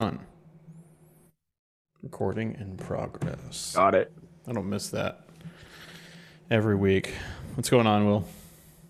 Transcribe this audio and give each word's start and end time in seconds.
on. 0.00 0.20
Recording 2.04 2.56
in 2.60 2.76
progress. 2.76 3.72
Got 3.74 3.96
it. 3.96 4.12
I 4.46 4.52
don't 4.52 4.68
miss 4.70 4.90
that 4.90 5.26
every 6.52 6.76
week. 6.76 7.12
What's 7.56 7.68
going 7.68 7.88
on, 7.88 8.06
Will? 8.06 8.24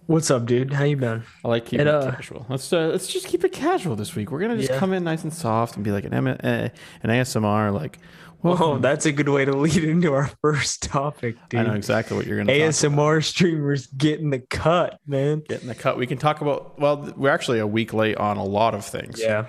What's 0.06 0.30
up, 0.30 0.44
dude? 0.44 0.74
How 0.74 0.84
you 0.84 0.98
been? 0.98 1.22
I 1.42 1.48
like 1.48 1.64
keeping 1.64 1.86
It, 1.86 1.88
it, 1.88 1.94
uh, 1.94 2.10
casual. 2.10 2.44
Let's 2.50 2.70
uh, 2.74 2.88
let's 2.88 3.06
just 3.10 3.26
keep 3.26 3.42
it 3.42 3.52
casual 3.52 3.96
this 3.96 4.14
week. 4.14 4.30
We're 4.30 4.40
gonna 4.40 4.58
just 4.58 4.68
Yeah. 4.68 4.78
come 4.78 4.92
in 4.92 5.02
nice 5.02 5.22
and 5.22 5.32
soft 5.32 5.76
and 5.76 5.84
be 5.84 5.92
like 5.92 6.04
an 6.04 6.12
M- 6.12 6.26
uh, 6.26 6.36
an 6.42 6.70
ASMR. 7.10 7.72
Like, 7.72 7.98
Oh, 8.44 8.50
welcome. 8.50 8.82
that's 8.82 9.06
a 9.06 9.12
good 9.12 9.30
way 9.30 9.46
to 9.46 9.52
lead 9.56 9.82
into 9.82 10.12
our 10.12 10.30
first 10.42 10.82
topic, 10.82 11.36
dude. 11.48 11.60
I 11.60 11.62
know 11.64 11.72
exactly 11.72 12.18
what 12.18 12.26
you're 12.26 12.36
gonna 12.36 12.52
talk 12.52 12.56
about. 12.60 12.68
ASMR 12.68 13.24
streamers 13.24 13.86
getting 13.86 14.28
the 14.28 14.40
cut, 14.40 15.00
man. 15.06 15.42
Getting 15.48 15.68
the 15.68 15.74
cut. 15.74 15.96
We 15.96 16.06
can 16.06 16.18
talk 16.18 16.42
about. 16.42 16.78
Well, 16.78 17.14
we're 17.16 17.30
actually 17.30 17.60
a 17.60 17.66
week 17.66 17.94
late 17.94 18.18
on 18.18 18.36
a 18.36 18.44
lot 18.44 18.74
of 18.74 18.84
things. 18.84 19.18
Yeah. 19.18 19.46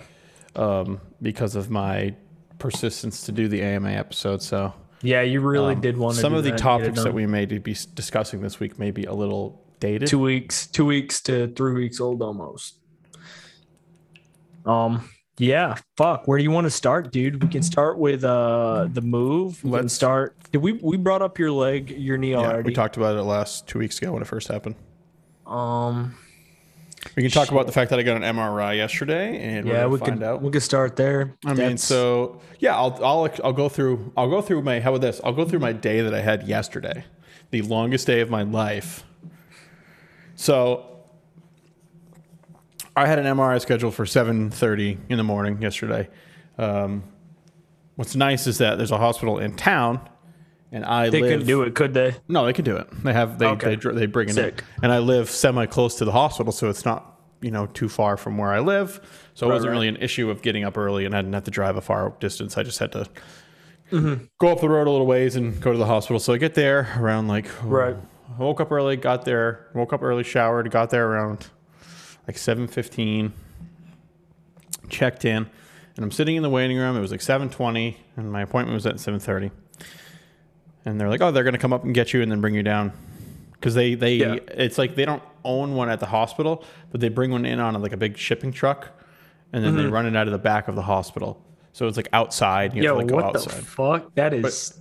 Um, 0.55 0.99
because 1.21 1.55
of 1.55 1.69
my 1.69 2.15
persistence 2.57 3.23
to 3.25 3.31
do 3.31 3.47
the 3.47 3.61
AMA 3.61 3.89
episode. 3.89 4.41
So 4.41 4.73
Yeah, 5.01 5.21
you 5.21 5.39
really 5.41 5.75
um, 5.75 5.81
did 5.81 5.95
want 5.97 6.15
to 6.15 6.21
some 6.21 6.33
of 6.33 6.43
the 6.43 6.51
topics 6.51 7.03
that 7.03 7.13
we 7.13 7.25
may 7.25 7.45
be 7.45 7.75
discussing 7.93 8.41
this 8.41 8.59
week 8.59 8.77
may 8.79 8.91
be 8.91 9.03
a 9.05 9.13
little 9.13 9.61
dated. 9.79 10.07
two 10.09 10.19
weeks, 10.19 10.67
two 10.67 10.85
weeks 10.85 11.21
to 11.21 11.47
three 11.55 11.73
weeks 11.73 11.99
old 12.01 12.21
almost. 12.21 12.75
Um, 14.65 15.07
yeah, 15.37 15.75
fuck. 15.95 16.27
Where 16.27 16.37
do 16.37 16.43
you 16.43 16.51
want 16.51 16.65
to 16.65 16.71
start, 16.71 17.11
dude? 17.11 17.41
We 17.41 17.49
can 17.49 17.63
start 17.63 17.97
with 17.97 18.23
uh 18.25 18.89
the 18.91 19.01
move. 19.01 19.63
We 19.63 19.69
can 19.69 19.81
Let's- 19.83 19.93
start. 19.93 20.35
Did 20.51 20.57
we 20.59 20.73
we 20.73 20.97
brought 20.97 21.21
up 21.21 21.39
your 21.39 21.51
leg, 21.51 21.91
your 21.91 22.17
knee 22.17 22.31
yeah, 22.31 22.37
already? 22.39 22.67
we 22.67 22.73
talked 22.73 22.97
about 22.97 23.15
it 23.15 23.21
last 23.21 23.67
two 23.67 23.79
weeks 23.79 23.99
ago 23.99 24.11
when 24.11 24.21
it 24.21 24.27
first 24.27 24.47
happened. 24.49 24.75
um, 25.47 26.15
We 27.15 27.23
can 27.23 27.31
talk 27.31 27.49
about 27.49 27.65
the 27.65 27.71
fact 27.71 27.89
that 27.91 27.99
I 27.99 28.03
got 28.03 28.21
an 28.21 28.23
MRI 28.23 28.75
yesterday, 28.75 29.41
and 29.41 29.67
yeah, 29.67 29.85
we 29.85 29.99
find 29.99 30.19
could 30.19 30.23
out. 30.23 30.41
we 30.41 30.51
could 30.51 30.63
start 30.63 30.95
there. 30.95 31.35
I 31.45 31.53
mean, 31.53 31.77
so 31.77 32.41
yeah, 32.59 32.75
I'll 32.75 32.99
I'll 33.03 33.29
I'll 33.43 33.53
go 33.53 33.69
through 33.69 34.11
I'll 34.17 34.29
go 34.29 34.41
through 34.41 34.61
my 34.63 34.79
how 34.79 34.91
about 34.91 35.01
this? 35.01 35.21
I'll 35.23 35.33
go 35.33 35.45
through 35.45 35.59
my 35.59 35.71
day 35.71 36.01
that 36.01 36.13
I 36.13 36.21
had 36.21 36.47
yesterday, 36.47 37.05
the 37.51 37.61
longest 37.61 38.05
day 38.05 38.19
of 38.19 38.29
my 38.29 38.43
life. 38.43 39.03
So 40.35 40.85
I 42.95 43.07
had 43.07 43.17
an 43.19 43.25
MRI 43.25 43.61
scheduled 43.61 43.95
for 43.95 44.05
seven 44.05 44.49
thirty 44.49 44.97
in 45.07 45.17
the 45.17 45.23
morning 45.23 45.61
yesterday. 45.61 46.09
Um, 46.57 47.03
what's 47.95 48.15
nice 48.15 48.45
is 48.45 48.57
that 48.57 48.77
there's 48.77 48.91
a 48.91 48.97
hospital 48.97 49.39
in 49.39 49.55
town, 49.55 50.01
and 50.71 50.85
I 50.85 51.09
they 51.09 51.21
live. 51.21 51.31
couldn't 51.31 51.47
do 51.47 51.61
it, 51.63 51.75
could 51.75 51.93
they? 51.93 52.15
No, 52.27 52.45
they 52.45 52.53
can 52.53 52.65
do 52.65 52.75
it. 52.77 52.87
They 53.03 53.13
have 53.13 53.39
they 53.39 53.47
Okay. 53.47 53.75
they, 53.75 53.91
they 53.91 54.05
bring 54.05 54.27
it 54.29 54.37
in, 54.37 54.43
Sick. 54.43 54.63
and 54.83 54.91
I 54.91 54.99
live 54.99 55.29
semi 55.29 55.65
close 55.65 55.95
to 55.95 56.05
the 56.05 56.11
hospital, 56.11 56.51
so 56.51 56.69
it's 56.69 56.85
not 56.85 57.19
you 57.41 57.51
know 57.51 57.65
too 57.67 57.89
far 57.89 58.17
from 58.17 58.37
where 58.37 58.51
I 58.51 58.59
live. 58.59 58.99
So 59.33 59.49
it 59.49 59.53
wasn't 59.53 59.69
right. 59.69 59.75
really 59.75 59.87
an 59.87 59.97
issue 59.97 60.29
of 60.29 60.41
getting 60.41 60.63
up 60.65 60.77
early, 60.77 61.05
and 61.05 61.15
I 61.15 61.21
didn't 61.21 61.33
have 61.33 61.45
to 61.45 61.51
drive 61.51 61.77
a 61.77 61.81
far 61.81 62.13
distance. 62.19 62.57
I 62.57 62.63
just 62.63 62.79
had 62.79 62.91
to 62.93 63.07
Mm-hmm. 63.91 64.25
go 64.37 64.49
up 64.49 64.61
the 64.61 64.69
road 64.69 64.85
a 64.87 64.91
little 64.91 65.07
ways 65.07 65.35
and 65.35 65.59
go 65.59 65.71
to 65.71 65.77
the 65.79 65.85
hospital. 65.87 66.19
So 66.19 66.31
I 66.31 66.37
get 66.37 66.53
there 66.53 66.95
around 66.99 67.27
like 67.27 67.47
Right. 67.63 67.95
I 68.37 68.39
woke 68.39 68.61
up 68.61 68.71
early, 68.71 68.95
got 68.97 69.25
there, 69.25 69.65
woke 69.73 69.93
up 69.93 70.03
early, 70.03 70.23
showered, 70.23 70.69
got 70.69 70.91
there 70.91 71.07
around 71.07 71.47
like 72.27 72.37
seven 72.37 72.67
fifteen. 72.67 73.33
Checked 74.89 75.25
in, 75.25 75.47
and 75.95 76.05
I'm 76.05 76.11
sitting 76.11 76.35
in 76.35 76.43
the 76.43 76.49
waiting 76.49 76.77
room. 76.77 76.95
It 76.97 76.99
was 76.99 77.09
like 77.11 77.21
seven 77.21 77.49
twenty, 77.49 77.97
and 78.15 78.31
my 78.31 78.41
appointment 78.43 78.73
was 78.75 78.85
at 78.85 78.99
seven 78.99 79.19
thirty. 79.19 79.51
And 80.85 80.99
they're 80.99 81.09
like, 81.09 81.21
"Oh, 81.21 81.31
they're 81.31 81.43
going 81.43 81.53
to 81.53 81.59
come 81.59 81.73
up 81.73 81.83
and 81.83 81.93
get 81.93 82.13
you, 82.13 82.21
and 82.21 82.31
then 82.31 82.41
bring 82.41 82.55
you 82.55 82.63
down." 82.63 82.91
Because 83.53 83.73
they 83.75 83.95
they 83.95 84.15
Yeah. 84.15 84.35
it's 84.47 84.77
like 84.77 84.95
they 84.95 85.05
don't 85.05 85.21
own 85.43 85.75
one 85.75 85.89
at 85.89 85.99
the 85.99 86.05
hospital, 86.05 86.63
but 86.91 87.01
they 87.01 87.09
bring 87.09 87.31
one 87.31 87.45
in 87.45 87.59
on 87.59 87.79
like 87.81 87.91
a 87.93 87.97
big 87.97 88.17
shipping 88.17 88.51
truck, 88.51 88.89
and 89.53 89.63
then 89.63 89.75
they 89.75 89.83
Mm-hmm. 89.83 89.91
run 89.93 90.05
it 90.05 90.15
out 90.15 90.27
of 90.27 90.31
the 90.31 90.39
back 90.39 90.67
of 90.67 90.75
the 90.75 90.81
hospital. 90.83 91.43
So 91.73 91.87
it's 91.87 91.97
like 91.97 92.07
outside. 92.13 92.73
You 92.73 92.83
have 92.83 92.83
Yo, 92.83 92.91
to 92.93 92.97
like 92.99 93.07
go 93.07 93.15
what 93.17 93.25
outside. 93.35 93.59
the 93.59 93.65
fuck? 93.65 94.15
That 94.15 94.33
is 94.33 94.79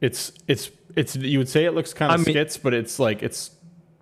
It's 0.00 0.32
it's 0.46 0.70
it's 0.96 1.16
you 1.16 1.38
would 1.38 1.48
say 1.48 1.64
it 1.64 1.74
looks 1.74 1.94
kind 1.94 2.10
I 2.10 2.16
of 2.16 2.26
mean- 2.26 2.34
skits, 2.34 2.56
but 2.56 2.74
it's 2.74 2.98
like 2.98 3.22
it's 3.22 3.50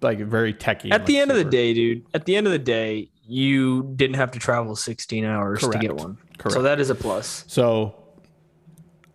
like 0.02 0.18
very 0.20 0.52
techy. 0.54 0.90
at 0.90 1.04
the 1.06 1.18
end 1.18 1.30
of 1.30 1.36
the 1.36 1.44
day, 1.44 1.72
dude. 1.74 2.04
At 2.14 2.24
the 2.24 2.36
end 2.36 2.46
of 2.46 2.52
the 2.52 2.58
day, 2.58 3.10
you 3.26 3.92
didn't 3.96 4.16
have 4.16 4.30
to 4.32 4.38
travel 4.38 4.76
16 4.76 5.24
hours 5.24 5.60
to 5.60 5.78
get 5.78 5.94
one. 5.96 6.16
Correct. 6.38 6.54
So 6.54 6.62
that 6.62 6.80
is 6.80 6.90
a 6.90 6.94
plus. 6.94 7.44
So 7.48 7.94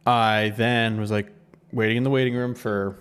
I 0.05 0.53
then 0.57 0.99
was 0.99 1.11
like 1.11 1.31
waiting 1.73 1.97
in 1.97 2.03
the 2.03 2.09
waiting 2.09 2.35
room 2.35 2.55
for 2.55 2.97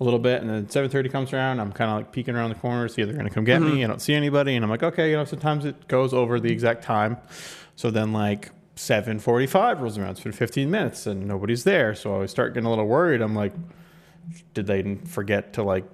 a 0.00 0.04
little 0.04 0.18
bit, 0.18 0.42
and 0.42 0.50
then 0.50 0.66
7:30 0.66 1.10
comes 1.10 1.32
around. 1.32 1.60
I'm 1.60 1.72
kind 1.72 1.90
of 1.90 1.96
like 1.96 2.12
peeking 2.12 2.34
around 2.34 2.50
the 2.50 2.56
corner, 2.56 2.86
see 2.88 3.02
if 3.02 3.08
they're 3.08 3.16
going 3.16 3.28
to 3.28 3.34
come 3.34 3.44
get 3.44 3.60
me. 3.60 3.68
Mm-hmm. 3.70 3.84
I 3.84 3.86
don't 3.88 4.02
see 4.02 4.14
anybody, 4.14 4.54
and 4.54 4.64
I'm 4.64 4.70
like, 4.70 4.82
okay, 4.82 5.10
you 5.10 5.16
know, 5.16 5.24
sometimes 5.24 5.64
it 5.64 5.88
goes 5.88 6.14
over 6.14 6.38
the 6.38 6.52
exact 6.52 6.84
time. 6.84 7.16
So 7.76 7.90
then 7.90 8.12
like 8.12 8.50
7:45 8.76 9.80
rolls 9.80 9.98
around. 9.98 10.10
It's 10.10 10.20
been 10.20 10.32
15 10.32 10.70
minutes, 10.70 11.06
and 11.06 11.26
nobody's 11.26 11.64
there. 11.64 11.94
So 11.94 12.22
I 12.22 12.26
start 12.26 12.54
getting 12.54 12.66
a 12.66 12.70
little 12.70 12.86
worried. 12.86 13.20
I'm 13.20 13.34
like, 13.34 13.52
did 14.54 14.66
they 14.66 14.96
forget 15.06 15.54
to 15.54 15.64
like 15.64 15.84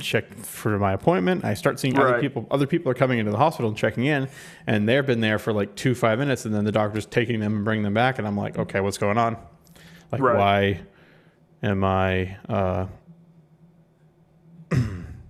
check 0.00 0.34
for 0.34 0.78
my 0.78 0.92
appointment? 0.92 1.44
I 1.44 1.54
start 1.54 1.78
seeing 1.78 1.96
other 1.98 2.20
people. 2.20 2.48
Other 2.50 2.66
people 2.66 2.90
are 2.90 2.94
coming 2.94 3.20
into 3.20 3.30
the 3.30 3.38
hospital 3.38 3.68
and 3.68 3.78
checking 3.78 4.06
in, 4.06 4.28
and 4.66 4.88
they've 4.88 5.06
been 5.06 5.20
there 5.20 5.38
for 5.38 5.52
like 5.52 5.76
two 5.76 5.94
five 5.94 6.18
minutes, 6.18 6.44
and 6.44 6.52
then 6.52 6.64
the 6.64 6.72
doctor's 6.72 7.06
taking 7.06 7.38
them 7.38 7.54
and 7.54 7.64
bringing 7.64 7.84
them 7.84 7.94
back, 7.94 8.18
and 8.18 8.26
I'm 8.26 8.36
like, 8.36 8.58
okay, 8.58 8.80
what's 8.80 8.98
going 8.98 9.18
on? 9.18 9.36
Like, 10.14 10.22
Right. 10.22 10.38
why 10.38 10.80
am 11.68 11.84
I? 11.84 12.36
Uh, 12.48 12.86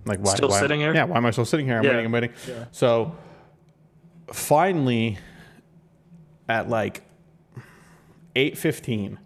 like 0.05 0.19
why 0.19 0.35
Still 0.35 0.49
why- 0.49 0.59
sitting 0.59 0.79
here? 0.79 0.93
Yeah, 0.93 1.05
why 1.05 1.17
am 1.17 1.25
I 1.25 1.31
still 1.31 1.45
sitting 1.45 1.65
here? 1.65 1.77
I'm 1.77 1.83
Yeah. 1.83 1.89
waiting. 1.91 2.05
I'm 2.05 2.11
waiting. 2.11 2.31
Yeah. 2.47 2.65
So 2.71 3.15
finally, 4.31 5.17
at 6.47 6.69
like 6.69 7.01
eight 8.35 8.57
fifteen, 8.57 9.17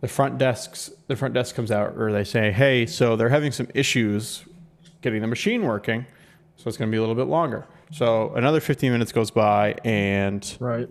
the 0.00 0.08
front 0.08 0.38
desks 0.38 0.90
the 1.06 1.16
front 1.16 1.34
desk 1.34 1.54
comes 1.54 1.70
out, 1.70 1.94
or 1.96 2.12
they 2.12 2.24
say, 2.24 2.50
"Hey, 2.52 2.86
so 2.86 3.16
they're 3.16 3.28
having 3.28 3.52
some 3.52 3.68
issues 3.74 4.44
getting 5.02 5.20
the 5.20 5.26
machine 5.28 5.62
working, 5.62 6.06
so 6.56 6.68
it's 6.68 6.76
going 6.76 6.90
to 6.90 6.92
be 6.92 6.96
a 6.98 7.00
little 7.00 7.14
bit 7.14 7.26
longer." 7.28 7.64
So 7.92 8.32
another 8.34 8.60
fifteen 8.60 8.92
minutes 8.92 9.12
goes 9.12 9.30
by, 9.30 9.76
and 9.84 10.56
Right. 10.60 10.88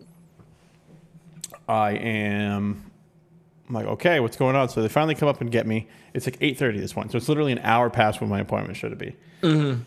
I 1.70 1.92
am 1.92 2.87
I'm 3.68 3.74
like, 3.76 3.86
okay, 3.86 4.20
what's 4.20 4.38
going 4.38 4.56
on? 4.56 4.70
So 4.70 4.82
they 4.82 4.88
finally 4.88 5.16
come 5.16 5.28
up 5.28 5.42
and 5.42 5.52
get 5.52 5.68
me. 5.68 5.88
It's 6.14 6.26
like 6.26 6.40
8.30 6.40 6.78
this 6.80 6.94
point. 6.94 7.12
So 7.12 7.18
it's 7.18 7.28
literally 7.28 7.52
an 7.52 7.60
hour 7.60 7.90
past 7.90 8.22
when 8.22 8.30
my 8.30 8.40
appointment 8.40 8.78
should 8.78 8.98
be. 8.98 9.16
Mm-hmm. 9.42 9.82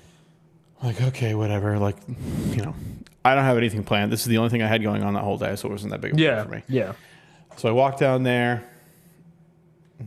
Like, 0.87 1.01
okay, 1.01 1.35
whatever. 1.35 1.79
Like, 1.79 1.97
you 2.51 2.63
know, 2.63 2.75
I 3.25 3.35
don't 3.35 3.45
have 3.45 3.57
anything 3.57 3.83
planned. 3.85 4.13
This 4.13 4.21
is 4.21 4.27
the 4.27 4.39
only 4.39 4.51
thing 4.51 4.63
I 4.63 4.67
had 4.67 4.83
going 4.83 5.03
on 5.03 5.15
that 5.15 5.23
whole 5.23 5.39
day, 5.39 5.57
so 5.57 5.69
it 5.69 5.73
wasn't 5.73 5.93
that 5.93 6.01
big 6.01 6.13
of 6.13 6.17
a 6.17 6.19
deal 6.19 6.27
Yeah. 6.31 6.43
for 6.45 6.49
me. 6.51 6.63
Yeah. 6.69 6.93
So 7.57 7.69
I 7.69 7.73
walk 7.73 7.99
down 7.99 8.23
there. 8.23 8.65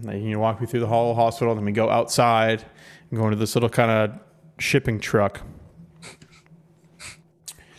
They 0.01 0.19
you 0.19 0.31
know, 0.31 0.39
walk 0.39 0.59
me 0.62 0.66
through 0.67 0.79
the 0.79 0.88
whole 0.88 1.13
hospital. 1.16 1.53
Then 1.56 1.66
we 1.66 1.72
go 1.72 1.89
outside 1.89 2.63
and 3.12 3.19
go 3.19 3.25
into 3.25 3.38
this 3.38 3.56
little 3.56 3.69
kind 3.69 3.91
of 3.91 4.19
shipping 4.59 5.00
truck. 5.00 5.41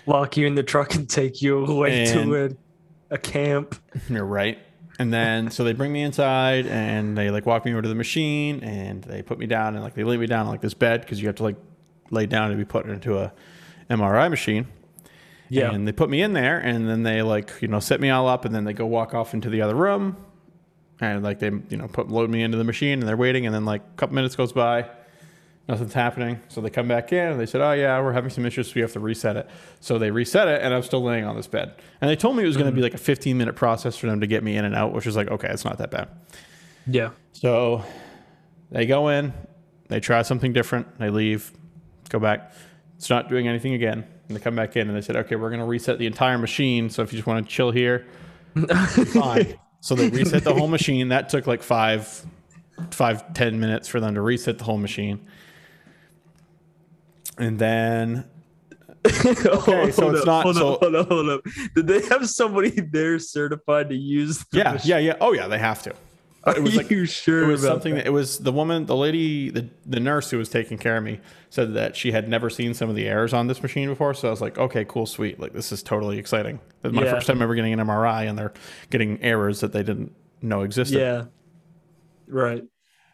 Lock 0.06 0.36
you 0.36 0.46
in 0.46 0.54
the 0.54 0.62
truck 0.62 0.94
and 0.94 1.08
take 1.08 1.40
you 1.40 1.64
away 1.64 2.04
And- 2.04 2.30
to 2.30 2.44
a, 3.10 3.14
a 3.14 3.18
camp. 3.18 3.74
You're 4.08 4.24
right. 4.24 4.58
And 4.98 5.12
then 5.12 5.50
so 5.50 5.64
they 5.64 5.72
bring 5.72 5.92
me 5.92 6.02
inside 6.02 6.66
and 6.66 7.18
they 7.18 7.30
like 7.30 7.46
walk 7.46 7.64
me 7.64 7.72
over 7.72 7.82
to 7.82 7.88
the 7.88 7.94
machine 7.94 8.62
and 8.62 9.02
they 9.02 9.22
put 9.22 9.38
me 9.38 9.46
down 9.46 9.74
and 9.74 9.82
like 9.82 9.94
they 9.94 10.04
lay 10.04 10.16
me 10.16 10.26
down 10.26 10.46
on 10.46 10.52
like 10.52 10.60
this 10.60 10.74
bed 10.74 11.00
because 11.00 11.20
you 11.20 11.26
have 11.26 11.36
to 11.36 11.42
like 11.42 11.56
lay 12.10 12.26
down 12.26 12.50
to 12.50 12.56
be 12.56 12.64
put 12.64 12.86
into 12.86 13.18
a 13.18 13.32
MRI 13.90 14.30
machine. 14.30 14.66
Yeah. 15.48 15.72
And 15.72 15.86
they 15.86 15.92
put 15.92 16.10
me 16.10 16.22
in 16.22 16.32
there 16.32 16.58
and 16.58 16.88
then 16.88 17.02
they 17.02 17.22
like, 17.22 17.50
you 17.60 17.68
know, 17.68 17.80
set 17.80 18.00
me 18.00 18.10
all 18.10 18.28
up 18.28 18.44
and 18.44 18.54
then 18.54 18.64
they 18.64 18.72
go 18.72 18.86
walk 18.86 19.14
off 19.14 19.34
into 19.34 19.50
the 19.50 19.62
other 19.62 19.74
room 19.74 20.16
and 21.00 21.22
like 21.24 21.40
they, 21.40 21.50
you 21.68 21.76
know, 21.76 21.88
put 21.88 22.08
load 22.08 22.30
me 22.30 22.42
into 22.42 22.56
the 22.56 22.64
machine 22.64 23.00
and 23.00 23.08
they're 23.08 23.16
waiting 23.16 23.46
and 23.46 23.54
then 23.54 23.64
like 23.64 23.82
a 23.82 23.96
couple 23.96 24.14
minutes 24.14 24.36
goes 24.36 24.52
by, 24.52 24.88
nothing's 25.68 25.92
happening. 25.92 26.40
So 26.48 26.60
they 26.60 26.70
come 26.70 26.88
back 26.88 27.12
in 27.12 27.32
and 27.32 27.40
they 27.40 27.46
said, 27.46 27.60
"Oh 27.60 27.72
yeah, 27.72 28.00
we're 28.00 28.12
having 28.12 28.30
some 28.30 28.44
issues, 28.46 28.68
so 28.68 28.72
we 28.74 28.80
have 28.82 28.92
to 28.92 29.00
reset 29.00 29.36
it." 29.36 29.48
So 29.80 29.98
they 29.98 30.10
reset 30.10 30.48
it 30.48 30.62
and 30.62 30.74
I'm 30.74 30.82
still 30.82 31.02
laying 31.02 31.24
on 31.24 31.36
this 31.36 31.46
bed. 31.46 31.74
And 32.00 32.10
they 32.10 32.16
told 32.16 32.36
me 32.36 32.42
it 32.42 32.46
was 32.46 32.56
going 32.56 32.66
to 32.66 32.72
be 32.72 32.78
mm-hmm. 32.78 32.84
like 32.84 32.94
a 32.94 32.98
15 32.98 33.36
minute 33.36 33.56
process 33.56 33.96
for 33.96 34.06
them 34.06 34.20
to 34.20 34.26
get 34.26 34.42
me 34.42 34.56
in 34.56 34.64
and 34.64 34.74
out, 34.74 34.92
which 34.92 35.06
was 35.06 35.16
like, 35.16 35.28
okay, 35.28 35.48
it's 35.48 35.64
not 35.64 35.78
that 35.78 35.90
bad. 35.90 36.08
yeah. 36.86 37.10
So 37.32 37.84
they 38.70 38.86
go 38.86 39.08
in, 39.08 39.32
they 39.88 40.00
try 40.00 40.22
something 40.22 40.52
different, 40.52 40.98
they 40.98 41.10
leave, 41.10 41.52
go 42.08 42.18
back. 42.18 42.52
It's 42.96 43.10
not 43.10 43.28
doing 43.28 43.48
anything 43.48 43.74
again. 43.74 44.06
And 44.28 44.36
they 44.36 44.40
come 44.40 44.56
back 44.56 44.76
in 44.76 44.88
and 44.88 44.96
they 44.96 45.02
said, 45.02 45.16
okay, 45.16 45.36
we're 45.36 45.50
going 45.50 45.60
to 45.60 45.66
reset 45.66 45.98
the 45.98 46.06
entire 46.06 46.38
machine. 46.38 46.88
So 46.88 47.02
if 47.02 47.12
you 47.12 47.18
just 47.18 47.26
want 47.26 47.46
to 47.46 47.52
chill 47.52 47.70
here, 47.70 48.06
fine. 49.12 49.58
So 49.80 49.94
they 49.94 50.08
reset 50.08 50.44
the 50.44 50.54
whole 50.54 50.68
machine. 50.68 51.08
That 51.08 51.28
took 51.28 51.46
like 51.46 51.62
five, 51.62 52.24
five, 52.90 53.34
ten 53.34 53.60
minutes 53.60 53.86
for 53.86 54.00
them 54.00 54.14
to 54.14 54.22
reset 54.22 54.56
the 54.56 54.64
whole 54.64 54.78
machine. 54.78 55.26
And 57.38 57.58
then 57.58 58.24
okay, 59.06 59.90
so 59.90 60.10
it's 60.14 60.24
not- 60.26 60.44
Hold 60.44 60.56
so- 60.56 60.74
up, 60.74 60.80
hold 60.82 60.94
up, 60.94 61.08
hold 61.08 61.28
up. 61.30 61.40
Did 61.74 61.86
they 61.86 62.02
have 62.06 62.28
somebody 62.28 62.70
there 62.92 63.18
certified 63.18 63.88
to 63.90 63.96
use? 63.96 64.44
The 64.50 64.58
yeah, 64.58 64.72
machine? 64.72 64.90
yeah, 64.90 64.98
yeah. 64.98 65.16
Oh 65.20 65.32
yeah, 65.32 65.46
they 65.48 65.58
have 65.58 65.82
to. 65.84 65.94
But 66.44 66.58
it 66.58 66.62
was 66.62 66.76
like 66.76 66.90
you 66.90 67.06
sure 67.06 67.42
it 67.44 67.46
was 67.46 67.62
something 67.62 67.94
that 67.94 68.06
it 68.06 68.10
was 68.10 68.38
the 68.38 68.52
woman, 68.52 68.84
the 68.84 68.94
lady, 68.96 69.48
the, 69.48 69.66
the 69.86 69.98
nurse 69.98 70.30
who 70.30 70.36
was 70.36 70.50
taking 70.50 70.76
care 70.76 70.98
of 70.98 71.02
me 71.02 71.20
said 71.48 71.72
that 71.72 71.96
she 71.96 72.12
had 72.12 72.28
never 72.28 72.50
seen 72.50 72.74
some 72.74 72.90
of 72.90 72.96
the 72.96 73.06
errors 73.08 73.32
on 73.32 73.46
this 73.46 73.62
machine 73.62 73.88
before. 73.88 74.12
So 74.12 74.28
I 74.28 74.30
was 74.30 74.42
like, 74.42 74.58
okay, 74.58 74.84
cool, 74.84 75.06
sweet. 75.06 75.40
Like 75.40 75.54
this 75.54 75.72
is 75.72 75.82
totally 75.82 76.18
exciting. 76.18 76.60
This 76.82 76.90
is 76.90 76.96
my 76.96 77.04
Yeah. 77.04 77.12
first 77.12 77.26
time 77.26 77.40
ever 77.40 77.54
getting 77.54 77.72
an 77.72 77.78
MRI 77.80 78.28
and 78.28 78.38
they're 78.38 78.52
getting 78.90 79.22
errors 79.22 79.60
that 79.60 79.72
they 79.72 79.82
didn't 79.82 80.14
know 80.42 80.62
existed. 80.62 80.98
Yeah. 80.98 81.24
Right. 82.26 82.64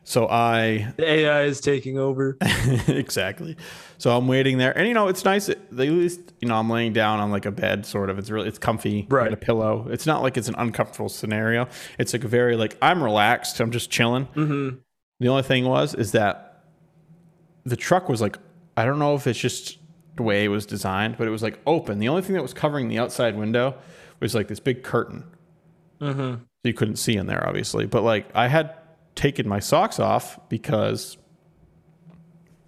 So 0.02 0.26
I 0.28 0.92
The 0.96 1.08
AI 1.08 1.42
is 1.42 1.60
taking 1.60 1.98
over. 1.98 2.36
exactly. 2.88 3.56
So 3.98 4.16
I'm 4.16 4.26
waiting 4.28 4.58
there, 4.58 4.76
and 4.76 4.88
you 4.88 4.94
know 4.94 5.08
it's 5.08 5.24
nice. 5.24 5.48
At 5.48 5.58
least 5.72 6.20
you 6.40 6.48
know 6.48 6.56
I'm 6.56 6.70
laying 6.70 6.92
down 6.92 7.20
on 7.20 7.30
like 7.30 7.46
a 7.46 7.50
bed, 7.50 7.84
sort 7.86 8.10
of. 8.10 8.18
It's 8.18 8.30
really 8.30 8.48
it's 8.48 8.58
comfy. 8.58 9.06
Right. 9.08 9.32
a 9.32 9.36
pillow. 9.36 9.86
It's 9.90 10.06
not 10.06 10.22
like 10.22 10.36
it's 10.36 10.48
an 10.48 10.54
uncomfortable 10.58 11.08
scenario. 11.08 11.68
It's 11.98 12.12
like 12.12 12.24
a 12.24 12.28
very 12.28 12.56
like 12.56 12.76
I'm 12.80 13.02
relaxed. 13.02 13.60
I'm 13.60 13.70
just 13.70 13.90
chilling. 13.90 14.26
Mm-hmm. 14.34 14.76
The 15.20 15.28
only 15.28 15.42
thing 15.42 15.66
was 15.66 15.94
is 15.94 16.12
that 16.12 16.64
the 17.64 17.76
truck 17.76 18.08
was 18.08 18.20
like 18.20 18.38
I 18.76 18.84
don't 18.84 18.98
know 18.98 19.14
if 19.14 19.26
it's 19.26 19.38
just 19.38 19.78
the 20.16 20.22
way 20.22 20.44
it 20.44 20.48
was 20.48 20.66
designed, 20.66 21.18
but 21.18 21.26
it 21.26 21.30
was 21.30 21.42
like 21.42 21.58
open. 21.66 21.98
The 21.98 22.08
only 22.08 22.22
thing 22.22 22.34
that 22.34 22.42
was 22.42 22.54
covering 22.54 22.88
the 22.88 22.98
outside 22.98 23.36
window 23.36 23.76
was 24.18 24.34
like 24.34 24.48
this 24.48 24.60
big 24.60 24.82
curtain. 24.82 25.24
Mm-hmm. 26.00 26.42
So 26.42 26.46
you 26.64 26.74
couldn't 26.74 26.96
see 26.96 27.16
in 27.16 27.26
there, 27.26 27.46
obviously. 27.46 27.86
But 27.86 28.02
like 28.02 28.28
I 28.34 28.48
had 28.48 28.74
taken 29.14 29.48
my 29.48 29.58
socks 29.58 29.98
off 29.98 30.38
because, 30.48 31.16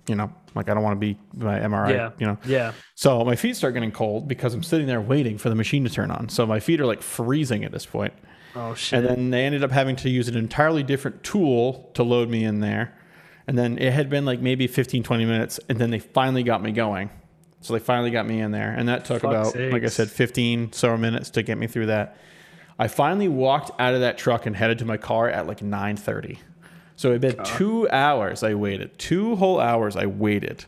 you 0.08 0.14
know, 0.14 0.32
like 0.54 0.68
I 0.68 0.74
don't 0.74 0.82
want 0.82 0.96
to 0.96 1.00
be 1.00 1.18
my 1.34 1.58
MRI, 1.58 1.90
Yeah. 1.90 2.10
you 2.18 2.26
know. 2.26 2.38
Yeah. 2.44 2.72
So 2.94 3.24
my 3.24 3.36
feet 3.36 3.56
start 3.56 3.74
getting 3.74 3.92
cold 3.92 4.28
because 4.28 4.54
I'm 4.54 4.62
sitting 4.62 4.86
there 4.86 5.00
waiting 5.00 5.38
for 5.38 5.48
the 5.48 5.54
machine 5.54 5.84
to 5.84 5.90
turn 5.90 6.10
on. 6.10 6.28
So 6.28 6.46
my 6.46 6.60
feet 6.60 6.80
are 6.80 6.86
like 6.86 7.02
freezing 7.02 7.64
at 7.64 7.72
this 7.72 7.86
point. 7.86 8.12
Oh 8.54 8.74
shit. 8.74 8.98
And 8.98 9.08
then 9.08 9.30
they 9.30 9.44
ended 9.44 9.64
up 9.64 9.70
having 9.70 9.96
to 9.96 10.10
use 10.10 10.28
an 10.28 10.36
entirely 10.36 10.82
different 10.82 11.22
tool 11.22 11.90
to 11.94 12.02
load 12.02 12.28
me 12.28 12.44
in 12.44 12.60
there. 12.60 12.94
And 13.46 13.58
then 13.58 13.78
it 13.78 13.92
had 13.92 14.10
been 14.10 14.24
like 14.24 14.40
maybe 14.40 14.66
15, 14.66 15.02
20 15.02 15.24
minutes. 15.24 15.58
And 15.68 15.78
then 15.78 15.90
they 15.90 15.98
finally 15.98 16.42
got 16.42 16.62
me 16.62 16.72
going. 16.72 17.10
So 17.60 17.72
they 17.72 17.78
finally 17.78 18.10
got 18.10 18.26
me 18.26 18.40
in 18.40 18.50
there. 18.50 18.72
And 18.76 18.88
that 18.88 19.04
took 19.04 19.22
Fuck's 19.22 19.54
about, 19.54 19.72
like 19.72 19.84
I 19.84 19.88
said, 19.88 20.10
15 20.10 20.72
so 20.72 20.96
minutes 20.96 21.30
to 21.30 21.42
get 21.42 21.56
me 21.58 21.66
through 21.66 21.86
that. 21.86 22.16
I 22.78 22.88
finally 22.88 23.28
walked 23.28 23.70
out 23.78 23.94
of 23.94 24.00
that 24.00 24.18
truck 24.18 24.46
and 24.46 24.56
headed 24.56 24.78
to 24.78 24.84
my 24.84 24.96
car 24.96 25.28
at 25.28 25.46
like 25.46 25.60
9.30. 25.60 26.38
So 26.96 27.10
it 27.10 27.22
had 27.22 27.36
been 27.36 27.44
two 27.44 27.88
hours 27.90 28.42
I 28.42 28.54
waited. 28.54 28.96
Two 28.98 29.36
whole 29.36 29.60
hours 29.60 29.96
I 29.96 30.06
waited. 30.06 30.64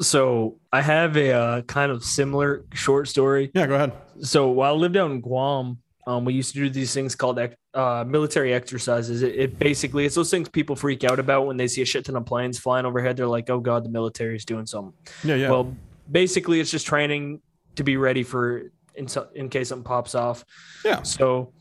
so 0.00 0.56
I 0.72 0.82
have 0.82 1.16
a 1.16 1.32
uh, 1.32 1.62
kind 1.62 1.92
of 1.92 2.04
similar 2.04 2.64
short 2.72 3.08
story. 3.08 3.50
Yeah, 3.54 3.66
go 3.66 3.74
ahead. 3.74 3.92
So 4.22 4.48
while 4.48 4.74
I 4.74 4.76
lived 4.76 4.96
out 4.96 5.10
in 5.10 5.20
Guam, 5.20 5.78
um, 6.06 6.24
we 6.24 6.34
used 6.34 6.52
to 6.54 6.60
do 6.60 6.70
these 6.70 6.94
things 6.94 7.14
called 7.14 7.38
uh, 7.74 8.04
military 8.06 8.52
exercises. 8.54 9.22
It, 9.22 9.34
it 9.34 9.58
basically 9.58 10.06
it's 10.06 10.14
those 10.14 10.30
things 10.30 10.48
people 10.48 10.76
freak 10.76 11.02
out 11.04 11.18
about 11.18 11.46
when 11.46 11.56
they 11.56 11.66
see 11.66 11.82
a 11.82 11.84
shit 11.84 12.04
ton 12.04 12.16
of 12.16 12.24
planes 12.24 12.58
flying 12.58 12.86
overhead. 12.86 13.16
They're 13.16 13.26
like, 13.26 13.50
"Oh 13.50 13.58
God, 13.58 13.84
the 13.84 13.88
military 13.88 14.36
is 14.36 14.44
doing 14.44 14.66
something." 14.66 14.94
Yeah, 15.24 15.34
yeah. 15.34 15.50
Well, 15.50 15.74
basically, 16.10 16.60
it's 16.60 16.70
just 16.70 16.86
training 16.86 17.40
to 17.74 17.82
be 17.82 17.96
ready 17.96 18.22
for 18.22 18.70
in, 18.96 19.08
so- 19.08 19.28
in 19.34 19.48
case 19.48 19.68
something 19.68 19.84
pops 19.84 20.14
off. 20.14 20.44
yeah. 20.84 21.02
So, 21.02 21.52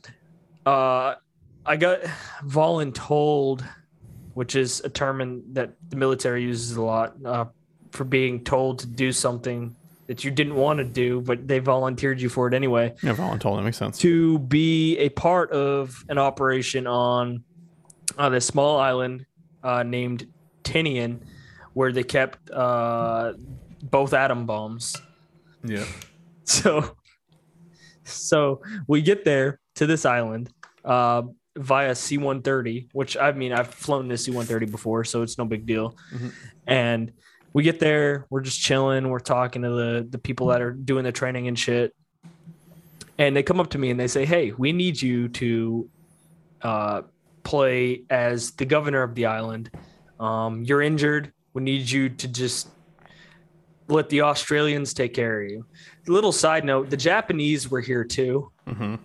uh, 0.66 1.16
I 1.66 1.78
got 1.78 2.02
voluntold, 2.46 3.64
which 4.34 4.56
is 4.56 4.82
a 4.84 4.90
term 4.90 5.22
in, 5.22 5.44
that 5.54 5.74
the 5.90 5.96
military 5.96 6.44
uses 6.44 6.76
a 6.78 6.82
lot 6.82 7.16
uh, 7.26 7.46
for 7.92 8.04
being 8.04 8.44
told 8.44 8.80
to 8.80 8.88
do 8.88 9.12
something 9.12 9.76
that 10.08 10.24
you 10.24 10.30
didn't 10.30 10.56
want 10.56 10.78
to 10.78 10.84
do, 10.84 11.22
but 11.22 11.48
they 11.48 11.58
volunteered 11.60 12.22
you 12.22 12.30
for 12.30 12.48
it 12.48 12.54
anyway. 12.54 12.94
Yeah, 13.02 13.16
voluntold. 13.16 13.58
That 13.58 13.64
makes 13.64 13.78
sense. 13.78 13.98
To 14.00 14.38
be 14.40 14.98
a 15.00 15.10
part 15.10 15.52
of 15.52 16.04
an 16.10 16.18
operation 16.18 16.86
on 16.88 17.44
on 18.18 18.34
a 18.36 18.40
small 18.42 18.80
island 18.80 19.26
uh, 19.64 19.82
named 19.82 20.28
Tinian, 20.64 21.22
where 21.74 21.92
they 21.92 22.04
kept 22.04 22.52
uh, 22.52 23.34
both 23.84 24.14
atom 24.14 24.46
bombs. 24.46 24.96
Yeah. 25.64 25.86
So, 26.48 26.96
so 28.06 28.62
we 28.88 29.02
get 29.02 29.26
there 29.26 29.60
to 29.76 29.86
this 29.86 30.06
island 30.06 30.50
uh, 30.84 31.24
via 31.58 31.94
C-130, 31.96 32.90
which 32.94 33.18
I 33.18 33.32
mean 33.32 33.52
I've 33.52 33.74
flown 33.74 34.08
this 34.08 34.26
C-130 34.26 34.72
before, 34.72 35.04
so 35.04 35.22
it's 35.22 35.38
no 35.38 35.46
big 35.46 35.66
deal. 35.66 35.96
Mhm. 36.14 36.32
And 36.68 37.12
we 37.54 37.64
get 37.64 37.80
there, 37.80 38.26
we're 38.30 38.42
just 38.42 38.60
chilling, 38.60 39.10
we're 39.10 39.20
talking 39.20 39.62
to 39.62 39.70
the 39.70 40.08
the 40.10 40.18
people 40.18 40.48
that 40.48 40.62
are 40.62 40.72
doing 40.72 41.04
the 41.04 41.12
training 41.12 41.48
and 41.48 41.58
shit. 41.58 41.94
And 43.18 43.36
they 43.36 43.44
come 43.44 43.60
up 43.60 43.70
to 43.72 43.78
me 43.78 43.92
and 43.92 44.00
they 44.00 44.08
say, 44.08 44.26
"Hey, 44.26 44.52
we 44.52 44.74
need 44.74 45.02
you 45.02 45.30
to 45.30 45.90
uh, 46.62 47.02
play 47.44 48.04
as 48.10 48.52
the 48.52 48.66
governor 48.66 49.04
of 49.04 49.16
the 49.16 49.28
island. 49.28 49.70
Um, 50.20 50.64
you're 50.64 50.82
injured. 50.82 51.32
We 51.54 51.62
need 51.62 51.90
you 51.90 52.10
to 52.10 52.28
just 52.28 52.68
let 53.88 54.10
the 54.10 54.22
Australians 54.22 54.94
take 54.94 55.14
care 55.14 55.42
of 55.42 55.50
you." 55.50 55.66
Little 56.08 56.32
side 56.32 56.66
note: 56.66 56.90
the 56.90 56.98
Japanese 56.98 57.70
were 57.70 57.82
here 57.82 58.04
too. 58.04 58.52
Mm-hmm. 58.68 58.96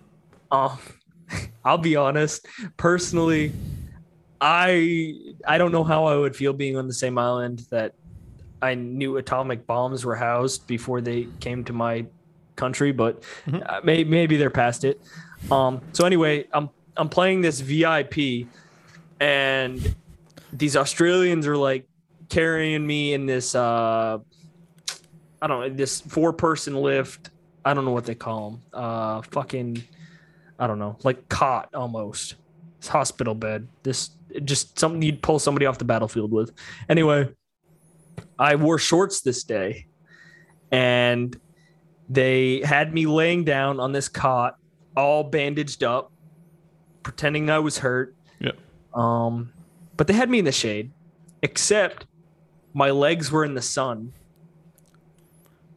Um, 0.51 0.79
I'll 1.65 1.77
be 1.77 1.95
honest. 1.95 2.45
Personally, 2.77 3.53
I 4.39 5.13
I 5.47 5.57
don't 5.57 5.71
know 5.71 5.83
how 5.83 6.05
I 6.05 6.15
would 6.17 6.35
feel 6.35 6.53
being 6.53 6.77
on 6.77 6.87
the 6.87 6.93
same 6.93 7.17
island 7.17 7.65
that 7.69 7.93
I 8.61 8.75
knew 8.75 9.17
atomic 9.17 9.65
bombs 9.65 10.05
were 10.05 10.15
housed 10.15 10.67
before 10.67 11.01
they 11.01 11.27
came 11.39 11.63
to 11.65 11.73
my 11.73 12.05
country, 12.55 12.91
but 12.91 13.23
Mhm. 13.47 13.63
uh, 13.67 13.81
may, 13.83 14.03
maybe 14.03 14.37
they're 14.37 14.51
past 14.51 14.83
it. 14.83 15.01
Um, 15.49 15.81
so 15.93 16.05
anyway, 16.05 16.45
I'm 16.53 16.69
I'm 16.97 17.09
playing 17.09 17.41
this 17.41 17.59
VIP, 17.59 18.47
and 19.19 19.95
these 20.53 20.75
Australians 20.75 21.47
are 21.47 21.57
like 21.57 21.87
carrying 22.29 22.85
me 22.85 23.13
in 23.13 23.25
this 23.25 23.55
uh, 23.55 24.19
I 25.41 25.47
don't 25.47 25.59
know 25.61 25.69
this 25.75 26.01
four 26.01 26.33
person 26.33 26.75
lift. 26.75 27.29
I 27.65 27.73
don't 27.73 27.85
know 27.85 27.91
what 27.91 28.05
they 28.05 28.15
call 28.15 28.51
them. 28.51 28.61
Uh, 28.73 29.21
fucking 29.31 29.83
I 30.61 30.67
don't 30.67 30.77
know, 30.77 30.95
like 31.03 31.27
cot 31.27 31.69
almost. 31.73 32.35
It's 32.77 32.87
hospital 32.87 33.33
bed. 33.33 33.67
This 33.81 34.11
just 34.43 34.77
something 34.77 35.01
you'd 35.01 35.21
pull 35.21 35.39
somebody 35.39 35.65
off 35.65 35.79
the 35.79 35.85
battlefield 35.85 36.31
with. 36.31 36.51
Anyway, 36.87 37.29
I 38.37 38.55
wore 38.55 38.77
shorts 38.77 39.21
this 39.21 39.43
day, 39.43 39.87
and 40.71 41.35
they 42.09 42.61
had 42.61 42.93
me 42.93 43.07
laying 43.07 43.43
down 43.43 43.79
on 43.79 43.91
this 43.91 44.07
cot, 44.07 44.55
all 44.95 45.23
bandaged 45.23 45.83
up, 45.83 46.11
pretending 47.01 47.49
I 47.49 47.59
was 47.59 47.79
hurt. 47.79 48.15
Yep. 48.39 48.57
Um, 48.93 49.51
but 49.97 50.05
they 50.05 50.13
had 50.13 50.29
me 50.29 50.39
in 50.39 50.45
the 50.45 50.51
shade, 50.51 50.91
except 51.41 52.05
my 52.73 52.91
legs 52.91 53.31
were 53.31 53.43
in 53.43 53.55
the 53.55 53.61
sun. 53.61 54.13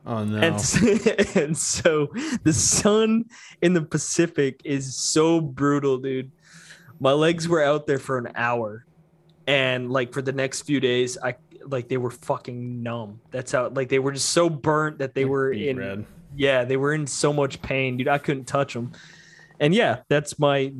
Oh 0.06 0.24
no. 0.24 0.38
And, 0.38 0.54
and 1.36 1.56
so 1.56 2.08
the 2.42 2.52
sun 2.52 3.26
in 3.62 3.72
the 3.72 3.82
Pacific 3.82 4.60
is 4.64 4.94
so 4.94 5.40
brutal, 5.40 5.98
dude. 5.98 6.30
My 7.00 7.12
legs 7.12 7.48
were 7.48 7.62
out 7.62 7.86
there 7.86 7.98
for 7.98 8.18
an 8.18 8.28
hour. 8.34 8.84
And 9.46 9.90
like 9.90 10.12
for 10.12 10.22
the 10.22 10.32
next 10.32 10.62
few 10.62 10.80
days, 10.80 11.18
I 11.22 11.36
like 11.66 11.88
they 11.88 11.96
were 11.96 12.10
fucking 12.10 12.82
numb. 12.82 13.20
That's 13.30 13.52
how 13.52 13.68
like 13.68 13.88
they 13.88 13.98
were 13.98 14.12
just 14.12 14.30
so 14.30 14.48
burnt 14.48 14.98
that 14.98 15.14
they 15.14 15.24
were 15.24 15.52
in 15.52 15.78
red. 15.78 16.06
yeah, 16.34 16.64
they 16.64 16.76
were 16.76 16.94
in 16.94 17.06
so 17.06 17.32
much 17.32 17.60
pain, 17.62 17.96
dude. 17.96 18.08
I 18.08 18.18
couldn't 18.18 18.44
touch 18.44 18.74
them. 18.74 18.92
And 19.60 19.74
yeah, 19.74 20.00
that's 20.08 20.38
my 20.38 20.72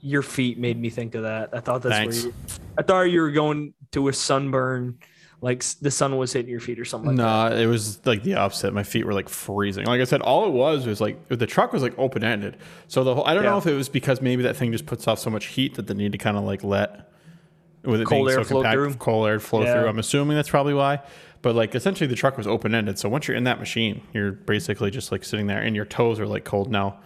your 0.00 0.22
feet 0.22 0.58
made 0.58 0.78
me 0.78 0.90
think 0.90 1.14
of 1.14 1.22
that. 1.22 1.50
I 1.52 1.60
thought 1.60 1.82
that's 1.82 1.94
Thanks. 1.94 2.22
where 2.24 2.32
you, 2.32 2.34
I 2.78 2.82
thought 2.82 3.02
you 3.02 3.20
were 3.20 3.30
going 3.30 3.74
to 3.92 4.08
a 4.08 4.12
sunburn, 4.12 4.98
like 5.40 5.62
the 5.80 5.90
sun 5.90 6.16
was 6.16 6.32
hitting 6.32 6.50
your 6.50 6.60
feet 6.60 6.78
or 6.80 6.84
something. 6.84 7.16
Like 7.16 7.50
no, 7.52 7.56
it 7.56 7.66
was 7.66 8.04
like 8.06 8.22
the 8.24 8.34
opposite. 8.34 8.72
My 8.74 8.82
feet 8.82 9.04
were 9.06 9.12
like 9.14 9.28
freezing. 9.28 9.86
Like 9.86 10.00
I 10.00 10.04
said, 10.04 10.20
all 10.20 10.46
it 10.46 10.50
was 10.52 10.86
was 10.86 11.00
like 11.00 11.28
the 11.28 11.46
truck 11.46 11.72
was 11.72 11.82
like 11.82 11.96
open 11.98 12.24
ended. 12.24 12.56
So 12.88 13.04
the 13.04 13.14
whole 13.14 13.24
I 13.26 13.34
don't 13.34 13.44
know 13.44 13.58
if 13.58 13.66
it 13.66 13.74
was 13.74 13.88
because 13.88 14.20
maybe 14.20 14.42
that 14.42 14.56
thing 14.56 14.72
just 14.72 14.86
puts 14.86 15.06
off 15.06 15.18
so 15.18 15.30
much 15.30 15.46
heat 15.46 15.74
that 15.74 15.86
they 15.86 15.94
need 15.94 16.12
to 16.12 16.18
kind 16.18 16.36
of 16.36 16.44
like 16.44 16.64
let 16.64 17.10
with 17.84 18.00
it 18.00 18.06
Cold 18.06 18.26
being 18.26 18.38
air 18.38 18.44
so 18.44 18.48
flow 18.48 18.62
compact, 18.62 18.74
through? 18.74 18.94
cold 18.94 19.28
air 19.28 19.38
flow 19.38 19.62
Yeah. 19.62 19.74
through. 19.80 19.88
I'm 19.88 19.98
assuming 20.00 20.36
that's 20.36 20.50
probably 20.50 20.74
why. 20.74 21.00
But 21.40 21.54
like 21.54 21.76
essentially 21.76 22.08
the 22.08 22.16
truck 22.16 22.36
was 22.36 22.48
open 22.48 22.74
ended. 22.74 22.98
So 22.98 23.08
once 23.08 23.28
you're 23.28 23.36
in 23.36 23.44
that 23.44 23.60
machine, 23.60 24.02
you're 24.12 24.32
basically 24.32 24.90
just 24.90 25.12
like 25.12 25.22
sitting 25.24 25.46
there 25.46 25.60
and 25.60 25.76
your 25.76 25.84
toes 25.84 26.18
are 26.18 26.26
like 26.26 26.44
cold 26.44 26.68
now. 26.70 26.98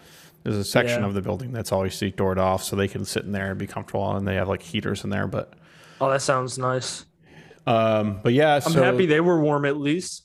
There's 0.42 0.56
a 0.56 0.64
section 0.64 1.02
Yeah. 1.02 1.08
of 1.08 1.14
the 1.14 1.20
building 1.20 1.52
that's 1.52 1.70
always 1.70 1.94
see 1.94 2.10
doored 2.10 2.38
off 2.38 2.64
so 2.64 2.74
they 2.74 2.88
can 2.88 3.04
sit 3.04 3.24
in 3.24 3.32
there 3.32 3.50
and 3.50 3.58
be 3.58 3.66
comfortable 3.66 4.16
and 4.16 4.26
they 4.26 4.36
have 4.36 4.48
like 4.48 4.62
heaters 4.62 5.04
in 5.04 5.10
there. 5.10 5.26
But 5.26 5.52
Oh, 6.00 6.08
that 6.10 6.22
sounds 6.22 6.56
nice. 6.58 7.04
Um 7.66 8.20
but 8.22 8.32
yeah, 8.32 8.54
I'm 8.56 8.72
so 8.72 8.82
happy 8.82 9.06
they 9.06 9.20
were 9.20 9.40
warm 9.40 9.64
at 9.64 9.76
least. 9.76 10.24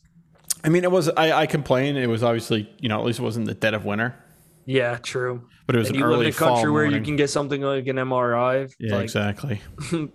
I 0.63 0.69
mean, 0.69 0.83
it 0.83 0.91
was. 0.91 1.07
I, 1.09 1.31
I 1.31 1.45
complain. 1.45 1.95
It 1.97 2.07
was 2.07 2.23
obviously, 2.23 2.69
you 2.79 2.89
know, 2.89 2.99
at 2.99 3.05
least 3.05 3.19
it 3.19 3.23
wasn't 3.23 3.45
the 3.45 3.53
dead 3.53 3.73
of 3.75 3.85
winter, 3.85 4.15
Yeah, 4.65 4.97
true. 4.97 5.47
but 5.67 5.75
it 5.75 5.79
was 5.79 5.87
And 5.89 5.97
an 5.97 6.01
you 6.01 6.07
live 6.07 6.15
early 6.15 6.25
in 6.27 6.33
a 6.33 6.35
country 6.35 6.63
fall 6.63 6.73
where 6.73 6.83
morning. 6.85 6.99
you 6.99 7.05
can 7.05 7.15
get 7.15 7.29
something 7.29 7.61
like 7.61 7.85
an 7.87 7.97
MRI. 7.97 8.73
yeah, 8.79 8.95
like, 8.95 9.03
exactly. 9.03 9.61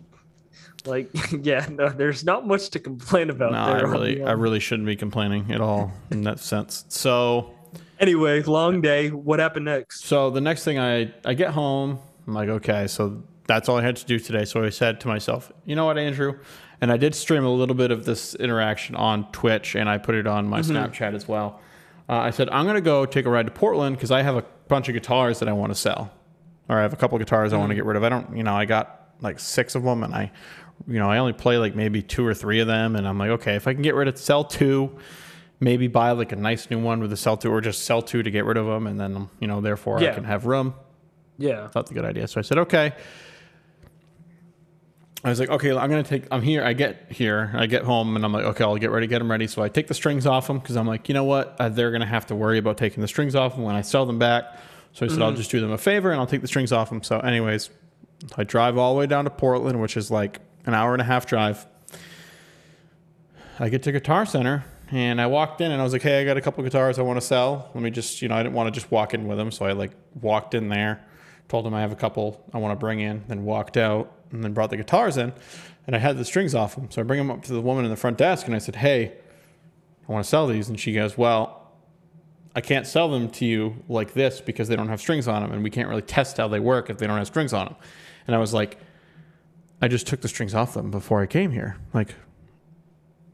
like 0.84 1.10
yeah, 1.42 1.66
no, 1.70 1.88
there's 1.90 2.24
not 2.24 2.46
much 2.46 2.70
to 2.70 2.80
complain 2.80 3.30
about 3.30 3.52
No, 3.52 3.58
I 3.58 3.66
there. 3.76 3.86
I'll 3.86 3.92
really, 3.92 4.22
I 4.24 4.32
really 4.32 4.60
shouldn't 4.60 4.86
be 4.86 4.96
complaining 4.96 5.52
at 5.52 5.60
all 5.60 5.92
in 6.10 6.22
that 6.22 6.40
sense. 6.40 6.84
So, 6.88 7.54
Anyway, 8.00 8.42
long 8.42 8.80
day. 8.80 9.10
What 9.10 9.38
happened 9.38 9.66
next? 9.66 10.04
so 10.04 10.28
the 10.30 10.40
next 10.40 10.64
thing 10.64 10.78
I, 10.80 11.14
I 11.24 11.34
get 11.34 11.50
home, 11.50 12.00
I'm 12.26 12.34
like, 12.34 12.48
okay, 12.48 12.88
so 12.88 13.22
that's 13.46 13.68
all 13.68 13.76
I 13.76 13.82
had 13.82 13.96
to 13.96 14.06
do 14.06 14.18
today. 14.18 14.44
So 14.44 14.62
I 14.64 14.70
said 14.70 15.00
to 15.00 15.08
myself, 15.08 15.50
you 15.64 15.74
know 15.76 15.86
what, 15.86 15.98
Andrew? 15.98 16.38
And 16.80 16.90
I 16.90 16.96
did 16.96 17.14
stream 17.14 17.44
a 17.44 17.50
little 17.50 17.74
bit 17.76 17.90
of 17.90 18.04
this 18.04 18.34
interaction 18.34 18.96
on 18.96 19.30
Twitch 19.30 19.76
and 19.76 19.88
I 19.88 19.98
put 19.98 20.14
it 20.14 20.26
on 20.26 20.48
my 20.48 20.60
Snapchat 20.60 21.14
as 21.14 21.28
well. 21.28 21.60
Uh, 22.08 22.18
I 22.18 22.30
said, 22.30 22.48
I'm 22.50 22.64
going 22.64 22.74
to 22.74 22.80
go 22.80 23.06
take 23.06 23.24
a 23.24 23.30
ride 23.30 23.46
to 23.46 23.52
Portland 23.52 23.96
because 23.96 24.10
I 24.10 24.22
have 24.22 24.36
a 24.36 24.44
bunch 24.68 24.88
of 24.88 24.94
guitars 24.94 25.38
that 25.38 25.48
I 25.48 25.52
want 25.52 25.70
to 25.72 25.78
sell. 25.78 26.10
Or 26.68 26.78
I 26.78 26.82
have 26.82 26.92
a 26.92 26.96
couple 26.96 27.18
guitars 27.18 27.52
I 27.52 27.56
want 27.56 27.70
to 27.70 27.74
get 27.74 27.84
rid 27.84 27.96
of. 27.96 28.04
I 28.04 28.08
don't, 28.08 28.36
you 28.36 28.42
know, 28.42 28.54
I 28.54 28.64
got 28.64 29.10
like 29.20 29.38
six 29.38 29.74
of 29.74 29.84
them 29.84 30.02
and 30.02 30.14
I, 30.14 30.32
you 30.88 30.98
know, 30.98 31.08
I 31.08 31.18
only 31.18 31.32
play 31.32 31.58
like 31.58 31.76
maybe 31.76 32.02
two 32.02 32.26
or 32.26 32.34
three 32.34 32.60
of 32.60 32.66
them. 32.66 32.96
And 32.96 33.06
I'm 33.06 33.18
like, 33.18 33.30
okay, 33.30 33.54
if 33.54 33.68
I 33.68 33.74
can 33.74 33.82
get 33.82 33.94
rid 33.94 34.08
of, 34.08 34.18
sell 34.18 34.44
two, 34.44 34.98
maybe 35.60 35.86
buy 35.86 36.10
like 36.12 36.32
a 36.32 36.36
nice 36.36 36.68
new 36.68 36.82
one 36.82 37.00
with 37.00 37.12
a 37.12 37.16
sell 37.16 37.36
two 37.36 37.52
or 37.52 37.60
just 37.60 37.84
sell 37.84 38.02
two 38.02 38.22
to 38.24 38.30
get 38.30 38.44
rid 38.44 38.56
of 38.56 38.66
them. 38.66 38.88
And 38.88 38.98
then, 38.98 39.28
you 39.38 39.46
know, 39.46 39.60
therefore 39.60 39.98
I 39.98 40.12
can 40.14 40.24
have 40.24 40.46
room. 40.46 40.74
Yeah. 41.38 41.68
That's 41.72 41.92
a 41.92 41.94
good 41.94 42.04
idea. 42.04 42.26
So 42.26 42.40
I 42.40 42.42
said, 42.42 42.58
okay. 42.58 42.94
I 45.24 45.28
was 45.28 45.38
like, 45.38 45.50
okay, 45.50 45.70
I'm 45.70 45.88
gonna 45.88 46.02
take. 46.02 46.24
I'm 46.32 46.42
here. 46.42 46.64
I 46.64 46.72
get 46.72 47.06
here. 47.10 47.52
I 47.54 47.66
get 47.66 47.84
home, 47.84 48.16
and 48.16 48.24
I'm 48.24 48.32
like, 48.32 48.44
okay, 48.44 48.64
I'll 48.64 48.76
get 48.76 48.90
ready, 48.90 49.06
get 49.06 49.20
them 49.20 49.30
ready. 49.30 49.46
So 49.46 49.62
I 49.62 49.68
take 49.68 49.86
the 49.86 49.94
strings 49.94 50.26
off 50.26 50.48
them 50.48 50.58
because 50.58 50.76
I'm 50.76 50.86
like, 50.86 51.08
you 51.08 51.14
know 51.14 51.24
what? 51.24 51.56
Uh, 51.60 51.68
they're 51.68 51.92
gonna 51.92 52.06
have 52.06 52.26
to 52.26 52.34
worry 52.34 52.58
about 52.58 52.76
taking 52.76 53.02
the 53.02 53.08
strings 53.08 53.36
off 53.36 53.54
them 53.54 53.62
when 53.62 53.76
I 53.76 53.82
sell 53.82 54.04
them 54.04 54.18
back. 54.18 54.44
So 54.94 55.06
I 55.06 55.08
said, 55.08 55.22
I'll 55.22 55.32
just 55.32 55.50
do 55.50 55.60
them 55.60 55.70
a 55.70 55.78
favor 55.78 56.10
and 56.10 56.20
I'll 56.20 56.26
take 56.26 56.42
the 56.42 56.48
strings 56.48 56.70
off 56.70 56.90
them. 56.90 57.02
So, 57.02 57.18
anyways, 57.20 57.70
I 58.36 58.44
drive 58.44 58.76
all 58.76 58.92
the 58.92 58.98
way 58.98 59.06
down 59.06 59.24
to 59.24 59.30
Portland, 59.30 59.80
which 59.80 59.96
is 59.96 60.10
like 60.10 60.40
an 60.66 60.74
hour 60.74 60.92
and 60.92 61.00
a 61.00 61.04
half 61.04 61.24
drive. 61.24 61.66
I 63.58 63.68
get 63.68 63.84
to 63.84 63.92
Guitar 63.92 64.26
Center 64.26 64.64
and 64.90 65.20
I 65.20 65.26
walked 65.28 65.62
in 65.62 65.70
and 65.70 65.80
I 65.80 65.84
was 65.84 65.94
like, 65.94 66.02
hey, 66.02 66.20
I 66.20 66.24
got 66.24 66.36
a 66.36 66.42
couple 66.42 66.62
guitars 66.62 66.98
I 66.98 67.02
want 67.02 67.18
to 67.18 67.26
sell. 67.26 67.70
Let 67.74 67.82
me 67.82 67.90
just, 67.90 68.20
you 68.20 68.28
know, 68.28 68.34
I 68.34 68.42
didn't 68.42 68.54
want 68.54 68.66
to 68.66 68.78
just 68.78 68.90
walk 68.90 69.14
in 69.14 69.26
with 69.26 69.38
them. 69.38 69.50
So 69.50 69.64
I 69.64 69.72
like 69.72 69.92
walked 70.20 70.52
in 70.54 70.68
there, 70.68 71.02
told 71.48 71.64
them 71.64 71.72
I 71.72 71.80
have 71.80 71.92
a 71.92 71.96
couple 71.96 72.44
I 72.52 72.58
want 72.58 72.72
to 72.72 72.76
bring 72.76 73.00
in, 73.00 73.24
then 73.28 73.44
walked 73.44 73.78
out 73.78 74.12
and 74.32 74.42
then 74.42 74.52
brought 74.52 74.70
the 74.70 74.76
guitars 74.76 75.16
in 75.16 75.32
and 75.86 75.94
I 75.96 75.98
had 75.98 76.16
the 76.18 76.24
strings 76.24 76.54
off 76.54 76.74
them. 76.74 76.90
So 76.90 77.00
I 77.00 77.04
bring 77.04 77.18
them 77.18 77.30
up 77.30 77.42
to 77.44 77.52
the 77.52 77.60
woman 77.60 77.84
in 77.84 77.90
the 77.90 77.96
front 77.96 78.18
desk 78.18 78.46
and 78.46 78.54
I 78.54 78.58
said, 78.58 78.76
hey, 78.76 79.12
I 80.08 80.12
want 80.12 80.24
to 80.24 80.28
sell 80.28 80.46
these. 80.46 80.68
And 80.68 80.78
she 80.78 80.92
goes, 80.92 81.16
well, 81.18 81.70
I 82.54 82.60
can't 82.60 82.86
sell 82.86 83.08
them 83.08 83.30
to 83.30 83.44
you 83.46 83.82
like 83.88 84.12
this 84.14 84.40
because 84.40 84.68
they 84.68 84.76
don't 84.76 84.88
have 84.88 85.00
strings 85.00 85.26
on 85.28 85.42
them 85.42 85.52
and 85.52 85.62
we 85.62 85.70
can't 85.70 85.88
really 85.88 86.02
test 86.02 86.36
how 86.36 86.48
they 86.48 86.60
work 86.60 86.90
if 86.90 86.98
they 86.98 87.06
don't 87.06 87.18
have 87.18 87.26
strings 87.26 87.52
on 87.52 87.66
them. 87.66 87.76
And 88.26 88.36
I 88.36 88.38
was 88.38 88.52
like, 88.52 88.78
I 89.80 89.88
just 89.88 90.06
took 90.06 90.20
the 90.20 90.28
strings 90.28 90.54
off 90.54 90.74
them 90.74 90.90
before 90.90 91.22
I 91.22 91.26
came 91.26 91.50
here. 91.50 91.76
Like, 91.92 92.14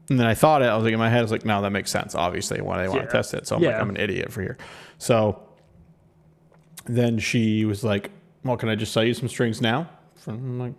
and 0.09 0.19
then 0.19 0.25
I 0.25 0.33
thought 0.33 0.63
it. 0.63 0.65
I 0.65 0.75
was 0.75 0.83
like 0.83 0.93
in 0.93 0.99
my 0.99 1.09
head. 1.09 1.19
I 1.19 1.21
was 1.21 1.31
like, 1.31 1.45
no, 1.45 1.61
that 1.61 1.69
makes 1.69 1.91
sense. 1.91 2.15
Obviously, 2.15 2.61
why 2.61 2.81
they 2.81 2.87
want 2.87 3.01
Yeah. 3.01 3.05
to 3.05 3.11
test 3.11 3.35
it. 3.35 3.45
So 3.45 3.55
I'm 3.55 3.61
like, 3.61 3.75
I'm 3.75 3.89
an 3.89 3.97
idiot 3.97 4.31
for 4.31 4.41
here. 4.41 4.57
So 4.97 5.39
then 6.85 7.19
she 7.19 7.65
was 7.65 7.83
like, 7.83 8.09
well, 8.43 8.57
can 8.57 8.69
I 8.69 8.75
just 8.75 8.91
sell 8.91 9.03
you 9.03 9.13
some 9.13 9.27
strings 9.27 9.61
now? 9.61 9.87
I'm 10.27 10.57
like, 10.57 10.73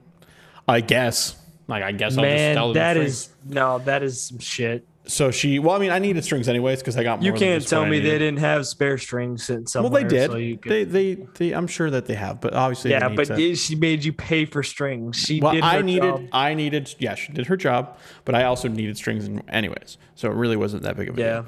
I 0.71 0.81
guess. 0.81 1.37
Like, 1.69 1.83
I 1.83 1.93
guess 1.93 2.19
I'll 2.19 2.25
just 2.25 2.35
Man, 2.35 2.55
them 2.57 2.73
that 2.75 2.97
is 2.97 3.29
no, 3.45 3.79
that 3.81 4.03
is 4.03 4.21
some 4.23 4.39
shit. 4.39 4.87
So 5.07 5.31
she. 5.31 5.59
Well, 5.59 5.75
I 5.75 5.79
mean, 5.79 5.91
I 5.91 5.99
needed 5.99 6.25
strings 6.25 6.49
anyways 6.49 6.81
because 6.81 6.97
I 6.97 7.03
got 7.03 7.21
more. 7.21 7.27
You 7.27 7.33
can't 7.33 7.67
tell 7.67 7.87
me 7.87 8.01
they 8.01 8.19
didn't 8.19 8.39
have 8.39 8.67
spare 8.67 8.99
strings 8.99 9.45
sitting 9.45 9.67
Well, 9.75 9.89
they 9.89 10.05
did. 10.05 10.31
So 10.31 10.35
could, 10.35 10.63
they, 10.63 10.85
they, 10.85 11.15
they. 11.15 11.53
I'm 11.53 11.67
sure 11.67 11.91
that 11.91 12.07
they 12.07 12.15
have, 12.15 12.41
but 12.41 12.55
obviously, 12.55 12.91
yeah, 12.91 13.09
but 13.09 13.27
to- 13.27 13.55
she 13.57 13.75
made 13.77 14.05
you 14.05 14.13
pay 14.13 14.45
for 14.45 14.63
strings. 14.63 15.17
She 15.17 15.41
Well, 15.41 15.53
did. 15.53 15.65
Her 15.65 15.71
I 15.71 15.83
needed, 15.83 16.03
job. 16.03 16.29
I 16.33 16.55
needed, 16.55 16.95
yeah, 16.99 17.15
she 17.15 17.33
did 17.33 17.47
her 17.47 17.57
job, 17.57 17.97
but 18.25 18.35
I 18.35 18.45
also 18.45 18.69
needed 18.69 18.97
strings 18.97 19.29
anyways. 19.49 19.97
So 20.15 20.29
it 20.31 20.35
really 20.35 20.57
wasn't 20.57 20.83
that 20.83 20.97
big 20.97 21.09
of 21.09 21.19
a 21.19 21.21
Yeah, 21.21 21.33
deal. 21.43 21.47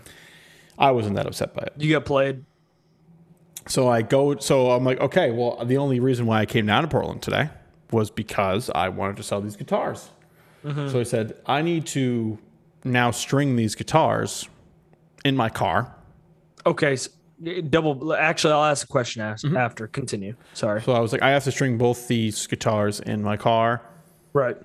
I 0.79 0.91
wasn't 0.93 1.17
that 1.17 1.27
upset 1.27 1.55
by 1.55 1.63
it. 1.63 1.73
you 1.77 1.93
got 1.93 2.05
played. 2.05 2.45
So 3.69 3.89
I 3.89 4.03
go, 4.03 4.37
so 4.39 4.73
I'm 4.73 4.85
like, 4.85 5.01
okay, 5.01 5.31
well, 5.31 5.65
the 5.65 5.77
only 5.77 6.01
reason 6.01 6.27
why 6.27 6.41
I 6.41 6.47
came 6.47 6.67
down 6.67 6.83
to 6.83 6.89
Portland 6.89 7.23
today 7.23 7.49
was 7.93 8.11
because 8.11 8.71
I 8.75 8.89
wanted 8.89 9.17
to 9.19 9.23
sell 9.23 9.41
these 9.41 9.57
guitars. 9.57 10.11
Mm-hmm. 10.65 10.89
So 10.89 11.01
I 11.01 11.03
said, 11.03 11.37
I 11.47 11.63
need 11.63 11.87
to 11.89 12.39
now 12.85 13.11
string 13.11 13.57
these 13.57 13.75
guitars 13.75 14.49
in 15.25 15.37
my 15.37 15.49
car. 15.49 15.95
Okay, 16.65 16.97
so, 16.97 17.11
double. 17.69 18.15
Actually, 18.15 18.53
I'll 18.55 18.65
ask 18.65 18.85
a 18.85 18.89
question 18.89 19.23
Mm-hmm. 19.23 19.57
after. 19.57 19.87
Continue. 19.89 20.35
Sorry. 20.55 20.81
So 20.83 20.93
I 20.93 21.01
was 21.01 21.13
like, 21.13 21.23
I 21.23 21.31
have 21.31 21.45
to 21.45 21.53
string 21.53 21.79
both 21.79 22.09
these 22.09 22.47
guitars 22.47 23.01
in 23.01 23.23
my 23.23 23.37
car. 23.37 23.83
Right. 24.33 24.57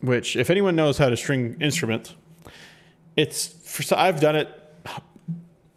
which 0.00 0.36
if 0.36 0.50
anyone 0.50 0.76
knows 0.76 0.98
how 0.98 1.08
to 1.08 1.16
string 1.16 1.56
instruments, 1.60 2.14
it's 3.16 3.46
for 3.64 3.82
so 3.82 3.96
I've 3.96 4.20
done 4.20 4.36
it 4.36 4.48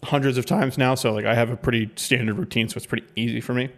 hundreds 0.03 0.37
of 0.37 0.45
times 0.45 0.77
now, 0.77 0.95
so 0.95 1.13
like 1.13 1.25
I 1.25 1.33
have 1.35 1.49
a 1.49 1.55
pretty 1.57 1.89
standard 1.95 2.37
routine, 2.37 2.67
so 2.67 2.75
it's 2.77 2.85
pretty 2.85 3.07
easy 3.15 3.39
for 3.39 3.53
me. 3.53 3.69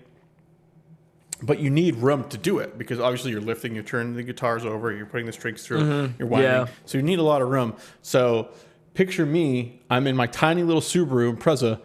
But 1.44 1.60
you 1.60 1.70
need 1.70 1.96
room 1.96 2.30
to 2.30 2.38
do 2.38 2.60
it 2.60 2.78
because 2.78 3.00
obviously 3.00 3.32
you're 3.32 3.42
lifting, 3.42 3.74
you're 3.74 3.84
turning 3.84 4.16
the 4.16 4.24
guitars 4.24 4.64
over, 4.64 4.92
you're 4.92 5.08
putting 5.08 5.26
the 5.26 5.32
strings 5.32 5.66
through, 5.66 5.82
mm-hmm. 5.82 6.14
you're 6.20 6.28
winding. 6.28 6.52
Yeah. 6.52 6.68
So 6.86 6.98
you 6.98 7.04
need 7.04 7.20
a 7.20 7.24
lot 7.24 7.42
of 7.42 7.50
room. 7.50 7.76
So 8.04 8.50
picture 8.94 9.26
me, 9.26 9.82
I'm 9.90 10.06
in 10.06 10.16
my 10.16 10.28
tiny 10.28 10.62
little 10.62 10.82
Subaru 10.82 11.36
Impreza 11.36 11.82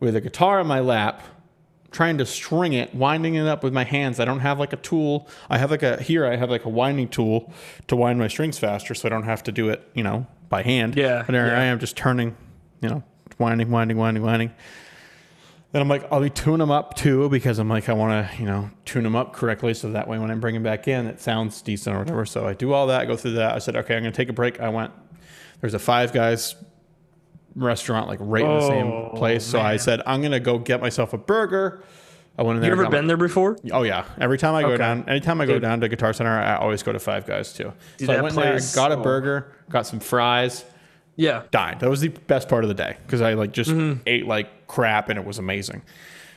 with 0.00 0.16
a 0.16 0.20
guitar 0.20 0.60
in 0.60 0.66
my 0.66 0.80
lap, 0.80 1.22
trying 1.90 2.18
to 2.18 2.26
string 2.26 2.72
it, 2.72 2.94
winding 2.94 3.34
it 3.34 3.46
up 3.46 3.62
with 3.62 3.72
my 3.72 3.84
hands. 3.84 4.18
I 4.20 4.24
don't 4.24 4.40
have 4.40 4.58
like 4.58 4.72
a 4.72 4.76
tool. 4.76 5.28
I 5.48 5.58
have 5.58 5.70
like 5.70 5.82
a 5.82 6.02
here. 6.02 6.26
I 6.26 6.36
have 6.36 6.50
like 6.50 6.64
a 6.64 6.68
winding 6.68 7.08
tool 7.08 7.52
to 7.86 7.96
wind 7.96 8.18
my 8.18 8.28
strings 8.28 8.58
faster, 8.58 8.94
so 8.94 9.06
I 9.06 9.10
don't 9.10 9.22
have 9.24 9.42
to 9.44 9.52
do 9.52 9.68
it, 9.68 9.88
you 9.94 10.02
know, 10.02 10.26
by 10.48 10.62
hand. 10.62 10.96
Yeah, 10.96 11.22
But 11.26 11.32
there 11.32 11.46
yeah. 11.48 11.60
I 11.60 11.64
am, 11.64 11.78
just 11.78 11.96
turning, 11.96 12.36
you 12.80 12.88
know, 12.88 13.02
winding, 13.38 13.70
winding, 13.70 13.96
winding, 13.96 14.22
winding. 14.22 14.52
Then 15.74 15.82
I'm 15.82 15.88
like, 15.88 16.06
I'll 16.12 16.20
be 16.20 16.30
tune 16.30 16.60
them 16.60 16.70
up 16.70 16.94
too 16.94 17.28
because 17.30 17.58
I'm 17.58 17.68
like, 17.68 17.88
I 17.88 17.94
want 17.94 18.30
to, 18.30 18.36
you 18.40 18.46
know, 18.46 18.70
tune 18.84 19.02
them 19.02 19.16
up 19.16 19.32
correctly 19.32 19.74
so 19.74 19.90
that 19.90 20.06
way 20.06 20.20
when 20.20 20.30
I 20.30 20.34
bring 20.36 20.54
them 20.54 20.62
back 20.62 20.86
in, 20.86 21.08
it 21.08 21.20
sounds 21.20 21.60
decent 21.62 21.96
or 21.96 21.98
whatever. 21.98 22.24
So 22.24 22.46
I 22.46 22.54
do 22.54 22.72
all 22.72 22.86
that, 22.86 23.08
go 23.08 23.16
through 23.16 23.32
that. 23.32 23.56
I 23.56 23.58
said, 23.58 23.74
okay, 23.74 23.96
I'm 23.96 24.02
going 24.04 24.12
to 24.12 24.16
take 24.16 24.28
a 24.28 24.32
break. 24.32 24.60
I 24.60 24.68
went. 24.68 24.92
There's 25.60 25.74
a 25.74 25.80
Five 25.80 26.12
Guys 26.12 26.54
restaurant 27.56 28.06
like 28.06 28.20
right 28.22 28.44
in 28.44 28.48
the 28.54 28.68
same 28.68 28.86
Oh, 28.86 29.10
place. 29.16 29.44
So 29.44 29.58
I 29.58 29.70
man. 29.70 29.78
said, 29.80 30.02
I'm 30.06 30.22
gonna 30.22 30.38
go 30.40 30.58
get 30.58 30.80
myself 30.80 31.12
a 31.12 31.18
burger. 31.18 31.82
I 32.38 32.42
went 32.42 32.56
in 32.56 32.62
there. 32.62 32.70
You 32.70 32.74
ever 32.74 32.82
got 32.84 32.92
my- 32.92 32.98
been 32.98 33.06
there 33.08 33.16
before? 33.16 33.56
Oh 33.72 33.82
yeah. 33.82 34.04
Every 34.20 34.38
time 34.38 34.54
I 34.54 34.62
go 34.62 34.68
Okay. 34.68 34.78
down, 34.78 35.08
anytime 35.08 35.40
I 35.40 35.46
go 35.46 35.54
Dude. 35.54 35.62
down 35.62 35.80
to 35.80 35.88
Guitar 35.88 36.12
Center, 36.12 36.30
I 36.38 36.56
always 36.56 36.82
go 36.84 36.92
to 36.92 36.98
Five 37.00 37.26
Guys 37.26 37.52
too. 37.52 37.72
Dude, 37.96 38.06
so 38.06 38.12
I 38.12 38.16
that 38.16 38.22
went 38.22 38.34
there, 38.36 38.50
place- 38.52 38.74
got 38.74 38.92
a 38.92 38.96
oh. 38.96 39.02
burger, 39.02 39.52
got 39.70 39.86
some 39.86 40.00
fries, 40.00 40.64
Yeah. 41.16 41.42
died. 41.50 41.80
That 41.80 41.88
was 41.90 42.00
the 42.00 42.08
best 42.08 42.48
part 42.48 42.64
of 42.64 42.68
the 42.68 42.74
day 42.74 42.96
because 43.06 43.20
I 43.20 43.34
like 43.34 43.52
just 43.52 43.70
Mm-hmm. 43.70 44.00
ate 44.06 44.26
like 44.26 44.66
crap 44.66 45.08
and 45.08 45.18
it 45.18 45.24
was 45.24 45.38
amazing. 45.38 45.82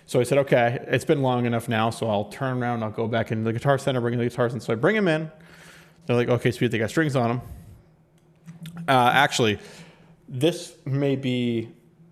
So 0.05 0.19
I 0.19 0.23
said, 0.23 0.37
okay, 0.39 0.79
it's 0.87 1.03
been 1.03 1.21
long 1.21 1.45
enough 1.45 1.67
now, 1.67 1.89
so 1.89 2.07
I'll 2.09 2.25
turn 2.25 2.61
around, 2.63 2.81
I'll 2.83 2.91
go 2.91 3.07
back 3.07 3.31
into 3.31 3.43
the 3.43 3.51
Guitar 3.53 3.77
Center, 3.77 3.99
bring 3.99 4.13
in 4.13 4.19
the 4.19 4.25
guitars 4.29 4.53
in. 4.53 4.59
So 4.61 4.71
I 4.71 4.75
bring 4.77 4.95
them 4.95 5.07
in. 5.09 5.29
They're 6.05 6.15
like, 6.15 6.29
okay, 6.29 6.51
sweet, 6.51 6.69
they 6.71 6.77
got 6.77 6.89
strings 6.89 7.15
on 7.17 7.27
them. 7.29 7.41
Uh, 8.87 9.11
actually, 9.13 9.59
this 10.29 10.75
may 10.85 11.15
be, 11.17 11.69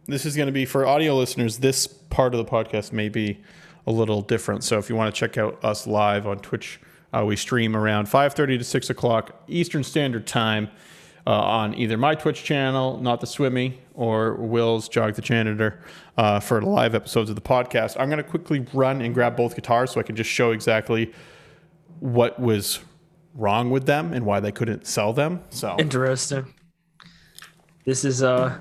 this 0.07 0.25
is 0.25 0.36
going 0.36 0.48
to 0.48 0.51
be 0.51 0.65
for 0.65 0.86
audio 0.86 1.15
listeners. 1.15 1.60
This 1.60 1.88
part 1.88 2.34
of 2.36 2.43
the 2.45 2.51
podcast 2.51 2.91
may 2.91 3.07
be 3.10 3.39
a 3.88 3.91
little 3.91 4.22
different. 4.22 4.63
So 4.63 4.77
if 4.77 4.89
you 4.89 4.95
want 4.95 5.13
to 5.13 5.17
check 5.17 5.38
out 5.38 5.63
us 5.63 5.88
live 5.88 6.27
on 6.27 6.39
Twitch, 6.39 6.79
uh, 7.13 7.24
we 7.25 7.36
stream 7.38 7.75
around 7.77 8.07
5:30 8.07 8.57
to 8.57 8.63
6 8.63 8.89
o'clock 8.89 9.41
Eastern 9.48 9.84
Standard 9.84 10.27
Time 10.27 10.69
uh, 11.27 11.32
on 11.32 11.74
either 11.75 11.98
my 11.98 12.15
Twitch 12.15 12.44
channel, 12.44 13.00
Not 13.00 13.22
the 13.22 13.27
Swimmy, 13.27 13.79
or 13.94 14.36
Will's 14.36 14.88
Jog 14.88 15.15
the 15.15 15.22
Janitor 15.22 15.82
uh, 16.17 16.39
for 16.39 16.62
live 16.62 16.94
episodes 16.94 17.29
of 17.29 17.36
the 17.36 17.41
podcast. 17.41 17.96
I'm 18.00 18.10
going 18.10 18.17
to 18.17 18.24
quickly 18.24 18.65
run 18.74 19.01
and 19.01 19.13
grab 19.13 19.36
both 19.36 19.55
guitars 19.55 19.91
so 19.91 20.00
I 20.00 20.03
can 20.03 20.15
just 20.15 20.29
show 20.29 20.51
exactly 20.51 21.13
what 22.00 22.39
was 22.39 22.79
wrong 23.34 23.70
with 23.70 23.86
them 23.86 24.13
and 24.13 24.25
why 24.25 24.39
they 24.39 24.51
couldn't 24.51 24.86
sell 24.86 25.13
them. 25.13 25.41
So 25.50 25.75
Interesting. 25.79 26.53
This 27.86 28.03
is 28.03 28.24
uh 28.24 28.58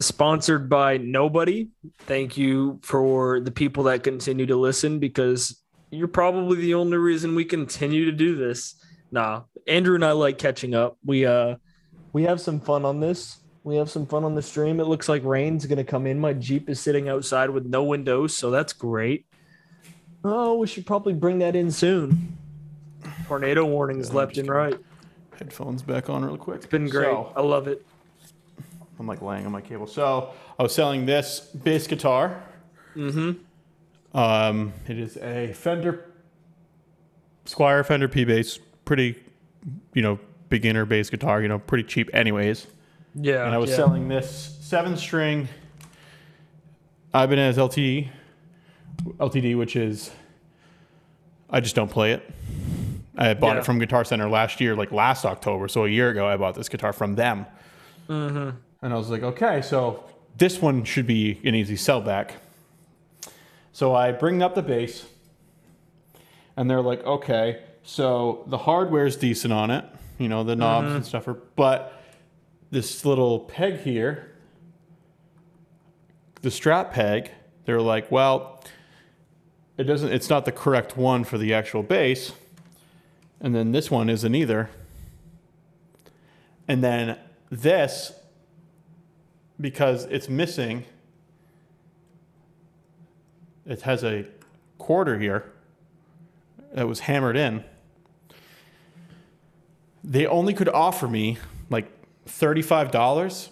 sponsored 0.00 0.68
by 0.68 0.96
nobody. 0.96 1.68
Thank 2.00 2.36
you 2.36 2.80
for 2.82 3.40
the 3.40 3.50
people 3.50 3.84
that 3.84 4.02
continue 4.02 4.46
to 4.46 4.56
listen 4.56 4.98
because 4.98 5.60
you're 5.90 6.08
probably 6.08 6.56
the 6.56 6.74
only 6.74 6.96
reason 6.96 7.34
we 7.34 7.44
continue 7.44 8.04
to 8.06 8.12
do 8.12 8.36
this. 8.36 8.74
Nah, 9.12 9.42
Andrew 9.66 9.94
and 9.94 10.04
I 10.04 10.12
like 10.12 10.38
catching 10.38 10.74
up. 10.74 10.96
We 11.04 11.26
uh 11.26 11.56
we 12.12 12.24
have 12.24 12.40
some 12.40 12.60
fun 12.60 12.84
on 12.84 13.00
this. 13.00 13.38
We 13.62 13.76
have 13.76 13.90
some 13.90 14.06
fun 14.06 14.24
on 14.24 14.34
the 14.34 14.42
stream. 14.42 14.80
It 14.80 14.84
looks 14.84 15.08
like 15.08 15.24
rain's 15.24 15.66
gonna 15.66 15.84
come 15.84 16.06
in. 16.06 16.18
My 16.18 16.32
Jeep 16.32 16.68
is 16.70 16.80
sitting 16.80 17.08
outside 17.08 17.50
with 17.50 17.66
no 17.66 17.82
windows, 17.84 18.36
so 18.36 18.50
that's 18.50 18.72
great. 18.72 19.26
Oh, 20.24 20.56
we 20.58 20.66
should 20.66 20.86
probably 20.86 21.14
bring 21.14 21.38
that 21.38 21.56
in 21.56 21.70
soon. 21.70 22.36
Tornado 23.26 23.64
warnings 23.64 24.08
Yeah, 24.10 24.16
left 24.16 24.38
and 24.38 24.48
right. 24.48 24.78
headphones 25.38 25.82
back 25.82 26.10
on 26.10 26.24
real 26.24 26.36
quick. 26.36 26.56
It's 26.58 26.66
been 26.66 26.88
great. 26.88 27.06
So, 27.06 27.32
I 27.36 27.40
love 27.42 27.68
it. 27.68 27.86
I'm 28.98 29.06
like 29.06 29.22
laying 29.22 29.46
on 29.46 29.52
my 29.52 29.62
cable. 29.62 29.86
So 29.86 30.30
I 30.58 30.62
was 30.62 30.74
selling 30.74 31.06
this 31.06 31.40
bass 31.40 31.86
guitar. 31.86 32.42
Mm-hmm. 32.94 34.18
Um, 34.18 34.72
it 34.88 34.98
is 34.98 35.16
a 35.18 35.52
Fender 35.54 36.12
Squier 37.46 37.86
Fender 37.86 38.08
P 38.08 38.24
bass, 38.24 38.58
pretty, 38.90 39.14
you 39.94 40.02
know, 40.02 40.18
beginner 40.48 40.84
bass 40.84 41.10
guitar. 41.10 41.40
You 41.40 41.46
know, 41.46 41.60
pretty 41.60 41.84
cheap, 41.84 42.10
anyways. 42.12 42.66
Yeah. 43.14 43.46
And 43.46 43.54
I 43.54 43.58
was 43.58 43.70
yeah. 43.70 43.76
selling 43.76 44.08
this 44.08 44.58
seven 44.62 44.96
string 44.96 45.48
Ibanez 47.14 47.56
LTD, 47.56 48.08
LTD, 49.18 49.56
which 49.56 49.76
is 49.76 50.10
I 51.48 51.60
just 51.60 51.76
don't 51.76 51.88
play 51.88 52.14
it. 52.14 52.28
I 53.16 53.34
bought 53.34 53.54
Yeah. 53.54 53.58
it 53.60 53.64
from 53.64 53.78
Guitar 53.78 54.04
Center 54.04 54.28
last 54.28 54.60
year, 54.60 54.74
like 54.74 54.90
last 54.90 55.24
October. 55.24 55.68
So 55.68 55.84
a 55.84 55.88
year 55.88 56.10
ago, 56.10 56.26
I 56.26 56.36
bought 56.36 56.56
this 56.56 56.68
guitar 56.68 56.92
from 56.92 57.14
them. 57.14 57.46
Mm-hmm. 58.08 58.56
And 58.82 58.92
I 58.92 58.96
was 58.96 59.08
like, 59.08 59.22
okay, 59.22 59.62
so 59.62 60.02
this 60.36 60.60
one 60.60 60.82
should 60.82 61.06
be 61.06 61.40
an 61.44 61.54
easy 61.54 61.76
sell 61.76 62.00
back. 62.00 62.38
So 63.72 63.94
I 63.94 64.10
bring 64.10 64.42
up 64.42 64.56
the 64.56 64.62
bass, 64.62 65.06
and 66.56 66.68
they're 66.68 66.80
like, 66.80 67.04
okay, 67.04 67.62
so 67.82 68.44
the 68.46 68.58
hardware 68.58 69.06
is 69.06 69.16
decent 69.16 69.52
on 69.52 69.70
it, 69.70 69.84
you 70.18 70.28
know, 70.28 70.44
the 70.44 70.56
knobs 70.56 70.86
Mm-hmm. 70.86 70.96
and 70.96 71.06
stuff 71.06 71.28
are, 71.28 71.34
but 71.34 72.00
this 72.70 73.04
little 73.04 73.40
peg 73.40 73.80
here, 73.80 74.32
the 76.42 76.50
strap 76.50 76.92
peg, 76.92 77.30
they're 77.64 77.80
like, 77.80 78.10
well, 78.10 78.62
it 79.76 79.84
doesn't, 79.84 80.12
it's 80.12 80.28
not 80.30 80.44
the 80.44 80.52
correct 80.52 80.96
one 80.96 81.24
for 81.24 81.38
the 81.38 81.54
actual 81.54 81.82
bass. 81.82 82.32
And 83.40 83.54
then 83.54 83.72
this 83.72 83.90
one 83.90 84.10
isn't 84.10 84.34
either. 84.34 84.68
And 86.68 86.84
then 86.84 87.18
this, 87.50 88.12
because 89.60 90.04
it's 90.04 90.28
missing, 90.28 90.84
it 93.66 93.82
has 93.82 94.04
a 94.04 94.26
quarter 94.78 95.18
here 95.18 95.50
that 96.72 96.86
was 96.88 97.00
hammered 97.00 97.36
in. 97.36 97.64
They 100.02 100.26
only 100.26 100.54
could 100.54 100.68
offer 100.68 101.06
me 101.08 101.38
like 101.68 101.90
$35 102.26 103.48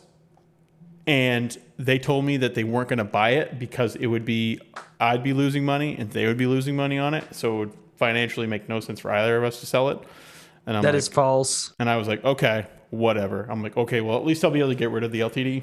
and 1.07 1.57
they 1.79 1.99
told 1.99 2.25
me 2.25 2.37
that 2.39 2.55
they 2.55 2.65
weren't 2.65 2.89
going 2.89 2.99
to 2.99 3.05
buy 3.05 3.31
it 3.31 3.59
because 3.59 3.97
it 3.97 4.07
would 4.07 4.25
be 4.25 4.61
I'd 5.01 5.23
be 5.23 5.33
losing 5.33 5.65
money 5.65 5.97
and 5.97 6.11
they 6.11 6.27
would 6.27 6.37
be 6.37 6.47
losing 6.47 6.75
money 6.77 6.99
on 6.99 7.15
it, 7.15 7.25
so 7.33 7.55
it 7.55 7.59
would 7.59 7.73
financially 7.97 8.47
make 8.47 8.69
no 8.69 8.81
sense 8.81 9.01
for 9.01 9.11
either 9.13 9.37
of 9.37 9.45
us 9.45 9.61
to 9.61 9.67
sell 9.67 9.89
it. 9.91 9.99
And 10.67 10.77
I'm 10.77 10.83
That 10.83 10.91
like, 10.95 10.99
is 10.99 11.09
false. 11.09 11.73
and 11.79 11.89
I 11.89 11.97
was 11.97 12.09
like, 12.09 12.25
okay, 12.25 12.67
whatever. 12.91 13.47
I'm 13.49 13.63
like, 13.63 13.77
okay, 13.77 14.01
well, 14.01 14.17
at 14.19 14.25
least 14.27 14.45
I'll 14.45 14.51
be 14.51 14.59
able 14.59 14.71
to 14.71 14.75
get 14.75 14.91
rid 14.91 15.05
of 15.05 15.13
the 15.13 15.21
LTD 15.21 15.63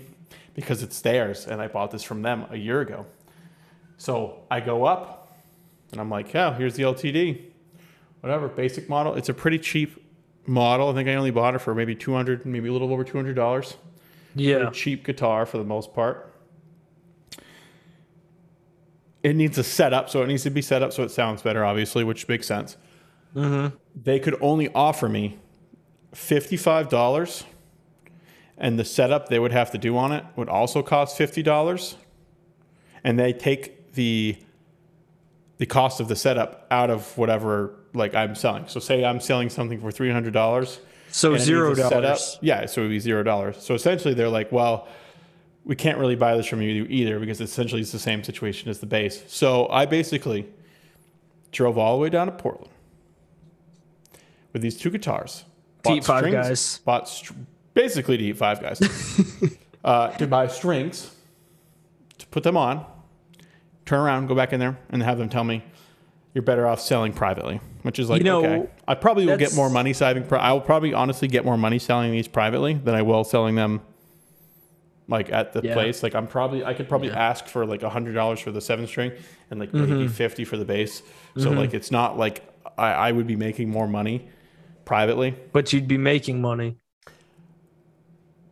because 0.54 0.82
it's 0.84 1.00
theirs. 1.02 1.48
And 1.48 1.62
I 1.62 1.68
bought 1.68 1.92
this 1.92 2.02
from 2.04 2.22
them 2.22 2.46
a 2.50 2.56
year 2.58 2.82
ago. 2.82 3.06
So 3.98 4.44
I 4.50 4.62
go 4.62 4.86
up 4.86 5.15
and 5.96 6.02
I'm 6.02 6.10
like, 6.10 6.34
yeah, 6.34 6.56
here's 6.56 6.76
the 6.76 6.84
LTD. 6.84 7.42
Whatever, 8.20 8.48
basic 8.48 8.90
model. 8.90 9.16
It's 9.16 9.30
a 9.30 9.34
pretty 9.34 9.60
cheap 9.60 10.04
model. 10.46 10.90
I 10.90 10.94
think 10.94 11.08
I 11.08 11.16
only 11.16 11.32
bought 11.32 11.56
it 11.56 11.60
for 11.60 11.74
maybe 11.74 11.96
200, 11.96 12.46
maybe 12.46 12.70
a 12.70 12.72
little 12.72 12.92
over 12.92 13.06
$200. 13.06 13.76
Yeah. 14.36 14.58
Pretty 14.58 14.72
cheap 14.72 15.06
guitar 15.06 15.46
for 15.46 15.58
the 15.58 15.64
most 15.64 15.94
part. 15.94 16.34
It 19.24 19.36
needs 19.36 19.58
a 19.58 19.64
setup, 19.64 20.10
so 20.10 20.22
it 20.22 20.28
needs 20.28 20.44
to 20.44 20.50
be 20.50 20.62
set 20.62 20.84
up 20.84 20.94
so 20.94 21.04
it 21.04 21.10
sounds 21.10 21.42
better, 21.42 21.66
obviously, 21.66 22.04
which 22.04 22.28
makes 22.28 22.46
sense. 22.46 22.78
Mm-hmm. 23.36 23.76
They 23.96 24.20
could 24.20 24.38
only 24.42 24.72
offer 24.74 25.10
me 25.10 25.40
fifty-five 26.14 26.90
dollars, 26.90 27.44
and 28.58 28.78
the 28.78 28.86
setup 28.86 29.30
they 29.30 29.40
would 29.40 29.52
have 29.52 29.72
to 29.72 29.78
do 29.78 29.98
on 29.98 30.12
it 30.12 30.24
would 30.36 30.48
also 30.48 30.84
cost 30.84 31.18
fifty 31.18 31.42
dollars, 31.42 31.96
and 33.04 33.18
they 33.20 33.34
take 33.34 33.94
the 33.94 34.38
the 35.58 35.66
cost 35.66 36.00
of 36.00 36.08
the 36.08 36.16
setup 36.16 36.68
out 36.72 36.90
of 36.90 37.18
whatever 37.18 37.74
like 37.94 38.14
I'm 38.14 38.36
selling. 38.36 38.68
So 38.68 38.80
say 38.80 39.06
I'm 39.06 39.20
selling 39.20 39.50
something 39.50 39.80
for 39.80 39.92
three 39.92 40.12
hundred 40.12 40.34
dollars. 40.34 40.80
So 41.10 41.38
zero 41.38 41.70
needs 41.70 41.80
a 41.80 41.84
setup. 41.84 42.02
dollars. 42.04 42.38
Yeah, 42.42 42.66
so 42.66 42.82
it 42.82 42.86
would 42.86 42.90
be 42.92 43.00
zero 43.00 43.24
dollars. 43.24 43.62
So 43.64 43.74
essentially, 43.74 44.14
they're 44.14 44.28
like, 44.30 44.52
well, 44.52 44.88
we 45.64 45.76
can't 45.76 45.98
really 45.98 46.16
buy 46.16 46.36
this 46.36 46.46
from 46.46 46.62
you 46.62 46.86
either 46.90 47.20
because 47.20 47.40
essentially 47.42 47.82
it's 47.82 47.92
the 47.92 48.00
same 48.00 48.24
situation 48.24 48.70
as 48.70 48.80
the 48.80 48.86
bass. 48.86 49.24
So 49.28 49.68
I 49.70 49.86
basically 49.86 50.48
drove 51.52 51.78
all 51.78 51.96
the 51.96 52.02
way 52.02 52.10
down 52.10 52.28
to 52.28 52.34
Portland 52.34 52.70
with 54.52 54.62
these 54.62 54.78
two 54.78 54.90
guitars. 54.90 55.46
Bought 55.84 56.04
Five 56.04 56.20
strings- 56.20 56.36
Guys. 56.36 56.78
Bought 56.80 57.08
str- 57.10 57.34
basically 57.74 58.18
to 58.18 58.24
eat 58.24 58.38
five 58.38 58.62
guys. 58.62 58.80
uh, 59.84 60.10
to 60.18 60.28
buy 60.28 60.48
strings, 60.48 61.16
to 62.18 62.28
put 62.28 62.44
them 62.44 62.58
on, 62.58 62.86
turn 63.86 64.00
around, 64.00 64.28
go 64.28 64.36
back 64.36 64.54
in 64.54 64.60
there, 64.60 64.78
and 64.90 65.02
have 65.04 65.18
them 65.18 65.30
tell 65.30 65.44
me 65.44 65.64
you're 66.34 66.42
better 66.42 66.68
off 66.68 66.82
selling 66.82 67.14
privately, 67.14 67.60
which 67.84 67.98
is 68.00 68.10
like, 68.10 68.20
You 68.20 68.26
know, 68.26 68.46
okay, 68.46 68.70
I 68.88 68.96
probably 68.96 69.26
will 69.26 69.38
get 69.38 69.56
more 69.56 69.70
money 69.70 69.94
selling. 69.94 70.26
Pri- 70.26 70.40
I 70.40 70.52
will 70.52 70.62
probably 70.62 70.94
honestly 70.94 71.28
get 71.28 71.46
more 71.46 71.58
money 71.58 71.80
selling 71.80 72.12
these 72.12 72.28
privately 72.28 72.74
than 72.74 72.94
I 72.96 73.04
will 73.04 73.24
selling 73.24 73.56
them 73.56 73.82
like 75.08 75.32
at 75.32 75.54
the 75.54 75.62
Yeah. 75.64 75.74
place. 75.74 76.02
Like 76.04 76.14
I'm 76.16 76.28
probably, 76.28 76.66
I 76.66 76.74
could 76.74 76.90
probably 76.90 77.12
ask 77.12 77.46
for 77.46 77.66
like 77.66 77.84
a 77.84 77.90
hundred 77.90 78.14
dollars 78.16 78.40
for 78.40 78.52
the 78.52 78.60
seven 78.60 78.86
string 78.88 79.12
and 79.52 79.60
like 79.60 79.72
Mm-hmm. 79.72 79.90
maybe 80.00 80.08
50 80.08 80.44
for 80.46 80.58
the 80.58 80.66
bass. 80.66 81.04
So 81.38 81.52
like, 81.52 81.74
it's 81.74 81.92
not 81.92 82.18
like 82.18 82.44
I, 82.78 82.92
I 82.92 83.12
would 83.12 83.28
be 83.28 83.36
making 83.36 83.70
more 83.70 83.88
money 83.88 84.28
privately, 84.84 85.36
But 85.54 85.72
you'd 85.74 85.88
be 85.88 85.98
making 85.98 86.42
money. 86.42 86.78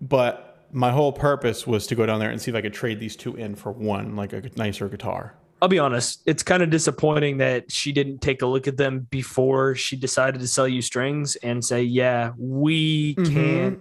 but 0.01 0.52
my 0.73 0.91
whole 0.91 1.11
purpose 1.13 1.65
was 1.67 1.87
to 1.87 1.95
go 1.95 2.05
down 2.05 2.19
there 2.19 2.29
and 2.29 2.41
see 2.41 2.51
if 2.51 2.55
I 2.55 2.61
could 2.61 2.73
trade 2.73 2.99
these 2.99 3.15
two 3.15 3.35
in 3.35 3.55
for 3.55 3.71
one, 3.71 4.15
like 4.15 4.33
a 4.33 4.41
nicer 4.55 4.89
guitar. 4.89 5.35
I'll 5.61 5.69
be 5.69 5.79
honest. 5.79 6.21
It's 6.25 6.43
kind 6.43 6.61
of 6.61 6.69
disappointing 6.69 7.37
that 7.37 7.71
she 7.71 7.93
didn't 7.93 8.19
take 8.19 8.41
a 8.41 8.45
look 8.45 8.67
at 8.67 8.75
them 8.75 9.07
before 9.09 9.75
she 9.75 9.95
decided 9.95 10.41
to 10.41 10.47
sell 10.47 10.67
you 10.67 10.81
strings 10.81 11.37
and 11.37 11.63
say, 11.63 11.83
"Yeah, 11.83 12.31
we 12.37 13.15
can't. 13.15 13.79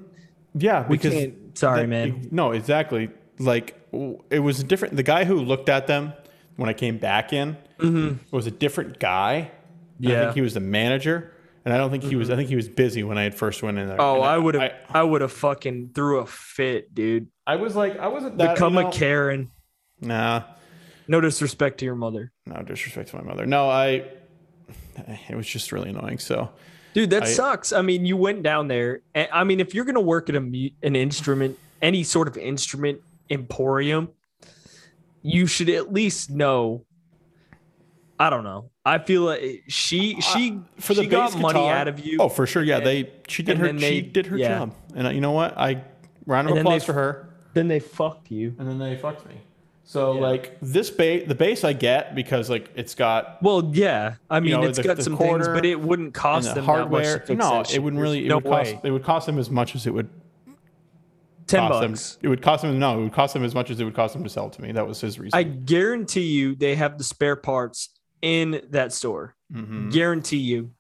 Yeah, 0.55 0.87
We 0.87 0.97
because 0.99 1.13
can't. 1.13 1.59
Sorry, 1.59 1.81
that- 1.81 1.89
man. 1.89 2.29
No, 2.31 2.53
exactly. 2.53 3.11
Like 3.41 3.75
it 4.31 4.39
was 4.39 4.63
different. 4.63 4.95
The 4.97 5.03
guy 5.03 5.25
who 5.25 5.37
looked 5.41 5.69
at 5.69 5.87
them 5.89 6.13
when 6.57 6.69
I 6.69 6.73
came 6.73 6.99
back 6.99 7.33
in 7.33 7.57
was 8.31 8.47
a 8.47 8.51
different 8.53 9.01
guy. 9.01 9.33
I 9.33 10.05
Mm-hmm. 10.05 10.11
Yeah. 10.11 10.11
Mm-hmm. 10.15 10.23
think 10.25 10.35
he 10.35 10.41
was 10.43 10.55
the 10.55 10.61
manager, 10.61 11.33
and 11.65 11.73
I 11.73 11.77
don't 11.77 11.91
think 11.91 12.03
he 12.03 12.17
was. 12.17 12.29
I 12.29 12.33
mm-hmm. 12.33 12.39
think 12.39 12.49
he 12.49 12.57
was 12.57 12.69
busy 12.69 13.03
when 13.05 13.19
I 13.19 13.23
had 13.23 13.35
first 13.35 13.63
went 13.63 13.79
in 13.79 13.89
there. 13.89 14.01
Oh, 14.01 14.17
And 14.17 14.25
I 14.25 14.39
would 14.39 14.55
have. 14.55 14.73
I, 14.91 15.01
I, 15.01 15.03
would 15.03 15.21
have 15.21 15.33
fucking 15.33 15.91
threw 15.95 16.19
a 16.19 16.27
fit, 16.27 16.95
dude. 16.95 17.29
I 17.47 17.57
was 17.57 17.77
like, 17.77 17.99
I 17.99 18.09
wasn't 18.09 18.39
that. 18.39 18.55
Become 18.55 18.75
you 18.75 18.83
know, 18.83 18.89
a 18.89 18.93
Karen. 18.93 19.51
Nah, 20.01 20.43
No 21.07 21.21
disrespect 21.21 21.79
to 21.79 21.85
your 21.85 21.95
mother, 21.95 22.33
no 22.47 22.63
disrespect 22.63 23.11
to 23.11 23.17
my 23.17 23.23
mother. 23.23 23.47
No, 23.47 23.69
I. 23.69 24.05
It 25.29 25.37
was 25.37 25.47
just 25.47 25.73
really 25.73 25.91
annoying. 25.91 26.19
So 26.19 26.51
dude. 26.95 27.11
That 27.11 27.25
I- 27.25 27.27
sucks. 27.27 27.73
I 27.73 27.83
mean, 27.83 28.05
you 28.05 28.17
went 28.17 28.43
down 28.43 28.69
there. 28.69 29.03
And, 29.15 29.29
I 29.33 29.45
mean, 29.45 29.61
if 29.61 29.75
you're 29.75 29.85
gonna 29.85 30.01
work 30.01 30.29
at 30.29 30.35
a 30.35 30.73
an 30.83 30.97
instrument, 30.97 31.59
any 31.81 32.03
sort 32.03 32.29
of 32.29 32.37
instrument 32.37 33.01
emporium, 33.31 34.11
you 35.23 35.47
should 35.47 35.71
at 35.71 35.93
least 35.93 36.31
know. 36.31 36.85
I 38.23 38.31
don't 38.31 38.45
know. 38.45 38.71
I 38.85 38.99
feel 38.99 39.23
like 39.23 39.65
she 39.67 40.21
she 40.21 40.61
for 40.79 40.95
the 40.95 41.03
she 41.03 41.09
got 41.09 41.33
bass 41.33 41.41
money 41.43 41.69
out 41.69 41.89
of 41.89 41.99
you. 42.07 42.19
Oh, 42.21 42.29
for 42.29 42.47
sure. 42.47 42.63
Yeah, 42.63 42.77
And- 42.77 42.87
they 42.87 43.11
she 43.27 43.43
did 43.43 43.59
her 43.59 43.73
they- 43.73 43.79
she 43.97 44.01
did 44.03 44.27
her 44.27 44.37
yeah. 44.37 44.59
job, 44.59 44.75
and 44.95 45.13
you 45.13 45.21
know 45.21 45.33
what? 45.33 45.59
I 45.59 45.83
round 46.25 46.49
of 46.49 46.57
applause 46.57 46.83
they- 46.83 46.87
for 46.87 46.93
her. 46.93 47.29
Then 47.55 47.67
they 47.69 47.81
fucked 47.81 48.31
you. 48.31 48.55
and 48.59 48.69
then 48.69 48.79
they 48.79 48.97
fucked 48.97 49.27
me. 49.27 49.35
So 49.85 50.15
Yeah. 50.15 50.21
like 50.21 50.57
this 50.63 50.89
bass, 50.89 51.25
the 51.27 51.35
bass 51.35 51.65
I 51.65 51.73
get 51.73 52.15
because 52.15 52.49
like 52.49 52.71
it's 52.77 52.95
got 52.95 53.43
Well, 53.43 53.71
yeah. 53.75 54.15
I 54.31 54.39
mean, 54.39 54.53
know, 54.53 54.63
it's 54.63 54.79
the- 54.79 54.85
got 54.85 54.97
the 54.99 55.03
some 55.03 55.17
things, 55.19 55.49
but 55.49 55.67
it 55.67 55.81
wouldn't 55.81 56.15
cost 56.15 56.49
the 56.49 56.55
them 56.55 56.65
hardware. 56.65 57.03
that 57.03 57.09
much 57.13 57.21
to 57.23 57.27
fix 57.27 57.39
no, 57.41 57.61
it 57.61 57.67
shit. 57.67 57.83
wouldn't 57.83 58.01
really. 58.01 58.25
It 58.25 58.29
no 58.29 58.37
would 58.37 58.45
cost. 58.45 58.73
way. 58.75 58.81
It 58.85 58.91
would 58.93 59.03
cost 59.03 59.27
them 59.27 59.39
as 59.41 59.51
much 59.51 59.75
as 59.75 59.85
it 59.87 59.91
would 59.93 60.09
Ten 61.47 61.61
cost 61.69 61.81
bucks. 61.89 62.13
them. 62.15 62.21
It 62.23 62.29
would 62.29 62.41
cost 62.43 62.63
them. 62.63 62.79
No, 62.79 62.99
it 63.01 63.03
would 63.03 63.13
cost 63.13 63.35
them 63.35 63.45
as 63.45 63.55
much 63.55 63.69
as 63.71 63.81
it 63.81 63.85
would 63.85 63.95
cost 63.95 64.15
them 64.15 64.23
to 64.25 64.31
sell 64.31 64.49
to 64.49 64.63
me. 64.63 64.73
That 64.73 64.87
was 64.87 65.01
his 65.01 65.19
reason. 65.19 65.37
I 65.39 65.43
guarantee 65.43 66.21
you, 66.31 66.55
they 66.55 66.77
have 66.77 66.97
the 66.99 67.05
spare 67.05 67.37
parts 67.37 67.91
in 68.23 68.63
that 68.71 68.93
store. 68.93 69.35
Mm-hmm. 69.53 69.91
Guarantee 69.91 70.39
you. 70.39 70.71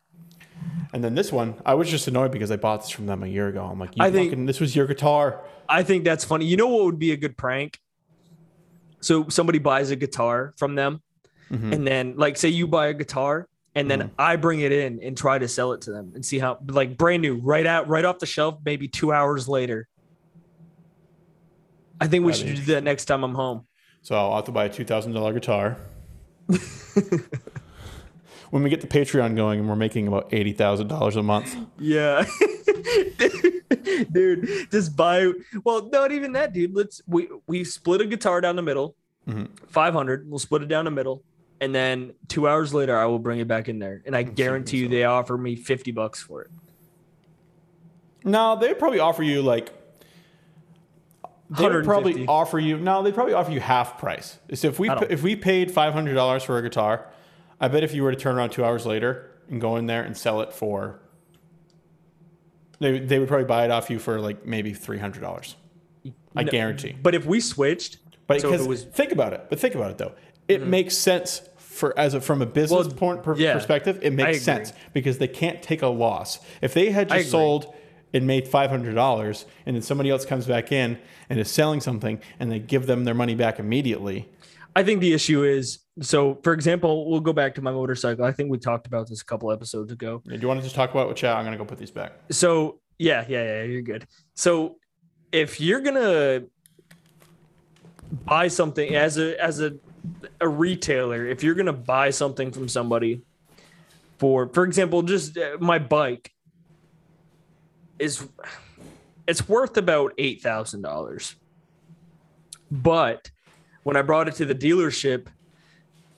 and 0.95 1.03
then 1.03 1.15
this 1.15 1.33
one, 1.33 1.55
I 1.67 1.75
was 1.75 1.91
just 1.91 2.07
annoyed 2.09 2.31
because 2.33 2.51
I 2.51 2.57
bought 2.57 2.83
this 2.83 2.91
from 2.91 3.07
them 3.07 3.23
a 3.23 3.27
year 3.27 3.49
ago. 3.49 3.65
I'm 3.65 3.79
like, 3.79 3.97
you 3.97 4.05
I 4.05 4.11
think- 4.11 4.31
fucking, 4.31 4.47
this 4.47 4.61
was 4.61 4.75
your 4.77 4.87
guitar. 4.87 5.43
I 5.69 5.83
think 5.83 6.05
that's 6.05 6.25
funny. 6.25 6.45
You 6.47 6.57
know 6.57 6.69
what 6.69 6.85
would 6.85 6.99
be 6.99 7.13
a 7.13 7.17
good 7.17 7.37
prank? 7.37 7.81
So 9.01 9.29
somebody 9.29 9.59
buys 9.59 9.91
a 9.91 9.97
guitar 9.97 10.53
from 10.59 10.75
them, 10.77 11.03
Mhm. 11.51 11.73
and 11.73 11.87
then 11.87 12.15
like 12.17 12.37
say 12.37 12.49
you 12.49 12.67
buy 12.69 12.87
a 12.89 12.95
guitar, 12.95 13.49
and 13.75 13.91
then 13.91 14.01
Mhm. 14.03 14.11
I 14.19 14.37
bring 14.37 14.61
it 14.61 14.71
in 14.71 15.01
and 15.03 15.17
try 15.17 15.39
to 15.39 15.49
sell 15.49 15.73
it 15.73 15.81
to 15.83 15.93
them 15.93 16.13
and 16.15 16.25
see 16.25 16.39
how 16.39 16.59
like 16.69 16.97
brand 16.97 17.23
new, 17.23 17.37
right 17.37 17.67
out, 17.67 17.89
right 17.89 18.05
off 18.05 18.19
the 18.21 18.27
shelf, 18.27 18.59
maybe 18.65 18.87
two 18.87 19.13
hours 19.13 19.49
later. 19.49 19.89
I 22.01 22.07
think 22.07 22.25
we 22.25 22.33
That'd 22.33 22.47
should 22.49 22.57
do 22.67 22.73
that 22.75 22.85
next 22.85 23.07
time 23.07 23.23
I'm 23.25 23.35
home. 23.35 23.67
So 24.03 24.15
I'll 24.17 24.37
have 24.37 24.45
to 24.47 24.53
buy 24.53 24.65
a 24.67 24.69
two 24.69 24.85
thousand 24.85 25.13
dollar 25.13 25.33
guitar. 25.33 25.79
When 28.51 28.63
we 28.63 28.71
get 28.71 28.81
the 28.81 28.87
Patreon 28.87 29.35
going 29.37 29.61
and 29.61 29.69
we're 29.69 29.77
making 29.77 30.09
about 30.09 30.29
eighty 30.33 30.53
thousand 30.53 30.89
dollars 30.89 31.17
a 31.17 31.23
month. 31.23 31.57
Yeah. 31.79 32.25
dude, 34.13 34.49
just 34.71 34.95
buy 34.97 35.33
well, 35.65 35.89
not 35.91 36.13
even 36.13 36.33
that, 36.33 36.53
dude. 36.53 36.75
Let's 36.75 37.03
we 37.07 37.29
we 37.47 37.65
split 37.65 38.01
a 38.01 38.07
guitar 38.07 38.41
down 38.41 38.57
the 38.57 38.63
middle. 38.63 38.95
Mhm. 39.29 39.49
500. 39.69 40.29
We'll 40.29 40.39
split 40.39 40.63
it 40.63 40.69
down 40.69 40.85
the 40.85 40.91
middle. 40.91 41.23
And 41.61 41.73
then 41.73 42.15
2 42.29 42.49
hours 42.49 42.75
later 42.75 42.97
I 42.97 43.07
will 43.07 43.21
bring 43.21 43.39
it 43.39 43.47
back 43.47 43.69
in 43.69 43.79
there 43.79 44.03
and 44.05 44.17
I 44.17 44.25
guarantee 44.25 44.79
you 44.79 44.89
they 44.89 45.05
offer 45.05 45.39
me 45.39 45.55
50 45.55 45.93
bucks 45.93 46.21
for 46.21 46.43
it. 46.43 46.51
No, 48.25 48.57
they'd 48.57 48.79
probably 48.79 48.99
offer 48.99 49.23
you 49.23 49.43
like. 49.43 49.73
They 51.57 51.69
would 51.69 51.85
probably 51.85 52.27
offer 52.27 52.59
you 52.59 52.79
no. 52.79 53.03
They 53.03 53.13
probably 53.13 53.35
offer 53.35 53.51
you 53.51 53.61
half 53.61 53.99
price. 53.99 54.39
So 54.55 54.69
if 54.69 54.79
we 54.79 54.91
if 55.11 55.23
we 55.23 55.37
paid 55.37 55.71
five 55.71 55.93
hundred 55.93 56.15
dollars 56.15 56.43
for 56.43 56.59
a 56.59 56.63
guitar, 56.63 57.07
I 57.61 57.69
bet 57.69 57.83
if 57.85 57.95
you 57.95 58.03
were 58.03 58.11
to 58.13 58.19
turn 58.19 58.37
around 58.37 58.51
two 58.51 58.65
hours 58.65 58.87
later 58.87 59.31
and 59.49 59.61
go 59.61 59.77
in 59.77 59.87
there 59.87 60.03
and 60.03 60.17
sell 60.17 60.41
it 60.41 60.53
for, 60.53 61.01
they 62.79 62.99
they 62.99 63.19
would 63.19 63.29
probably 63.29 63.47
buy 63.47 63.65
it 63.65 63.71
off 63.71 63.91
you 63.91 63.99
for 63.99 64.21
like 64.21 64.47
maybe 64.47 64.73
three 64.73 64.99
hundred 64.99 65.21
dollars. 65.21 65.57
I 66.35 66.45
No, 66.45 66.51
guarantee. 66.51 66.97
But 67.01 67.15
if 67.15 67.27
we 67.27 67.41
switched, 67.41 67.99
But 68.27 68.41
so 68.41 68.51
because 68.51 68.67
was 68.67 68.85
Mm-hmm. 68.85 68.93
think 68.93 69.13
about 69.13 69.33
it. 69.33 69.47
But 69.51 69.61
think 69.61 69.75
about 69.75 69.91
it 69.91 69.99
though. 69.99 70.15
It 70.49 70.67
makes 70.67 70.97
sense 70.97 71.43
for 71.57 71.97
as 71.99 72.15
a 72.15 72.21
from 72.21 72.43
a 72.43 72.47
business 72.47 72.87
Well, 72.87 72.95
point 72.97 73.23
per, 73.23 73.37
yeah, 73.37 73.53
perspective. 73.55 73.99
It 74.03 74.13
makes 74.13 74.43
sense 74.43 74.73
because 74.93 75.19
they 75.19 75.29
can't 75.29 75.63
take 75.63 75.83
a 75.83 75.87
loss. 75.89 76.41
If 76.61 76.75
they 76.75 76.91
had 76.91 77.09
just 77.09 77.31
sold 77.31 77.75
and 78.13 78.27
made 78.27 78.49
five 78.49 78.71
hundred 78.71 78.95
dollars, 78.95 79.47
and 79.67 79.77
then 79.77 79.83
somebody 79.83 80.11
else 80.11 80.25
comes 80.25 80.47
back 80.47 80.73
in 80.73 80.99
and 81.31 81.39
is 81.39 81.51
selling 81.51 81.81
something, 81.81 82.21
and 82.39 82.51
they 82.51 82.59
give 82.59 82.87
them 82.87 83.05
their 83.05 83.15
money 83.15 83.35
back 83.35 83.59
immediately. 83.59 84.29
I 84.75 84.83
think 84.83 85.01
the 85.01 85.13
issue 85.13 85.45
is 85.45 85.81
so. 86.01 86.39
For 86.43 86.53
example, 86.53 87.11
we'll 87.11 87.21
go 87.21 87.33
back 87.33 87.55
to 87.57 87.63
my 87.63 87.73
motorcycle. 87.73 88.25
I 88.25 88.33
think 88.33 88.51
we 88.51 88.59
talked 88.59 88.87
about 88.87 89.09
this 89.09 89.21
a 89.21 89.25
couple 89.25 89.53
episodes 89.53 89.93
ago. 89.93 90.23
Do 90.27 90.37
you 90.37 90.49
want 90.49 90.61
to 90.61 90.65
just 90.65 90.75
talk 90.75 90.91
about 90.91 91.09
with 91.09 91.17
chat? 91.17 91.37
I'm 91.37 91.45
gonna 91.45 91.59
go 91.59 91.65
put 91.65 91.79
these 91.79 91.91
back. 91.91 92.13
So 92.31 92.81
yeah, 92.99 93.25
yeah, 93.29 93.45
yeah, 93.45 93.63
you're 93.65 93.83
good. 93.83 94.07
So 94.35 94.77
if 95.31 95.61
you're 95.61 95.81
gonna 95.81 96.45
buy 98.25 98.49
something 98.49 98.95
as 98.95 99.19
a 99.19 99.43
as 99.43 99.61
a 99.61 99.75
a 100.41 100.49
retailer, 100.49 101.27
if 101.27 101.43
you're 101.43 101.55
gonna 101.55 101.73
buy 101.73 102.11
something 102.11 102.51
from 102.51 102.69
somebody 102.69 103.23
for, 104.23 104.49
for 104.55 104.63
example, 104.63 105.03
just 105.03 105.37
uh, 105.37 105.57
my 105.59 105.81
bike 105.81 106.31
is 108.03 108.27
it's 109.29 109.49
worth 109.49 109.77
about 109.77 110.13
eight 110.19 110.43
thousand 110.43 110.83
dollars, 110.83 111.37
but 112.71 113.31
when 113.85 113.97
I 113.97 114.03
brought 114.03 114.27
it 114.29 114.35
to 114.37 114.45
the 114.45 114.55
dealership. 114.55 115.27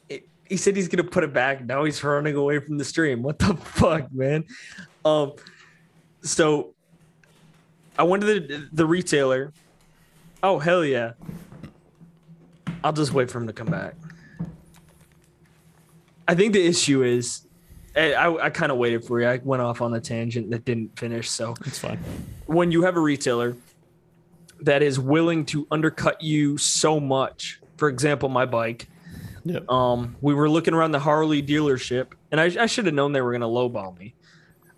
it- 0.08 0.26
He 0.48 0.56
said 0.56 0.76
he's 0.76 0.88
gonna 0.88 1.04
put 1.04 1.24
it 1.24 1.32
back. 1.32 1.64
Now 1.64 1.84
he's 1.84 2.02
running 2.02 2.34
away 2.36 2.58
from 2.58 2.78
the 2.78 2.84
stream. 2.84 3.22
What 3.22 3.38
the 3.38 3.54
fuck, 3.80 4.10
man? 4.12 4.44
Um, 5.04 5.32
so 6.22 6.74
I 7.98 8.02
went 8.04 8.22
to 8.22 8.26
the 8.26 8.68
the 8.72 8.86
retailer. 8.86 9.52
Oh 10.42 10.58
hell 10.58 10.84
yeah! 10.84 11.12
I'll 12.82 12.92
just 12.92 13.12
wait 13.12 13.30
for 13.30 13.38
him 13.38 13.46
to 13.46 13.52
come 13.52 13.68
back. 13.68 13.94
I 16.26 16.34
think 16.34 16.54
the 16.54 16.66
issue 16.66 17.02
is, 17.02 17.46
I 17.96 18.36
I, 18.46 18.50
kind 18.50 18.72
of 18.72 18.78
waited 18.78 19.04
for 19.04 19.20
you. 19.20 19.26
I 19.26 19.40
went 19.42 19.62
off 19.62 19.80
on 19.80 19.94
a 19.94 20.00
tangent 20.00 20.50
that 20.50 20.64
didn't 20.64 20.98
finish. 20.98 21.30
So 21.30 21.54
It's 21.64 21.78
fine. 21.78 21.98
when 22.46 22.70
you 22.70 22.82
have 22.82 22.96
a 22.96 23.00
retailer 23.00 23.56
that 24.60 24.82
is 24.82 24.98
willing 24.98 25.44
to 25.46 25.66
undercut 25.70 26.22
you 26.22 26.56
so 26.58 26.98
much, 26.98 27.60
for 27.76 27.88
example, 27.88 28.28
my 28.28 28.46
bike. 28.46 28.88
Yep. 29.44 29.70
Um, 29.70 30.16
we 30.22 30.32
were 30.32 30.48
looking 30.48 30.72
around 30.72 30.92
the 30.92 30.98
Harley 31.00 31.42
dealership, 31.42 32.12
and 32.32 32.40
I, 32.40 32.44
I 32.62 32.66
should 32.66 32.86
have 32.86 32.94
known 32.94 33.12
they 33.12 33.20
were 33.20 33.32
going 33.32 33.42
to 33.42 33.46
lowball 33.46 33.98
me. 33.98 34.14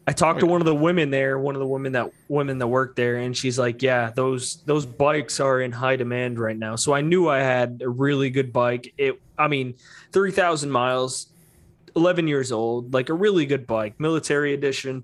I 0.08 0.12
talked 0.12 0.40
to 0.40 0.46
one 0.46 0.60
of 0.60 0.66
the 0.66 0.74
women 0.74 1.10
there, 1.10 1.38
one 1.38 1.54
of 1.54 1.60
the 1.60 1.66
women 1.66 1.92
that 1.92 2.10
women 2.28 2.58
that 2.58 2.66
worked 2.66 2.96
there, 2.96 3.16
and 3.16 3.36
she's 3.36 3.58
like, 3.58 3.82
"Yeah, 3.82 4.10
those 4.14 4.56
those 4.64 4.84
bikes 4.86 5.40
are 5.40 5.60
in 5.60 5.72
high 5.72 5.96
demand 5.96 6.38
right 6.38 6.56
now." 6.56 6.76
So 6.76 6.92
I 6.94 7.00
knew 7.00 7.28
I 7.28 7.38
had 7.38 7.80
a 7.84 7.88
really 7.88 8.30
good 8.30 8.52
bike. 8.52 8.92
It, 8.98 9.20
I 9.38 9.46
mean, 9.48 9.74
three 10.12 10.30
thousand 10.32 10.70
miles, 10.70 11.28
eleven 11.96 12.28
years 12.28 12.52
old, 12.52 12.92
like 12.94 13.08
a 13.08 13.14
really 13.14 13.46
good 13.46 13.66
bike, 13.66 13.98
military 13.98 14.52
edition, 14.54 15.02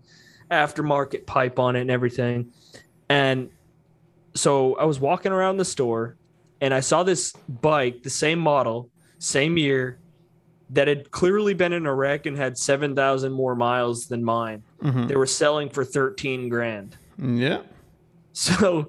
aftermarket 0.50 1.26
pipe 1.26 1.58
on 1.58 1.74
it 1.74 1.80
and 1.80 1.90
everything. 1.90 2.52
And 3.08 3.50
so 4.34 4.76
I 4.76 4.84
was 4.84 5.00
walking 5.00 5.32
around 5.32 5.56
the 5.56 5.64
store, 5.64 6.16
and 6.60 6.72
I 6.72 6.80
saw 6.80 7.02
this 7.02 7.32
bike, 7.48 8.02
the 8.02 8.10
same 8.10 8.38
model, 8.38 8.90
same 9.18 9.56
year, 9.56 9.98
that 10.70 10.88
had 10.88 11.10
clearly 11.10 11.52
been 11.52 11.72
in 11.72 11.84
a 11.84 11.94
wreck 11.94 12.24
and 12.24 12.36
had 12.36 12.56
7,000 12.56 13.30
more 13.32 13.54
miles 13.54 14.06
than 14.06 14.24
mine. 14.24 14.62
Mhm. 14.82 15.08
They 15.08 15.16
were 15.16 15.26
selling 15.26 15.68
for 15.68 15.84
13 15.84 16.48
grand. 16.48 16.96
Yeah. 17.22 17.62
So 18.32 18.88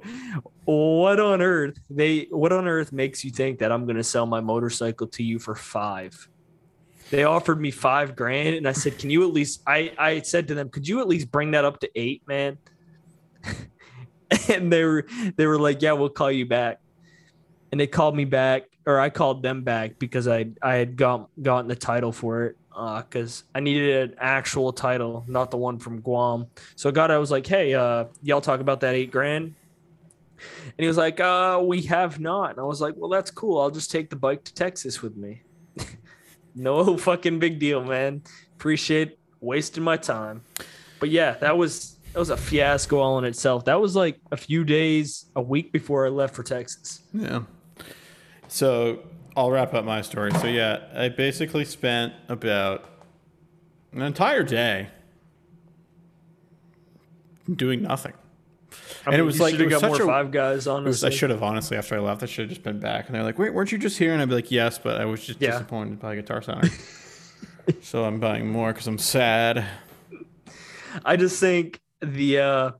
what 0.63 1.19
on 1.19 1.41
earth 1.41 1.77
they 1.89 2.27
what 2.31 2.53
on 2.53 2.65
earth 2.65 2.93
makes 2.93 3.25
you 3.25 3.31
think 3.31 3.59
that 3.59 3.73
I'm 3.73 3.83
going 3.83 3.97
to 3.97 4.03
sell 4.03 4.25
my 4.25 4.39
motorcycle 4.39 5.07
to 5.07 5.23
you 5.23 5.39
for 5.39 5.55
5? 5.55 6.29
They 7.13 7.25
offered 7.25 7.61
me 7.61 7.69
5 7.69 8.15
grand 8.15 8.55
and 8.55 8.67
I 8.67 8.71
said, 8.71 8.97
"Can 8.97 9.11
you 9.11 9.21
at 9.21 9.31
least 9.31 9.61
I 9.67 9.93
I 9.99 10.21
said 10.21 10.47
to 10.47 10.55
them, 10.55 10.69
"Could 10.69 10.87
you 10.87 10.99
at 10.99 11.07
least 11.07 11.31
bring 11.31 11.51
that 11.51 11.63
up 11.63 11.79
to 11.81 11.89
8, 11.93 12.23
man?" 12.27 12.57
and 14.49 14.73
they 14.73 14.83
were 14.83 15.05
they 15.35 15.45
were 15.45 15.59
like, 15.59 15.83
"Yeah, 15.83 15.91
we'll 15.91 16.09
call 16.09 16.31
you 16.31 16.47
back." 16.47 16.81
And 17.71 17.79
they 17.79 17.85
called 17.85 18.15
me 18.15 18.25
back 18.25 18.63
or 18.87 18.99
I 18.99 19.11
called 19.11 19.43
them 19.43 19.61
back 19.61 19.99
because 19.99 20.27
I 20.27 20.47
I 20.59 20.73
had 20.73 20.95
got 20.95 21.29
gotten 21.39 21.67
the 21.67 21.75
title 21.75 22.11
for 22.11 22.45
it 22.45 22.57
because 22.71 23.43
I 23.53 23.59
needed 23.59 24.09
an 24.09 24.15
actual 24.17 24.73
title, 24.73 25.23
not 25.27 25.51
the 25.51 25.57
one 25.57 25.77
from 25.77 26.01
Guam. 26.01 26.47
So 26.75 26.89
I 26.89 26.93
got 26.93 27.11
I 27.11 27.19
was 27.19 27.29
like, 27.29 27.45
hey, 27.45 27.75
uh, 27.75 28.05
y'all 28.23 28.41
talk 28.41 28.59
about 28.59 28.79
that 28.79 28.95
eight 28.95 29.11
grand. 29.11 29.53
And 30.65 30.79
he 30.79 30.87
was 30.87 30.97
like, 30.97 31.19
uh, 31.19 31.61
we 31.63 31.83
have 31.83 32.19
not. 32.19 32.49
And 32.49 32.59
I 32.59 32.63
was 32.63 32.81
like, 32.81 32.95
well, 32.97 33.11
that's 33.11 33.29
cool. 33.29 33.61
I'll 33.61 33.69
just 33.69 33.91
take 33.91 34.09
the 34.09 34.15
bike 34.15 34.43
to 34.45 34.53
Texas 34.55 35.03
with 35.03 35.15
me. 35.15 35.43
No 36.55 36.97
fucking 37.09 37.39
big 37.39 37.59
deal, 37.59 37.83
man. 37.83 38.23
Appreciate 38.55 39.17
wasting 39.39 39.83
my 39.83 39.97
time. 39.97 40.41
But 40.99 41.09
yeah, 41.09 41.33
that 41.41 41.57
was 41.57 41.97
that 42.13 42.19
was 42.19 42.29
a 42.29 42.37
fiasco 42.37 42.99
all 42.99 43.17
in 43.17 43.25
itself. 43.25 43.65
That 43.65 43.81
was 43.81 43.95
like 43.95 44.19
a 44.31 44.37
few 44.37 44.63
days, 44.63 45.25
a 45.35 45.41
week 45.41 45.71
before 45.71 46.05
I 46.05 46.09
left 46.09 46.35
for 46.35 46.43
Texas. 46.43 47.01
Yeah. 47.13 47.43
So 48.47 48.99
I'll 49.35 49.51
wrap 49.51 49.73
up 49.73 49.83
my 49.83 50.01
story. 50.01 50.31
So 50.33 50.47
yeah, 50.47 50.81
I 50.93 51.09
basically 51.09 51.65
spent 51.65 52.13
about 52.29 52.85
an 53.91 54.01
entire 54.01 54.43
day 54.43 54.89
doing 57.53 57.81
nothing. 57.81 58.13
I 59.05 59.11
And 59.11 59.19
it 59.19 59.23
was 59.23 59.39
like- 59.39 59.53
it 59.55 59.63
was 59.65 59.69
got 59.81 59.81
more 59.87 59.95
such 59.95 60.03
a- 60.03 60.07
five 60.07 60.31
guys. 60.31 60.65
Was, 60.65 61.03
I 61.03 61.09
should 61.09 61.29
have 61.29 61.43
honestly 61.43 61.75
after 61.77 61.95
I 61.95 61.99
left, 61.99 62.23
I 62.23 62.25
should 62.25 62.43
have 62.43 62.49
just 62.49 62.63
been 62.63 62.79
back. 62.79 63.07
And 63.07 63.15
they're 63.15 63.23
like, 63.23 63.37
"Wait, 63.37 63.53
weren't 63.53 63.71
you 63.71 63.77
just 63.77 63.97
here?" 63.97 64.13
And 64.13 64.21
I'd 64.21 64.29
be 64.29 64.35
like, 64.35 64.51
"Yes, 64.51 64.79
but 64.79 64.99
I 65.01 65.05
was 65.05 65.25
just 65.25 65.41
Yeah. 65.41 65.51
disappointed 65.51 65.99
by 65.99 66.15
Guitar 66.15 66.41
Center." 66.41 66.69
so 67.81 68.05
I'm 68.05 68.19
buying 68.19 68.47
more 68.47 68.71
because 68.71 68.87
I'm 68.87 68.97
sad. 68.97 69.65
I 71.03 71.15
just 71.17 71.39
think 71.39 71.81
the 72.01 72.39
uh 72.39 72.71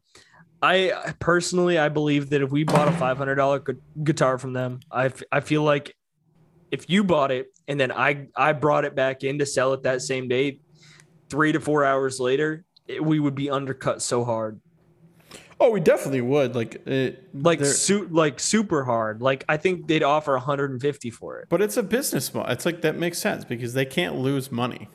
I 0.61 1.13
personally 1.19 1.77
I 1.77 1.89
believe 1.89 2.29
that 2.29 2.41
if 2.41 2.51
we 2.51 2.63
bought 2.63 2.87
a 2.87 2.91
five 2.93 3.17
hundred 3.17 3.35
dollar 3.35 3.59
gu- 3.59 3.81
guitar 4.03 4.37
from 4.37 4.53
them, 4.53 4.79
I, 4.89 5.05
f- 5.07 5.23
I 5.31 5.39
feel 5.41 5.63
like 5.63 5.95
if 6.71 6.89
you 6.89 7.03
bought 7.03 7.31
it 7.31 7.47
and 7.67 7.79
then 7.79 7.91
I 7.91 8.27
I 8.35 8.53
brought 8.53 8.85
it 8.85 8.95
back 8.95 9.23
in 9.23 9.39
to 9.39 9.45
sell 9.45 9.73
it 9.73 9.83
that 9.83 10.01
same 10.01 10.27
day, 10.29 10.59
three 11.29 11.51
to 11.51 11.59
four 11.59 11.83
hours 11.83 12.19
later, 12.19 12.63
it, 12.87 13.03
we 13.03 13.19
would 13.19 13.35
be 13.35 13.49
undercut 13.49 14.01
so 14.01 14.23
hard, 14.23 14.61
Oh, 15.59 15.69
we 15.71 15.79
definitely 15.79 16.21
would. 16.21 16.55
Like, 16.55 16.85
it, 16.87 17.29
like 17.33 17.59
there- 17.59 17.67
su- 17.71 18.07
like 18.11 18.39
super 18.39 18.83
hard. 18.83 19.21
Like 19.21 19.45
I 19.47 19.57
think 19.57 19.87
they'd 19.87 20.03
offer 20.03 20.33
one 20.33 20.41
hundred 20.41 20.71
and 20.71 20.81
fifty 20.81 21.09
for 21.09 21.39
it. 21.39 21.47
but 21.49 21.61
it's 21.61 21.77
a 21.77 21.83
business 21.83 22.33
model. 22.33 22.51
It's 22.51 22.65
like 22.65 22.81
that 22.81 22.97
makes 22.97 23.17
sense 23.19 23.45
because 23.45 23.73
they 23.73 23.85
can't 23.85 24.15
lose 24.17 24.51
money 24.51 24.89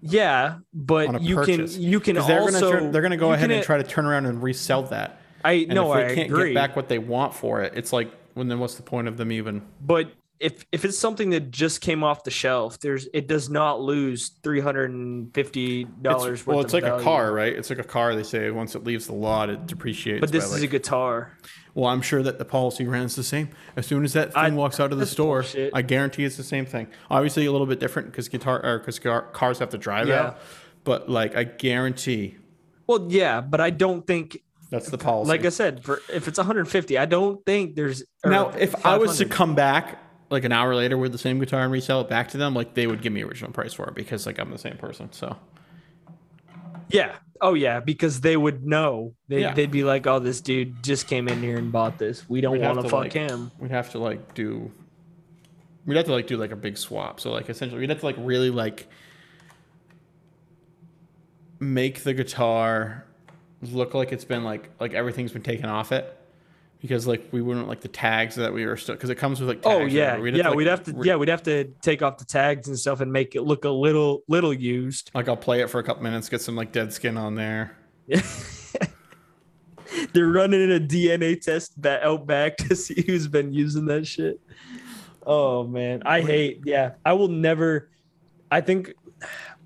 Yeah, 0.00 0.56
but 0.74 1.22
you 1.22 1.36
purchase. 1.36 1.74
can 1.74 1.82
you 1.82 2.00
can 2.00 2.16
'Cause 2.16 2.26
they're 2.26 2.40
also 2.40 2.60
gonna 2.60 2.72
turn, 2.80 2.92
they're 2.92 3.02
gonna 3.02 3.16
go 3.16 3.32
ahead 3.32 3.48
can- 3.48 3.56
and 3.58 3.64
try 3.64 3.76
to 3.78 3.84
turn 3.84 4.04
around 4.06 4.26
and 4.26 4.42
resell 4.42 4.82
that. 4.84 5.18
I 5.44 5.52
And 5.52 5.74
no 5.74 5.92
if 5.94 6.10
I 6.10 6.14
can't 6.14 6.30
agree. 6.30 6.48
get 6.50 6.54
back 6.54 6.76
what 6.76 6.88
they 6.88 6.98
want 6.98 7.34
for 7.34 7.62
it, 7.62 7.72
it's 7.76 7.92
like, 7.92 8.10
well, 8.34 8.44
then 8.44 8.58
what's 8.60 8.74
the 8.76 8.82
point 8.82 9.08
of 9.08 9.16
them 9.16 9.32
even? 9.32 9.62
but 9.80 10.08
if 10.42 10.66
if 10.72 10.84
it's 10.84 10.98
something 10.98 11.30
that 11.30 11.50
just 11.50 11.80
came 11.80 12.02
off 12.04 12.24
the 12.24 12.30
shelf, 12.30 12.80
there's 12.80 13.08
it 13.14 13.28
does 13.28 13.48
not 13.48 13.80
lose 13.80 14.32
three 14.42 14.60
hundred 14.60 14.90
and 14.90 15.32
fifty 15.32 15.84
dollars. 15.84 16.46
Well, 16.46 16.60
it's 16.60 16.72
like 16.74 16.84
a 16.84 17.00
car, 17.00 17.32
right? 17.32 17.52
It's 17.52 17.70
like 17.70 17.78
a 17.78 17.84
car. 17.84 18.14
They 18.14 18.24
say 18.24 18.50
once 18.50 18.74
it 18.74 18.84
leaves 18.84 19.06
the 19.06 19.14
lot, 19.14 19.48
it 19.48 19.66
depreciates. 19.66 20.20
But 20.20 20.32
this 20.32 20.44
is 20.44 20.52
like, 20.52 20.62
a 20.64 20.66
guitar. 20.66 21.32
well, 21.74 21.88
I'm 21.88 22.02
sure 22.02 22.22
that 22.22 22.38
the 22.38 22.44
policy 22.44 22.86
runs 22.86 23.14
the 23.14 23.22
same. 23.22 23.50
As 23.76 23.86
soon 23.86 24.04
as 24.04 24.12
that 24.14 24.34
thing 24.34 24.42
I- 24.42 24.50
walks 24.50 24.80
out 24.80 24.92
of 24.92 24.98
the 24.98 25.06
store, 25.06 25.42
bullshit. 25.42 25.70
I 25.74 25.82
guarantee 25.82 26.24
it's 26.24 26.36
the 26.36 26.42
same 26.42 26.66
thing. 26.66 26.88
Obviously, 27.08 27.46
a 27.46 27.52
little 27.52 27.66
bit 27.68 27.78
different 27.80 28.10
because 28.10 28.28
guitar 28.28 28.60
or 28.64 28.78
because 28.80 28.98
cars 28.98 29.60
have 29.60 29.70
to 29.70 29.78
drive 29.78 30.08
Yeah. 30.08 30.22
out. 30.22 30.38
But 30.84 31.08
like, 31.08 31.36
I 31.36 31.44
guarantee 31.44 32.36
Well, 32.88 33.06
yeah, 33.08 33.40
but 33.40 33.60
I 33.60 33.70
don't 33.70 34.04
think, 34.04 34.38
that's 34.70 34.88
the 34.90 34.98
policy. 34.98 35.28
like 35.28 35.44
I 35.44 35.50
said, 35.50 35.84
for 35.84 36.02
if 36.12 36.26
it's 36.26 36.38
150, 36.38 36.98
I 36.98 37.04
don't 37.06 37.44
think 37.46 37.76
there's 37.76 38.02
now, 38.24 38.48
if 38.50 38.84
I 38.84 38.96
was 38.98 39.18
to 39.18 39.26
come 39.26 39.54
back 39.54 39.98
like 40.32 40.44
an 40.44 40.50
hour 40.52 40.74
later 40.74 40.96
with 40.98 41.12
the 41.12 41.18
same 41.18 41.38
guitar 41.38 41.60
and 41.62 41.70
resell 41.70 42.00
it 42.00 42.08
back 42.08 42.28
to 42.30 42.38
them, 42.38 42.54
like 42.54 42.74
they 42.74 42.86
would 42.88 43.02
give 43.02 43.12
me 43.12 43.22
original 43.22 43.52
price 43.52 43.72
for 43.74 43.86
it 43.88 43.94
because 43.94 44.26
like 44.26 44.38
I'm 44.38 44.50
the 44.50 44.58
same 44.58 44.76
person. 44.76 45.12
So 45.12 45.36
yeah, 46.88 47.16
oh 47.40 47.54
yeah, 47.54 47.78
because 47.80 48.20
they 48.22 48.36
would 48.36 48.66
know. 48.66 49.14
They 49.28 49.42
Yeah. 49.42 49.54
they'd 49.54 49.70
be 49.70 49.84
like, 49.84 50.06
oh, 50.06 50.18
this 50.18 50.40
dude 50.40 50.82
just 50.82 51.06
came 51.06 51.28
in 51.28 51.40
here 51.42 51.56
and 51.58 51.70
bought 51.70 51.98
this. 51.98 52.28
We 52.28 52.40
don't 52.40 52.60
want 52.60 52.78
to 52.78 52.82
to, 52.82 52.88
fuck 52.88 53.00
like- 53.00 53.12
him. 53.12 53.52
we'd 53.58 53.70
have 53.70 53.90
to 53.92 53.98
like 53.98 54.34
do 54.34 54.70
we'd 55.86 55.96
have 55.96 56.06
to 56.06 56.12
like 56.12 56.26
do 56.28 56.36
like 56.36 56.52
a 56.52 56.56
big 56.56 56.78
swap 56.78 57.18
so 57.18 57.32
like 57.32 57.50
essentially 57.50 57.80
we'd 57.80 57.90
have 57.90 57.98
to 57.98 58.06
like 58.06 58.14
really 58.18 58.50
like 58.50 58.86
make 61.58 62.02
the 62.02 62.14
guitar 62.14 63.04
look 63.62 63.94
like 63.94 64.12
it's 64.12 64.24
been 64.24 64.44
like 64.44 64.70
like 64.80 64.94
everything's 64.94 65.32
been 65.32 65.42
taken 65.42 65.66
off 65.66 65.92
it 65.92 66.16
because 66.82 67.06
like 67.06 67.28
we 67.32 67.40
wouldn't 67.40 67.68
like 67.68 67.80
the 67.80 67.88
tags 67.88 68.34
that 68.34 68.52
we 68.52 68.66
were 68.66 68.76
still 68.76 68.94
because 68.96 69.08
it 69.08 69.14
comes 69.14 69.40
with 69.40 69.48
like 69.48 69.62
tags 69.62 69.74
Oh 69.74 69.86
yeah, 69.86 70.18
whatever. 70.18 70.36
yeah. 70.36 70.48
like, 70.48 70.56
we'd 70.56 70.66
have 70.66 70.82
to, 70.84 70.92
re- 70.92 71.06
yeah, 71.08 71.16
we'd 71.16 71.28
have 71.28 71.42
to 71.44 71.64
take 71.80 72.02
off 72.02 72.18
the 72.18 72.24
tags 72.24 72.68
and 72.68 72.78
stuff 72.78 73.00
and 73.00 73.10
make 73.12 73.34
it 73.36 73.42
look 73.42 73.64
a 73.64 73.70
little, 73.70 74.22
little 74.28 74.52
used. 74.52 75.10
like 75.14 75.28
I'll 75.28 75.36
play 75.36 75.60
it 75.62 75.70
for 75.70 75.78
a 75.78 75.82
couple 75.84 76.02
minutes, 76.02 76.28
get 76.28 76.40
some 76.42 76.56
like 76.56 76.72
dead 76.72 76.92
skin 76.92 77.16
on 77.16 77.34
there. 77.36 77.76
They're 80.14 80.26
running 80.28 80.72
a 80.72 80.80
DNA 80.80 81.40
test 81.40 81.80
ba- 81.80 82.04
out 82.04 82.26
back 82.26 82.56
to 82.58 82.74
see 82.76 83.02
who's 83.06 83.28
been 83.28 83.52
using 83.52 83.84
that 83.86 84.06
shit. 84.06 84.40
Oh 85.24 85.64
man, 85.66 86.02
I 86.04 86.20
hate. 86.22 86.62
Yeah, 86.64 86.92
I 87.04 87.12
will 87.12 87.28
never. 87.28 87.90
I 88.50 88.60
think, 88.60 88.92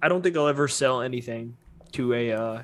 I 0.02 0.08
don't 0.08 0.22
think 0.22 0.36
I'll 0.36 0.48
ever 0.48 0.68
sell 0.68 1.00
anything 1.00 1.56
to 1.92 2.12
a. 2.12 2.32
uh 2.32 2.62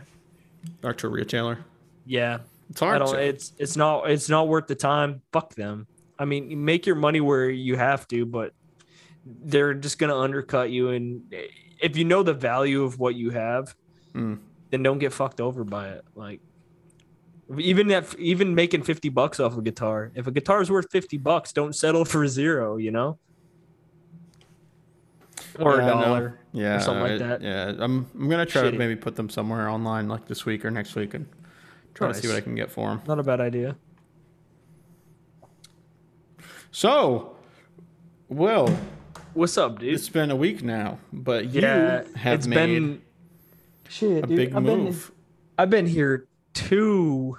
Or 0.83 0.93
to 0.93 1.07
a 1.07 1.11
retailer. 1.11 1.59
Yeah, 2.05 2.39
It's 2.73 2.83
I 2.83 2.99
don't. 2.99 3.13
to. 3.15 3.21
It's 3.21 3.53
it's 3.59 3.77
not 3.77 4.11
it's 4.11 4.29
not 4.29 4.49
worth 4.49 4.67
the 4.67 4.75
time. 4.75 5.23
Fuck 5.33 5.55
them. 5.55 5.87
I 6.19 6.25
mean, 6.25 6.65
make 6.65 6.87
your 6.87 6.97
money 6.97 7.21
where 7.21 7.49
you 7.51 7.77
have 7.77 8.07
to, 8.09 8.25
but 8.27 8.53
they're 9.25 9.75
just 9.75 9.99
gonna 9.99 10.17
undercut 10.17 10.71
you. 10.71 10.91
And 10.91 11.23
if 11.81 11.97
you 11.97 12.05
know 12.05 12.23
the 12.23 12.35
value 12.35 12.83
of 12.83 12.99
what 12.99 13.15
you 13.15 13.31
have, 13.31 13.75
Mm. 14.15 14.39
then 14.71 14.83
don't 14.83 14.99
get 14.99 15.13
fucked 15.13 15.41
over 15.41 15.65
by 15.65 15.89
it. 15.89 16.05
Like 16.15 16.41
even 17.59 17.91
if 17.91 18.15
even 18.19 18.55
making 18.55 18.83
fifty 18.83 19.09
bucks 19.09 19.39
off 19.41 19.57
a 19.57 19.63
guitar, 19.63 20.11
if 20.15 20.27
a 20.27 20.31
guitar 20.31 20.61
is 20.63 20.71
worth 20.71 20.91
fifty 20.91 21.19
bucks, 21.19 21.53
don't 21.53 21.75
settle 21.75 22.05
for 22.05 22.27
zero. 22.29 22.77
You 22.77 22.91
know, 22.91 23.19
or 25.59 25.77
Yeah, 25.79 25.87
a 25.87 25.91
dollar. 25.91 26.39
yeah, 26.53 26.79
something 26.79 27.03
like 27.03 27.11
it- 27.13 27.19
that. 27.21 27.43
Yeah, 27.43 27.73
I'm 27.79 28.07
I'm 28.15 28.29
gonna 28.29 28.47
try 28.47 28.63
to 28.63 28.73
maybe 28.73 28.97
put 28.97 29.17
them 29.17 29.29
somewhere 29.29 29.69
online 29.69 30.09
like 30.09 30.27
this 30.27 30.47
week 30.47 30.65
or 30.65 30.71
next 30.71 30.95
week 30.95 31.15
and 31.15 31.27
try 31.95 32.09
to 32.09 32.15
see 32.15 32.29
what 32.29 32.37
I 32.37 32.41
can 32.41 32.55
get 32.55 32.71
for 32.71 32.91
him. 32.93 33.01
Not 33.07 33.19
a 33.19 33.23
bad 33.23 33.41
idea. 33.41 33.77
So, 36.71 37.37
Will, 38.29 38.75
What's 39.35 39.57
up, 39.59 39.79
dude? 39.79 39.93
it's 39.95 40.09
been 40.09 40.31
a 40.31 40.37
week 40.37 40.63
now, 40.63 40.99
but 41.13 41.47
you 41.53 41.61
yeah, 41.61 42.03
have 42.17 42.35
it's 42.41 42.47
made 42.47 42.57
been 42.67 43.03
shit, 43.89 44.25
a 44.25 44.27
dude. 44.27 44.37
big 44.37 44.55
I've 44.55 44.65
been- 44.65 44.85
move. 44.85 45.13
I've 45.59 45.71
been 45.71 45.87
here 45.87 46.29
two. 46.55 47.37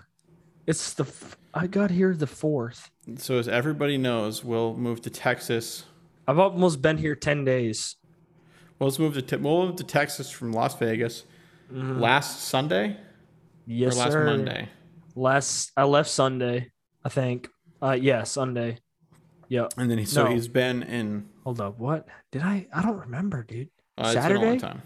It's 0.68 0.94
the 0.94 1.04
f- 1.04 1.36
I 1.54 1.68
got 1.68 1.90
here 1.92 2.16
the 2.16 2.28
fourth. 2.28 2.90
So, 3.18 3.38
as 3.40 3.48
everybody 3.48 3.98
knows, 3.98 4.44
Will 4.44 4.76
moved 4.78 5.04
to 5.04 5.10
Texas. 5.10 5.86
I've 6.28 6.40
almost 6.40 6.82
been 6.82 6.98
here 7.00 7.16
ten 7.16 7.44
days. 7.44 7.96
Will's 8.80 8.98
moved 9.00 9.16
to 9.16 9.22
te- 9.22 9.36
Will 9.38 9.66
moved 9.66 9.80
to 9.80 9.84
Texas 9.84 10.30
from 10.30 10.52
Las 10.54 10.78
Vegas 10.78 11.24
last 11.72 12.42
Sunday 12.42 12.90
Mm-hmm. 12.90 13.04
Yes, 13.66 13.96
or 13.96 14.00
last 14.00 14.12
sir. 14.12 14.26
Monday. 14.26 14.70
Last 15.16 15.72
I 15.78 15.84
left 15.84 16.10
Sunday, 16.10 16.72
I 17.04 17.10
think. 17.10 17.48
Uh, 17.82 17.98
yeah, 18.00 18.24
Sunday. 18.24 18.80
Yeah. 19.50 19.68
And 19.78 19.90
then 19.92 19.98
he, 20.00 20.06
so 20.06 20.26
No. 20.26 20.32
he's 20.32 20.48
been 20.48 20.84
in 20.84 21.30
Hold 21.44 21.60
up. 21.62 21.78
What 21.78 22.08
did 22.32 22.42
I? 22.42 22.68
I 22.74 22.82
don't 22.82 22.98
remember, 23.00 23.44
dude. 23.44 23.70
uh, 23.98 24.04
it's 24.08 24.14
been 24.16 24.24
a 24.24 24.40
long 24.40 24.60
Saturday? 24.60 24.60
time. 24.60 24.82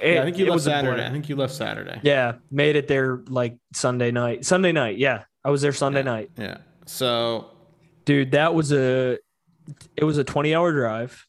It- 0.00 0.14
Yeah, 0.14 0.20
I 0.22 0.24
think 0.24 0.38
you 0.38 0.46
it 0.46 0.48
left 0.48 0.54
was 0.54 0.66
a 0.66 0.70
blur. 0.70 0.76
Saturday. 0.82 1.06
I 1.06 1.10
think 1.10 1.28
you 1.28 1.36
left 1.36 1.54
Saturday. 1.54 2.00
Yeah, 2.02 2.32
made 2.50 2.76
it 2.76 2.88
there 2.88 3.22
like 3.28 3.56
Sunday 3.72 4.10
night. 4.10 4.44
Sunday 4.44 4.72
night. 4.72 4.98
Yeah, 4.98 5.24
I 5.44 5.50
was 5.50 5.62
there 5.62 5.72
Sunday 5.72 6.00
Yeah. 6.00 6.04
night. 6.04 6.30
Yeah. 6.36 6.56
So 6.86 7.50
dude 8.04 8.32
that 8.32 8.52
was 8.52 8.72
a 8.72 9.16
it 9.96 10.02
was 10.02 10.18
a 10.18 10.24
20 10.24 10.56
hour 10.56 10.72
drive 10.72 11.24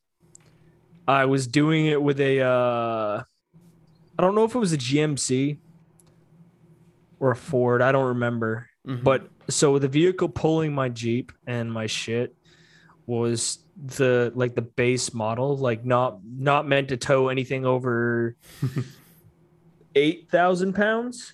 i 1.08 1.26
was 1.26 1.46
doing 1.46 1.86
it 1.86 2.02
with 2.02 2.20
a 2.20 2.40
uh 2.42 3.22
i 4.18 4.22
don't 4.22 4.34
know 4.34 4.44
if 4.44 4.56
it 4.56 4.58
was 4.58 4.74
a 4.74 4.78
gmc 4.78 5.60
or 7.24 7.32
a 7.32 7.36
ford 7.36 7.82
i 7.82 7.92
don't 7.92 8.08
remember. 8.08 8.68
Mhm. 8.88 9.04
but 9.04 9.30
so 9.50 9.80
the 9.80 9.88
vehicle 9.88 10.28
pulling 10.30 10.74
my 10.74 10.90
jeep 10.90 11.32
and 11.48 11.72
my 11.72 11.88
shit 11.88 12.36
was 13.06 13.60
the 13.98 14.32
like 14.36 14.56
the 14.56 14.62
base 14.62 15.14
model 15.14 15.58
like 15.58 15.84
not 15.86 16.20
not 16.24 16.68
meant 16.68 16.90
to 16.90 16.98
tow 16.98 17.30
anything 17.30 17.66
over 17.66 18.36
8000 19.96 20.74
pounds. 20.74 21.34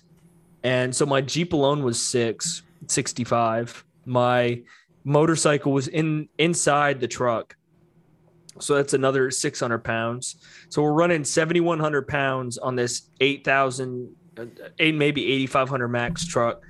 And 0.62 0.94
so 0.94 1.06
my 1.06 1.20
jeep 1.20 1.52
alone 1.52 1.82
was 1.82 2.00
six 2.00 2.62
65 2.86 3.84
my 4.06 4.62
motorcycle 5.04 5.72
was 5.72 5.88
in 5.88 6.28
inside 6.38 7.00
the 7.00 7.08
truck. 7.08 7.56
So 8.58 8.74
that's 8.74 8.92
another 8.94 9.30
600 9.30 9.78
pounds. 9.78 10.36
So 10.68 10.82
we're 10.82 10.92
running 10.92 11.24
7100 11.24 12.06
pounds 12.08 12.58
on 12.58 12.76
this 12.76 13.08
8000 13.20 14.08
uh, 14.08 14.10
eight 14.78 14.94
maybe 14.94 15.24
8500 15.32 15.88
max 15.88 16.26
truck. 16.26 16.62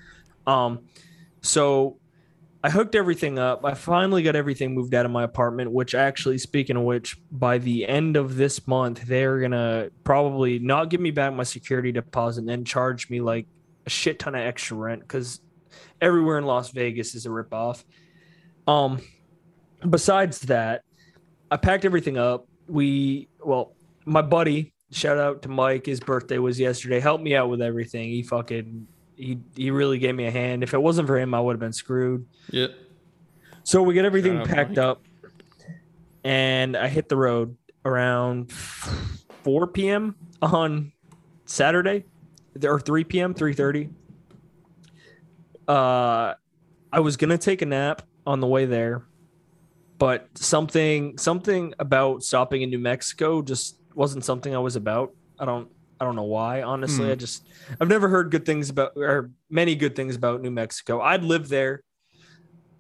Um 0.47 0.81
so 1.43 1.99
i 2.63 2.69
hooked 2.69 2.95
everything 2.95 3.39
up. 3.39 3.65
I 3.65 3.75
finally 3.75 4.23
got 4.23 4.37
everything 4.37 4.75
moved 4.75 4.95
out 4.95 5.07
of 5.07 5.13
my 5.13 5.23
apartment 5.23 5.71
which 5.71 5.95
actually 5.95 6.39
speaking 6.39 6.77
of 6.77 6.83
which 6.83 7.19
by 7.31 7.59
the 7.59 7.87
end 7.87 8.17
of 8.17 8.37
this 8.37 8.67
month 8.67 9.03
they're 9.07 9.41
gonna 9.41 9.91
probably 10.05 10.59
not 10.59 10.91
give 10.91 11.01
me 11.01 11.11
back 11.11 11.33
my 11.33 11.43
security 11.43 11.93
deposit 11.93 12.41
and 12.41 12.49
then 12.49 12.65
charge 12.65 13.09
me 13.09 13.21
like 13.21 13.47
a 13.87 13.91
shit 13.91 14.19
ton 14.19 14.35
of 14.35 14.43
extra 14.43 14.77
rent 14.77 15.01
because 15.01 15.41
everywhere 16.01 16.39
in 16.39 16.45
las 16.45 16.71
vegas 16.71 17.15
is 17.15 17.27
a 17.27 17.31
ripoff. 17.31 17.85
Um 18.67 19.01
besides 19.89 20.41
that 20.41 20.83
i 21.51 21.57
packed 21.57 21.85
everything 21.85 22.19
up. 22.19 22.47
We 22.69 23.29
well 23.45 23.75
my 24.05 24.23
buddy 24.23 24.73
shout 24.91 25.19
out 25.19 25.43
to 25.43 25.49
mike. 25.49 25.87
His 25.87 26.01
birthday 26.01 26.39
was 26.39 26.59
yesterday. 26.59 27.01
Helped 27.01 27.23
me 27.25 27.35
out 27.35 27.49
with 27.49 27.63
everything. 27.63 28.09
He 28.09 28.23
fucking 28.23 28.87
he 29.17 29.39
he 29.55 29.71
really 29.71 29.99
gave 29.99 30.15
me 30.15 30.27
a 30.27 30.31
hand. 30.31 30.63
If 30.63 30.75
it 30.75 30.83
wasn't 30.83 31.07
for 31.07 31.19
him 31.19 31.35
i 31.35 31.41
would 31.41 31.55
have 31.55 31.61
been 31.61 31.73
screwed. 31.73 32.27
Yeah. 32.51 32.69
so 33.65 33.83
we 33.83 33.95
get 33.95 34.05
everything 34.05 34.39
out, 34.39 34.49
packed 34.49 34.71
Mike. 34.71 34.79
up 34.79 35.03
and 36.25 36.77
i 36.77 36.89
hit 36.89 37.09
the 37.09 37.17
road 37.17 37.57
around 37.85 38.53
4 38.53 39.69
p.m 39.69 40.15
on 40.43 40.93
saturday 41.47 42.05
or 42.63 42.79
3 42.79 43.05
p.m 43.05 43.35
3.30 43.35 43.91
uh 45.69 46.35
i 46.93 47.01
was 47.01 47.17
gonna 47.17 47.39
take 47.39 47.63
a 47.63 47.67
nap 47.67 48.03
on 48.27 48.41
the 48.41 48.47
way 48.47 48.67
there 48.67 49.05
but 49.99 50.29
something 50.35 51.17
something 51.17 51.73
about 51.79 52.23
stopping 52.23 52.63
in 52.63 52.71
new 52.71 52.79
mexico 52.79 53.41
just 53.41 53.80
wasn't 53.95 54.25
something 54.25 54.55
i 54.55 54.59
was 54.59 54.77
about. 54.77 55.13
I 55.39 55.45
don't 55.45 55.69
i 56.01 56.05
don't 56.05 56.17
know 56.17 56.25
why 56.25 56.63
honestly. 56.63 57.07
Hmm. 57.07 57.13
i 57.13 57.15
just 57.15 57.47
i've 57.81 57.89
never 57.89 58.09
heard 58.09 58.31
good 58.31 58.45
things 58.47 58.71
about 58.71 58.93
or 58.97 59.31
many 59.51 59.75
good 59.75 59.95
things 59.97 60.17
about 60.17 60.41
new 60.43 60.51
mexico. 60.51 61.01
I'd 61.01 61.25
live 61.25 61.49
there 61.49 61.83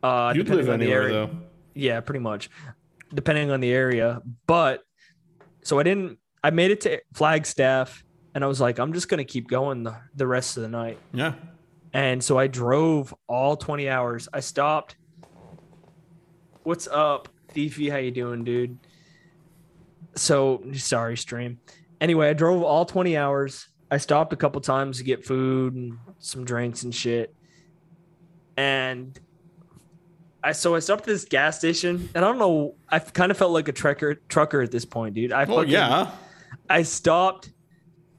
uh 0.02 0.32
You'd 0.34 0.44
depending 0.46 0.66
live 0.66 0.72
on 0.74 0.78
the 0.80 0.86
anywhere 0.86 1.02
area. 1.02 1.26
though. 1.26 1.36
yeah 1.74 2.00
pretty 2.00 2.20
much. 2.20 2.48
Depending 3.12 3.50
on 3.50 3.60
the 3.60 3.70
area. 3.72 4.22
But 4.46 4.82
so 5.62 5.78
i 5.78 5.82
didn't 5.82 6.18
i 6.42 6.50
made 6.50 6.70
it 6.70 6.80
to 6.82 7.00
flagstaff 7.12 8.02
and 8.34 8.42
i 8.42 8.46
was 8.46 8.60
like 8.60 8.78
i'm 8.78 8.92
just 8.92 9.08
gonna 9.08 9.24
keep 9.24 9.48
going 9.48 9.82
the, 9.82 9.96
the 10.14 10.26
rest 10.26 10.56
of 10.56 10.62
the 10.62 10.68
night. 10.70 10.98
Yeah. 11.12 11.34
and 11.92 12.22
so 12.24 12.38
i 12.38 12.46
drove 12.46 13.14
all 13.28 13.56
20 13.56 13.88
hours. 13.88 14.28
I 14.32 14.40
stopped 14.40 14.96
what's 16.62 16.86
up 16.88 17.28
thiefy 17.54 17.90
how 17.90 17.96
you 17.96 18.10
doing 18.10 18.44
dude 18.44 18.78
so 20.20 20.62
sorry 20.74 21.16
stream 21.16 21.58
anyway 22.00 22.28
i 22.28 22.32
drove 22.32 22.62
all 22.62 22.84
20 22.84 23.16
hours 23.16 23.68
i 23.90 23.96
stopped 23.96 24.32
a 24.32 24.36
couple 24.36 24.60
times 24.60 24.98
to 24.98 25.04
get 25.04 25.24
food 25.24 25.74
and 25.74 25.98
some 26.18 26.44
drinks 26.44 26.82
and 26.82 26.94
shit 26.94 27.34
and 28.56 29.18
I 30.42 30.52
so 30.52 30.74
I 30.74 30.78
stopped 30.78 31.02
at 31.02 31.06
this 31.06 31.26
gas 31.26 31.58
station, 31.58 32.08
and 32.14 32.24
I 32.24 32.28
don't 32.28 32.38
know. 32.38 32.74
I 32.88 32.98
kind 32.98 33.30
of 33.30 33.36
felt 33.36 33.52
like 33.52 33.68
a 33.68 33.72
trucker 33.72 34.14
trucker 34.28 34.62
at 34.62 34.70
this 34.70 34.86
point, 34.86 35.14
dude. 35.14 35.32
I 35.32 35.44
Oh 35.44 35.60
yeah. 35.60 36.12
I 36.68 36.82
stopped 36.82 37.52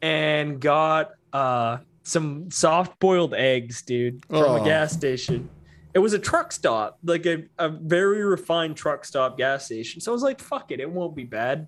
and 0.04 0.60
got 0.60 1.14
uh 1.34 1.78
some 2.04 2.52
soft 2.52 3.00
boiled 3.00 3.34
eggs, 3.34 3.82
dude, 3.82 4.24
from 4.28 4.38
Oh. 4.38 4.62
a 4.62 4.64
gas 4.64 4.94
station. 4.94 5.50
It 5.96 6.00
was 6.00 6.14
a 6.14 6.20
truck 6.20 6.52
stop, 6.52 7.00
like 7.04 7.26
a, 7.26 7.46
a 7.58 7.70
very 7.70 8.24
refined 8.24 8.78
truck 8.78 9.04
stop 9.04 9.36
gas 9.36 9.66
station. 9.66 10.00
So 10.00 10.12
I 10.12 10.14
was 10.14 10.22
like, 10.24 10.40
fuck 10.40 10.72
it, 10.72 10.80
it 10.80 10.90
won't 10.90 11.16
be 11.16 11.24
bad. 11.24 11.66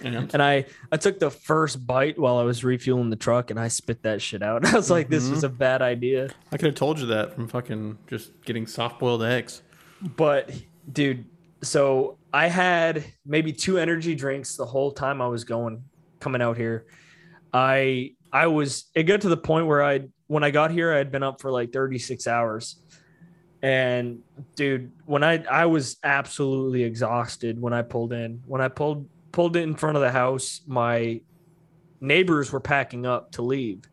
And 0.00 0.32
And 0.32 0.42
I 0.42 0.66
I 0.92 0.96
took 0.96 1.18
the 1.18 1.30
first 1.30 1.86
bite 1.86 2.18
while 2.18 2.38
I 2.38 2.42
was 2.42 2.64
refueling 2.64 3.10
the 3.10 3.16
truck 3.16 3.50
and 3.50 3.58
I 3.58 3.68
spit 3.68 4.02
that 4.02 4.22
shit 4.22 4.42
out. 4.42 4.64
I 4.72 4.74
was 4.74 4.90
like, 4.90 5.08
this 5.08 5.28
was 5.28 5.40
mm-hmm. 5.40 5.54
a 5.54 5.58
bad 5.58 5.82
idea. 5.82 6.30
I 6.52 6.56
could 6.56 6.66
have 6.66 6.74
told 6.74 6.98
you 6.98 7.06
that 7.06 7.34
from 7.34 7.48
fucking 7.48 7.98
just 8.06 8.42
getting 8.44 8.66
soft 8.66 8.98
boiled 8.98 9.22
eggs. 9.22 9.62
But 10.16 10.52
dude, 10.92 11.24
so 11.62 12.18
I 12.32 12.48
had 12.48 13.04
maybe 13.26 13.52
two 13.52 13.78
energy 13.78 14.14
drinks 14.14 14.56
the 14.56 14.66
whole 14.66 14.92
time 14.92 15.20
I 15.20 15.26
was 15.28 15.44
going 15.44 15.82
coming 16.20 16.42
out 16.42 16.56
here. 16.56 16.86
I 17.52 18.12
I 18.32 18.46
was 18.46 18.86
it 18.94 19.04
got 19.04 19.22
to 19.22 19.28
the 19.28 19.36
point 19.36 19.66
where 19.66 19.82
I 19.82 20.02
when 20.26 20.44
I 20.44 20.50
got 20.50 20.70
here 20.70 20.92
I 20.92 20.98
had 20.98 21.10
been 21.10 21.22
up 21.22 21.40
for 21.40 21.50
like 21.50 21.72
36 21.72 22.26
hours. 22.26 22.80
And 23.60 24.20
dude, 24.54 24.92
when 25.06 25.24
I 25.24 25.42
I 25.44 25.66
was 25.66 25.96
absolutely 26.04 26.84
exhausted 26.84 27.60
when 27.60 27.72
I 27.72 27.82
pulled 27.82 28.12
in. 28.12 28.42
When 28.46 28.60
I 28.60 28.68
pulled 28.68 29.08
pulled 29.32 29.56
it 29.56 29.62
in 29.62 29.74
front 29.74 29.96
of 29.96 30.02
the 30.02 30.10
house, 30.10 30.60
my 30.66 31.20
neighbors 32.00 32.52
were 32.52 32.60
packing 32.60 33.06
up 33.06 33.32
to 33.32 33.42
leave. 33.42 33.84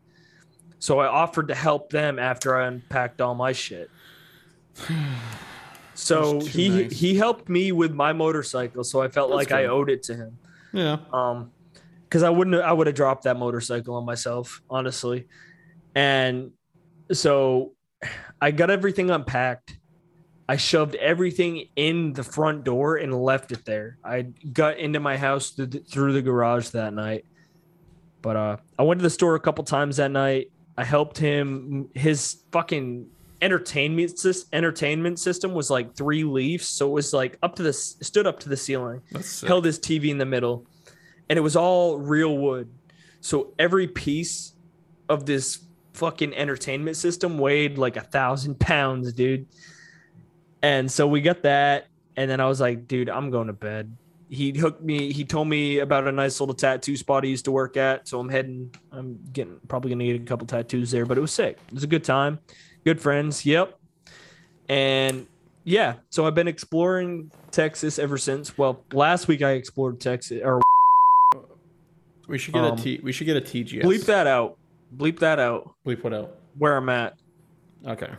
So 0.78 0.98
I 0.98 1.06
offered 1.06 1.48
to 1.48 1.54
help 1.54 1.90
them 1.90 2.18
after 2.18 2.56
I 2.56 2.66
unpacked 2.66 3.20
all 3.20 3.34
my 3.34 3.52
shit. 3.52 3.90
So 5.98 6.40
he 6.40 6.68
nice. 6.68 6.92
he 6.92 7.14
helped 7.14 7.48
me 7.48 7.72
with 7.72 7.94
my 7.94 8.12
motorcycle, 8.12 8.84
so 8.84 9.00
I 9.00 9.08
felt 9.08 9.30
That's 9.30 9.50
like 9.50 9.52
I 9.52 9.64
owed 9.64 9.88
it 9.88 10.02
to 10.02 10.14
him. 10.14 10.38
Yeah. 10.74 10.98
Um, 11.10 11.52
because 12.04 12.22
I 12.22 12.28
wouldn't 12.28 12.54
I 12.54 12.70
would 12.70 12.86
have 12.86 12.94
dropped 12.94 13.24
that 13.24 13.38
motorcycle 13.38 13.94
on 13.94 14.04
myself, 14.04 14.60
honestly. 14.68 15.26
And 15.94 16.50
so 17.12 17.72
I 18.40 18.50
got 18.50 18.70
everything 18.70 19.10
unpacked. 19.10 19.78
I 20.48 20.56
shoved 20.56 20.94
everything 20.96 21.68
in 21.74 22.12
the 22.12 22.22
front 22.22 22.64
door 22.64 22.96
and 22.96 23.12
left 23.12 23.50
it 23.50 23.64
there. 23.64 23.98
I 24.04 24.22
got 24.52 24.78
into 24.78 25.00
my 25.00 25.16
house 25.16 25.50
through 25.50 25.66
the, 25.66 25.78
through 25.80 26.12
the 26.12 26.22
garage 26.22 26.68
that 26.68 26.92
night. 26.94 27.24
But 28.22 28.36
uh, 28.36 28.56
I 28.78 28.82
went 28.82 29.00
to 29.00 29.02
the 29.02 29.10
store 29.10 29.34
a 29.34 29.40
couple 29.40 29.64
times 29.64 29.96
that 29.96 30.10
night. 30.10 30.50
I 30.76 30.84
helped 30.84 31.18
him. 31.18 31.88
His 31.94 32.42
fucking 32.52 33.08
entertainment 33.42 34.18
entertainment 34.52 35.18
system 35.18 35.52
was 35.52 35.70
like 35.70 35.94
three 35.94 36.24
leaves, 36.24 36.66
so 36.66 36.88
it 36.88 36.92
was 36.92 37.12
like 37.12 37.38
up 37.42 37.56
to 37.56 37.62
the 37.62 37.72
stood 37.72 38.26
up 38.26 38.40
to 38.40 38.48
the 38.48 38.56
ceiling 38.56 39.02
held 39.46 39.64
his 39.64 39.78
TV 39.78 40.08
in 40.08 40.18
the 40.18 40.26
middle, 40.26 40.66
and 41.28 41.36
it 41.38 41.42
was 41.42 41.56
all 41.56 41.98
real 41.98 42.36
wood. 42.36 42.70
So 43.20 43.54
every 43.58 43.88
piece 43.88 44.52
of 45.08 45.26
this 45.26 45.64
fucking 45.94 46.34
entertainment 46.34 46.96
system 46.96 47.38
weighed 47.38 47.78
like 47.78 47.96
a 47.96 48.02
thousand 48.02 48.60
pounds, 48.60 49.12
dude. 49.12 49.46
And 50.62 50.90
so 50.90 51.06
we 51.06 51.20
got 51.20 51.42
that, 51.42 51.86
and 52.16 52.30
then 52.30 52.40
I 52.40 52.46
was 52.46 52.60
like, 52.60 52.88
dude, 52.88 53.08
I'm 53.08 53.30
going 53.30 53.46
to 53.46 53.52
bed. 53.52 53.94
He 54.28 54.50
hooked 54.58 54.82
me. 54.82 55.12
He 55.12 55.24
told 55.24 55.46
me 55.46 55.78
about 55.78 56.08
a 56.08 56.12
nice 56.12 56.40
little 56.40 56.54
tattoo 56.54 56.96
spot 56.96 57.22
he 57.22 57.30
used 57.30 57.44
to 57.44 57.52
work 57.52 57.76
at. 57.76 58.08
So 58.08 58.18
I'm 58.18 58.28
heading. 58.28 58.74
I'm 58.90 59.20
getting 59.32 59.60
probably 59.68 59.90
gonna 59.90 60.04
get 60.04 60.20
a 60.20 60.24
couple 60.24 60.48
tattoos 60.48 60.90
there, 60.90 61.06
but 61.06 61.16
it 61.16 61.20
was 61.20 61.30
sick. 61.30 61.58
It 61.68 61.74
was 61.74 61.84
a 61.84 61.86
good 61.86 62.02
time. 62.02 62.40
Good 62.84 63.00
friends. 63.00 63.46
Yep. 63.46 63.78
And 64.68 65.28
yeah, 65.62 65.94
so 66.10 66.26
I've 66.26 66.34
been 66.34 66.48
exploring 66.48 67.30
Texas 67.52 68.00
ever 68.00 68.18
since. 68.18 68.58
Well, 68.58 68.82
last 68.92 69.28
week 69.28 69.42
I 69.42 69.52
explored 69.52 70.00
Texas 70.00 70.40
or 70.44 70.60
We 72.26 72.38
should 72.38 72.54
get 72.54 72.64
Um, 72.64 72.76
a 72.76 72.76
T. 72.82 72.98
We 73.04 73.12
should 73.12 73.26
get 73.26 73.36
a 73.36 73.40
TGS. 73.40 73.82
bleep 73.84 74.06
that 74.06 74.26
out. 74.26 74.58
Bleep 74.96 75.20
that 75.20 75.38
out. 75.38 75.74
Bleep 75.86 76.02
what 76.02 76.12
out? 76.12 76.36
Where 76.58 76.76
I'm 76.76 76.88
at, 76.88 77.16
Okay. 77.86 78.10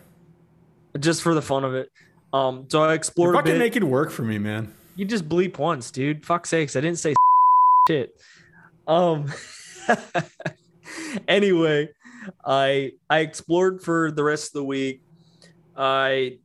just 1.00 1.22
for 1.22 1.34
the 1.34 1.42
fun 1.42 1.66
of 1.66 1.74
it. 1.76 1.90
Um, 2.34 2.66
so 2.70 2.84
I 2.84 2.94
explored. 2.94 3.34
You're 3.34 3.42
fucking 3.42 3.54
bit. 3.54 3.60
making 3.60 3.90
work 3.90 4.12
for 4.12 4.24
me, 4.24 4.38
man. 4.38 4.74
You 4.96 5.06
just 5.06 5.28
bleep 5.28 5.58
once, 5.58 5.92
dude. 5.92 6.26
Fuck 6.26 6.46
sakes, 6.46 6.76
I 6.76 6.82
didn't 6.82 7.00
say 7.00 7.16
shit. 7.88 8.20
Um. 8.88 9.32
anyway, 11.28 11.90
I 12.46 12.94
I 13.10 13.20
explored 13.20 13.82
for 13.82 14.12
the 14.12 14.24
rest 14.24 14.50
of 14.50 14.54
the 14.54 14.66
week. 14.66 15.02
I 15.76 16.38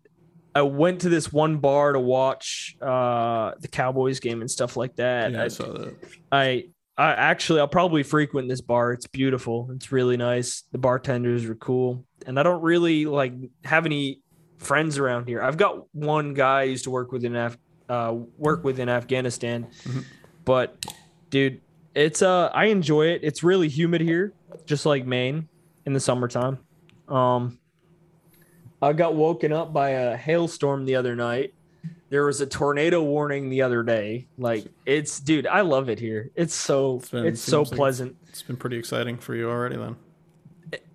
I 0.55 0.63
went 0.63 1.01
to 1.03 1.09
this 1.09 1.33
one 1.33 1.59
bar 1.59 1.93
to 1.93 2.01
watch 2.01 2.77
uh 2.81 3.53
the 3.61 3.69
Cowboys 3.69 4.21
game 4.21 4.41
and 4.41 4.51
stuff 4.51 4.77
like 4.77 4.97
that. 4.97 5.33
Yeah, 5.33 5.43
I 5.43 5.45
I, 5.45 5.49
saw 5.49 5.73
that. 5.73 5.97
I 6.31 6.65
I 6.99 7.13
actually 7.13 7.61
I'll 7.61 7.69
probably 7.69 8.03
frequent 8.03 8.49
this 8.49 8.61
bar. 8.61 8.93
It's 8.93 9.07
beautiful. 9.07 9.71
It's 9.75 9.91
really 9.93 10.17
nice. 10.17 10.65
The 10.73 10.79
bartenders 10.79 11.45
are 11.47 11.55
cool. 11.55 12.07
And 12.27 12.39
I 12.39 12.43
don't 12.43 12.63
really 12.63 13.07
like 13.07 13.33
have 13.65 13.87
any 13.87 14.22
friends 14.63 14.99
around 14.99 15.27
here. 15.29 15.43
I've 15.43 15.57
got 15.57 15.87
one 15.95 16.35
guy 16.35 16.61
I 16.61 16.65
used 16.65 16.85
to 16.85 16.91
work 16.91 17.13
with 17.13 17.25
in 17.25 17.37
Af- 17.37 17.59
uh 17.89 18.15
work 18.39 18.65
with 18.65 18.79
in 18.79 18.89
Afghanistan. 18.89 19.67
Mhm. 19.85 20.05
But 20.45 20.85
dude, 21.31 21.61
it's 21.95 22.23
uh 22.23 22.47
I 22.55 22.67
enjoy 22.67 23.07
it. 23.09 23.21
It's 23.23 23.43
really 23.43 23.69
humid 23.69 24.01
here, 24.01 24.33
just 24.67 24.87
like 24.87 25.07
Maine 25.07 25.49
in 25.87 25.93
the 25.93 26.01
summertime. 26.01 26.59
Um 27.09 27.59
I 28.81 28.93
got 28.93 29.15
woken 29.15 29.53
up 29.53 29.73
by 29.73 29.91
a 29.91 30.17
hailstorm 30.17 30.85
the 30.85 30.97
other 30.97 31.15
night. 31.15 31.55
There 32.11 32.25
was 32.27 32.41
a 32.41 32.47
tornado 32.47 33.03
warning 33.03 33.49
the 33.49 33.63
other 33.63 33.83
day. 33.83 34.27
Like 34.39 34.67
it's 34.87 35.19
dude, 35.21 35.47
I 35.47 35.61
love 35.63 35.89
it 35.89 35.99
here. 35.99 36.31
It's 36.35 36.55
so 36.55 36.97
It's 36.99 37.11
been- 37.11 37.27
it's 37.27 37.41
so 37.41 37.63
like- 37.63 37.73
pleasant. 37.73 38.17
It's 38.29 38.43
been 38.43 38.57
pretty 38.57 38.77
exciting 38.79 39.19
for 39.19 39.35
you 39.35 39.49
already, 39.51 39.77
then. 39.77 39.97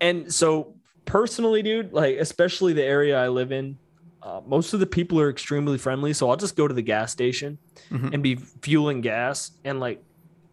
And 0.00 0.32
so 0.32 0.74
personally, 1.08 1.62
dude, 1.62 1.92
like 1.92 2.18
especially 2.18 2.74
the 2.74 2.84
area 2.84 3.18
I 3.18 3.28
live 3.28 3.50
in, 3.50 3.78
uh, 4.22 4.40
most 4.46 4.74
of 4.74 4.80
the 4.80 4.86
people 4.86 5.18
are 5.18 5.30
extremely 5.30 5.78
friendly. 5.78 6.12
So 6.12 6.28
I'll 6.30 6.36
just 6.36 6.54
go 6.54 6.68
to 6.68 6.74
the 6.74 6.82
gas 6.82 7.10
station 7.10 7.58
Mhm. 7.90 8.12
and 8.14 8.22
be 8.22 8.36
fueling 8.36 9.00
gas 9.00 9.52
and 9.64 9.80
like 9.80 10.02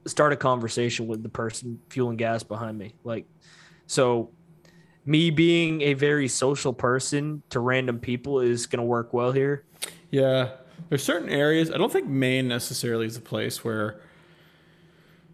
start 0.07 0.31
a 0.33 0.35
conversation 0.37 1.07
with 1.07 1.23
the 1.23 1.29
person 1.29 1.79
fueling 1.89 2.15
gas 2.15 2.41
behind 2.43 2.77
me. 2.77 2.95
Like, 3.03 3.25
so 3.85 4.31
me 5.05 5.29
being 5.29 5.81
a 5.81 5.93
very 5.93 6.27
social 6.27 6.73
person 6.73 7.43
to 7.49 7.59
random 7.59 7.99
people 7.99 8.39
is 8.39 8.65
gonna 8.65 8.85
work 8.85 9.13
well 9.13 9.31
here. 9.31 9.65
Yeah. 10.09 10.51
There's 10.89 11.03
certain 11.03 11.29
areas. 11.29 11.69
I 11.71 11.77
don't 11.77 11.91
think 11.91 12.07
Maine 12.07 12.47
necessarily 12.47 13.05
is 13.07 13.17
a 13.17 13.21
place 13.21 13.63
where 13.63 13.99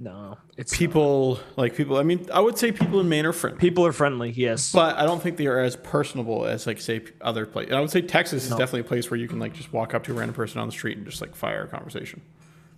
No, 0.04 0.40
it's 0.58 0.76
people 0.76 1.40
like 1.58 1.76
people. 1.76 1.98
I 1.98 2.04
mean, 2.04 2.28
I 2.34 2.40
would 2.40 2.58
say 2.58 2.72
people 2.72 3.00
in 3.02 3.08
Maine 3.08 3.28
are 3.28 3.34
friendly, 3.34 3.60
people 3.60 3.86
are 3.86 3.92
friendly. 3.92 4.32
Yes. 4.32 4.72
but 4.72 4.98
I 4.98 5.06
don't 5.06 5.22
think 5.22 5.38
they 5.38 5.46
are 5.46 5.60
as 5.60 5.76
personable 5.76 6.46
as 6.46 6.66
like 6.66 6.82
say 6.82 7.02
other 7.22 7.46
places. 7.46 7.70
And 7.70 7.78
I 7.78 7.82
would 7.82 7.92
say 7.92 8.02
Texas 8.02 8.46
is 8.46 8.50
definitely 8.50 8.80
a 8.80 8.86
place 8.86 9.12
where 9.12 9.20
you 9.20 9.28
can 9.28 9.38
like 9.38 9.54
just 9.54 9.72
walk 9.72 9.94
up 9.94 10.04
to 10.06 10.12
a 10.12 10.16
random 10.16 10.34
person 10.34 10.60
on 10.60 10.68
the 10.68 10.72
street 10.72 10.98
and 10.98 11.06
just 11.06 11.22
like 11.22 11.36
fire 11.36 11.66
a 11.66 11.68
conversation. 11.68 12.22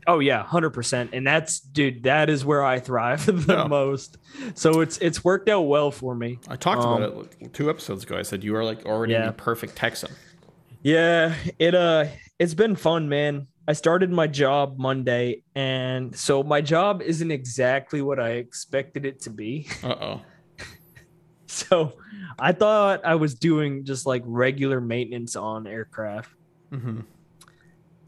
Oh 0.05 0.19
yeah, 0.19 0.43
hundred 0.43 0.71
percent. 0.71 1.11
And 1.13 1.25
that's 1.25 1.61
dude, 1.61 2.03
that 2.03 2.29
is 2.29 2.43
where 2.43 2.61
I 2.61 2.81
thrive 2.81 3.25
the 3.47 3.53
Yeah. 3.53 3.67
most. 3.67 4.17
So 4.55 4.81
it's 4.81 4.97
it's 4.97 5.23
worked 5.23 5.47
out 5.47 5.61
well 5.61 5.91
for 5.91 6.13
me. 6.13 6.39
I 6.49 6.57
talked 6.57 6.81
Um, 6.81 7.01
about 7.01 7.27
it 7.39 7.53
two 7.53 7.69
episodes 7.69 8.03
ago. 8.03 8.17
I 8.17 8.23
said 8.23 8.43
you 8.43 8.53
are 8.57 8.65
like 8.65 8.85
already 8.85 9.13
Yeah. 9.13 9.27
the 9.27 9.31
perfect 9.31 9.77
Texan. 9.77 10.11
Yeah, 10.81 11.35
it 11.57 11.73
uh 11.73 12.07
it's 12.37 12.53
been 12.53 12.75
fun, 12.75 13.07
man. 13.07 13.47
I 13.67 13.73
started 13.73 14.11
my 14.11 14.27
job 14.27 14.77
Monday 14.77 15.43
and 15.55 16.15
so 16.15 16.43
my 16.43 16.59
job 16.61 17.01
isn't 17.01 17.31
exactly 17.31 18.01
what 18.01 18.19
I 18.19 18.31
expected 18.31 19.05
it 19.05 19.21
to 19.21 19.29
be. 19.29 19.67
Uh 19.83 19.95
oh. 20.01 20.21
So 21.45 21.93
I 22.39 22.51
thought 22.51 23.05
I 23.05 23.15
was 23.15 23.35
doing 23.35 23.85
just 23.85 24.05
like 24.07 24.23
regular 24.25 24.81
maintenance 24.81 25.35
on 25.35 25.67
aircraft. 25.67 26.31
hmm 26.71 27.01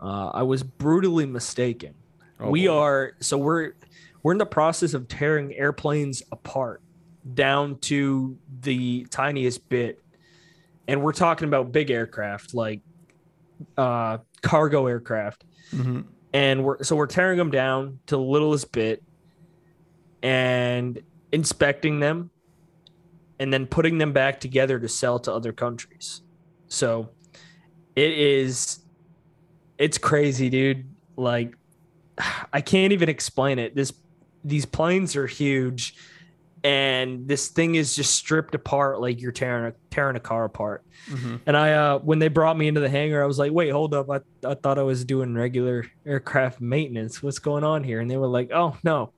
Uh, 0.01 0.27
I 0.33 0.43
was 0.43 0.63
brutally 0.63 1.25
mistaken. 1.25 1.93
Oh, 2.39 2.49
we 2.49 2.67
boy. 2.67 2.73
are 2.77 3.11
so 3.21 3.37
we're 3.37 3.73
we're 4.23 4.31
in 4.33 4.39
the 4.39 4.45
process 4.45 4.93
of 4.93 5.07
tearing 5.07 5.53
airplanes 5.53 6.21
apart 6.31 6.81
down 7.33 7.77
to 7.79 8.37
the 8.61 9.05
tiniest 9.09 9.69
bit 9.69 9.99
and 10.87 11.01
we're 11.01 11.13
talking 11.13 11.47
about 11.47 11.71
big 11.71 11.89
aircraft 11.91 12.53
like 12.53 12.81
uh 13.77 14.17
cargo 14.41 14.85
aircraft 14.87 15.44
Mhm. 15.71 16.05
and 16.33 16.63
we're 16.63 16.83
so 16.83 16.95
we're 16.95 17.07
tearing 17.07 17.37
them 17.37 17.51
down 17.51 17.99
to 18.07 18.15
the 18.15 18.21
littlest 18.21 18.71
bit 18.71 19.03
and 20.21 21.01
inspecting 21.31 21.99
them 21.99 22.29
and 23.39 23.53
then 23.53 23.65
putting 23.67 23.97
them 23.97 24.13
back 24.13 24.39
together 24.39 24.79
to 24.79 24.87
sell 24.87 25.19
to 25.19 25.31
other 25.33 25.51
countries. 25.51 26.21
So 26.67 27.09
it 27.95 28.11
is 28.11 28.79
it's 29.77 29.97
crazy 29.97 30.49
dude. 30.49 30.85
Like 31.15 31.55
i 32.53 32.61
can't 32.61 32.93
even 32.93 33.09
explain 33.09 33.59
it. 33.59 33.75
This 33.75 33.93
these 34.43 34.65
planes 34.65 35.15
are 35.15 35.27
huge 35.27 35.95
and 36.65 37.27
this 37.27 37.49
thing 37.49 37.75
is 37.75 37.95
just 37.95 38.15
stripped 38.15 38.55
apart 38.55 38.99
like 38.99 39.21
you're 39.21 39.31
tearing 39.31 39.71
a 39.71 39.73
tearing 39.93 40.15
a 40.15 40.19
car 40.19 40.45
apart 40.45 40.83
Mhm. 41.07 41.39
and 41.45 41.55
I, 41.55 41.73
uh, 41.73 41.99
when 41.99 42.17
they 42.17 42.27
brought 42.29 42.57
me 42.57 42.67
into 42.67 42.81
the 42.81 42.89
hangar, 42.89 43.21
I 43.23 43.27
was 43.27 43.37
like, 43.37 43.51
wait, 43.51 43.69
hold 43.69 43.93
up. 43.93 44.09
I, 44.09 44.21
I 44.43 44.55
thought 44.55 44.79
I 44.79 44.81
was 44.83 45.05
doing 45.05 45.35
regular 45.35 45.85
aircraft 46.05 46.59
maintenance. 46.61 47.21
What's 47.21 47.37
going 47.37 47.63
on 47.63 47.83
here? 47.83 47.99
And 47.99 48.09
they 48.09 48.17
were 48.17 48.25
like, 48.27 48.49
oh, 48.51 48.75
no, 48.83 49.11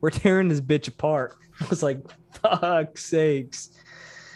we're 0.00 0.10
tearing 0.10 0.46
this 0.48 0.60
bitch 0.60 0.86
apart. 0.86 1.34
I 1.60 1.66
was 1.68 1.82
like, 1.82 1.98
fuck 2.40 2.96
sakes. 2.96 3.70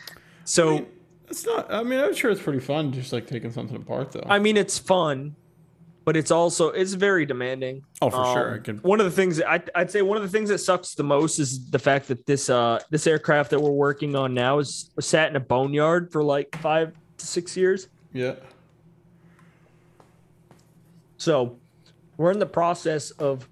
I 0.08 0.14
So, 0.44 0.70
mean, 0.74 0.86
it's 1.28 1.46
not. 1.46 1.72
I 1.72 1.84
mean, 1.84 2.00
I'm 2.00 2.12
sure 2.14 2.32
it's 2.32 2.42
pretty 2.42 2.58
fun 2.58 2.90
just 2.90 3.12
like 3.12 3.28
taking 3.28 3.52
something 3.52 3.76
apart 3.76 4.10
though. 4.10 4.24
I 4.26 4.40
mean, 4.40 4.56
it's 4.56 4.76
fun, 4.78 5.36
but 6.10 6.16
it's 6.16 6.32
also, 6.32 6.70
it's 6.70 6.94
very 6.94 7.24
demanding. 7.24 7.84
oh, 8.02 8.10
for 8.10 8.24
sure. 8.32 8.50
I 8.50 8.54
Um, 8.56 8.62
could. 8.64 8.82
One 8.82 8.98
of 8.98 9.06
the 9.06 9.12
things 9.12 9.40
I, 9.40 9.62
I'd 9.76 9.92
say 9.92 10.02
one 10.02 10.16
of 10.16 10.24
the 10.24 10.28
things 10.28 10.48
that 10.48 10.58
sucks 10.58 10.96
the 10.96 11.04
most 11.04 11.38
is 11.38 11.70
the 11.70 11.78
fact 11.78 12.08
that 12.08 12.26
this 12.26 12.50
uh 12.50 12.80
this 12.90 13.06
aircraft 13.06 13.50
that 13.50 13.60
we're 13.60 13.70
working 13.70 14.16
on 14.16 14.34
now 14.34 14.58
is 14.58 14.90
sat 14.98 15.30
in 15.30 15.36
a 15.36 15.40
boneyard 15.54 16.10
for 16.10 16.24
like 16.24 16.58
five 16.60 16.94
to 17.18 17.26
six 17.28 17.56
years. 17.56 17.86
Yeah. 18.12 18.34
So 21.16 21.58
we're 22.16 22.32
in 22.32 22.40
the 22.40 22.46
process 22.60 23.12
of 23.12 23.48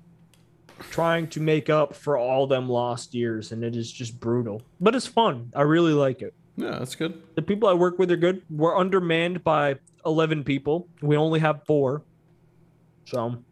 trying 0.90 1.28
to 1.28 1.40
make 1.40 1.70
up 1.70 1.94
for 1.94 2.18
all 2.18 2.48
them 2.48 2.68
lost 2.68 3.14
years, 3.14 3.52
and 3.52 3.62
it 3.62 3.76
is 3.76 3.92
just 3.92 4.18
brutal. 4.18 4.62
But 4.80 4.96
it's 4.96 5.06
fun. 5.06 5.52
I 5.54 5.62
really 5.62 5.92
like 5.92 6.22
it. 6.22 6.34
Yeah, 6.56 6.70
that's 6.80 6.96
good. 6.96 7.22
The 7.36 7.42
people 7.42 7.68
I 7.68 7.74
work 7.74 8.00
with 8.00 8.10
are 8.10 8.16
good. 8.16 8.42
We're 8.50 8.76
undermanned 8.76 9.44
by 9.44 9.76
eleven 10.04 10.42
people. 10.42 10.88
We 11.02 11.16
only 11.16 11.38
have 11.38 11.62
four. 11.64 12.02
So 13.10 13.42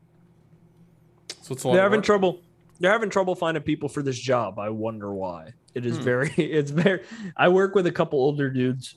So 1.42 1.54
it's 1.54 1.64
a 1.64 1.68
lot. 1.68 1.74
they're 1.74 1.82
having 1.82 1.98
work. 1.98 2.04
trouble. 2.04 2.42
They're 2.78 2.92
having 2.92 3.09
trouble 3.11 3.34
finding 3.34 3.62
people 3.62 3.88
for 3.88 4.02
this 4.02 4.18
job. 4.18 4.59
I 4.59 4.68
wonder 4.68 5.12
why. 5.14 5.52
It 5.74 5.86
is 5.86 5.96
Hmm. 5.98 6.02
very. 6.04 6.30
It's 6.36 6.70
very. 6.70 7.02
I 7.36 7.48
work 7.48 7.74
with 7.74 7.86
a 7.86 7.92
couple 7.92 8.18
older 8.18 8.50
dudes, 8.50 8.96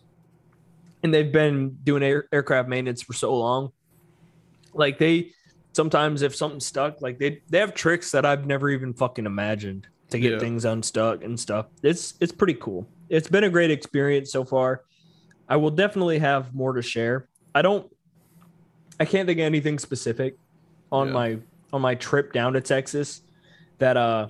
and 1.03 1.13
they've 1.13 1.31
been 1.31 1.77
doing 1.83 2.03
air, 2.03 2.27
aircraft 2.31 2.67
maintenance 2.69 3.01
for 3.01 3.13
so 3.13 3.35
long. 3.37 3.71
Like 4.73 4.97
they 4.97 5.31
sometimes 5.73 6.21
if 6.21 6.35
something's 6.35 6.65
stuck, 6.65 7.01
like 7.01 7.19
they 7.19 7.41
they 7.49 7.59
have 7.59 7.73
tricks 7.73 8.11
that 8.11 8.25
I've 8.25 8.45
never 8.45 8.69
even 8.69 8.93
fucking 8.93 9.25
imagined 9.25 9.87
to 10.09 10.19
get 10.19 10.33
Yeah. 10.33 10.39
things 10.39 10.65
unstuck 10.65 11.23
and 11.23 11.39
stuff. 11.39 11.67
It's 11.83 12.15
it's 12.19 12.31
pretty 12.31 12.55
cool. 12.55 12.87
It's 13.09 13.27
been 13.29 13.43
a 13.45 13.49
great 13.49 13.71
experience 13.71 14.31
so 14.31 14.43
far. 14.43 14.83
I 15.47 15.55
will 15.55 15.71
definitely 15.71 16.19
have 16.19 16.53
more 16.53 16.73
to 16.73 16.81
share. 16.81 17.27
I 17.55 17.61
don't 17.61 17.89
I 18.99 19.05
can't 19.05 19.25
think 19.27 19.39
of 19.39 19.45
anything 19.45 19.79
specific 19.79 20.37
on 20.91 21.07
Yeah. 21.07 21.13
my 21.13 21.37
on 21.73 21.81
my 21.81 21.95
trip 21.95 22.33
down 22.33 22.53
to 22.53 22.61
Texas 22.61 23.21
that 23.77 23.95
uh 23.97 24.27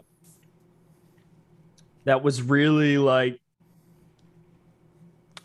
that 2.06 2.24
was 2.24 2.42
really 2.42 2.98
like 2.98 3.40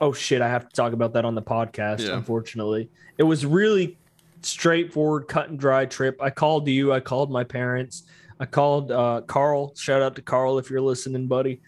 oh 0.01 0.13
shit 0.13 0.43
i 0.43 0.49
have 0.49 0.69
to 0.69 0.75
talk 0.75 0.93
about 0.93 1.13
that 1.13 1.25
on 1.25 1.35
the 1.35 1.43
podcast 1.43 2.01
Yeah. 2.07 2.17
unfortunately 2.17 2.91
it 3.19 3.23
was 3.23 3.47
really 3.47 3.97
straightforward 4.43 5.29
cut 5.29 5.49
and 5.49 5.59
dry 5.59 5.87
trip 5.87 6.21
i 6.21 6.31
called 6.31 6.67
you 6.69 6.93
i 6.93 7.01
called 7.01 7.31
my 7.31 7.45
parents 7.45 8.03
i 8.41 8.45
called 8.47 8.91
uh 8.91 9.23
carl 9.27 9.73
shout 9.77 10.03
out 10.03 10.17
to 10.17 10.23
carl 10.23 10.59
if 10.59 10.69
you're 10.71 10.81
listening 10.81 11.27
buddy 11.27 11.61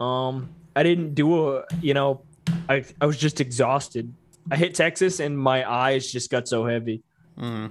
um 0.00 0.48
i 0.74 0.82
didn't 0.82 1.14
do 1.14 1.50
a 1.56 1.64
you 1.80 1.94
know 1.94 2.20
i 2.68 2.84
i 3.00 3.06
was 3.06 3.16
just 3.16 3.40
exhausted 3.40 4.12
i 4.50 4.56
hit 4.56 4.74
texas 4.74 5.20
and 5.20 5.38
my 5.38 5.68
eyes 5.70 6.10
just 6.10 6.30
got 6.30 6.48
so 6.48 6.64
heavy 6.66 7.02
Mm. 7.38 7.70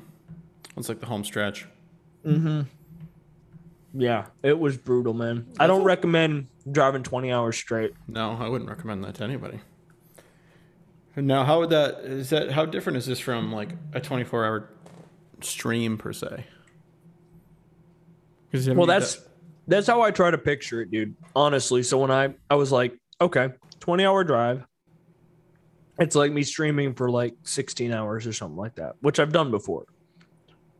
It's 0.77 0.89
like 0.89 0.99
the 0.99 1.05
home 1.05 1.23
stretch. 1.23 1.67
Mm-hmm. 2.25 2.61
Yeah, 3.97 4.25
it 4.43 4.59
was 4.59 4.77
brutal, 4.77 5.13
man. 5.13 5.47
I 5.59 5.67
don't 5.67 5.83
recommend 5.83 6.47
driving 6.69 7.03
20 7.03 7.31
hours 7.31 7.55
straight. 7.55 7.93
No, 8.07 8.37
I 8.39 8.49
wouldn't 8.49 8.69
recommend 8.69 9.03
that 9.05 9.15
to 9.15 9.23
anybody. 9.23 9.61
Now, 11.15 11.45
how 11.45 11.59
would 11.59 11.69
that 11.69 11.99
is 11.99 12.29
that 12.31 12.51
how 12.51 12.65
different 12.65 12.97
is 12.97 13.05
this 13.05 13.19
from 13.19 13.53
like 13.53 13.69
a 13.93 14.01
24 14.01 14.45
hour 14.45 14.69
stream 15.41 15.97
per 15.97 16.11
se? 16.11 16.45
Well, 18.67 18.85
that's 18.85 19.21
that's 19.67 19.87
how 19.87 20.01
I 20.01 20.11
try 20.11 20.31
to 20.31 20.37
picture 20.37 20.81
it, 20.81 20.91
dude. 20.91 21.15
Honestly, 21.35 21.83
so 21.83 21.97
when 21.99 22.11
I 22.11 22.33
I 22.49 22.55
was 22.55 22.71
like, 22.71 22.97
okay, 23.21 23.49
20 23.79 24.05
hour 24.05 24.23
drive. 24.23 24.65
It's 25.97 26.15
like 26.15 26.33
me 26.33 26.43
streaming 26.43 26.93
for 26.93 27.09
like 27.09 27.35
16 27.43 27.93
hours 27.93 28.27
or 28.27 28.33
something 28.33 28.57
like 28.57 28.75
that, 28.75 28.95
which 28.99 29.17
I've 29.17 29.31
done 29.31 29.49
before. 29.49 29.85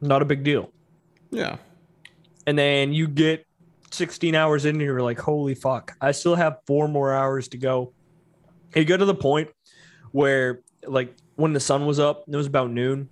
Not 0.06 0.22
a 0.22 0.26
big 0.26 0.43
deal. 0.43 0.72
yeah, 1.32 1.58
And 2.47 2.58
then 2.58 2.93
you 2.93 3.08
get 3.08 3.45
16 3.91 4.36
hours 4.36 4.66
in 4.66 4.76
and 4.76 4.82
you're 4.82 5.01
like, 5.01 5.20
holy 5.20 5.56
fuck, 5.56 5.95
I 5.99 6.12
still 6.12 6.36
have 6.36 6.58
four 6.68 6.88
more 6.88 7.14
hours 7.14 7.47
to 7.49 7.58
go. 7.58 7.93
You 8.76 8.86
go 8.86 8.97
to 8.97 9.06
the 9.06 9.16
point 9.16 9.49
where, 10.12 10.62
like, 10.86 11.14
when 11.36 11.53
the 11.53 11.60
sun 11.60 11.86
was 11.86 11.99
up, 11.99 12.26
it 12.28 12.36
was 12.36 12.47
about 12.47 12.72
noon. 12.72 13.10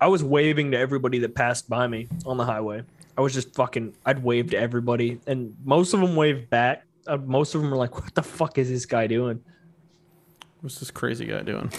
I 0.00 0.08
was 0.08 0.22
waving 0.22 0.72
to 0.72 0.78
everybody 0.78 1.18
that 1.20 1.34
passed 1.34 1.68
by 1.68 1.86
me 1.86 2.08
on 2.24 2.36
the 2.36 2.44
highway. 2.44 2.82
I 3.16 3.20
was 3.20 3.32
just 3.32 3.54
fucking, 3.54 3.94
I'd 4.04 4.22
wave 4.22 4.50
to 4.50 4.58
everybody, 4.58 5.20
and 5.26 5.54
most 5.64 5.94
of 5.94 6.00
them 6.00 6.16
waved 6.16 6.50
back. 6.50 6.84
Uh, 7.06 7.16
most 7.16 7.54
of 7.54 7.62
them 7.62 7.70
were 7.70 7.76
like, 7.76 7.94
what 7.94 8.14
the 8.14 8.22
fuck 8.22 8.58
is 8.58 8.68
this 8.68 8.86
guy 8.86 9.06
doing? 9.06 9.40
what's 10.60 10.80
this 10.80 10.90
crazy 10.90 11.26
guy 11.26 11.42
doing? 11.42 11.70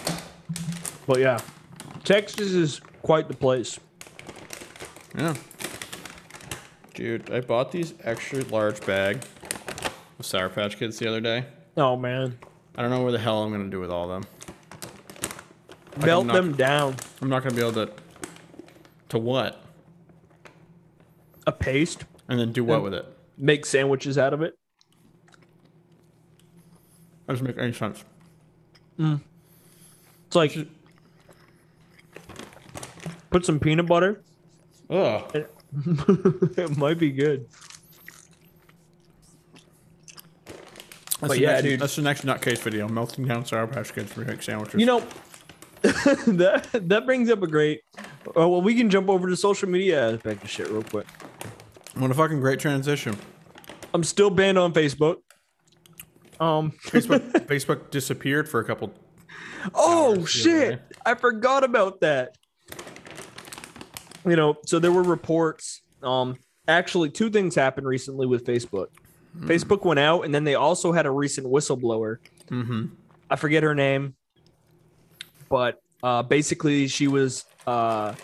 But 1.06 1.18
yeah, 1.18 1.40
Texas 2.04 2.52
is 2.52 2.80
quite 3.02 3.28
the 3.28 3.34
place. 3.34 3.78
Yeah, 5.16 5.34
dude, 6.94 7.30
I 7.30 7.40
bought 7.40 7.72
these 7.72 7.94
extra 8.04 8.42
large 8.44 8.84
bag 8.84 9.24
of 10.18 10.26
Sour 10.26 10.48
Patch 10.50 10.78
Kids 10.78 10.98
the 10.98 11.08
other 11.08 11.20
day. 11.20 11.46
Oh, 11.76 11.96
man. 11.96 12.38
I 12.76 12.82
don't 12.82 12.90
know 12.90 13.02
where 13.02 13.12
the 13.12 13.18
hell 13.18 13.42
I'm 13.42 13.50
gonna 13.50 13.70
do 13.70 13.80
with 13.80 13.90
all 13.90 14.10
of 14.10 14.22
them. 14.22 14.30
Melt 16.04 16.26
not- 16.26 16.34
them 16.34 16.52
down. 16.54 16.96
I'm 17.22 17.28
not 17.28 17.42
gonna 17.42 17.54
be 17.54 17.60
able 17.62 17.72
to. 17.86 17.90
To 19.10 19.18
what? 19.18 19.64
A 21.46 21.52
paste, 21.52 22.04
And 22.28 22.38
then 22.38 22.52
do 22.52 22.62
what 22.62 22.82
with 22.82 22.92
it? 22.94 23.06
make 23.38 23.64
sandwiches 23.64 24.18
out 24.18 24.34
of 24.34 24.42
it. 24.42 24.54
That 27.26 27.32
Doesn't 27.34 27.46
make 27.46 27.58
any 27.58 27.72
sense. 27.72 28.04
Hmm. 28.98 29.16
It's 30.26 30.36
like 30.36 30.54
put 33.30 33.46
some 33.46 33.58
peanut 33.58 33.86
butter. 33.86 34.22
Ugh. 34.90 35.30
it 36.56 36.76
might 36.76 36.98
be 36.98 37.10
good. 37.10 37.46
That's 41.20 41.32
But 41.32 41.36
the 41.36 41.40
yeah, 41.40 41.52
next, 41.52 41.62
dude. 41.64 41.80
That's 41.80 41.96
the 41.96 42.02
next 42.02 42.24
nutcase 42.24 42.58
video. 42.58 42.86
Melting 42.88 43.26
down 43.26 43.44
Sour 43.44 43.66
Patch 43.66 43.92
Kids 43.92 44.12
for 44.12 44.20
make 44.20 44.40
sandwiches. 44.40 44.78
You 44.78 44.86
know, 44.86 45.00
that 45.82 46.68
that 46.72 47.06
brings 47.06 47.28
up 47.28 47.42
a 47.42 47.46
great. 47.48 47.80
Oh 48.36 48.48
well, 48.48 48.62
we 48.62 48.76
can 48.76 48.88
jump 48.88 49.08
over 49.08 49.28
to 49.28 49.36
social 49.36 49.68
media 49.68 50.14
aspect 50.14 50.44
of 50.44 50.50
shit 50.50 50.70
real 50.70 50.84
quick. 50.84 51.06
what 51.94 52.10
a 52.10 52.14
fucking 52.14 52.40
great 52.40 52.60
transition. 52.60 53.16
I'm 53.92 54.04
still 54.04 54.30
banned 54.30 54.58
on 54.58 54.72
Facebook. 54.72 55.16
Um. 56.38 56.70
Facebook 56.84 57.30
Facebook 57.46 57.90
disappeared 57.90 58.48
for 58.48 58.60
a 58.60 58.64
couple. 58.64 58.94
Oh 59.74 60.10
hours 60.10 60.14
the 60.14 60.20
other 60.20 60.26
shit! 60.26 60.82
I 61.04 61.14
forgot 61.14 61.64
about 61.64 62.00
that. 62.02 62.37
You 64.26 64.36
know, 64.36 64.56
so 64.66 64.78
there 64.78 64.92
were 64.92 65.02
reports. 65.02 65.82
Um, 66.02 66.36
actually, 66.66 67.10
two 67.10 67.30
things 67.30 67.54
happened 67.54 67.86
recently 67.86 68.26
with 68.26 68.44
Facebook. 68.44 68.88
Facebook 69.40 69.84
went 69.84 70.00
out, 70.00 70.24
and 70.24 70.34
then 70.34 70.44
they 70.44 70.54
also 70.54 70.90
had 70.90 71.06
a 71.06 71.10
recent 71.10 71.46
whistleblower. 71.46 72.18
Mm-hmm. 72.50 72.86
I 73.30 73.36
forget 73.36 73.62
her 73.62 73.74
name, 73.74 74.14
but 75.48 75.80
uh, 76.02 76.22
basically 76.22 76.88
she 76.88 77.08
was 77.08 77.44
uh, 77.66 78.14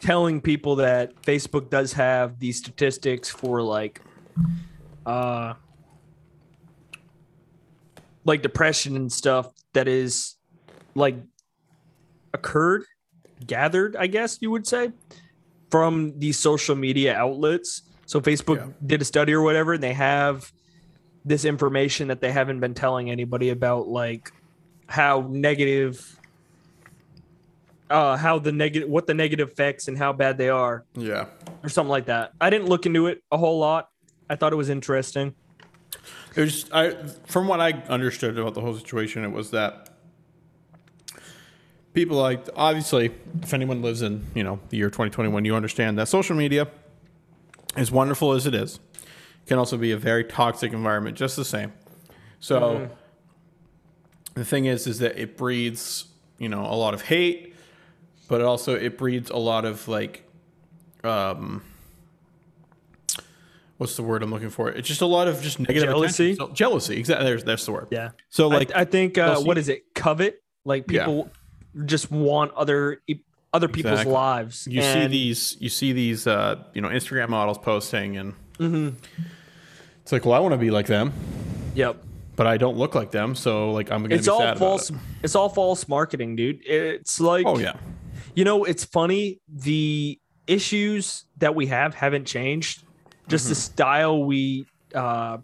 telling 0.00 0.40
people 0.40 0.76
that 0.76 1.14
Facebook 1.22 1.70
does 1.70 1.92
have 1.94 2.38
these 2.38 2.58
statistics 2.58 3.28
for 3.28 3.60
like, 3.60 4.00
uh, 5.04 5.54
like 8.24 8.42
depression 8.42 8.96
and 8.96 9.12
stuff 9.12 9.48
that 9.74 9.88
is 9.88 10.36
like 10.94 11.16
occurred, 12.32 12.84
gathered, 13.46 13.96
I 13.96 14.06
guess 14.06 14.38
you 14.40 14.50
would 14.50 14.66
say, 14.66 14.92
from 15.70 16.18
these 16.18 16.38
social 16.38 16.74
media 16.76 17.14
outlets. 17.14 17.82
So 18.06 18.20
Facebook 18.20 18.56
Yeah. 18.58 18.66
did 18.86 19.02
a 19.02 19.04
study 19.04 19.32
or 19.32 19.42
whatever, 19.42 19.72
and 19.74 19.82
they 19.82 19.94
have 19.94 20.50
this 21.24 21.44
information 21.44 22.08
that 22.08 22.20
they 22.20 22.30
haven't 22.30 22.60
been 22.60 22.74
telling 22.74 23.10
anybody 23.10 23.50
about 23.50 23.88
like 23.88 24.30
how 24.88 25.26
negative 25.30 26.18
uh 27.90 28.16
how 28.16 28.38
the 28.38 28.52
negative 28.52 28.88
what 28.88 29.06
the 29.06 29.14
negative 29.14 29.50
effects 29.50 29.88
and 29.88 29.96
how 29.96 30.12
bad 30.12 30.36
they 30.38 30.48
are 30.50 30.84
Yeah. 30.94 31.26
or 31.62 31.68
something 31.68 31.90
like 31.90 32.06
that 32.06 32.32
i 32.40 32.50
didn't 32.50 32.66
look 32.68 32.84
into 32.86 33.06
it 33.06 33.22
a 33.30 33.36
whole 33.38 33.58
lot 33.58 33.88
i 34.28 34.36
thought 34.36 34.52
it 34.52 34.56
was 34.56 34.68
interesting 34.70 35.34
It 36.36 36.40
was 36.40 36.70
I 36.72 36.90
from 37.26 37.46
what 37.48 37.60
I 37.60 37.72
understood 37.88 38.38
about 38.38 38.54
the 38.54 38.60
whole 38.60 38.74
situation, 38.76 39.24
it 39.24 39.32
was 39.32 39.50
that 39.52 39.88
people 41.94 42.16
like 42.16 42.46
obviously 42.56 43.12
if 43.42 43.54
anyone 43.54 43.80
lives 43.80 44.02
in 44.02 44.26
you 44.34 44.44
know 44.44 44.60
the 44.68 44.76
year 44.76 44.88
2021, 44.88 45.44
you 45.44 45.54
understand 45.54 45.96
that 45.98 46.08
social 46.08 46.36
media, 46.36 46.68
as 47.76 47.90
wonderful 47.90 48.32
as 48.32 48.46
it 48.46 48.54
is, 48.54 48.80
can 49.46 49.58
also 49.58 49.76
be 49.78 49.92
a 49.92 49.96
very 49.96 50.24
toxic 50.24 50.72
environment 50.72 51.16
just 51.16 51.36
the 51.36 51.44
same. 51.44 51.72
So 52.40 52.90
the 54.34 54.44
thing 54.44 54.66
is, 54.66 54.86
is 54.86 54.98
that 54.98 55.16
it 55.16 55.36
breeds 55.36 56.06
you 56.38 56.48
know 56.48 56.66
a 56.66 56.76
lot 56.76 56.92
of 56.92 57.02
hate, 57.02 57.54
but 58.28 58.42
also 58.42 58.74
it 58.74 58.98
breeds 58.98 59.30
a 59.30 59.38
lot 59.38 59.64
of 59.64 59.88
like 59.88 60.28
um 61.04 61.62
what's 63.76 63.96
the 63.96 64.02
word 64.02 64.22
I'm 64.22 64.30
looking 64.30 64.50
for? 64.50 64.68
It's 64.70 64.88
just 64.88 65.00
a 65.00 65.06
lot 65.06 65.28
of 65.28 65.42
just 65.42 65.58
negative 65.58 65.88
Jealousy? 65.88 66.34
So, 66.36 66.48
jealousy, 66.48 66.96
exactly. 66.96 67.26
There's 67.26 67.44
that's 67.44 67.64
the 67.64 67.72
word. 67.72 67.88
yeah 67.90 68.10
So 68.28 68.48
like 68.48 68.70
like, 68.70 68.76
i, 68.76 68.84
think 68.84 69.18
uh 69.18 69.40
what 69.40 69.58
is 69.58 69.68
it 69.68 69.94
covet 69.94 70.42
like 70.64 70.90
Yeah. 70.90 71.24
Just 71.84 72.10
want 72.10 72.52
other 72.54 73.00
other 73.52 73.68
people's 73.68 73.92
Exactly. 74.00 74.12
lives 74.12 74.66
you 74.68 74.82
see 74.82 75.06
these, 75.06 75.56
you 75.60 75.68
see 75.68 75.92
these, 75.92 76.26
uh, 76.26 76.56
you 76.74 76.80
know, 76.80 76.88
Instagram 76.88 77.28
models 77.28 77.58
posting, 77.58 78.16
and 78.16 78.34
Mhm. 78.58 78.94
it's 80.02 80.10
like, 80.12 80.24
well, 80.24 80.34
I 80.34 80.40
want 80.40 80.52
to 80.52 80.58
be 80.58 80.70
like 80.70 80.86
them, 80.86 81.12
yep 81.74 81.96
but 82.36 82.48
I 82.48 82.56
don't 82.56 82.76
look 82.76 82.96
like 82.96 83.12
them, 83.12 83.36
so 83.36 83.70
like 83.70 83.92
I'm 83.92 84.02
gonna 84.02 84.16
it's 84.16 84.26
be 84.26 84.30
all 84.30 84.40
sad 84.40 84.58
false 84.58 84.90
About 84.90 85.02
it's 85.22 85.34
all 85.36 85.48
false 85.48 85.86
marketing 85.86 86.34
dude 86.36 86.60
it's 86.66 87.20
like. 87.20 87.46
Oh 87.46 87.58
yeah, 87.58 87.74
You 88.34 88.44
know, 88.44 88.64
it's 88.64 88.84
funny. 88.84 89.38
The 89.48 90.18
issues 90.48 91.24
that 91.38 91.54
we 91.54 91.66
have 91.68 91.94
haven't 91.94 92.24
changed. 92.26 92.82
Just 93.28 93.44
Mm-hmm. 93.44 93.48
the 93.50 93.54
style 93.54 94.24
we 94.24 94.66
uh, 94.94 95.38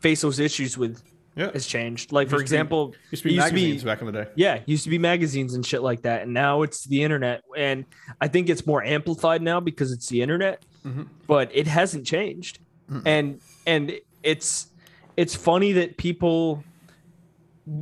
face 0.00 0.20
those 0.20 0.38
issues 0.38 0.78
with 0.78 1.02
yeah. 1.36 1.50
has 1.52 1.66
changed. 1.66 2.12
Like, 2.12 2.28
for 2.28 2.32
to 2.32 2.38
be- 2.38 2.42
example, 2.42 2.94
used 3.10 3.22
to 3.22 3.28
be 3.28 3.34
used 3.34 3.46
to 3.48 3.54
be- 3.54 3.60
magazines 3.62 3.84
back 3.84 4.00
in 4.00 4.06
the 4.06 4.12
day. 4.12 4.26
yeah, 4.36 4.60
used 4.66 4.84
to 4.84 4.90
be 4.90 4.98
magazines 4.98 5.54
and 5.54 5.64
shit 5.64 5.82
like 5.82 6.02
that, 6.02 6.22
and 6.22 6.32
now 6.34 6.62
it's 6.62 6.84
the 6.84 7.02
internet. 7.02 7.42
And 7.56 7.84
I 8.20 8.28
think 8.28 8.48
it's 8.48 8.66
more 8.66 8.82
amplified 8.82 9.42
now 9.42 9.60
because 9.60 9.92
it's 9.92 10.08
the 10.08 10.22
internet. 10.22 10.64
Mhm. 10.84 11.06
But 11.26 11.50
it 11.54 11.66
hasn't 11.66 12.06
changed, 12.06 12.58
and 13.06 13.40
and 13.66 13.92
it's 14.22 14.68
it's 15.16 15.34
funny 15.34 15.72
that 15.72 15.96
people 15.96 16.64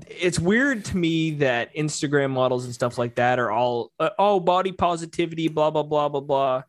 it's 0.08 0.38
weird 0.38 0.84
to 0.84 0.96
me 0.96 1.30
that 1.32 1.74
Instagram 1.74 2.30
models 2.30 2.66
and 2.66 2.74
stuff 2.74 2.98
like 2.98 3.14
that 3.14 3.38
are 3.38 3.50
all 3.50 3.90
uh, 3.98 4.10
oh 4.18 4.38
body 4.38 4.72
positivity, 4.72 5.48
blah 5.48 5.70
blah 5.70 5.82
blah 5.82 6.08
blah 6.08 6.20
blah. 6.20 6.62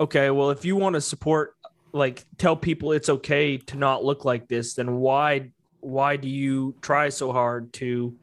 Okay, 0.00 0.30
well 0.30 0.50
if 0.50 0.64
you 0.66 0.76
want 0.76 0.94
to 0.94 1.00
support, 1.00 1.54
like 1.92 2.24
tell 2.36 2.54
people 2.56 2.92
it's 2.92 3.08
okay 3.08 3.56
to 3.56 3.76
not 3.78 4.04
look 4.04 4.24
like 4.26 4.46
this, 4.48 4.74
then 4.74 4.96
why 4.96 5.50
why 5.88 6.16
do 6.16 6.28
you 6.28 6.74
try 6.82 7.08
so 7.08 7.32
hard 7.32 7.72
to 7.74 8.16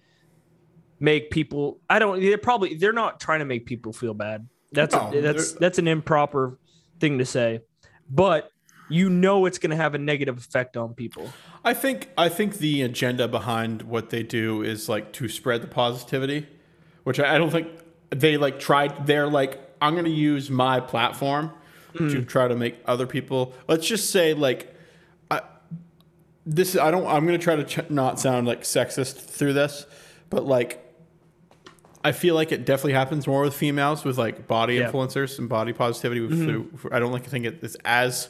make 0.99 1.31
people? 1.31 1.79
I 1.89 1.99
don't. 1.99 2.21
They're 2.21 2.37
probably 2.37 2.75
they're 2.75 2.93
not 2.93 3.19
trying 3.19 3.39
to 3.39 3.45
make 3.45 3.65
people 3.65 3.93
feel 3.93 4.13
bad. 4.13 4.47
That's 4.71 4.93
No, 4.93 5.11
a, 5.13 5.21
that's 5.21 5.53
that's 5.53 5.79
an 5.79 5.87
improper 5.87 6.57
thing 6.99 7.17
to 7.17 7.25
say, 7.25 7.61
but 8.09 8.51
you 8.89 9.09
know 9.09 9.45
it's 9.45 9.57
going 9.57 9.71
to 9.71 9.75
have 9.75 9.95
a 9.95 9.97
negative 9.97 10.37
effect 10.37 10.77
on 10.77 10.93
people. 10.93 11.31
I 11.63 11.73
think 11.73 12.09
I 12.17 12.29
think 12.29 12.59
the 12.59 12.83
agenda 12.83 13.27
behind 13.27 13.83
what 13.83 14.11
they 14.11 14.23
do 14.23 14.61
is 14.61 14.87
like 14.87 15.11
to 15.13 15.27
spread 15.27 15.61
the 15.61 15.67
positivity, 15.67 16.47
which 17.03 17.19
I 17.19 17.35
I 17.35 17.37
don't 17.37 17.49
think 17.49 17.67
they 18.11 18.37
like 18.37 18.59
tried. 18.59 19.07
They're 19.07 19.27
like, 19.27 19.59
I'm 19.81 19.93
going 19.93 20.05
to 20.05 20.11
use 20.11 20.49
my 20.49 20.79
platform 20.79 21.51
mm. 21.93 22.11
to 22.11 22.23
try 22.23 22.47
to 22.47 22.55
make 22.55 22.77
other 22.85 23.07
people. 23.07 23.53
Let's 23.67 23.87
just 23.87 24.11
say 24.11 24.33
like, 24.33 24.74
this. 26.45 26.75
Is 26.75 26.81
I 26.81 26.91
don't. 26.91 27.05
I'm 27.07 27.25
going 27.25 27.37
to 27.39 27.43
try 27.43 27.55
to 27.55 27.63
ch- 27.63 27.89
not 27.89 28.19
sound 28.19 28.47
like 28.47 28.61
sexist 28.61 29.15
through 29.17 29.53
this, 29.53 29.85
but 30.29 30.45
like. 30.45 30.81
I 32.03 32.11
feel 32.11 32.35
like 32.35 32.51
it 32.51 32.65
definitely 32.65 32.93
happens 32.93 33.25
more 33.25 33.41
with 33.41 33.55
females 33.55 34.03
with 34.03 34.19
like 34.19 34.45
body 34.47 34.75
Yeah. 34.75 34.91
influencers 34.91 35.39
and 35.39 35.49
body 35.49 35.73
positivity. 35.73 36.21
With, 36.21 36.33
mm-hmm. 36.33 36.77
through, 36.77 36.91
I 36.91 36.99
don't 36.99 37.11
like 37.11 37.25
think 37.25 37.45
it 37.45 37.63
is 37.63 37.75
as 37.83 38.29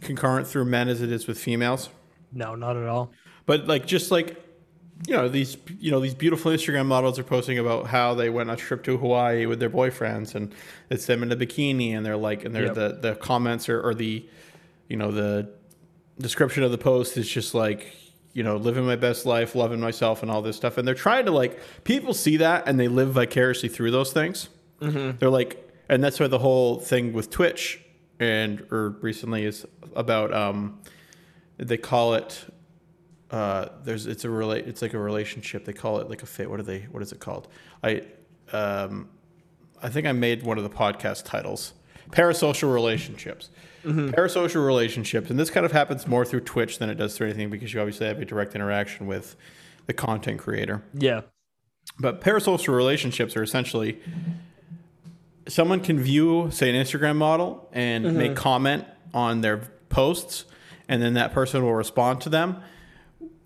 concurrent 0.00 0.46
through 0.48 0.64
men 0.64 0.88
as 0.88 1.02
it 1.02 1.12
is 1.12 1.26
with 1.26 1.38
females. 1.38 1.90
No, 2.32 2.54
not 2.54 2.78
at 2.78 2.86
all. 2.86 3.12
But 3.44 3.66
like 3.66 3.84
just 3.86 4.10
like 4.10 4.42
you 5.06 5.14
know 5.14 5.28
these 5.28 5.58
you 5.78 5.90
know 5.90 6.00
these 6.00 6.14
beautiful 6.14 6.50
Instagram 6.50 6.86
models 6.86 7.18
are 7.18 7.22
posting 7.22 7.58
about 7.58 7.86
how 7.88 8.14
they 8.14 8.30
went 8.30 8.48
on 8.48 8.54
a 8.54 8.58
trip 8.58 8.82
to 8.84 8.96
Hawaii 8.96 9.44
with 9.44 9.60
their 9.60 9.68
boyfriends 9.70 10.34
and 10.34 10.54
it's 10.88 11.04
them 11.04 11.22
in 11.22 11.30
a 11.30 11.36
bikini 11.36 11.92
and 11.94 12.06
they're 12.06 12.16
like 12.16 12.44
and 12.46 12.54
they're 12.54 12.66
Yep. 12.66 12.74
the 12.74 12.98
the 13.02 13.14
comments 13.16 13.68
are 13.68 13.82
or 13.82 13.94
the 13.94 14.26
you 14.88 14.96
know 14.96 15.10
the 15.10 15.50
description 16.20 16.62
of 16.62 16.70
the 16.70 16.78
post 16.78 17.16
is 17.16 17.28
just 17.28 17.54
like 17.54 17.94
you 18.32 18.42
know 18.42 18.56
living 18.56 18.84
my 18.86 18.96
best 18.96 19.26
life 19.26 19.54
loving 19.54 19.80
myself 19.80 20.22
and 20.22 20.30
all 20.30 20.42
this 20.42 20.56
stuff. 20.56 20.78
And 20.78 20.86
they're 20.86 20.94
trying 20.94 21.24
to 21.26 21.32
like 21.32 21.58
people 21.84 22.14
see 22.14 22.36
that 22.38 22.68
and 22.68 22.78
they 22.78 22.88
live 22.88 23.10
vicariously 23.12 23.68
through 23.68 23.90
those 23.90 24.12
things. 24.12 24.48
They're 25.18 25.30
like 25.30 25.68
and 25.88 26.02
that's 26.02 26.20
why 26.20 26.28
the 26.28 26.38
whole 26.38 26.78
thing 26.78 27.12
with 27.12 27.30
twitch 27.30 27.80
and 28.18 28.66
or 28.70 28.90
recently 29.00 29.44
is 29.44 29.66
about 29.96 30.32
um 30.32 30.80
they 31.56 31.76
call 31.76 32.14
it 32.14 32.44
uh 33.30 33.66
there's 33.84 34.06
it's 34.06 34.24
a 34.24 34.30
relate 34.30 34.66
it's 34.66 34.82
like 34.82 34.94
a 34.94 34.98
relationship. 34.98 35.64
They 35.64 35.72
call 35.72 35.98
it 35.98 36.08
like 36.08 36.22
a 36.22 36.26
fit 36.26 36.48
what 36.48 36.60
are 36.60 36.64
they 36.64 36.82
what 36.90 37.02
is 37.02 37.12
it 37.12 37.18
called? 37.18 37.48
I 37.82 38.02
um 38.52 39.08
i 39.82 39.88
think 39.88 40.06
i 40.06 40.12
made 40.12 40.42
one 40.42 40.58
of 40.58 40.64
the 40.64 40.70
podcast 40.70 41.24
titles 41.24 41.72
parasocial 42.10 42.72
relationships 42.72 43.48
Mm-hmm. 43.84 44.08
parasocial 44.10 44.64
relationships 44.66 45.30
and 45.30 45.38
this 45.38 45.48
kind 45.50 45.64
of 45.64 45.72
happens 45.72 46.06
more 46.06 46.24
through 46.24 46.40
twitch 46.40 46.78
than 46.78 46.90
it 46.90 46.96
does 46.96 47.16
through 47.16 47.28
anything 47.28 47.48
because 47.48 47.72
you 47.72 47.80
obviously 47.80 48.06
have 48.06 48.20
a 48.20 48.24
direct 48.24 48.54
interaction 48.54 49.06
with 49.06 49.36
the 49.86 49.94
content 49.94 50.38
creator 50.38 50.82
Yeah. 50.92 51.22
but 51.98 52.20
parasocial 52.20 52.76
relationships 52.76 53.36
are 53.36 53.42
essentially 53.42 53.98
someone 55.48 55.80
can 55.80 55.98
view, 55.98 56.48
say, 56.50 56.70
an 56.70 56.76
Instagram 56.76 57.16
model 57.16 57.68
and 57.72 58.04
mm-hmm. 58.04 58.16
make 58.18 58.36
comment 58.36 58.84
on 59.12 59.40
their 59.40 59.58
posts, 59.88 60.44
and 60.88 61.02
then 61.02 61.14
that 61.14 61.32
person 61.32 61.62
will 61.64 61.74
respond 61.74 62.20
to 62.20 62.28
them. 62.28 62.62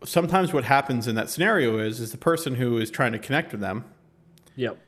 Sometimes 0.04 0.52
what 0.52 0.64
happens 0.64 1.06
in 1.08 1.14
that 1.14 1.30
scenario 1.30 1.78
is 1.78 2.00
is 2.00 2.12
the 2.12 2.18
person 2.18 2.56
who 2.56 2.76
is 2.78 2.90
trying 2.90 3.12
to 3.12 3.18
connect 3.18 3.52
with 3.52 3.60
them 3.60 3.84
Yep. 4.56 4.78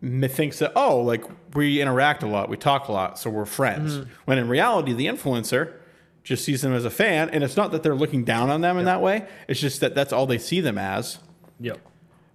Thinks 0.00 0.58
that 0.60 0.72
oh 0.76 1.00
like 1.00 1.24
we 1.54 1.80
interact 1.80 2.22
a 2.22 2.26
lot 2.26 2.48
we 2.48 2.56
talk 2.56 2.88
a 2.88 2.92
lot 2.92 3.18
so 3.18 3.28
we're 3.28 3.44
friends 3.44 3.96
mm-hmm. 3.96 4.10
when 4.26 4.38
in 4.38 4.48
reality 4.48 4.92
the 4.92 5.06
influencer 5.06 5.72
just 6.22 6.44
sees 6.44 6.62
them 6.62 6.72
as 6.72 6.84
a 6.84 6.90
fan 6.90 7.28
and 7.30 7.42
it's 7.42 7.56
not 7.56 7.72
that 7.72 7.82
they're 7.82 7.96
looking 7.96 8.22
down 8.22 8.48
on 8.50 8.60
them 8.60 8.78
in 8.78 8.84
that 8.84 9.00
way 9.02 9.26
it's 9.48 9.58
just 9.60 9.80
that 9.80 9.94
that's 9.94 10.12
all 10.12 10.26
they 10.26 10.38
see 10.38 10.60
them 10.60 10.78
as 10.78 11.18
Yep. 11.60 11.78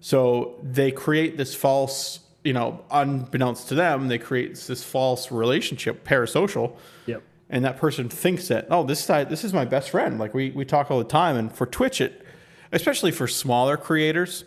so 0.02 0.60
they 0.62 0.92
create 0.92 1.38
this 1.38 1.56
false, 1.56 2.20
you 2.44 2.52
know, 2.52 2.84
unbeknownst 2.92 3.70
to 3.70 3.76
them, 3.76 4.10
they 4.10 4.18
create 4.18 4.56
this 4.56 4.84
false 4.84 5.32
relationship, 5.32 6.06
parasocial, 6.06 6.76
Yep. 7.06 7.24
and 7.50 7.64
that 7.64 7.78
person 7.78 8.10
thinks 8.10 8.50
that, 8.50 8.68
oh, 8.70 8.84
this 8.84 9.06
guy, 9.08 9.24
this 9.24 9.46
is 9.46 9.54
my 9.54 9.64
best 9.64 9.92
friend. 9.92 10.20
Like 10.20 10.34
we 10.34 10.52
we 10.52 10.66
talk 10.66 10.92
all 10.92 11.00
the 11.00 11.06
time, 11.06 11.38
and 11.38 11.50
for 11.54 11.66
Twitch, 11.66 12.02
it, 12.02 12.26
especially 12.74 13.12
for 13.12 13.28
smaller 13.30 13.78
creators, 13.78 14.44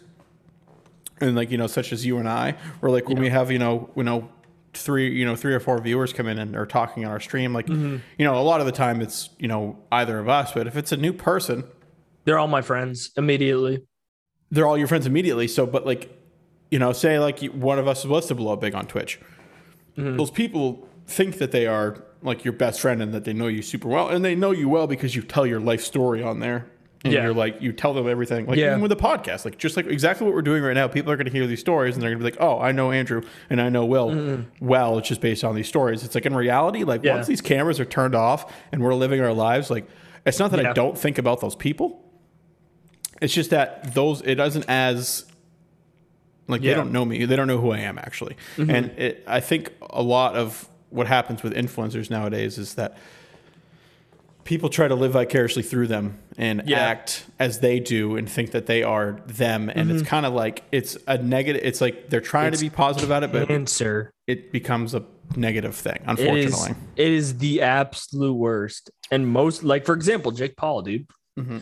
and 1.20 1.34
like 1.36 1.50
you 1.50 1.58
know, 1.58 1.66
such 1.66 1.92
as 1.92 2.04
you 2.04 2.18
and 2.18 2.28
I, 2.28 2.54
or 2.82 2.90
like 2.90 3.08
when 3.08 3.20
we 3.20 3.28
have 3.30 3.50
you 3.50 3.58
know, 3.58 3.90
you 3.96 4.02
know. 4.02 4.28
Three, 4.74 5.10
you 5.10 5.24
know, 5.24 5.34
three 5.34 5.54
or 5.54 5.60
four 5.60 5.80
viewers 5.80 6.12
come 6.12 6.28
in 6.28 6.38
and 6.38 6.54
are 6.54 6.66
talking 6.66 7.06
on 7.06 7.10
our 7.10 7.18
stream. 7.18 7.54
Like, 7.54 7.66
mm-hmm. 7.66 7.96
you 8.18 8.26
know, 8.26 8.38
a 8.38 8.44
lot 8.44 8.60
of 8.60 8.66
the 8.66 8.72
time 8.72 9.00
it's, 9.00 9.30
you 9.38 9.48
know, 9.48 9.78
either 9.90 10.18
of 10.18 10.28
us. 10.28 10.52
But 10.52 10.66
if 10.66 10.76
it's 10.76 10.92
a 10.92 10.98
new 10.98 11.14
person, 11.14 11.64
They're 12.26 12.38
all 12.38 12.46
my 12.46 12.60
friends 12.60 13.10
immediately. 13.16 13.86
they're 14.50 14.66
all 14.66 14.76
your 14.76 14.86
friends 14.86 15.06
immediately. 15.06 15.48
So, 15.48 15.64
but 15.64 15.86
like, 15.86 16.14
you 16.70 16.78
know, 16.78 16.92
say 16.92 17.18
like 17.18 17.40
one 17.44 17.78
of 17.78 17.88
us 17.88 18.04
was 18.04 18.26
to 18.26 18.34
blow 18.34 18.52
up 18.52 18.60
big 18.60 18.74
on 18.74 18.86
Twitch, 18.86 19.18
mm-hmm. 19.96 20.18
those 20.18 20.30
people 20.30 20.86
think 21.06 21.38
that 21.38 21.52
they 21.52 21.66
are 21.66 22.04
like 22.20 22.44
your 22.44 22.52
best 22.52 22.78
friend 22.78 23.00
and 23.00 23.14
that 23.14 23.24
they 23.24 23.32
know 23.32 23.46
you 23.46 23.62
super 23.62 23.88
well, 23.88 24.10
and 24.10 24.22
they 24.22 24.34
know 24.34 24.50
you 24.50 24.68
well 24.68 24.86
because 24.86 25.16
you 25.16 25.22
tell 25.22 25.46
your 25.46 25.60
life 25.60 25.80
story 25.80 26.22
on 26.22 26.40
there. 26.40 26.66
And 27.06 27.14
Yeah. 27.14 27.24
you're 27.24 27.34
like, 27.34 27.60
you 27.62 27.72
tell 27.72 27.94
them 27.94 28.08
everything. 28.08 28.46
Like, 28.46 28.58
Yeah. 28.58 28.68
even 28.70 28.80
with 28.80 28.90
the 28.90 28.96
podcast, 28.96 29.44
like, 29.44 29.58
just 29.58 29.76
like 29.76 29.86
exactly 29.86 30.24
what 30.26 30.34
we're 30.34 30.42
doing 30.42 30.62
right 30.62 30.74
now, 30.74 30.88
people 30.88 31.10
are 31.12 31.16
going 31.16 31.26
to 31.26 31.32
hear 31.32 31.46
these 31.46 31.60
stories 31.60 31.94
and 31.94 32.02
they're 32.02 32.10
going 32.10 32.18
to 32.18 32.24
be 32.24 32.30
like, 32.30 32.40
oh, 32.40 32.60
I 32.60 32.72
know 32.72 32.90
Andrew 32.92 33.22
and 33.50 33.60
I 33.60 33.68
know 33.68 33.84
Will 33.84 34.44
well. 34.60 34.98
It's 34.98 35.08
just 35.08 35.20
based 35.20 35.44
on 35.44 35.54
these 35.54 35.68
stories. 35.68 36.04
It's 36.04 36.14
like 36.14 36.26
in 36.26 36.34
reality, 36.34 36.84
like, 36.84 37.02
Yeah. 37.04 37.14
once 37.14 37.26
these 37.26 37.40
cameras 37.40 37.80
are 37.80 37.84
turned 37.84 38.14
off 38.14 38.52
and 38.72 38.82
we're 38.82 38.94
living 38.94 39.20
our 39.20 39.32
lives, 39.32 39.70
like, 39.70 39.86
it's 40.24 40.38
not 40.38 40.50
that 40.50 40.64
I 40.66 40.72
don't 40.72 40.98
think 40.98 41.18
about 41.18 41.40
those 41.40 41.54
people. 41.56 42.02
It's 43.22 43.32
just 43.32 43.50
that 43.50 43.94
those 43.94 44.20
it 44.22 44.34
doesn't 44.34 44.66
as 44.68 45.24
like 46.48 46.60
they. 46.62 46.68
Mm-hmm. 46.68 46.76
don't 46.78 46.92
know 46.92 47.04
me. 47.04 47.24
They 47.24 47.36
don't 47.36 47.46
know 47.48 47.58
who 47.58 47.70
I 47.70 47.78
am 47.78 47.98
actually. 47.98 48.36
And 48.58 48.90
it, 48.98 49.24
I 49.26 49.40
think 49.40 49.72
a 49.88 50.02
lot 50.02 50.34
of 50.36 50.68
what 50.90 51.06
happens 51.06 51.42
with 51.42 51.54
influencers 51.54 52.10
nowadays 52.10 52.58
is 52.58 52.74
that 52.74 52.96
people 54.46 54.68
try 54.70 54.88
to 54.88 54.94
live 54.94 55.12
vicariously 55.12 55.62
through 55.62 55.88
them 55.88 56.18
and 56.38 56.62
Yeah. 56.64 56.78
act 56.78 57.26
as 57.38 57.58
they 57.60 57.80
do 57.80 58.16
and 58.16 58.30
think 58.30 58.52
that 58.52 58.64
they 58.66 58.82
are 58.82 59.20
them. 59.26 59.68
And 59.68 59.90
it's 59.90 60.02
kind 60.08 60.24
of 60.24 60.32
like 60.32 60.62
it's 60.72 60.96
a 61.06 61.18
negative. 61.18 61.60
It's 61.64 61.80
like 61.82 62.08
they're 62.08 62.20
trying 62.22 62.46
Mm-hmm. 62.46 62.52
It's 62.54 62.62
to 62.62 62.70
be 62.70 62.74
positive 62.74 63.08
about 63.10 63.24
it, 63.24 63.32
but 63.32 63.50
Answer. 63.50 64.10
it 64.26 64.52
becomes 64.52 64.94
a 64.94 65.04
negative 65.36 65.74
thing. 65.74 65.96
It 65.96 66.18
is. 66.18 66.46
Unfortunately, 66.46 66.74
It 66.96 67.12
is 67.12 67.38
the 67.38 67.60
absolute 67.60 68.34
worst. 68.34 68.90
And 69.10 69.26
most, 69.28 69.62
like 69.62 69.84
for 69.84 69.94
example, 69.94 70.32
Jake 70.32 70.56
Paul, 70.56 70.82
dude. 70.82 71.06
Mm-hmm. 71.38 71.58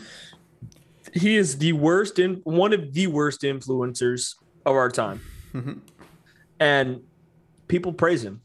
He 1.13 1.35
is 1.37 1.57
the 1.57 1.73
worst 1.73 2.19
in 2.19 2.41
one 2.43 2.71
of 2.73 2.93
the 2.93 3.07
worst 3.07 3.41
influencers 3.41 4.35
of 4.65 4.75
our 4.75 4.89
time, 4.89 5.21
Mm-hmm. 5.53 5.73
and 6.59 7.01
people 7.67 7.93
praise 7.93 8.23
him. 8.23 8.41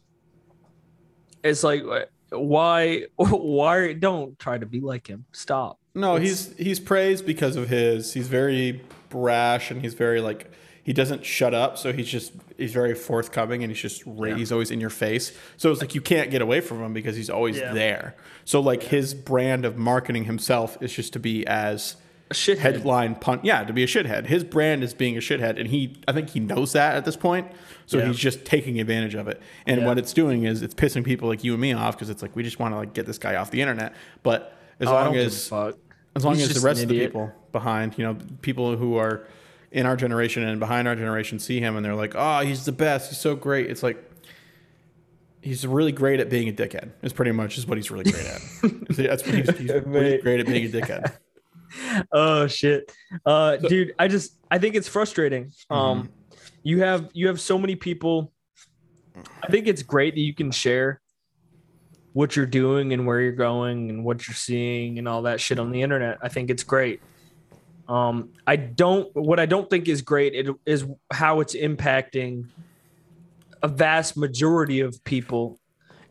It's 1.42 1.62
like, 1.64 1.82
why? 2.30 3.04
Why 3.16 3.92
don't 3.92 4.38
try 4.38 4.58
to 4.58 4.66
be 4.66 4.80
like 4.80 5.06
him? 5.06 5.24
Stop. 5.32 5.78
No, 5.94 6.16
he's 6.16 6.56
he's 6.56 6.78
praised 6.80 7.26
because 7.26 7.56
of 7.56 7.68
his. 7.68 8.12
He's 8.14 8.28
very 8.28 8.82
brash 9.08 9.70
and 9.70 9.82
he's 9.82 9.94
very 9.94 10.20
like 10.20 10.50
he 10.82 10.92
doesn't 10.92 11.24
shut 11.24 11.52
up. 11.54 11.78
So 11.78 11.92
he's 11.92 12.08
just 12.08 12.32
he's 12.56 12.72
very 12.72 12.94
forthcoming 12.94 13.62
and 13.62 13.70
he's 13.72 13.80
just 13.82 14.04
Yeah. 14.06 14.34
he's 14.36 14.52
always 14.52 14.70
in 14.70 14.80
your 14.80 14.90
face. 14.90 15.32
So 15.56 15.70
it's 15.72 15.80
like 15.80 15.94
you 15.94 16.00
can't 16.00 16.30
get 16.30 16.42
away 16.42 16.60
from 16.60 16.82
him 16.82 16.92
because 16.92 17.16
he's 17.16 17.30
always 17.30 17.56
Yeah. 17.58 17.72
there. 17.74 18.14
So 18.44 18.60
like 18.60 18.84
his 18.84 19.14
brand 19.14 19.64
of 19.64 19.76
marketing 19.76 20.24
himself 20.24 20.78
is 20.80 20.92
just 20.92 21.12
to 21.14 21.18
be 21.18 21.46
as 21.46 21.96
A 22.30 22.34
shithead. 22.34 22.58
headline 22.58 23.16
punt. 23.16 23.44
Yeah, 23.44 23.64
to 23.64 23.72
be 23.72 23.82
a 23.82 23.86
shithead. 23.88 24.26
His 24.26 24.44
brand 24.44 24.84
is 24.84 24.94
being 24.94 25.16
a 25.16 25.20
shithead, 25.20 25.58
and 25.58 25.66
he 25.68 25.96
I 26.06 26.12
think 26.12 26.30
he 26.30 26.38
knows 26.40 26.72
that 26.74 26.94
at 26.94 27.04
this 27.04 27.16
point. 27.16 27.48
So 27.86 27.98
Yeah. 27.98 28.06
he's 28.06 28.18
just 28.18 28.44
taking 28.44 28.78
advantage 28.80 29.16
of 29.16 29.26
it. 29.26 29.40
And 29.66 29.80
Yeah. 29.80 29.86
what 29.86 29.98
it's 29.98 30.12
doing 30.12 30.44
is 30.44 30.62
it's 30.62 30.74
pissing 30.74 31.04
people 31.04 31.28
like 31.28 31.42
you 31.42 31.52
and 31.54 31.60
me 31.60 31.72
off 31.72 31.96
because 31.96 32.08
it's 32.08 32.22
like 32.22 32.36
we 32.36 32.42
just 32.44 32.60
want 32.60 32.72
to 32.72 32.76
like 32.78 32.94
get 32.94 33.06
this 33.06 33.18
guy 33.18 33.34
off 33.34 33.50
the 33.50 33.60
internet. 33.60 33.94
But 34.22 34.56
as 34.78 34.86
Oh, 34.86 34.92
long 34.92 35.16
as 35.16 35.50
as 36.14 36.24
long 36.24 36.36
He's 36.36 36.50
as 36.50 36.54
the 36.62 36.66
rest 36.66 36.82
of 36.82 36.88
the 36.88 36.98
people 37.00 37.32
behind, 37.52 37.98
you 37.98 38.04
know, 38.04 38.16
people 38.42 38.76
who 38.76 38.96
are 38.96 39.26
in 39.72 39.86
our 39.86 39.96
generation 39.96 40.42
and 40.44 40.58
behind 40.60 40.86
our 40.86 40.94
generation 40.96 41.38
see 41.40 41.58
him 41.60 41.74
and 41.76 41.84
they're 41.84 41.94
like, 41.96 42.12
"Oh, 42.16 42.40
he's 42.40 42.64
the 42.64 42.72
best. 42.72 43.10
He's 43.10 43.18
so 43.18 43.34
great." 43.34 43.68
It's 43.70 43.82
like 43.82 43.96
he's 45.42 45.66
really 45.66 45.92
great 45.92 46.20
at 46.20 46.28
being 46.30 46.48
a 46.48 46.52
dickhead. 46.52 46.90
Is 47.02 47.12
pretty 47.12 47.32
much 47.32 47.58
is 47.58 47.66
what 47.66 47.78
he's 47.78 47.90
really 47.90 48.10
great 48.10 48.26
at. 48.26 48.40
That's 48.90 49.24
what 49.26 49.34
he's, 49.34 49.56
he's 49.58 49.70
really 49.84 50.18
great 50.18 50.40
at 50.40 50.46
being 50.46 50.66
a 50.66 50.68
dickhead. 50.68 51.12
oh 52.12 52.46
shit 52.46 52.90
uh 53.26 53.56
dude 53.56 53.94
i 53.98 54.08
just 54.08 54.36
i 54.50 54.58
think 54.58 54.74
it's 54.74 54.88
frustrating 54.88 55.44
Mm-hmm. 55.46 55.74
um 55.74 56.08
you 56.62 56.80
have 56.82 57.08
you 57.14 57.28
have 57.28 57.40
so 57.40 57.58
many 57.58 57.74
people 57.76 58.32
i 59.42 59.46
think 59.50 59.66
it's 59.66 59.82
great 59.82 60.14
that 60.14 60.20
you 60.20 60.34
can 60.34 60.50
share 60.50 61.00
what 62.12 62.34
you're 62.36 62.46
doing 62.46 62.92
and 62.92 63.06
where 63.06 63.20
you're 63.20 63.32
going 63.32 63.88
and 63.90 64.04
what 64.04 64.26
you're 64.26 64.34
seeing 64.34 64.98
and 64.98 65.06
all 65.08 65.22
that 65.22 65.40
shit 65.40 65.58
on 65.58 65.70
the 65.70 65.80
internet 65.82 66.18
i 66.22 66.28
think 66.28 66.50
it's 66.50 66.64
great 66.64 67.00
Um, 67.88 68.30
I 68.46 68.54
don't. 68.54 69.10
What 69.16 69.40
I 69.40 69.46
don't 69.46 69.68
think 69.68 69.88
is 69.88 70.00
great 70.02 70.32
it, 70.34 70.46
is 70.64 70.86
how 71.12 71.40
it's 71.42 71.56
impacting 71.56 72.46
a 73.62 73.68
vast 73.68 74.16
majority 74.16 74.78
of 74.80 74.94
people 75.02 75.58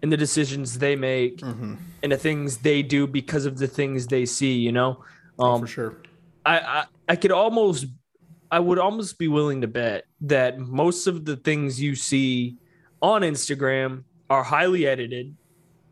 and 0.03 0.11
the 0.11 0.17
decisions 0.17 0.77
they 0.77 0.95
make 0.97 1.39
Mm-hmm. 1.39 1.75
and 2.03 2.11
the 2.11 2.17
things 2.17 2.57
they 2.57 2.83
do 2.83 3.07
because 3.07 3.45
of 3.47 3.55
the 3.57 3.67
things 3.67 4.07
they 4.07 4.25
see. 4.25 4.55
You 4.59 4.73
know, 4.73 4.91
Oh, 5.39 5.53
um, 5.53 5.61
for 5.61 5.67
sure. 5.67 6.01
I, 6.45 6.59
I 6.59 6.85
I 7.09 7.15
could 7.15 7.31
almost 7.31 7.85
I 8.51 8.59
would 8.59 8.79
almost 8.79 9.17
be 9.17 9.27
willing 9.27 9.61
to 9.61 9.67
bet 9.67 10.05
that 10.21 10.59
most 10.59 11.07
of 11.07 11.25
the 11.25 11.35
things 11.37 11.81
you 11.81 11.95
see 11.95 12.57
on 13.01 13.21
Instagram 13.21 14.03
are 14.29 14.43
highly 14.43 14.85
edited, 14.85 15.35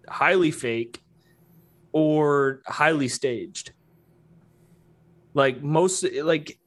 highly 0.07 0.51
fake, 0.51 1.01
or 1.91 2.61
highly 2.65 3.07
staged. 3.07 3.71
Like 5.33 5.61
most 5.61 6.03
like 6.23 6.59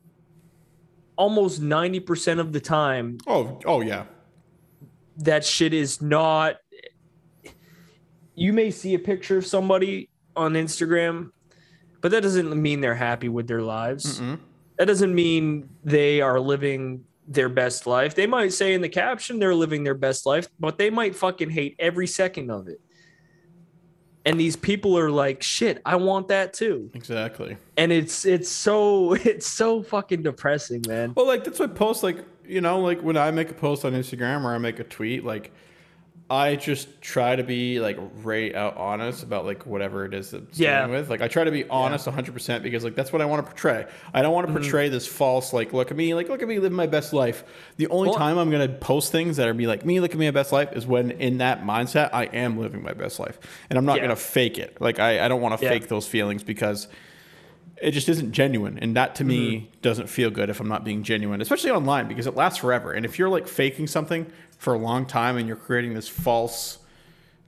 almost 1.16 1.60
90% 1.60 2.38
of 2.38 2.52
the 2.52 2.60
time 2.60 3.18
Oh, 3.26 3.58
oh 3.66 3.82
yeah. 3.82 4.04
that 5.18 5.44
shit 5.44 5.74
is 5.74 6.00
not 6.00 6.56
you 8.34 8.54
may 8.54 8.70
see 8.70 8.94
a 8.94 8.98
picture 8.98 9.36
of 9.36 9.46
somebody 9.46 10.08
on 10.34 10.54
Instagram, 10.54 11.30
but 12.00 12.10
that 12.10 12.22
doesn't 12.22 12.60
mean 12.60 12.80
they're 12.80 12.94
happy 12.94 13.28
with 13.28 13.46
their 13.46 13.62
lives. 13.62 14.20
Mm-mm. 14.20 14.38
That 14.78 14.86
doesn't 14.86 15.14
mean 15.14 15.68
they 15.84 16.20
are 16.20 16.40
living 16.40 17.04
their 17.28 17.48
best 17.48 17.86
life. 17.86 18.14
They 18.14 18.26
might 18.26 18.52
say 18.52 18.74
in 18.74 18.80
the 18.80 18.88
caption 18.88 19.38
they're 19.38 19.54
living 19.54 19.84
their 19.84 19.94
best 19.94 20.26
life, 20.26 20.48
but 20.58 20.78
they 20.78 20.90
might 20.90 21.14
fucking 21.14 21.50
hate 21.50 21.76
every 21.78 22.06
second 22.06 22.50
of 22.50 22.66
it. 22.66 22.80
And 24.26 24.38
these 24.38 24.56
people 24.56 24.98
are 24.98 25.10
like, 25.10 25.42
shit, 25.42 25.80
I 25.86 25.96
want 25.96 26.28
that 26.28 26.52
too. 26.52 26.90
Exactly. 26.92 27.56
And 27.76 27.90
it's 27.92 28.24
it's 28.24 28.50
so 28.50 29.14
it's 29.24 29.46
so 29.46 29.82
fucking 29.82 30.22
depressing, 30.22 30.82
man. 30.86 31.12
Well, 31.16 31.26
like 31.26 31.44
that's 31.44 31.58
what 31.58 31.74
posts 31.74 32.02
like 32.02 32.24
you 32.44 32.60
know 32.60 32.80
like 32.80 33.00
when 33.00 33.16
I 33.16 33.30
make 33.30 33.50
a 33.50 33.54
post 33.54 33.84
on 33.84 33.92
Instagram 33.92 34.44
or 34.44 34.54
I 34.54 34.58
make 34.58 34.78
a 34.78 34.84
tweet 34.84 35.24
like 35.24 35.52
I 36.30 36.54
just 36.54 37.02
try 37.02 37.34
to 37.34 37.42
be 37.42 37.80
like 37.80 37.98
right 38.22 38.54
out 38.54 38.76
honest 38.76 39.24
about 39.24 39.44
like 39.46 39.66
whatever 39.66 40.04
it 40.04 40.14
is 40.14 40.30
that's 40.30 40.56
Yeah. 40.60 40.78
dealing 40.86 40.92
with. 41.00 41.10
Like 41.10 41.22
I 41.22 41.26
try 41.28 41.42
to 41.42 41.50
be 41.50 41.64
honest 41.68 42.06
100% 42.06 42.62
because 42.62 42.84
like 42.84 42.94
that's 42.94 43.12
what 43.12 43.20
I 43.20 43.24
want 43.24 43.44
to 43.44 43.50
portray. 43.50 43.84
I 44.14 44.22
don't 44.22 44.32
want 44.32 44.46
Mm-hmm. 44.46 44.56
to 44.56 44.60
portray 44.62 44.88
this 44.88 45.08
false 45.08 45.52
like 45.52 45.72
look 45.72 45.90
at 45.90 45.96
me 45.96 46.14
like 46.14 46.28
look 46.28 46.40
at 46.40 46.46
me 46.46 46.60
living 46.60 46.76
my 46.76 46.86
best 46.86 47.12
life. 47.12 47.42
The 47.78 47.88
only 47.88 48.10
Well- 48.10 48.18
time 48.18 48.38
I'm 48.38 48.50
gonna 48.50 48.68
post 48.68 49.10
things 49.10 49.38
that 49.38 49.48
are 49.48 49.54
be 49.54 49.66
like 49.66 49.84
me 49.84 49.98
look 49.98 50.12
at 50.12 50.18
me 50.18 50.26
my 50.26 50.30
best 50.30 50.52
life 50.52 50.72
is 50.72 50.86
when 50.86 51.10
in 51.10 51.38
that 51.38 51.64
mindset 51.64 52.10
I 52.12 52.26
am 52.26 52.58
living 52.60 52.80
my 52.82 52.92
best 52.92 53.18
life 53.18 53.40
and 53.68 53.76
I'm 53.76 53.84
not 53.84 53.96
Yeah. 53.96 54.02
gonna 54.02 54.16
fake 54.16 54.56
it. 54.58 54.76
Like 54.80 55.00
I, 55.00 55.24
I 55.24 55.28
don't 55.28 55.40
want 55.40 55.58
to 55.58 55.64
Yeah. 55.64 55.70
fake 55.72 55.88
those 55.88 56.06
feelings 56.06 56.44
because 56.44 56.86
it 57.80 57.92
just 57.92 58.08
isn't 58.08 58.32
genuine 58.32 58.78
and 58.78 58.96
that 58.96 59.14
to 59.16 59.24
me 59.24 59.40
Mm-hmm. 59.56 59.80
doesn't 59.82 60.08
feel 60.08 60.30
good 60.30 60.50
if 60.50 60.60
i'm 60.60 60.68
not 60.68 60.84
being 60.84 61.02
genuine 61.02 61.40
especially 61.40 61.70
online 61.70 62.08
because 62.08 62.26
it 62.26 62.34
lasts 62.36 62.58
forever 62.58 62.92
and 62.92 63.04
if 63.06 63.18
you're 63.18 63.28
like 63.28 63.48
faking 63.48 63.86
something 63.86 64.26
for 64.58 64.74
a 64.74 64.78
long 64.78 65.06
time 65.06 65.36
and 65.36 65.46
you're 65.46 65.56
creating 65.56 65.94
this 65.94 66.08
false 66.08 66.78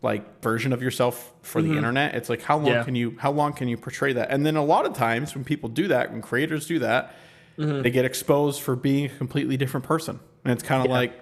like 0.03 0.43
version 0.43 0.73
of 0.73 0.83
yourself 0.83 1.33
for 1.43 1.63
the 1.63 1.77
internet 1.77 2.15
it's 2.15 2.29
like 2.29 2.43
how 2.43 2.57
long 2.57 2.67
Mm-hmm. 2.67 2.75
Yeah. 2.79 2.85
can 2.85 2.95
you 2.95 3.17
how 3.19 3.31
long 3.31 3.53
can 3.53 3.69
you 3.69 3.77
portray 3.77 4.13
that 4.15 4.31
and 4.31 4.45
then 4.45 4.57
a 4.57 4.65
lot 4.65 4.87
of 4.87 4.95
times 4.95 5.35
when 5.35 5.45
people 5.45 5.69
do 5.69 5.89
that 5.89 6.11
when 6.13 6.23
creators 6.23 6.67
do 6.67 6.79
that 6.81 7.15
Mm-hmm. 7.59 7.83
they 7.83 7.91
get 7.91 8.07
exposed 8.07 8.63
for 8.63 8.75
being 8.75 9.05
a 9.05 9.09
completely 9.11 9.59
different 9.59 9.85
person 9.85 10.19
and 10.43 10.53
it's 10.55 10.63
kind 10.63 10.81
of 10.81 10.87
Yeah. 10.87 10.97
like 10.97 11.22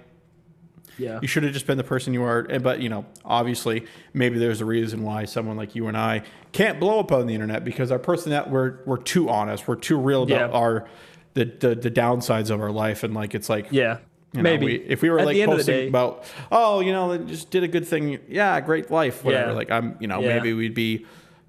Yeah. 1.01 1.19
you 1.23 1.29
should 1.29 1.43
have 1.43 1.53
just 1.53 1.67
been 1.67 1.79
the 1.79 1.85
person 1.85 2.13
you 2.15 2.23
are. 2.23 2.43
But 2.61 2.81
you 2.81 2.89
know, 2.89 3.05
obviously, 3.25 3.87
maybe 4.13 4.39
there's 4.39 4.61
a 4.61 4.65
reason 4.65 5.03
why 5.03 5.25
someone 5.25 5.57
like 5.57 5.75
you 5.75 5.89
and 5.89 5.97
I 5.97 6.23
can't 6.53 6.79
blow 6.79 7.01
up 7.01 7.11
on 7.13 7.27
the 7.27 7.35
internet 7.35 7.65
because 7.65 7.91
our 7.91 7.99
personality 7.99 8.51
we're 8.51 8.79
we're 8.87 8.97
too 8.99 9.29
honest. 9.29 9.67
We're 9.67 9.77
too 9.77 9.99
real 9.99 10.23
about 10.25 10.51
Yeah. 10.51 10.57
our 10.59 10.89
the, 11.35 11.45
the 11.47 11.75
the 11.75 11.91
downsides 11.91 12.51
of 12.51 12.61
our 12.61 12.71
life. 12.71 13.03
And 13.03 13.15
like 13.15 13.35
it's 13.35 13.49
like 13.49 13.69
Yeah. 13.71 13.99
you 14.33 14.43
know, 14.43 14.43
Maybe. 14.43 14.67
we, 14.67 14.75
if 14.77 15.03
we 15.03 15.11
were 15.11 15.19
At 15.21 15.27
like 15.27 15.35
the 15.35 15.43
end 15.43 15.53
of 15.53 15.59
the 15.59 15.63
posting 15.65 15.75
day- 15.77 15.89
about 15.89 16.25
oh 16.53 16.81
you 16.81 16.93
know 16.93 17.17
just 17.19 17.51
did 17.51 17.63
a 17.65 17.69
good 17.69 17.87
thing 17.87 18.19
yeah 18.29 18.61
great 18.61 18.91
life 18.91 19.25
whatever 19.25 19.51
Yeah. 19.51 19.57
like 19.57 19.71
I'm 19.71 19.97
you 20.01 20.07
know 20.07 20.21
Yeah. 20.21 20.35
maybe 20.37 20.53
we'd 20.53 20.75
be 20.75 21.07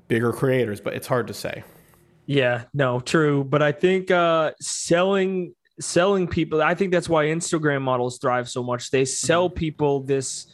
bigger 0.08 0.32
creators 0.34 0.80
but 0.82 0.93
it's 0.93 1.08
hard 1.08 1.28
to 1.28 1.34
say. 1.34 1.64
Yeah, 2.28 2.64
no, 2.74 2.99
true. 3.02 3.43
But 3.43 3.62
I 3.62 3.72
think 3.74 4.10
uh 4.12 4.52
selling 4.62 5.54
selling 5.80 6.28
people, 6.28 6.61
I 6.61 6.76
think 6.76 6.91
that's 6.91 7.09
why 7.09 7.26
Instagram 7.26 7.82
models 7.82 8.17
thrive 8.19 8.49
so 8.49 8.63
much. 8.63 8.91
They 8.91 9.05
sell 9.05 9.49
Mm-hmm. 9.49 9.57
people 9.57 10.03
this 10.03 10.47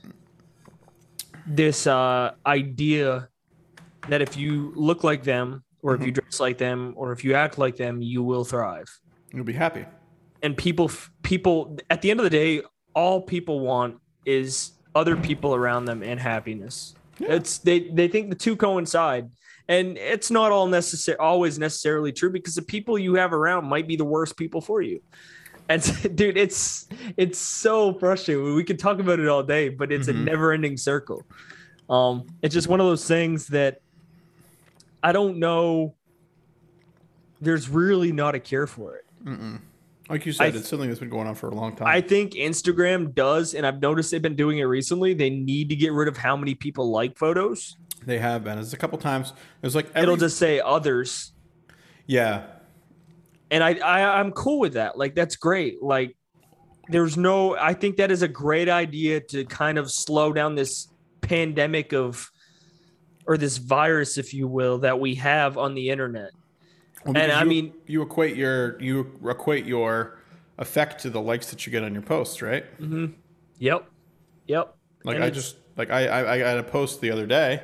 this 1.46 1.88
uh 1.88 2.32
idea 2.46 3.30
that 4.10 4.22
if 4.22 4.36
you 4.38 4.72
look 4.76 5.04
like 5.04 5.24
them 5.24 5.64
or 5.82 5.96
if 5.96 6.02
you 6.02 6.08
Mm-hmm. 6.08 6.20
dress 6.20 6.40
like 6.40 6.58
them 6.58 6.94
or 6.98 7.12
if 7.12 7.24
you 7.24 7.34
act 7.34 7.58
like 7.58 7.76
them, 7.76 8.02
you 8.02 8.24
will 8.24 8.44
thrive. 8.44 8.88
You'll 9.34 9.46
be 9.46 9.54
happy. 9.54 9.86
And 10.44 10.56
people 10.56 10.92
people 11.24 11.78
at 11.90 12.02
the 12.02 12.12
end 12.12 12.20
of 12.20 12.24
the 12.24 12.30
day, 12.30 12.62
all 12.94 13.22
people 13.22 13.60
want 13.62 14.00
is 14.26 14.74
other 14.96 15.16
people 15.16 15.54
around 15.56 15.86
them 15.86 16.04
and 16.04 16.20
happiness. 16.20 16.96
Yeah. 17.20 17.34
It's 17.34 17.58
they 17.60 17.90
they 17.90 18.08
think 18.08 18.30
the 18.30 18.36
two 18.36 18.56
coincide. 18.56 19.30
And 19.70 19.98
it's 19.98 20.32
not 20.32 20.52
all 20.52 20.68
necessary 20.68 21.18
always 21.18 21.60
necessarily 21.60 22.12
true 22.14 22.30
because 22.30 22.56
the 22.56 22.62
people 22.62 22.98
you 22.98 23.16
have 23.16 23.34
around 23.34 23.66
might 23.66 23.88
be 23.88 23.96
the 23.98 24.06
worst 24.06 24.38
people 24.38 24.62
for 24.62 24.82
you. 24.82 25.02
And 25.70 25.82
dude, 26.16 26.38
it's 26.38 26.88
it's 27.18 27.38
so 27.38 27.94
frustrating. 27.94 28.56
We 28.56 28.64
could 28.64 28.80
talk 28.80 29.00
about 29.00 29.20
it 29.20 29.28
all 29.28 29.44
day, 29.44 29.68
but 29.70 29.92
it's 29.92 30.08
Mhm. 30.08 30.12
a 30.12 30.24
never-ending 30.24 30.78
circle. 30.78 31.24
Um, 31.90 32.28
it's 32.42 32.54
just 32.54 32.68
one 32.70 32.80
of 32.80 32.86
those 32.86 33.06
things 33.06 33.48
that 33.48 33.82
I 35.04 35.12
don't 35.12 35.38
know. 35.38 35.96
There's 37.42 37.70
really 37.70 38.12
not 38.12 38.36
a 38.36 38.40
cure 38.40 38.68
for 38.68 38.96
it. 38.96 39.04
Like 40.10 40.26
you 40.26 40.32
said, 40.32 40.56
I- 40.56 40.58
it's 40.58 40.70
something 40.70 40.88
that's 40.88 41.00
been 41.02 41.10
going 41.10 41.28
on 41.28 41.36
for 41.36 41.50
a 41.50 41.54
long 41.56 41.76
time. 41.76 41.88
I 41.88 42.00
think 42.02 42.34
Instagram 42.34 43.14
does, 43.14 43.54
and 43.54 43.66
I've 43.68 43.82
noticed 43.82 44.12
they've 44.12 44.22
been 44.22 44.36
doing 44.38 44.60
it 44.60 44.64
recently. 44.64 45.14
They 45.14 45.30
need 45.30 45.68
to 45.70 45.76
get 45.76 45.92
rid 45.92 46.08
of 46.08 46.16
how 46.18 46.38
many 46.38 46.56
people 46.56 46.90
like 46.92 47.18
photos. 47.18 47.76
They 48.06 48.20
have 48.20 48.44
been. 48.44 48.58
It's 48.60 48.74
a 48.74 48.78
couple 48.78 48.98
times. 48.98 49.34
There's 49.62 49.76
like 49.76 49.88
every, 49.90 50.02
It'll 50.04 50.18
just 50.18 50.38
say 50.38 50.60
others, 50.60 51.34
yeah. 52.06 52.44
and 53.52 53.64
I, 53.64 53.76
I 53.76 54.20
I'm 54.20 54.32
cool 54.32 54.60
with 54.60 54.74
that. 54.74 54.98
Like 54.98 55.16
that's 55.16 55.36
great. 55.36 55.82
Like 55.82 56.16
there's 56.90 57.18
no. 57.18 57.58
I 57.58 57.74
think 57.74 57.98
that 57.98 58.12
is 58.12 58.22
a 58.22 58.28
great 58.28 58.70
idea 58.70 59.20
to 59.20 59.46
kind 59.46 59.78
of 59.78 59.92
slow 59.92 60.32
down 60.34 60.56
this 60.56 60.88
pandemic 61.22 61.94
of, 61.94 62.32
or 63.26 63.38
this 63.38 63.58
virus, 63.58 64.18
if 64.18 64.34
you 64.34 64.48
will, 64.48 64.78
that 64.80 65.00
we 65.00 65.16
have 65.16 65.58
on 65.58 65.74
the 65.74 65.90
internet. 65.90 66.32
Well, 67.06 67.18
And 67.18 67.32
I 67.32 67.42
you- 67.44 67.50
mean- 67.50 67.74
you 67.86 68.02
equate 68.02 68.36
your 68.38 68.82
you 68.82 69.20
equate 69.28 69.66
your 69.66 70.20
effect 70.58 71.02
to 71.04 71.10
the 71.10 71.22
likes 71.22 71.50
that 71.52 71.66
you 71.66 71.72
get 71.72 71.84
on 71.84 71.94
your 71.94 72.02
posts, 72.04 72.42
right? 72.42 72.66
Mm-hmm. 72.80 73.08
Yep. 73.60 73.90
Yep. 74.48 74.76
Like 75.04 75.16
And 75.16 75.24
I 75.24 75.30
just 75.30 75.58
like 75.78 75.90
I, 75.92 76.08
I 76.08 76.34
I 76.36 76.40
got 76.40 76.58
a 76.58 76.64
post 76.64 77.00
the 77.02 77.12
other 77.12 77.26
day 77.28 77.62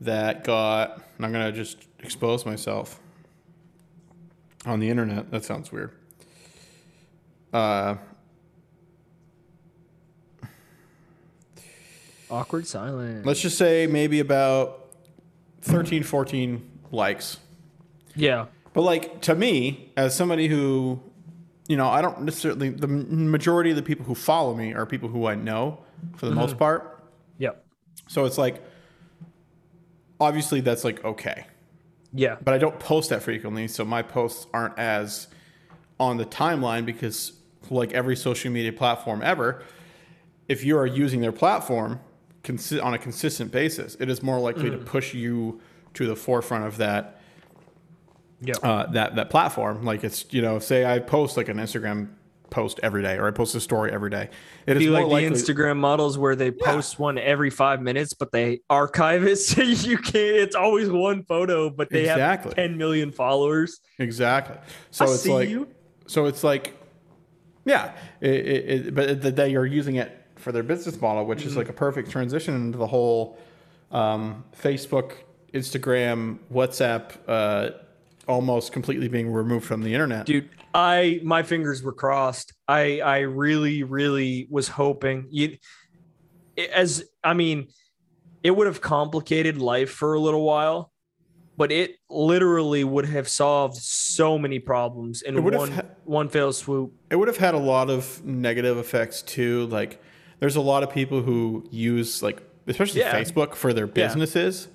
that 0.00 0.44
got 0.44 1.02
and 1.16 1.26
I'm 1.26 1.32
gonna 1.32 1.52
just 1.52 1.86
expose 2.00 2.46
myself 2.46 3.00
on 4.66 4.80
the 4.80 4.88
internet. 4.88 5.30
That 5.30 5.44
sounds 5.44 5.72
weird. 5.72 5.92
Uh, 7.52 7.96
Awkward 12.30 12.66
silence. 12.66 13.24
let's 13.24 13.40
just 13.40 13.56
say 13.56 13.86
maybe 13.86 14.20
about 14.20 14.90
13, 15.62 16.02
14 16.02 16.70
likes. 16.92 17.38
Yeah. 18.14 18.46
But 18.74 18.82
like 18.82 19.22
to 19.22 19.34
me, 19.34 19.92
as 19.96 20.14
somebody 20.14 20.46
who, 20.46 21.00
you 21.68 21.76
know, 21.76 21.88
I 21.88 22.02
don't 22.02 22.22
necessarily 22.22 22.68
the 22.68 22.86
majority 22.86 23.70
of 23.70 23.76
the 23.76 23.82
people 23.82 24.04
who 24.04 24.14
follow 24.14 24.54
me 24.54 24.74
are 24.74 24.84
people 24.84 25.08
who 25.08 25.26
I 25.26 25.34
know 25.36 25.78
for 26.16 26.26
the 26.26 26.34
most 26.34 26.58
part. 26.58 27.02
Yep. 27.38 27.64
So 28.08 28.26
it's 28.26 28.36
like 28.38 28.62
obviously 30.20 30.60
that's 30.60 30.84
like 30.84 31.04
okay. 31.04 31.46
Yeah. 32.12 32.36
But 32.42 32.54
I 32.54 32.58
don't 32.58 32.78
post 32.80 33.10
that 33.10 33.22
frequently, 33.22 33.68
so 33.68 33.84
my 33.84 34.02
posts 34.02 34.46
aren't 34.54 34.78
as 34.78 35.28
on 36.00 36.16
the 36.16 36.24
timeline 36.24 36.86
because 36.86 37.32
like 37.70 37.92
every 37.92 38.16
social 38.16 38.50
media 38.50 38.72
platform 38.72 39.20
ever, 39.22 39.62
if 40.48 40.64
you 40.64 40.78
are 40.78 40.86
using 40.86 41.20
their 41.20 41.32
platform 41.32 42.00
consi- 42.44 42.82
on 42.82 42.94
a 42.94 42.98
consistent 42.98 43.52
basis, 43.52 43.94
it 44.00 44.08
is 44.08 44.22
more 44.22 44.38
likely 44.40 44.70
to 44.70 44.78
push 44.78 45.12
you 45.12 45.60
to 45.94 46.06
the 46.06 46.16
forefront 46.16 46.64
of 46.64 46.76
that 46.78 47.14
Yep. 48.40 48.56
uh, 48.62 48.86
that 48.92 49.16
that 49.16 49.30
platform. 49.30 49.84
Like 49.84 50.04
it's 50.04 50.24
you 50.30 50.40
know, 50.40 50.60
say 50.60 50.84
I 50.84 51.00
post 51.00 51.36
like 51.36 51.48
an 51.48 51.56
Instagram 51.56 52.10
post 52.50 52.80
every 52.82 53.02
day, 53.02 53.16
or 53.16 53.26
I 53.26 53.30
post 53.30 53.54
a 53.54 53.60
story 53.60 53.90
every 53.92 54.10
day. 54.10 54.30
It 54.66 54.76
is 54.76 54.80
Do 54.80 54.84
you 54.86 54.90
more 54.92 55.02
like 55.02 55.10
likely. 55.12 55.28
the 55.28 55.34
Instagram 55.34 55.76
models 55.76 56.16
where 56.18 56.34
they 56.36 56.50
post 56.50 56.98
one 56.98 57.18
every 57.18 57.50
five 57.50 57.80
minutes, 57.82 58.14
but 58.14 58.32
they 58.32 58.60
archive 58.70 59.24
it 59.24 59.36
so 59.38 59.62
you 59.62 59.98
can't? 59.98 60.16
It's 60.16 60.56
always 60.56 60.88
one 60.90 61.24
photo, 61.24 61.70
but 61.70 61.90
they 61.90 62.02
Exactly. 62.02 62.50
have 62.50 62.56
10 62.56 62.76
million 62.78 63.12
followers. 63.12 63.80
exactly. 63.98 64.56
So 64.90 65.06
I 65.06 65.12
it's 65.14 65.26
like, 65.26 65.48
you. 65.48 65.68
so 66.06 66.26
it's 66.26 66.42
like, 66.42 66.74
yeah. 67.64 67.92
It, 68.20 68.30
it, 68.30 68.86
it, 68.86 68.94
but 68.94 69.20
that 69.22 69.36
they 69.36 69.54
are 69.56 69.66
using 69.66 69.96
it 69.96 70.14
for 70.36 70.52
their 70.52 70.62
business 70.62 71.00
model, 71.00 71.24
which 71.26 71.40
Mm-hmm. 71.40 71.48
is 71.48 71.56
like 71.56 71.68
a 71.68 71.72
perfect 71.74 72.10
transition 72.10 72.54
into 72.54 72.78
the 72.78 72.86
whole 72.86 73.38
um, 73.90 74.44
Facebook, 74.60 75.12
Instagram, 75.52 76.38
WhatsApp. 76.52 77.12
Uh, 77.26 77.70
almost 78.28 78.72
completely 78.72 79.08
being 79.08 79.32
removed 79.32 79.64
from 79.66 79.82
the 79.82 79.92
internet. 79.92 80.26
dude 80.26 80.48
i 80.74 81.18
my 81.24 81.42
fingers 81.42 81.82
were 81.82 81.92
crossed 81.92 82.52
i 82.68 83.00
i 83.00 83.18
really 83.20 83.82
really 83.82 84.46
was 84.50 84.68
hoping 84.68 85.26
you 85.30 85.56
as 86.72 87.04
i 87.24 87.32
mean 87.32 87.66
it 88.42 88.50
would 88.50 88.66
have 88.66 88.80
complicated 88.80 89.56
life 89.56 89.90
for 89.90 90.14
a 90.14 90.20
little 90.20 90.44
while 90.44 90.92
but 91.56 91.72
it 91.72 91.96
literally 92.08 92.84
would 92.84 93.04
have 93.06 93.28
solved 93.28 93.76
so 93.76 94.38
many 94.38 94.60
problems 94.60 95.22
in 95.22 95.42
one 95.42 95.72
ha- 95.72 95.82
one 96.04 96.28
fell 96.28 96.52
swoop 96.52 96.92
it 97.10 97.16
would 97.16 97.26
have 97.28 97.38
had 97.38 97.54
a 97.54 97.58
lot 97.58 97.90
of 97.90 98.24
negative 98.24 98.76
effects 98.78 99.22
too. 99.22 99.66
Like, 99.66 100.00
there's 100.38 100.54
a 100.54 100.60
lot 100.60 100.84
of 100.84 100.90
people 100.90 101.20
who 101.20 101.66
use 101.72 102.22
like, 102.22 102.40
especially 102.68 103.00
Yeah. 103.00 103.12
Facebook 103.12 103.56
for 103.56 103.72
their 103.72 103.88
businesses, 103.88 104.68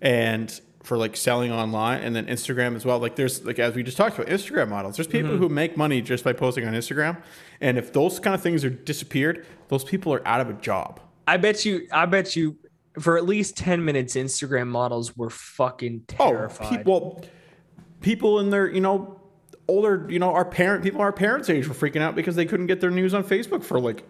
and 0.00 0.58
for 0.84 0.96
like 0.96 1.16
selling 1.16 1.50
online, 1.50 2.02
and 2.02 2.14
then 2.14 2.26
Instagram 2.26 2.76
as 2.76 2.84
well. 2.84 3.00
Like, 3.00 3.16
there's 3.16 3.44
like 3.44 3.58
as 3.58 3.74
we 3.74 3.82
just 3.82 3.96
talked 3.96 4.16
about 4.16 4.30
Instagram 4.30 4.68
models. 4.68 4.96
There's 4.96 5.08
people 5.08 5.30
mm-hmm. 5.30 5.38
who 5.38 5.48
make 5.48 5.76
money 5.76 6.00
just 6.00 6.22
by 6.22 6.32
posting 6.32 6.64
on 6.66 6.74
Instagram, 6.74 7.20
and 7.60 7.76
if 7.76 7.92
those 7.92 8.20
kind 8.20 8.34
of 8.34 8.42
things 8.42 8.64
are 8.64 8.70
disappeared, 8.70 9.44
those 9.68 9.84
people 9.84 10.14
are 10.14 10.26
out 10.26 10.40
of 10.40 10.48
a 10.48 10.54
job. 10.54 11.00
i 11.26 11.36
bet 11.36 11.64
you 11.64 11.86
i 11.92 12.06
bet 12.06 12.36
you 12.36 12.56
for 13.00 13.16
at 13.16 13.24
least 13.24 13.56
10 13.56 13.84
minutes 13.84 14.14
instagram 14.14 14.68
models 14.68 15.16
were 15.16 15.30
fucking 15.30 16.02
oh, 16.20 16.30
terrified 16.30 16.66
Oh, 16.66 16.76
people, 16.76 17.24
people 18.00 18.40
in 18.40 18.50
their, 18.50 18.70
you 18.70 18.80
know, 18.80 19.20
older, 19.66 20.06
you 20.08 20.18
know, 20.18 20.32
our 20.32 20.44
parent 20.44 20.84
people 20.84 21.00
our 21.00 21.12
parents' 21.12 21.50
age 21.50 21.66
were 21.66 21.74
freaking 21.74 22.02
out 22.02 22.14
because 22.14 22.36
they 22.36 22.44
couldn't 22.46 22.66
get 22.66 22.80
their 22.80 22.90
news 22.90 23.14
on 23.14 23.24
Facebook 23.24 23.64
for 23.64 23.80
like 23.80 24.04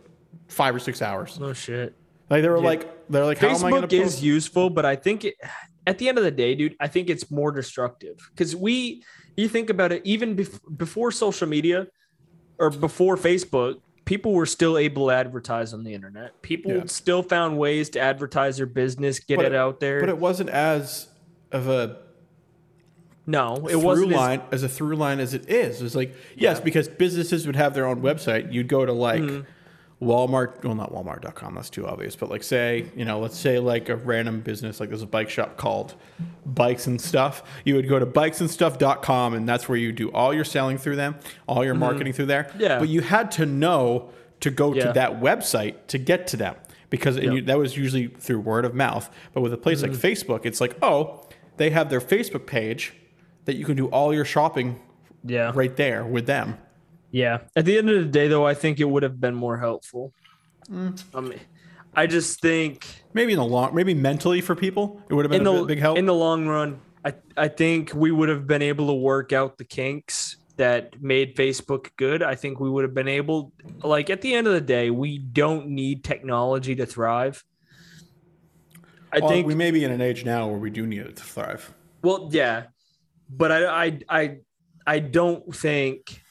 five 0.48 0.74
or 0.74 0.78
six 0.78 1.00
hours. 1.00 1.38
no 1.40 1.52
shit 1.52 1.94
Like 2.28 2.42
they 2.42 2.48
were 2.48 2.60
like, 2.60 3.08
they're 3.08 3.24
like, 3.24 3.38
how 3.38 3.48
am 3.48 3.64
I 3.64 3.70
going 3.70 3.82
Facebook 3.84 3.92
is 3.92 4.22
useful, 4.22 4.70
but 4.70 4.84
I 4.84 4.96
think 4.96 5.24
it, 5.24 5.36
at 5.86 5.98
the 5.98 6.08
end 6.08 6.18
of 6.18 6.24
the 6.24 6.30
day, 6.30 6.54
dude, 6.54 6.76
I 6.80 6.88
think 6.88 7.10
it's 7.10 7.30
more 7.30 7.52
destructive 7.52 8.16
because 8.30 8.56
we, 8.56 9.02
you 9.36 9.48
think 9.48 9.70
about 9.70 9.92
it, 9.92 10.02
even 10.04 10.36
bef- 10.36 10.60
before 10.76 11.10
social 11.12 11.46
media 11.46 11.88
or 12.58 12.70
before 12.70 13.16
Facebook, 13.16 13.80
people 14.04 14.32
were 14.32 14.46
still 14.46 14.78
able 14.78 15.06
to 15.08 15.12
advertise 15.12 15.72
on 15.74 15.84
the 15.84 15.92
internet. 15.92 16.40
People 16.42 16.72
Yeah. 16.72 16.82
still 16.86 17.22
found 17.22 17.58
ways 17.58 17.90
to 17.90 18.00
advertise 18.00 18.56
their 18.58 18.66
business, 18.66 19.18
get 19.18 19.40
it, 19.40 19.46
it- 19.46 19.54
out 19.54 19.80
there. 19.80 20.00
But 20.00 20.08
it 20.08 20.18
wasn't 20.18 20.50
as 20.50 21.08
of 21.52 21.68
a 21.68 21.98
no, 23.26 23.54
it 23.66 23.70
through 23.70 23.80
wasn't. 23.80 24.10
as- 24.12 24.16
line 24.16 24.42
as, 24.52 24.62
a 24.62 24.68
through 24.68 24.96
line 24.96 25.18
as 25.18 25.32
it 25.32 25.48
is. 25.48 25.80
It's 25.80 25.94
like 25.94 26.14
yes, 26.36 26.58
Yeah. 26.58 26.64
because 26.64 26.88
businesses 26.88 27.46
would 27.46 27.56
have 27.56 27.72
their 27.74 27.86
own 27.86 28.02
website. 28.02 28.52
You'd 28.52 28.68
go 28.68 28.84
to 28.84 28.92
like 28.92 29.22
Mm-hmm. 29.22 29.42
Walmart, 30.02 30.62
well, 30.64 30.74
not 30.74 30.92
Walmart.com. 30.92 31.54
That's 31.54 31.70
too 31.70 31.86
obvious. 31.86 32.16
But 32.16 32.28
like, 32.28 32.42
say 32.42 32.90
you 32.96 33.04
know, 33.04 33.20
let's 33.20 33.38
say 33.38 33.58
like 33.58 33.88
a 33.88 33.96
random 33.96 34.40
business, 34.40 34.80
like 34.80 34.88
there's 34.90 35.02
a 35.02 35.06
bike 35.06 35.30
shop 35.30 35.56
called 35.56 35.94
Bikes 36.44 36.86
and 36.86 37.00
Stuff. 37.00 37.42
You 37.64 37.76
would 37.76 37.88
go 37.88 37.98
to 37.98 38.06
bikesandstuff.com, 38.06 39.34
and 39.34 39.48
that's 39.48 39.68
where 39.68 39.78
you 39.78 39.92
do 39.92 40.10
all 40.10 40.34
your 40.34 40.44
selling 40.44 40.78
through 40.78 40.96
them, 40.96 41.16
all 41.46 41.64
your 41.64 41.74
marketing 41.74 42.12
through 42.12 42.26
there. 42.26 42.44
Mm-hmm. 42.44 42.60
Yeah. 42.60 42.78
But 42.78 42.88
you 42.88 43.00
had 43.00 43.30
to 43.32 43.46
know 43.46 44.10
to 44.40 44.50
go 44.50 44.74
Yeah. 44.74 44.86
to 44.88 44.92
that 44.94 45.20
website 45.20 45.86
to 45.88 45.98
get 45.98 46.26
to 46.28 46.36
them 46.36 46.56
because 46.90 47.16
Yep. 47.16 47.24
you, 47.32 47.42
that 47.42 47.56
was 47.58 47.76
usually 47.76 48.08
through 48.08 48.40
word 48.40 48.64
of 48.64 48.74
mouth. 48.74 49.08
But 49.32 49.40
with 49.40 49.52
a 49.52 49.56
place 49.56 49.80
like 49.82 49.92
Mm-hmm. 49.92 50.32
Facebook, 50.32 50.44
it's 50.44 50.60
like, 50.60 50.76
oh, 50.82 51.26
they 51.56 51.70
have 51.70 51.88
their 51.88 52.00
Facebook 52.00 52.46
page 52.46 52.92
that 53.46 53.56
you 53.56 53.64
can 53.64 53.76
do 53.76 53.86
all 53.86 54.12
your 54.12 54.24
shopping 54.24 54.80
yeah, 55.24 55.52
right 55.54 55.74
there 55.76 56.04
with 56.04 56.26
them. 56.26 56.58
Yeah. 57.14 57.38
At 57.54 57.64
the 57.64 57.78
end 57.78 57.88
of 57.88 57.96
the 58.02 58.10
day, 58.10 58.26
though, 58.26 58.44
I 58.44 58.54
think 58.54 58.80
it 58.80 58.84
would 58.84 59.04
have 59.04 59.20
been 59.20 59.36
more 59.36 59.56
helpful. 59.56 60.12
Mm. 60.68 61.00
I 61.14 61.20
mean, 61.20 61.40
I 61.94 62.08
just 62.08 62.40
think 62.40 62.86
Maybe 63.12 63.32
in 63.32 63.38
the 63.38 63.44
long, 63.44 63.72
maybe 63.72 63.94
mentally 63.94 64.40
for 64.40 64.56
people, 64.56 65.00
it 65.08 65.14
would 65.14 65.24
have 65.24 65.30
been 65.30 65.42
in 65.42 65.46
a 65.46 65.60
the 65.60 65.64
big 65.64 65.78
help. 65.78 65.96
in 65.96 66.06
the 66.06 66.14
long 66.14 66.48
run, 66.48 66.80
I 67.04 67.14
I 67.36 67.46
think 67.46 67.94
we 67.94 68.10
would 68.10 68.28
have 68.28 68.48
been 68.48 68.62
able 68.62 68.88
to 68.88 68.94
work 68.94 69.32
out 69.32 69.58
the 69.58 69.64
kinks 69.64 70.38
that 70.56 71.00
made 71.00 71.36
Facebook 71.36 71.90
good. 71.96 72.20
I 72.22 72.34
think 72.34 72.58
we 72.58 72.68
would 72.68 72.82
have 72.82 72.94
been 72.94 73.08
able, 73.08 73.52
like 73.82 74.10
at 74.10 74.20
the 74.20 74.34
end 74.34 74.48
of 74.48 74.52
the 74.52 74.60
day, 74.60 74.90
we 74.90 75.18
don't 75.18 75.68
need 75.68 76.02
technology 76.02 76.74
to 76.76 76.86
thrive. 76.86 77.44
I 79.12 79.20
Well, 79.20 79.28
think 79.28 79.46
we 79.46 79.54
may 79.54 79.70
be 79.70 79.84
in 79.84 79.92
an 79.92 80.00
age 80.00 80.24
now 80.24 80.48
where 80.48 80.58
we 80.58 80.70
do 80.70 80.84
need 80.86 81.02
it 81.02 81.16
to 81.16 81.22
thrive. 81.22 81.72
Well, 82.02 82.28
yeah, 82.32 82.64
but 83.30 83.52
I, 83.52 83.84
I, 83.84 83.98
I, 84.08 84.36
I 84.86 84.98
don't 84.98 85.54
think 85.54 86.23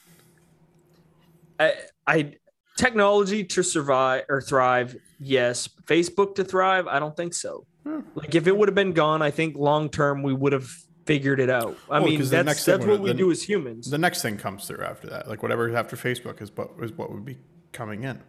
I, 1.58 1.74
I 2.06 2.34
technology 2.76 3.44
to 3.44 3.62
survive 3.62 4.24
or 4.28 4.40
thrive. 4.40 4.96
Yes, 5.20 5.68
Facebook 5.86 6.34
to 6.36 6.44
thrive. 6.44 6.86
I 6.86 6.98
don't 6.98 7.16
think 7.16 7.34
so. 7.34 7.66
Hmm. 7.84 8.00
Like 8.14 8.34
if 8.34 8.46
it 8.46 8.56
would 8.56 8.68
have 8.68 8.74
been 8.74 8.92
gone, 8.92 9.22
I 9.22 9.30
think 9.30 9.56
long 9.56 9.88
term 9.88 10.22
we 10.22 10.32
would 10.34 10.52
have 10.52 10.68
figured 11.06 11.38
it 11.38 11.50
out. 11.50 11.76
I 11.90 11.98
Well, 12.00 12.08
mean, 12.08 12.18
'cause 12.18 12.30
the 12.30 12.42
that's 12.42 12.64
that's 12.64 12.80
what 12.80 12.92
would- 12.92 13.00
we 13.02 13.08
the- 13.10 13.14
do 13.18 13.30
as 13.30 13.42
humans. 13.42 13.90
The 13.90 13.98
next 13.98 14.22
thing 14.22 14.36
comes 14.38 14.66
through 14.66 14.82
after 14.84 15.08
that, 15.10 15.28
like 15.28 15.42
whatever 15.42 15.74
after 15.76 15.96
Facebook 15.96 16.40
is 16.42 16.50
what 16.56 16.70
is 16.82 16.92
what 16.92 17.12
would 17.12 17.24
be 17.24 17.36
coming 17.72 18.04
in. 18.04 18.20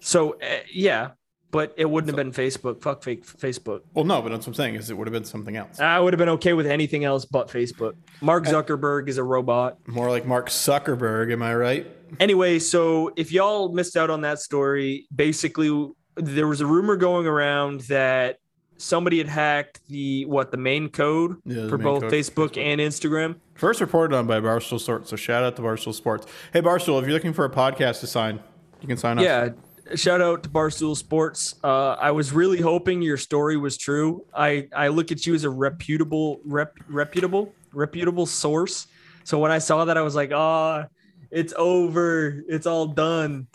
So 0.00 0.32
uh, 0.40 0.46
yeah, 0.72 1.12
but 1.56 1.72
it 1.78 1.88
wouldn't 1.88 2.08
have 2.08 2.16
been 2.16 2.32
Facebook. 2.32 2.82
Fuck 2.82 3.02
fake 3.02 3.24
Facebook. 3.26 3.80
Well, 3.94 4.04
no, 4.04 4.20
but 4.20 4.28
that's 4.28 4.46
what 4.46 4.48
I'm 4.48 4.54
saying 4.54 4.74
is 4.74 4.90
it 4.90 4.96
would 4.98 5.06
have 5.06 5.12
been 5.12 5.24
something 5.24 5.56
else. 5.56 5.80
I 5.80 5.98
would 5.98 6.12
have 6.12 6.18
been 6.18 6.28
okay 6.30 6.52
with 6.52 6.66
anything 6.66 7.04
else 7.04 7.24
but 7.24 7.48
Facebook. 7.48 7.94
Mark 8.20 8.44
Zuckerberg 8.44 9.08
is 9.08 9.16
a 9.16 9.24
robot. 9.24 9.78
More 9.86 10.10
like 10.10 10.26
Mark 10.26 10.50
Zuckerberg, 10.50 11.32
am 11.32 11.42
I 11.42 11.54
right? 11.54 11.86
anyway, 12.20 12.58
so 12.58 13.10
if 13.16 13.32
y'all 13.32 13.72
missed 13.72 13.96
out 13.96 14.10
on 14.10 14.20
that 14.20 14.38
story, 14.38 15.06
basically 15.14 15.88
there 16.16 16.46
was 16.46 16.60
a 16.60 16.66
rumor 16.66 16.96
going 16.96 17.26
around 17.26 17.80
that 17.82 18.38
somebody 18.76 19.16
had 19.18 19.26
hacked 19.28 19.80
the 19.88 20.24
what 20.26 20.50
the 20.50 20.56
main 20.58 20.90
code 20.90 21.36
Yeah, 21.46 21.68
for 21.68 21.78
main 21.78 21.84
both 21.84 22.02
code 22.02 22.12
Facebook, 22.12 22.50
Facebook. 22.52 22.62
and 22.62 22.80
Instagram. 22.80 23.36
First 23.54 23.80
reported 23.80 24.14
on 24.14 24.26
by 24.26 24.38
Barstool 24.40 24.78
Sports, 24.78 25.08
so 25.08 25.16
shout 25.16 25.42
out 25.42 25.56
to 25.56 25.62
Barstool 25.62 25.94
Sports. 25.94 26.26
Hey, 26.52 26.60
Barstool, 26.60 27.00
if 27.00 27.06
you're 27.06 27.14
looking 27.14 27.32
for 27.32 27.46
a 27.46 27.50
podcast 27.50 28.00
to 28.00 28.06
sign, 28.06 28.40
you 28.82 28.88
can 28.88 28.98
sign 28.98 29.18
up. 29.18 29.24
Yeah. 29.24 29.48
Shout 29.94 30.20
out 30.20 30.42
to 30.42 30.48
Barstool 30.48 30.96
Sports. 30.96 31.54
Uh, 31.62 31.92
I 31.92 32.10
was 32.10 32.32
really 32.32 32.60
hoping 32.60 33.02
your 33.02 33.16
story 33.16 33.56
was 33.56 33.76
true. 33.76 34.26
I, 34.34 34.68
I 34.74 34.88
look 34.88 35.12
at 35.12 35.26
you 35.26 35.34
as 35.34 35.44
a 35.44 35.50
reputable 35.50 36.40
rep, 36.44 36.76
reputable 36.88 37.54
reputable 37.72 38.26
source. 38.26 38.88
So 39.22 39.38
when 39.38 39.52
I 39.52 39.58
saw 39.58 39.84
that, 39.84 39.96
I 39.96 40.02
was 40.02 40.16
like, 40.16 40.32
ah, 40.32 40.86
it's 41.30 41.52
over. 41.56 42.42
It's 42.48 42.66
all 42.66 42.86
done. 42.86 43.46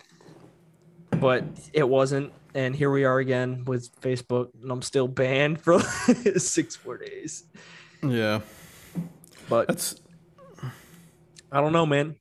But 1.09 1.43
it 1.73 1.87
wasn't. 1.87 2.31
And 2.53 2.75
here 2.75 2.91
we 2.91 3.03
are 3.03 3.19
again 3.19 3.63
with 3.65 3.89
Facebook, 4.01 4.49
and 4.61 4.71
I'm 4.71 4.81
still 4.81 5.07
banned 5.07 5.61
for 5.61 5.79
six 6.37 6.77
more 6.85 6.97
days. 6.97 7.45
yeah. 8.03 8.41
But 9.49 9.67
That's 9.67 9.95
I 11.51 11.59
don't 11.59 11.73
know, 11.73 11.85
man. 11.85 12.15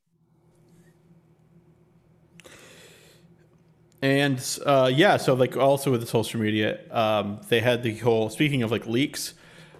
And 4.02 4.58
uh, 4.64 4.90
yeah, 4.92 5.16
so 5.18 5.34
like 5.34 5.56
also 5.56 5.90
with 5.90 6.00
the 6.00 6.06
social 6.06 6.40
media, 6.40 6.80
um, 6.90 7.40
they 7.48 7.60
had 7.60 7.82
the 7.82 7.96
whole. 7.98 8.30
Speaking 8.30 8.62
of 8.62 8.70
like 8.70 8.86
leaks, 8.86 9.34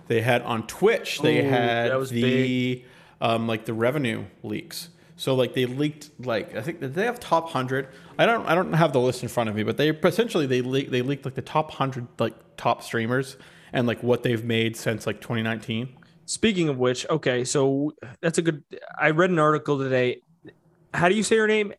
they 0.09 0.21
had 0.21 0.43
on 0.43 0.67
Twitch. 0.67 1.21
They 1.21 1.45
Ooh, 1.45 1.49
had 1.49 2.09
the 2.09 2.85
um, 3.21 3.47
like 3.47 3.65
the 3.65 3.73
revenue 3.73 4.25
leaks. 4.43 4.91
So 5.17 5.35
like 5.35 5.55
they 5.55 5.67
leaked 5.67 6.11
like 6.19 6.55
I 6.57 6.63
think 6.63 6.81
did 6.81 6.95
they 6.95 7.05
have 7.05 7.21
top 7.21 7.51
hundred. 7.51 7.89
I 8.19 8.27
don't 8.27 8.47
I 8.47 8.55
don't 8.55 8.73
have 8.73 8.93
the 8.93 9.01
list 9.01 9.23
in 9.23 9.29
front 9.29 9.49
of 9.51 9.57
me, 9.57 9.63
but 9.63 9.77
they 9.77 9.91
essentially 9.91 10.47
they 10.47 10.61
leaked 10.61 10.91
they 10.91 11.03
leaked 11.03 11.25
like 11.25 11.35
the 11.35 11.43
top 11.43 11.71
hundred 11.71 12.07
like 12.19 12.35
top 12.57 12.83
streamers 12.83 13.37
and 13.73 13.87
like 13.87 14.03
what 14.03 14.23
they've 14.23 14.45
made 14.45 14.77
since 14.77 15.07
like 15.07 15.21
2019. 15.21 15.97
Speaking 16.27 16.69
of 16.69 16.79
which, 16.79 17.09
okay, 17.11 17.45
so 17.45 17.93
that's 18.21 18.39
a 18.39 18.43
good. 18.43 18.63
I 18.99 19.11
read 19.11 19.31
an 19.31 19.39
article 19.39 19.79
today. 19.79 20.23
How 20.95 21.09
do 21.09 21.15
you 21.15 21.23
say 21.23 21.37
her 21.37 21.47
name? 21.47 21.73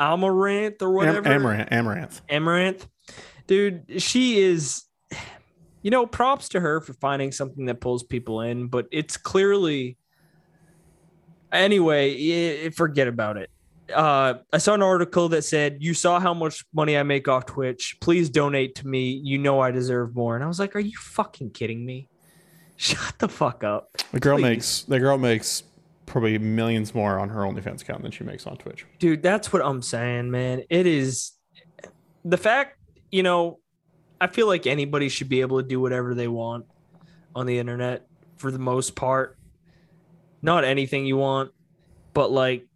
Amouranth 0.00 0.82
or 0.82 0.88
Am- 0.88 0.94
whatever. 0.94 1.28
Amouranth, 1.28 1.70
Amouranth. 1.70 2.20
Amouranth, 2.30 2.86
dude, 3.46 4.02
she 4.02 4.40
is. 4.40 4.82
You 5.82 5.90
know, 5.90 6.04
props 6.04 6.48
to 6.48 6.58
her 6.60 6.80
for 6.80 6.94
finding 6.94 7.30
something 7.30 7.66
that 7.66 7.80
pulls 7.80 8.02
people 8.02 8.40
in, 8.40 8.66
but 8.66 8.86
it's 8.90 9.16
clearly. 9.16 9.96
Anyway, 11.52 12.16
eh, 12.20 12.70
forget 12.70 13.06
about 13.06 13.36
it. 13.36 13.50
Uh, 13.94 14.34
I 14.52 14.58
saw 14.58 14.74
an 14.74 14.82
article 14.82 15.28
that 15.28 15.42
said, 15.44 15.76
"You 15.78 15.94
saw 15.94 16.18
how 16.18 16.34
much 16.34 16.64
money 16.74 16.98
I 16.98 17.04
make 17.04 17.28
off 17.28 17.46
Twitch. 17.46 17.96
Please 18.00 18.30
donate 18.30 18.74
to 18.76 18.86
me. 18.88 19.20
You 19.22 19.38
know 19.38 19.60
I 19.60 19.70
deserve 19.70 20.16
more." 20.16 20.34
And 20.34 20.42
I 20.42 20.48
was 20.48 20.58
like, 20.58 20.74
"Are 20.74 20.80
you 20.80 20.96
fucking 20.98 21.50
kidding 21.50 21.86
me? 21.86 22.08
Shut 22.76 23.14
the 23.20 23.28
fuck 23.28 23.62
up." 23.62 23.90
The 24.10 24.18
girl 24.18 24.38
Please. 24.38 24.42
makes 24.42 24.82
the 24.82 24.98
girl 24.98 25.18
makes 25.18 25.62
probably 26.06 26.38
millions 26.38 26.94
more 26.94 27.18
on 27.18 27.28
her 27.28 27.40
OnlyFans 27.40 27.82
account 27.82 28.02
than 28.02 28.10
she 28.12 28.24
makes 28.24 28.46
on 28.46 28.56
Twitch. 28.56 28.86
dude 28.98 29.22
that's 29.22 29.52
what 29.52 29.60
i'm 29.62 29.82
saying 29.82 30.30
man. 30.30 30.62
It 30.70 30.86
is 30.86 31.32
the 32.24 32.36
fact 32.38 32.78
you 33.10 33.22
know 33.22 33.58
i 34.20 34.26
feel 34.26 34.46
like 34.46 34.66
anybody 34.66 35.08
should 35.08 35.28
be 35.28 35.40
able 35.40 35.60
to 35.60 35.66
do 35.66 35.80
whatever 35.80 36.14
they 36.14 36.28
want 36.28 36.66
on 37.34 37.46
the 37.46 37.58
internet 37.58 38.06
for 38.36 38.50
the 38.50 38.58
most 38.58 38.94
part. 38.96 39.36
Not 40.42 40.64
anything 40.64 41.06
you 41.06 41.16
want 41.16 41.50
but 42.14 42.30
like 42.32 42.66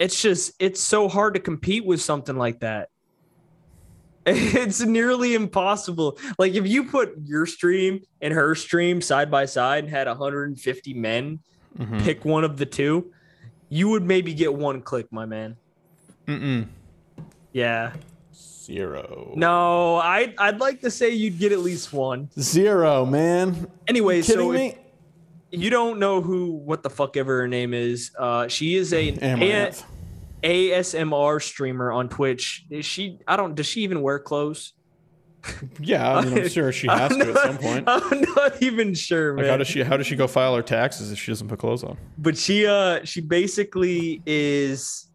it's 0.00 0.20
just 0.20 0.52
it's 0.58 0.80
so 0.80 1.08
hard 1.08 1.34
to 1.34 1.40
compete 1.40 1.84
with 1.86 2.00
something 2.00 2.36
like 2.36 2.60
that. 2.60 2.88
It's 4.26 4.80
nearly 4.80 5.34
impossible. 5.34 6.18
Like 6.38 6.54
if 6.54 6.66
you 6.66 6.84
put 6.84 7.14
your 7.24 7.46
stream 7.46 8.00
and 8.20 8.32
her 8.34 8.54
stream 8.54 9.00
side 9.00 9.30
by 9.30 9.44
side 9.46 9.84
and 9.84 9.92
had 9.92 10.06
150 10.08 10.94
men 10.94 11.40
pick 12.00 12.24
one 12.24 12.44
of 12.44 12.56
the 12.56 12.66
two, 12.66 13.12
you 13.68 13.88
would 13.88 14.02
maybe 14.02 14.34
get 14.34 14.52
one 14.52 14.82
click, 14.82 15.06
my 15.10 15.24
man. 15.26 15.56
Mm-mm. 16.26 16.66
Yeah. 17.52 17.92
Zero. 18.34 19.32
No, 19.34 19.96
I 19.96 20.34
I'd 20.38 20.60
like 20.60 20.80
to 20.82 20.90
say 20.90 21.10
you'd 21.10 21.38
get 21.38 21.52
at 21.52 21.58
least 21.58 21.92
one. 21.92 22.30
Zero, 22.38 23.04
man. 23.04 23.66
Anyway, 23.88 24.22
Kidding 24.22 24.36
so 24.36 24.52
if 24.52 24.58
me? 24.58 24.78
you 25.50 25.68
don't 25.68 25.98
know 25.98 26.20
who 26.20 26.52
what 26.52 26.82
the 26.82 26.90
fuck 26.90 27.16
ever 27.16 27.40
her 27.40 27.48
name 27.48 27.74
is. 27.74 28.12
Uh, 28.16 28.46
she 28.48 28.76
is 28.76 28.92
a, 28.92 29.08
a 29.08 29.12
Amouranth. 29.18 29.82
ASMR 30.42 31.42
streamer 31.42 31.92
on 31.92 32.08
Twitch. 32.08 32.64
Is 32.70 32.84
she? 32.84 33.18
I 33.26 33.36
don't. 33.36 33.54
Does 33.54 33.66
she 33.66 33.82
even 33.82 34.00
wear 34.02 34.18
clothes? 34.18 34.72
Yeah, 35.80 36.16
I 36.18 36.24
mean, 36.24 36.38
I'm 36.38 36.48
sure 36.48 36.70
she 36.72 36.86
has 36.90 37.12
I'm 37.12 37.18
to 37.18 37.30
at 37.30 37.38
some 37.38 37.58
point. 37.58 37.84
I'm 37.88 38.20
not 38.36 38.62
even 38.62 38.94
sure, 38.94 39.32
Like, 39.34 39.42
man. 39.42 39.50
how 39.50 39.56
does 39.56 39.68
she? 39.68 39.82
How 39.82 39.96
does 39.96 40.06
she 40.06 40.14
go 40.16 40.26
file 40.28 40.54
her 40.54 40.62
taxes 40.62 41.10
if 41.10 41.18
she 41.18 41.30
doesn't 41.32 41.48
put 41.48 41.58
clothes 41.58 41.82
on? 41.84 41.96
but 42.18 42.36
she 42.38 42.66
uh 42.66 43.04
she 43.04 43.20
basically 43.20 44.22
is. 44.26 45.08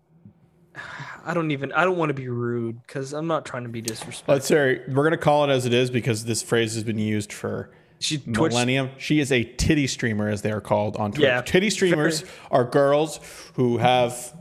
I 1.26 1.34
don't 1.34 1.52
even. 1.52 1.72
I 1.74 1.84
don't 1.84 1.98
want 1.98 2.10
to 2.10 2.14
be 2.14 2.30
rude 2.30 2.82
because 2.86 3.14
I'm 3.14 3.28
not 3.28 3.46
trying 3.46 3.64
to 3.64 3.70
be 3.70 3.82
disrespectful. 3.82 4.34
Let's 4.36 4.48
say 4.48 4.82
we're 4.88 5.04
gonna 5.04 5.18
call 5.18 5.44
it 5.44 5.50
as 5.50 5.66
it 5.66 5.74
is 5.74 5.90
because 5.90 6.26
this 6.26 6.42
phrase 6.42 6.74
has 6.76 6.84
been 6.84 7.00
used 7.00 7.34
for 7.34 7.72
She 8.00 8.18
Twitch. 8.18 8.52
millennium. 8.52 8.92
She 8.98 9.20
is 9.20 9.32
a 9.32 9.44
titty 9.44 9.88
streamer, 9.88 10.30
as 10.30 10.42
they 10.42 10.52
are 10.52 10.62
called 10.62 10.96
on 10.98 11.12
Twitch. 11.12 11.24
Yeah. 11.24 11.42
Titty 11.42 11.70
streamers 11.70 12.24
are 12.52 12.64
girls 12.64 13.20
who 13.56 13.78
have, 13.78 14.34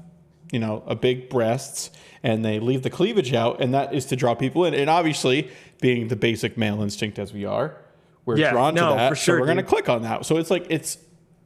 you 0.52 0.58
know, 0.60 0.82
a 0.86 0.94
big 0.94 1.28
breasts 1.30 1.90
and 2.26 2.44
they 2.44 2.58
leave 2.58 2.82
the 2.82 2.90
cleavage 2.90 3.32
out, 3.32 3.60
and 3.62 3.72
that 3.72 3.94
is 3.94 4.04
to 4.06 4.16
draw 4.16 4.34
people 4.34 4.64
in. 4.64 4.74
And 4.74 4.90
obviously, 4.90 5.48
being 5.80 6.08
the 6.08 6.16
basic 6.16 6.58
male 6.58 6.82
instinct 6.82 7.18
as 7.20 7.32
we 7.32 7.44
are, 7.44 7.76
we're 8.24 8.36
Yeah, 8.36 8.50
drawn 8.50 8.74
no, 8.74 8.90
to 8.90 8.94
that. 8.96 9.08
for 9.10 9.14
sure, 9.14 9.36
so 9.36 9.40
we're 9.40 9.46
gonna 9.46 9.62
click 9.62 9.88
on 9.88 10.02
that. 10.02 10.26
So 10.26 10.36
it's 10.36 10.50
like 10.50 10.66
it's 10.68 10.98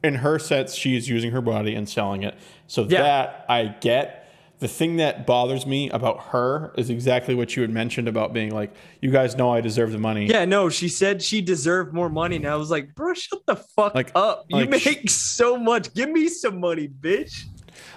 in 0.03 0.14
her 0.16 0.39
sense, 0.39 0.74
she 0.74 0.97
is 0.97 1.07
using 1.11 1.31
her 1.33 1.43
body 1.43 1.74
and 1.74 1.87
selling 1.87 2.22
it. 2.22 2.35
So 2.66 2.83
Yeah. 2.89 3.03
that 3.03 3.45
I 3.51 3.74
get. 3.81 4.16
The 4.61 4.68
thing 4.68 4.97
that 4.97 5.26
bothers 5.26 5.64
me 5.66 5.89
about 5.91 6.20
her 6.33 6.72
is 6.76 6.91
exactly 6.91 7.35
what 7.35 7.57
you 7.57 7.62
had 7.62 7.70
mentioned 7.70 8.09
about 8.09 8.33
being 8.35 8.51
like, 8.55 8.70
you 9.01 9.11
guys 9.11 9.35
know 9.37 9.51
I 9.51 9.61
deserve 9.62 9.91
the 9.93 9.99
money. 9.99 10.26
Yeah, 10.26 10.45
no, 10.47 10.68
she 10.68 10.87
said 10.89 11.22
she 11.22 11.41
deserved 11.43 11.93
more 11.95 12.09
money, 12.11 12.37
and 12.37 12.47
I 12.47 12.57
was 12.57 12.70
like, 12.70 12.95
bro, 12.95 13.12
shut 13.14 13.41
the 13.47 13.57
fuck 13.57 13.95
Like- 13.95 14.12
up. 14.14 14.45
You 14.49 14.57
like 14.66 14.70
make 14.70 15.09
so 15.11 15.57
much. 15.59 15.93
Give 15.95 16.11
me 16.11 16.28
some 16.28 16.61
money, 16.61 16.89
bitch. 16.89 17.45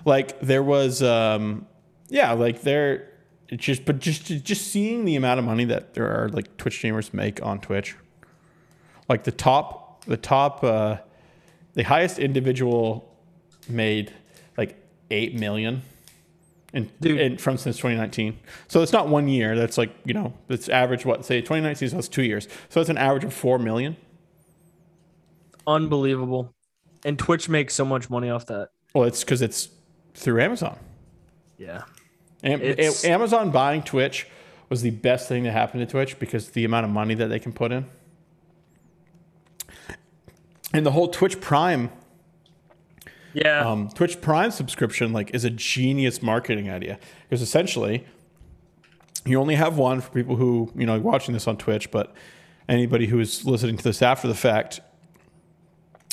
like 0.05 0.39
there 0.41 0.63
was 0.63 1.01
um 1.03 1.65
yeah 2.09 2.31
like 2.33 2.61
there 2.61 3.09
it's 3.49 3.63
just 3.63 3.85
but 3.85 3.99
just 3.99 4.25
just 4.43 4.67
seeing 4.67 5.05
the 5.05 5.15
amount 5.15 5.39
of 5.39 5.45
money 5.45 5.65
that 5.65 5.93
there 5.93 6.07
are 6.07 6.29
like 6.29 6.57
twitch 6.57 6.75
streamers 6.75 7.13
make 7.13 7.41
on 7.43 7.59
twitch 7.59 7.95
like 9.09 9.23
the 9.23 9.31
top 9.31 10.03
the 10.05 10.17
top 10.17 10.63
uh 10.63 10.97
the 11.73 11.83
highest 11.83 12.19
individual 12.19 13.09
made 13.67 14.13
like 14.57 14.75
8 15.11 15.35
million 15.35 15.81
in 16.73 17.37
from 17.37 17.57
since 17.57 17.77
2019 17.77 18.39
so 18.67 18.81
it's 18.81 18.91
not 18.91 19.07
one 19.07 19.27
year 19.27 19.55
that's 19.55 19.77
like 19.77 19.93
you 20.05 20.13
know 20.13 20.33
it's 20.49 20.69
average 20.69 21.05
what 21.05 21.23
say 21.25 21.39
2019 21.39 21.89
so 21.89 21.95
that's 21.95 22.07
two 22.07 22.23
years 22.23 22.47
so 22.69 22.81
it's 22.81 22.89
an 22.89 22.97
average 22.97 23.23
of 23.23 23.33
4 23.33 23.59
million 23.59 23.95
Unbelievable. 25.65 26.53
And 27.05 27.17
Twitch 27.17 27.47
makes 27.47 27.73
so 27.73 27.85
much 27.85 28.09
money 28.09 28.29
off 28.29 28.45
that. 28.47 28.69
well 28.93 29.03
it's 29.05 29.23
because 29.23 29.41
it's 29.41 29.69
through 30.13 30.41
amazon 30.41 30.77
Yeah. 31.57 31.83
Am- 32.43 32.61
It's- 32.61 33.05
Amazon 33.05 33.51
buying 33.51 33.81
Twitch 33.83 34.27
was 34.69 34.81
the 34.81 34.89
best 34.89 35.27
thing 35.27 35.43
that 35.43 35.51
happened 35.51 35.81
to 35.87 35.91
Twitch 35.91 36.19
because 36.19 36.49
the 36.49 36.65
amount 36.65 36.85
of 36.85 36.91
money 36.91 37.13
that 37.13 37.27
they 37.27 37.39
can 37.39 37.53
put 37.53 37.71
in. 37.71 37.85
And 40.73 40.85
the 40.85 40.91
whole 40.91 41.07
Twitch 41.07 41.39
Prime, 41.39 41.91
Yeah. 43.33 43.59
um, 43.69 43.89
Twitch 43.89 44.19
Prime 44.21 44.51
subscription, 44.51 45.13
like, 45.13 45.31
is 45.33 45.45
a 45.45 45.49
genius 45.49 46.21
marketing 46.21 46.69
idea 46.69 46.99
because 47.29 47.41
essentially, 47.41 48.05
you 49.25 49.39
only 49.39 49.55
have 49.55 49.77
one 49.77 50.01
for 50.01 50.09
people 50.11 50.35
who 50.35 50.71
you 50.75 50.85
know 50.85 50.99
watching 50.99 51.33
this 51.33 51.47
on 51.47 51.57
Twitch, 51.57 51.91
but 51.91 52.13
anybody 52.67 53.05
who 53.07 53.19
is 53.19 53.45
listening 53.45 53.77
to 53.77 53.83
this 53.83 54.01
after 54.01 54.27
the 54.27 54.33
fact, 54.35 54.81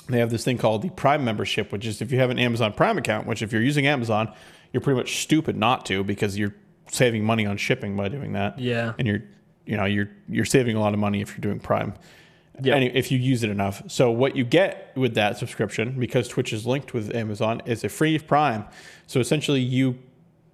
they 0.09 0.19
have 0.19 0.31
this 0.31 0.45
thing 0.45 0.59
called 0.59 0.83
the 0.83 0.91
Prime 0.91 1.25
membership, 1.25 1.73
which 1.73 1.87
is 1.87 2.03
if 2.03 2.13
you 2.13 2.19
have 2.19 2.31
an 2.31 2.39
Amazon 2.39 2.73
Prime 2.73 2.99
account, 2.99 3.27
which 3.27 3.43
if 3.43 3.53
you're 3.53 3.63
using 3.63 3.87
Amazon, 3.87 4.33
you're 4.73 4.81
pretty 4.81 4.99
much 4.99 5.23
stupid 5.23 5.57
not 5.57 5.87
to 5.87 6.05
because 6.05 6.39
you're 6.39 6.55
saving 6.91 7.25
money 7.25 7.47
on 7.47 7.57
shipping 7.57 7.97
by 7.97 8.09
doing 8.09 8.33
that. 8.33 8.59
Yeah. 8.59 8.95
and 8.99 9.07
you're 9.07 9.23
you 9.67 9.77
know 9.77 9.85
you're 9.85 10.11
you're 10.29 10.45
saving 10.45 10.77
a 10.77 10.81
lot 10.81 10.95
of 10.95 11.01
money 11.01 11.21
if 11.21 11.31
you're 11.31 11.41
doing 11.41 11.61
Prime. 11.61 11.95
Yep. 12.63 12.77
Any, 12.77 12.87
if 12.95 13.11
you 13.11 13.19
use 13.19 13.43
it 13.43 13.49
enough. 13.51 13.83
So 13.87 14.11
what 14.11 14.37
you 14.37 14.45
get 14.45 14.93
with 14.95 15.15
that 15.15 15.39
subscription, 15.39 15.99
because 15.99 16.29
Twitch 16.29 16.53
is 16.53 16.67
linked 16.67 16.93
with 16.93 17.15
Amazon, 17.15 17.63
is 17.65 17.85
a 17.85 17.89
free 17.89 18.19
Prime. 18.19 18.65
So 19.07 19.19
essentially, 19.19 19.61
you 19.61 19.99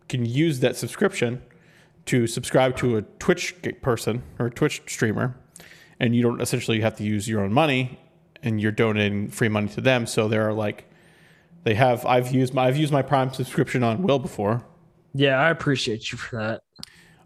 can 0.09 0.25
use 0.25 0.61
that 0.61 0.77
subscription 0.77 1.43
to 2.05 2.29
subscribe 2.29 2.77
to 2.77 2.99
a 2.99 3.03
Twitch 3.03 3.57
person 3.83 4.23
or 4.39 4.47
a 4.47 4.51
Twitch 4.51 4.83
streamer, 4.87 5.37
and 5.99 6.15
you 6.15 6.23
don't 6.23 6.41
essentially 6.41 6.81
have 6.81 6.95
to 6.97 7.03
use 7.03 7.29
your 7.29 7.43
own 7.43 7.53
money, 7.53 7.99
and 8.43 8.61
you're 8.61 8.71
donating 8.71 9.29
free 9.29 9.49
money 9.49 9.69
to 9.71 9.81
them. 9.81 10.07
So 10.07 10.29
there 10.29 10.49
are 10.49 10.53
like, 10.53 10.89
they 11.67 11.75
have. 11.75 12.07
I've 12.07 12.31
used 12.33 12.55
my 12.55 12.67
I've 12.69 12.77
used 12.77 12.93
my 12.93 13.03
Prime 13.03 13.33
subscription 13.33 13.83
on 13.83 14.03
Will 14.05 14.21
before. 14.21 14.65
yeah, 15.13 15.37
I 15.37 15.51
appreciate 15.51 16.13
you 16.13 16.17
for 16.17 16.37
that. 16.39 16.63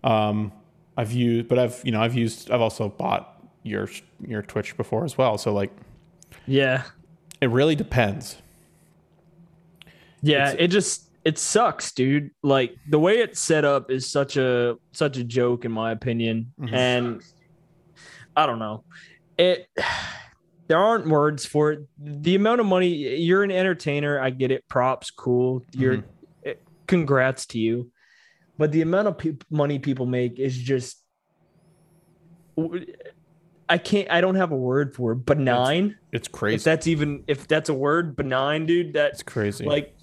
Um, 0.03 0.51
I've 0.97 1.13
used, 1.13 1.47
but 1.47 1.59
I've 1.59 1.79
you 1.85 1.93
know 1.93 2.01
I've 2.01 2.15
used 2.15 2.51
I've 2.51 2.63
also 2.63 2.89
bought 2.89 3.45
your 3.65 3.87
your 4.27 4.41
Twitch 4.41 4.77
before 4.79 5.05
as 5.05 5.19
well. 5.19 5.37
So 5.37 5.53
like, 5.53 5.71
Yeah. 6.47 6.85
it 7.43 7.51
really 7.51 7.75
depends. 7.77 8.39
Yeah, 10.23 10.49
It's- 10.49 10.57
it 10.59 10.69
just 10.69 11.11
it 11.23 11.37
sucks, 11.39 11.93
dude. 11.93 12.31
Like 12.43 12.75
the 12.89 12.99
way 12.99 13.19
it's 13.19 13.39
set 13.41 13.67
up 13.67 13.91
is 13.91 14.11
such 14.11 14.39
a 14.39 14.77
such 14.93 15.19
a 15.19 15.25
joke 15.25 15.67
in 15.67 15.73
my 15.73 15.93
opinion. 15.93 16.53
Mhm. 16.59 16.73
And 16.73 17.23
I 18.35 18.47
don't 18.47 18.59
know. 18.59 18.85
It 19.37 19.69
there 20.71 20.79
aren't 20.79 21.09
words 21.09 21.45
for 21.45 21.73
it. 21.73 21.81
The 21.99 22.37
amount 22.37 22.61
of 22.61 22.67
money 22.67 22.87
you're 23.19 23.43
an 23.43 23.51
entertainer, 23.51 24.21
I 24.21 24.31
get 24.31 24.53
it. 24.53 24.63
Props, 24.69 25.11
cool. 25.11 25.65
You're 25.73 25.97
Mhm. 25.97 26.05
it- 26.45 26.63
congrats 26.87 27.45
to 27.47 27.59
you. 27.59 27.91
But 28.57 28.71
the 28.71 28.81
amount 28.83 29.09
of 29.09 29.19
peop 29.19 29.43
money 29.51 29.81
people 29.81 30.07
make 30.07 30.39
is 30.39 30.57
just 30.57 31.03
I 33.69 33.79
can't 33.79 34.09
I 34.11 34.21
don't 34.21 34.37
have 34.37 34.53
a 34.53 34.57
word 34.57 34.95
for 34.95 35.13
it. 35.13 35.27
Benign. 35.27 35.97
It's 36.13 36.29
If 36.29 36.33
crazy. 36.33 36.63
that's 36.65 36.87
even 36.87 37.25
if 37.27 37.49
that's 37.49 37.69
a 37.69 37.75
word, 37.75 38.15
benign, 38.15 38.67
dude. 38.67 38.93
That's 38.93 39.23
crazy. 39.25 39.65
like 39.65 39.95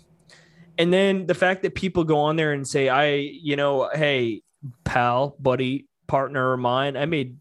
and 0.78 0.91
then 0.93 1.26
the 1.28 1.34
fact 1.34 1.63
that 1.63 1.76
people 1.76 2.03
go 2.03 2.18
on 2.20 2.36
there 2.36 2.51
and 2.53 2.68
say 2.68 2.88
i 2.89 3.15
you 3.15 3.55
know 3.55 3.89
hey 3.95 4.43
pal 4.84 5.36
buddy 5.39 5.88
partner 6.05 6.53
of 6.53 6.59
mine 6.59 6.95
i 6.95 7.05
made 7.05 7.36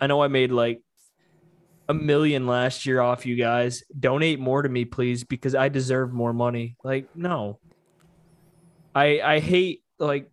i 0.00 0.06
know 0.06 0.22
i 0.22 0.28
made 0.28 0.52
like 0.52 0.80
a 1.88 1.94
million 1.94 2.46
last 2.46 2.86
year 2.86 3.00
off 3.00 3.26
you 3.26 3.36
guys. 3.36 3.82
Donate 3.98 4.38
more 4.38 4.62
to 4.62 4.68
me 4.68 4.84
please 4.84 5.24
because 5.24 5.54
i 5.54 5.68
deserve 5.68 6.12
more 6.12 6.32
money. 6.32 6.76
Like 6.84 7.14
no. 7.16 7.58
I 8.94 9.20
i 9.20 9.38
hate 9.40 9.82
like 9.98 10.30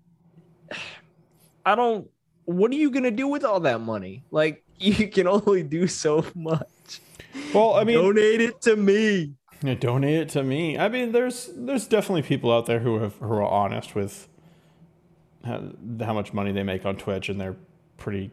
i 1.66 1.76
don't 1.76 2.08
what 2.46 2.72
are 2.72 2.76
you 2.76 2.90
gonna 2.90 3.12
do 3.12 3.28
with 3.28 3.44
all 3.44 3.60
that 3.62 3.82
money? 3.82 4.24
Like 4.32 4.64
you 4.80 5.08
can 5.08 5.28
only 5.28 5.64
do 5.64 5.88
so 5.88 6.26
much. 6.36 6.68
Well, 7.54 7.76
I 7.76 7.84
mean, 7.84 7.98
donate 7.98 8.42
it 8.42 8.62
to 8.62 8.76
me. 8.76 9.36
Yeah, 9.62 9.76
donate 9.76 10.16
it 10.16 10.30
to 10.30 10.44
me. 10.44 10.78
I 10.78 10.90
mean, 10.90 11.12
there's 11.12 11.50
there's 11.56 11.86
definitely 11.88 12.24
people 12.24 12.52
out 12.52 12.66
there 12.66 12.80
who 12.80 13.00
have 13.00 13.16
who 13.18 13.34
are 13.34 13.44
honest 13.44 13.94
with 13.94 14.28
how, 15.46 15.64
how 16.02 16.14
much 16.14 16.34
money 16.34 16.52
they 16.52 16.64
make 16.64 16.86
on 16.86 16.96
Twitch, 16.96 17.30
and 17.30 17.40
they're 17.40 17.58
pretty 17.98 18.32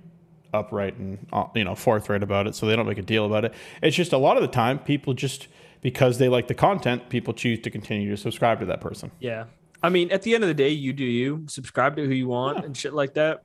upright 0.57 0.97
and 0.97 1.27
uh, 1.33 1.47
you 1.55 1.65
know 1.65 1.75
forthright 1.75 2.23
about 2.23 2.47
it, 2.47 2.55
so 2.55 2.67
they 2.67 2.75
don't 2.77 2.87
make 2.87 2.99
a 2.99 3.03
deal 3.03 3.25
about 3.27 3.45
it. 3.45 3.55
It's 3.83 3.97
just 3.97 4.13
a 4.13 4.19
lot 4.19 4.37
of 4.37 4.43
the 4.43 4.49
time 4.49 4.79
people 4.81 5.15
just 5.15 5.49
because 5.83 6.19
they 6.19 6.29
like 6.29 6.49
the 6.49 6.55
content, 6.55 7.09
people 7.09 7.33
choose 7.35 7.61
to 7.61 7.71
continue 7.71 8.11
to 8.11 8.17
subscribe 8.17 8.59
to 8.61 8.67
that 8.67 8.81
person. 8.81 9.11
Yeah. 9.21 9.45
I 9.83 9.89
mean, 9.91 10.11
at 10.11 10.23
the 10.23 10.35
end 10.35 10.43
of 10.43 10.49
the 10.49 10.55
day, 10.55 10.71
you 10.71 10.93
do 10.93 11.05
you. 11.05 11.45
Subscribe 11.49 11.97
to 11.97 12.05
who 12.07 12.13
you 12.13 12.27
want 12.29 12.65
and 12.65 12.77
shit 12.77 12.93
like 12.95 13.15
that. 13.15 13.43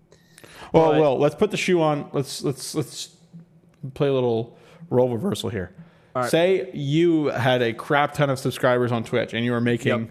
Well, 0.74 0.91
But- 0.93 0.99
well, 1.01 1.18
let's 1.20 1.36
put 1.36 1.51
the 1.51 1.57
shoe 1.57 1.82
on. 1.82 2.09
Let's 2.14 2.41
let's 2.43 2.74
let's 2.74 3.16
play 3.93 4.07
a 4.07 4.14
little 4.14 4.57
role 4.89 5.09
reversal 5.09 5.49
here. 5.49 5.76
Right. 6.16 6.30
Say 6.30 6.70
you 6.74 7.28
had 7.28 7.62
a 7.62 7.74
crap 7.74 8.14
ton 8.14 8.30
of 8.30 8.39
subscribers 8.39 8.91
on 8.91 9.03
Twitch 9.03 9.34
and 9.34 9.45
you 9.45 9.51
were 9.51 9.62
making, 9.62 9.99
Yep. 9.99 10.09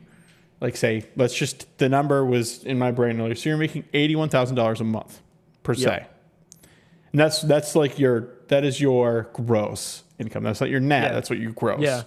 like, 0.61 0.77
say, 0.77 1.05
let's 1.17 1.35
just 1.35 1.67
the 1.79 1.89
number 1.89 2.25
was 2.25 2.63
in 2.65 2.79
my 2.79 2.91
brain 2.91 3.21
earlier. 3.21 3.35
So 3.35 3.49
you're 3.51 3.59
making 3.59 3.85
eighty-one 3.93 4.29
thousand 4.29 4.57
dollars 4.57 4.81
a 4.81 4.85
month 4.85 5.21
per 5.63 5.75
se, 5.75 5.83
Yep. 5.91 6.10
And 7.13 7.21
that's 7.21 7.43
that's 7.43 7.75
like 7.77 7.99
your 7.99 8.29
that 8.49 8.65
is 8.65 8.81
your 8.81 9.29
gross 9.33 10.03
income. 10.19 10.43
That's 10.45 10.61
not 10.61 10.71
your 10.71 10.81
net. 10.81 11.05
Yeah. 11.05 11.13
That's 11.13 11.31
what 11.31 11.39
you 11.39 11.53
gross. 11.53 11.81
Yeah. 11.81 12.03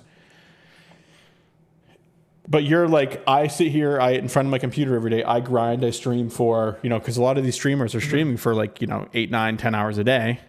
But 2.47 2.65
you're 2.65 2.89
like, 2.89 3.23
I 3.25 3.47
sit 3.47 3.69
here, 3.71 4.01
I 4.01 4.11
in 4.11 4.27
front 4.27 4.47
of 4.47 4.51
my 4.51 4.59
computer 4.59 4.95
every 4.95 5.09
day. 5.09 5.23
I 5.23 5.39
grind, 5.39 5.85
I 5.85 5.91
stream 5.91 6.29
for, 6.29 6.77
you 6.83 6.89
know, 6.89 6.99
because 6.99 7.15
a 7.15 7.21
lot 7.23 7.37
of 7.37 7.43
these 7.45 7.55
streamers 7.55 7.95
are 7.95 7.99
Mm-hmm. 7.99 8.07
streaming 8.07 8.37
for 8.37 8.53
like, 8.53 8.81
you 8.81 8.87
know, 8.87 9.07
eight, 9.13 9.31
nine, 9.31 9.55
ten 9.55 9.73
hours 9.73 9.97
a 9.97 10.03
day. 10.03 10.41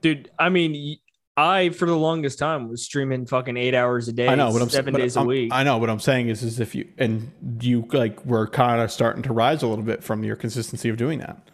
Dude, 0.00 0.30
I 0.38 0.48
mean, 0.48 0.96
I 1.36 1.68
for 1.68 1.84
the 1.84 1.96
longest 1.96 2.38
time 2.38 2.70
was 2.70 2.82
streaming 2.82 3.26
fucking 3.26 3.58
eight 3.58 3.74
hours 3.74 4.08
a 4.08 4.12
day. 4.12 4.26
I 4.26 4.36
know, 4.36 4.50
but 4.52 4.62
I'm 4.62 4.70
seven 4.70 4.92
but 4.92 5.00
days 5.00 5.18
I'm- 5.18 5.26
a 5.26 5.28
week. 5.28 5.52
I 5.52 5.64
know, 5.64 5.76
what 5.76 5.90
I'm 5.90 6.00
saying 6.00 6.30
is, 6.30 6.42
is 6.42 6.60
if 6.60 6.74
you 6.74 6.88
and 6.96 7.30
you 7.60 7.86
like 7.92 8.24
were 8.24 8.46
kind 8.46 8.80
of 8.80 8.90
starting 8.90 9.22
to 9.24 9.32
rise 9.34 9.62
a 9.62 9.66
little 9.66 9.84
bit 9.84 10.02
from 10.02 10.24
your 10.24 10.34
consistency 10.36 10.88
of 10.88 10.96
doing 10.96 11.18
that. 11.18 11.46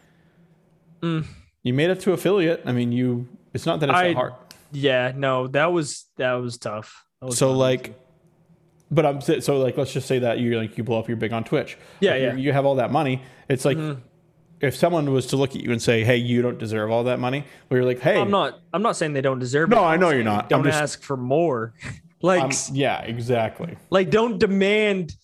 Mm. 1.03 1.26
You 1.65 1.75
made 1.75 1.91
it 1.91 1.99
to 2.01 2.12
affiliate. 2.12 2.62
I 2.67 2.73
mean, 2.73 2.93
you. 2.93 3.27
It's 3.53 3.67
not 3.67 3.81
that 3.81 3.89
it's 3.91 3.99
I- 3.99 4.09
that 4.09 4.15
hard. 4.17 4.33
yeah, 4.71 5.12
no, 5.17 5.49
that 5.49 5.73
was 5.73 6.05
that 6.19 6.35
was 6.35 6.59
tough. 6.59 7.05
That 7.21 7.27
was 7.27 7.39
So 7.39 7.53
like, 7.53 7.99
but 8.91 9.05
I'm 9.07 9.21
so 9.21 9.59
like 9.59 9.77
let's 9.77 9.93
just 9.93 10.07
say 10.07 10.21
that 10.21 10.39
you 10.39 10.57
like 10.59 10.77
you 10.79 10.85
blow 10.85 10.99
up, 11.01 11.09
you're 11.09 11.17
big 11.17 11.33
on 11.33 11.43
Twitch. 11.43 11.77
Yeah, 12.01 12.12
Like, 12.12 12.21
yeah. 12.21 12.29
Mm-hmm. 12.29 12.39
You, 12.39 12.45
you 12.45 12.53
have 12.53 12.67
all 12.67 12.77
that 12.77 12.93
money. 12.93 13.23
It's 13.49 13.65
like 13.65 13.79
if 14.61 14.77
someone 14.77 15.11
was 15.12 15.27
to 15.29 15.37
look 15.37 15.51
at 15.57 15.62
you 15.62 15.73
and 15.73 15.81
say, 15.83 16.05
"Hey, 16.05 16.17
you 16.17 16.43
don't 16.43 16.59
deserve 16.59 16.91
all 16.91 17.05
that 17.05 17.19
money," 17.19 17.45
well, 17.69 17.79
you're 17.79 17.87
like, 17.87 18.01
"Hey, 18.01 18.21
I'm 18.21 18.31
not. 18.31 18.61
I'm 18.73 18.83
not 18.83 18.97
saying 18.97 19.15
they 19.15 19.21
don't 19.23 19.39
deserve 19.39 19.73
it. 19.73 19.75
No, 19.75 19.85
I 19.85 19.97
know 19.97 20.11
you're 20.11 20.23
not. 20.23 20.49
Don't 20.51 20.61
I'm 20.61 20.65
just- 20.67 20.81
ask 20.83 21.03
for 21.03 21.17
more. 21.17 21.75
like, 22.23 22.43
I'm- 22.43 22.51
yeah, 22.73 23.01
exactly." 23.03 23.77
like 23.91 24.11
don't 24.11 24.39
demand 24.39 25.15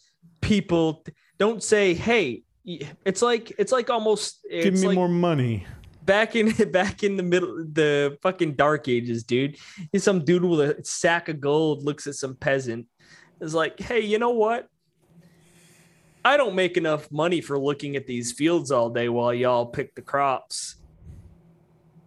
people. 0.41 1.05
Don't 1.39 1.63
say, 1.63 1.93
"Hey." 1.93 2.45
It's 3.05 3.23
like 3.23 3.53
it's 3.59 3.73
like 3.73 3.89
almost 3.91 4.39
it's 4.49 4.65
Give 4.65 4.75
me 4.75 4.89
like 4.89 4.95
more 4.95 5.09
money. 5.09 5.67
Back 6.11 6.35
in 6.35 6.51
back 6.73 7.05
in 7.05 7.17
the 7.17 7.23
middle 7.23 7.65
the 7.73 8.19
fucking 8.21 8.55
dark 8.55 8.89
ages, 8.89 9.23
dude. 9.23 9.57
He's 9.93 10.03
some 10.03 10.25
dude 10.25 10.45
with 10.45 10.61
a 10.61 10.85
sack 10.85 11.29
of 11.29 11.41
gold 11.41 11.85
looks 11.85 12.09
at 12.09 12.17
some 12.17 12.35
peasant. 12.35 12.89
Is 13.41 13.55
like, 13.55 13.79
hey, 13.79 14.01
you 14.01 14.19
know 14.19 14.31
what? 14.31 14.69
I 16.25 16.37
don't 16.37 16.55
make 16.55 16.77
enough 16.77 17.11
money 17.11 17.41
for 17.41 17.59
looking 17.59 17.97
at 17.97 18.07
these 18.07 18.33
fields 18.33 18.73
all 18.73 18.91
day 18.91 19.09
while 19.09 19.33
y'all 19.33 19.67
pick 19.67 19.95
the 19.95 20.03
crops. 20.03 20.77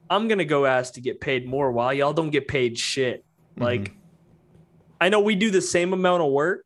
I'm 0.09 0.27
gonna 0.27 0.45
go 0.45 0.65
ask 0.65 0.95
to 0.95 1.01
get 1.01 1.21
paid 1.21 1.47
more 1.47 1.71
while 1.71 1.93
y'all 1.93 2.13
don't 2.13 2.29
get 2.29 2.47
paid 2.47 2.77
shit. 2.77 3.23
Mm-hmm. 3.55 3.63
Like, 3.63 3.93
I 4.99 5.07
know 5.07 5.21
we 5.21 5.35
do 5.35 5.49
the 5.49 5.61
same 5.61 5.93
amount 5.93 6.21
of 6.21 6.31
work. 6.31 6.65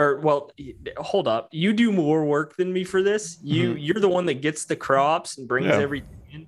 Or 0.00 0.18
well, 0.20 0.50
hold 0.96 1.28
up. 1.28 1.48
You 1.52 1.74
do 1.74 1.92
more 1.92 2.24
work 2.24 2.56
than 2.56 2.72
me 2.72 2.84
for 2.84 3.02
this. 3.02 3.38
You 3.42 3.70
mm-hmm. 3.70 3.78
you're 3.78 4.00
the 4.00 4.08
one 4.08 4.24
that 4.26 4.40
gets 4.40 4.64
the 4.64 4.74
crops 4.76 5.36
and 5.36 5.46
brings 5.46 5.66
Yeah. 5.66 5.78
everything 5.80 6.16
in. 6.32 6.46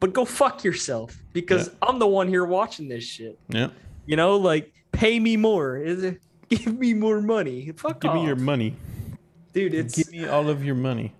But 0.00 0.14
go 0.14 0.24
fuck 0.24 0.64
yourself 0.64 1.14
because 1.34 1.70
I'm 1.82 1.98
the 1.98 2.06
one 2.06 2.28
here 2.28 2.46
watching 2.46 2.88
this 2.88 3.04
shit. 3.04 3.38
Yeah, 3.50 3.68
You 4.06 4.16
know, 4.16 4.36
like 4.36 4.72
pay 4.92 5.20
me 5.20 5.36
more. 5.36 5.76
Is 5.76 6.02
it- 6.02 6.20
Give 6.48 6.78
me 6.78 6.94
more 6.94 7.20
money. 7.20 7.70
Fuck 7.76 8.00
give 8.00 8.12
off, 8.12 8.16
me 8.16 8.24
your 8.26 8.36
money. 8.36 8.74
dude. 9.52 9.74
It's 9.74 9.94
Give 9.96 10.10
me 10.10 10.26
all 10.26 10.48
of 10.48 10.64
your 10.64 10.74
money. 10.76 11.12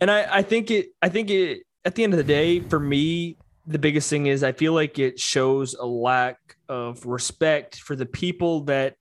and 0.00 0.08
I, 0.10 0.28
I 0.38 0.42
think 0.42 0.70
it 0.70 0.90
i 1.02 1.08
think 1.08 1.30
it 1.30 1.62
at 1.84 1.94
the 1.96 2.04
end 2.04 2.12
of 2.12 2.18
the 2.18 2.24
day 2.38 2.60
for 2.60 2.78
me 2.78 3.36
the 3.66 3.78
biggest 3.78 4.08
thing 4.10 4.26
is 4.26 4.44
i 4.44 4.52
feel 4.52 4.74
like 4.74 4.98
it 4.98 5.18
shows 5.18 5.74
a 5.74 5.86
lack 5.86 6.38
of 6.68 7.04
respect 7.06 7.80
for 7.80 7.96
the 7.96 8.06
people 8.06 8.60
that 8.64 8.94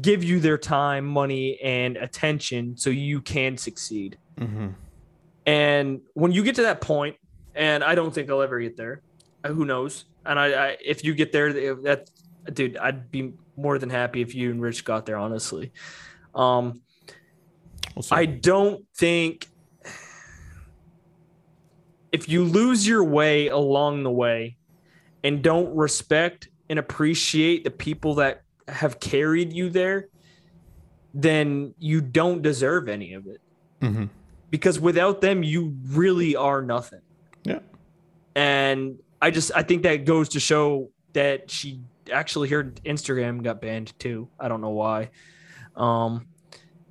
give 0.00 0.22
you 0.22 0.40
their 0.40 0.58
time 0.58 1.06
money 1.06 1.60
and 1.60 1.96
attention 1.96 2.76
so 2.76 2.90
you 2.90 3.20
can 3.20 3.56
succeed. 3.56 4.18
Hmm 4.38 4.68
and 5.46 6.00
when 6.14 6.32
you 6.32 6.44
get 6.44 6.54
to 6.54 6.62
that 6.62 6.80
point 6.80 7.16
and 7.54 7.82
i 7.82 7.94
don't 7.94 8.14
think 8.14 8.30
i'll 8.30 8.42
ever 8.42 8.60
get 8.60 8.76
there 8.76 9.02
uh, 9.42 9.48
who 9.48 9.64
knows? 9.64 10.04
And 10.26 10.38
i, 10.38 10.68
I 10.68 10.76
if 10.84 11.02
you 11.02 11.14
get 11.14 11.32
there 11.32 11.52
that 11.52 12.10
dude 12.52 12.76
i'd 12.76 13.10
be 13.10 13.32
more 13.56 13.78
than 13.78 13.90
happy 13.90 14.20
if 14.20 14.34
you 14.34 14.50
and 14.50 14.62
rich 14.62 14.84
got 14.84 15.06
there 15.06 15.16
honestly. 15.16 15.72
Um. 16.34 16.82
I 18.12 18.24
don't 18.24 18.86
think 18.96 19.48
if 22.12 22.28
you 22.28 22.44
lose 22.44 22.86
your 22.86 23.04
way 23.04 23.48
along 23.48 24.04
the 24.04 24.10
way 24.10 24.56
and 25.24 25.42
don't 25.42 25.74
respect 25.74 26.48
and 26.70 26.78
appreciate 26.78 27.64
the 27.64 27.70
people 27.70 28.14
that 28.14 28.42
have 28.70 29.00
carried 29.00 29.52
you 29.52 29.70
there, 29.70 30.08
then 31.14 31.74
you 31.78 32.00
don't 32.00 32.42
deserve 32.42 32.88
any 32.88 33.14
of 33.14 33.26
it. 33.26 33.40
Mhm. 33.80 34.08
Because 34.50 34.78
without 34.80 35.20
them, 35.20 35.42
you 35.42 35.76
really 35.88 36.36
are 36.36 36.62
nothing. 36.62 37.00
Yeah. 37.44 37.60
And 38.34 38.98
I 39.22 39.30
just 39.30 39.52
I 39.54 39.62
think 39.62 39.82
that 39.82 40.04
goes 40.04 40.30
to 40.30 40.40
show 40.40 40.90
that 41.12 41.50
she 41.50 41.80
actually 42.12 42.48
her 42.48 42.64
Instagram 42.84 43.42
got 43.42 43.60
banned 43.60 43.98
too. 43.98 44.28
I 44.38 44.48
don't 44.48 44.60
know 44.60 44.70
why. 44.70 45.10
Um 45.76 46.26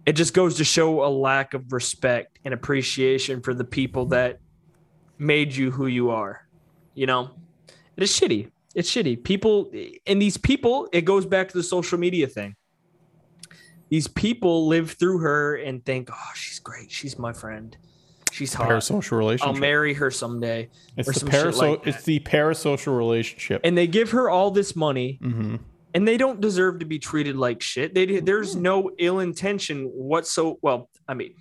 it 0.06 0.14
just 0.14 0.34
goes 0.34 0.56
to 0.56 0.64
show 0.64 1.06
a 1.06 1.10
lack 1.10 1.54
of 1.54 1.72
respect 1.72 2.40
and 2.44 2.54
appreciation 2.54 3.42
for 3.42 3.54
the 3.54 3.66
people 3.66 4.08
that 4.08 4.40
made 5.18 5.56
you 5.56 5.70
who 5.72 5.88
you 5.88 6.10
are. 6.10 6.48
You 6.96 7.06
know, 7.06 7.32
it 7.96 8.04
is 8.04 8.12
shitty. 8.12 8.50
It's 8.76 8.90
shitty. 8.90 9.24
People 9.24 9.72
and 10.06 10.22
these 10.22 10.38
people, 10.38 10.88
it 10.94 11.02
goes 11.02 11.26
back 11.26 11.50
to 11.50 11.58
the 11.58 11.64
social 11.64 11.98
media 11.98 12.28
thing. 12.28 12.56
These 13.90 14.08
people 14.08 14.68
live 14.68 14.92
through 14.92 15.20
her 15.20 15.56
and 15.56 15.84
think, 15.84 16.10
oh, 16.12 16.32
she's 16.36 16.60
great. 16.60 16.92
She's 16.92 17.18
my 17.18 17.34
friend. 17.34 17.76
She's 18.32 18.54
hot. 18.54 18.70
parasocial 18.70 19.18
relationship. 19.18 19.56
I'll 19.56 19.60
marry 19.60 19.96
her 19.96 20.12
someday. 20.12 20.70
it's 20.96 21.10
or 21.10 21.14
the 21.14 21.20
some 21.20 21.30
paraso- 21.30 21.58
like. 21.58 21.88
It's 21.88 22.04
the 22.04 22.20
parasocial 22.20 22.96
relationship. 22.96 23.62
And 23.64 23.76
they 23.76 23.88
give 23.88 24.12
her 24.12 24.30
all 24.30 24.52
this 24.52 24.76
money 24.76 25.18
hmm 25.22 25.56
and 25.94 26.08
they 26.08 26.18
don't 26.18 26.40
deserve 26.40 26.80
to 26.80 26.86
be 26.86 27.00
treated 27.00 27.36
like 27.36 27.62
shit. 27.62 27.94
They 27.94 28.20
there's 28.20 28.56
no 28.56 28.92
ill 28.98 29.20
intention 29.20 29.86
whatsoever. 29.86 30.58
Well, 30.62 30.90
I 31.08 31.14
mean, 31.16 31.34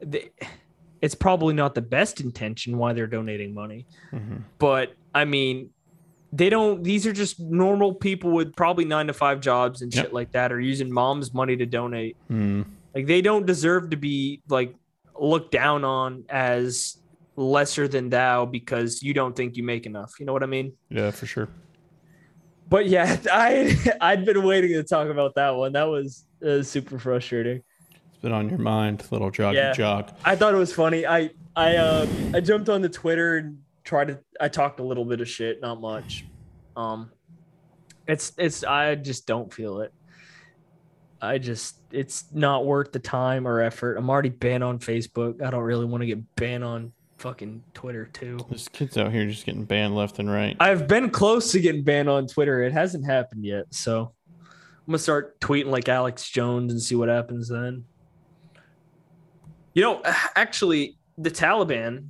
they, 0.00 0.30
it's 1.00 1.14
probably 1.14 1.54
not 1.54 1.74
the 1.74 1.82
best 1.82 2.20
intention 2.20 2.78
why 2.78 2.92
they're 2.92 3.06
donating 3.06 3.54
money, 3.54 3.86
hmm 4.10 4.38
but 4.58 4.94
I 5.14 5.24
mean, 5.24 5.70
they 6.32 6.48
don't. 6.48 6.82
These 6.82 7.06
are 7.06 7.12
just 7.12 7.38
normal 7.40 7.94
people 7.94 8.30
with 8.30 8.56
probably 8.56 8.84
nine 8.84 9.06
to 9.08 9.12
five 9.12 9.40
jobs 9.40 9.82
and 9.82 9.92
shit 9.92 10.04
Yep. 10.04 10.12
like 10.12 10.32
that, 10.32 10.50
are 10.52 10.60
using 10.60 10.90
mom's 10.92 11.34
money 11.34 11.56
to 11.56 11.66
donate. 11.66 12.16
Mm. 12.30 12.64
Like 12.94 13.06
they 13.06 13.20
don't 13.20 13.44
deserve 13.46 13.90
to 13.90 13.96
be 13.96 14.40
like 14.48 14.74
looked 15.20 15.52
down 15.52 15.84
on 15.84 16.24
as 16.28 16.96
lesser 17.36 17.86
than 17.88 18.10
thou 18.10 18.44
because 18.46 19.02
you 19.02 19.14
don't 19.14 19.34
think 19.36 19.56
you 19.56 19.62
make 19.62 19.86
enough. 19.86 20.14
You 20.18 20.26
know 20.26 20.32
what 20.32 20.42
I 20.42 20.46
mean? 20.46 20.72
Yeah, 20.90 21.10
for 21.10 21.26
sure. 21.26 21.48
But 22.68 22.86
yeah, 22.88 23.16
I 23.30 23.76
I'd 24.00 24.24
been 24.24 24.42
waiting 24.42 24.72
to 24.72 24.82
talk 24.82 25.08
about 25.08 25.34
that 25.34 25.50
one. 25.50 25.72
That 25.72 25.84
was 25.88 26.24
uh, 26.46 26.62
super 26.62 26.98
frustrating. 26.98 27.62
It's 27.90 28.18
been 28.22 28.32
on 28.32 28.48
your 28.48 28.58
mind, 28.58 29.04
little 29.10 29.30
joggy 29.30 29.54
Yeah. 29.54 29.72
jog. 29.72 30.10
I 30.24 30.36
thought 30.36 30.54
it 30.54 30.58
was 30.58 30.72
funny. 30.72 31.06
I 31.06 31.30
I 31.56 31.76
uh, 31.76 32.06
I 32.34 32.40
jumped 32.40 32.68
on 32.70 32.80
the 32.80 32.88
Twitter 32.88 33.36
and 33.38 33.58
tried 33.84 34.08
to. 34.08 34.18
I 34.40 34.48
talked 34.48 34.80
a 34.80 34.82
little 34.82 35.04
bit 35.04 35.20
of 35.20 35.28
shit, 35.28 35.60
not 35.60 35.80
much. 35.80 36.24
Um, 36.76 37.10
it's 38.06 38.32
it's. 38.36 38.64
I 38.64 38.94
just 38.94 39.26
don't 39.26 39.52
feel 39.52 39.80
it. 39.80 39.92
I 41.20 41.38
just 41.38 41.76
it's 41.92 42.24
not 42.32 42.66
worth 42.66 42.92
the 42.92 42.98
time 42.98 43.46
or 43.46 43.60
effort. 43.60 43.96
I'm 43.96 44.10
already 44.10 44.28
banned 44.28 44.64
on 44.64 44.80
Facebook. 44.80 45.40
I 45.40 45.50
don't 45.50 45.62
really 45.62 45.84
want 45.84 46.02
to 46.02 46.06
get 46.06 46.34
banned 46.34 46.64
on 46.64 46.92
fucking 47.18 47.62
Twitter 47.72 48.06
too. 48.06 48.38
There's 48.48 48.68
kids 48.68 48.98
out 48.98 49.12
here 49.12 49.24
just 49.26 49.46
getting 49.46 49.64
banned 49.64 49.94
left 49.94 50.18
and 50.18 50.28
right. 50.28 50.56
I've 50.58 50.88
been 50.88 51.10
close 51.10 51.52
to 51.52 51.60
getting 51.60 51.84
banned 51.84 52.08
on 52.08 52.26
Twitter. 52.26 52.62
It 52.62 52.72
hasn't 52.72 53.06
happened 53.06 53.44
yet. 53.44 53.66
So 53.70 54.12
I'm 54.36 54.86
gonna 54.86 54.98
start 54.98 55.38
tweeting 55.40 55.66
like 55.66 55.88
Alex 55.88 56.28
Jones 56.28 56.72
and 56.72 56.82
see 56.82 56.96
what 56.96 57.08
happens 57.08 57.48
then. 57.48 57.84
You 59.74 59.82
know, 59.82 60.02
actually, 60.34 60.98
the 61.16 61.30
Taliban. 61.30 62.08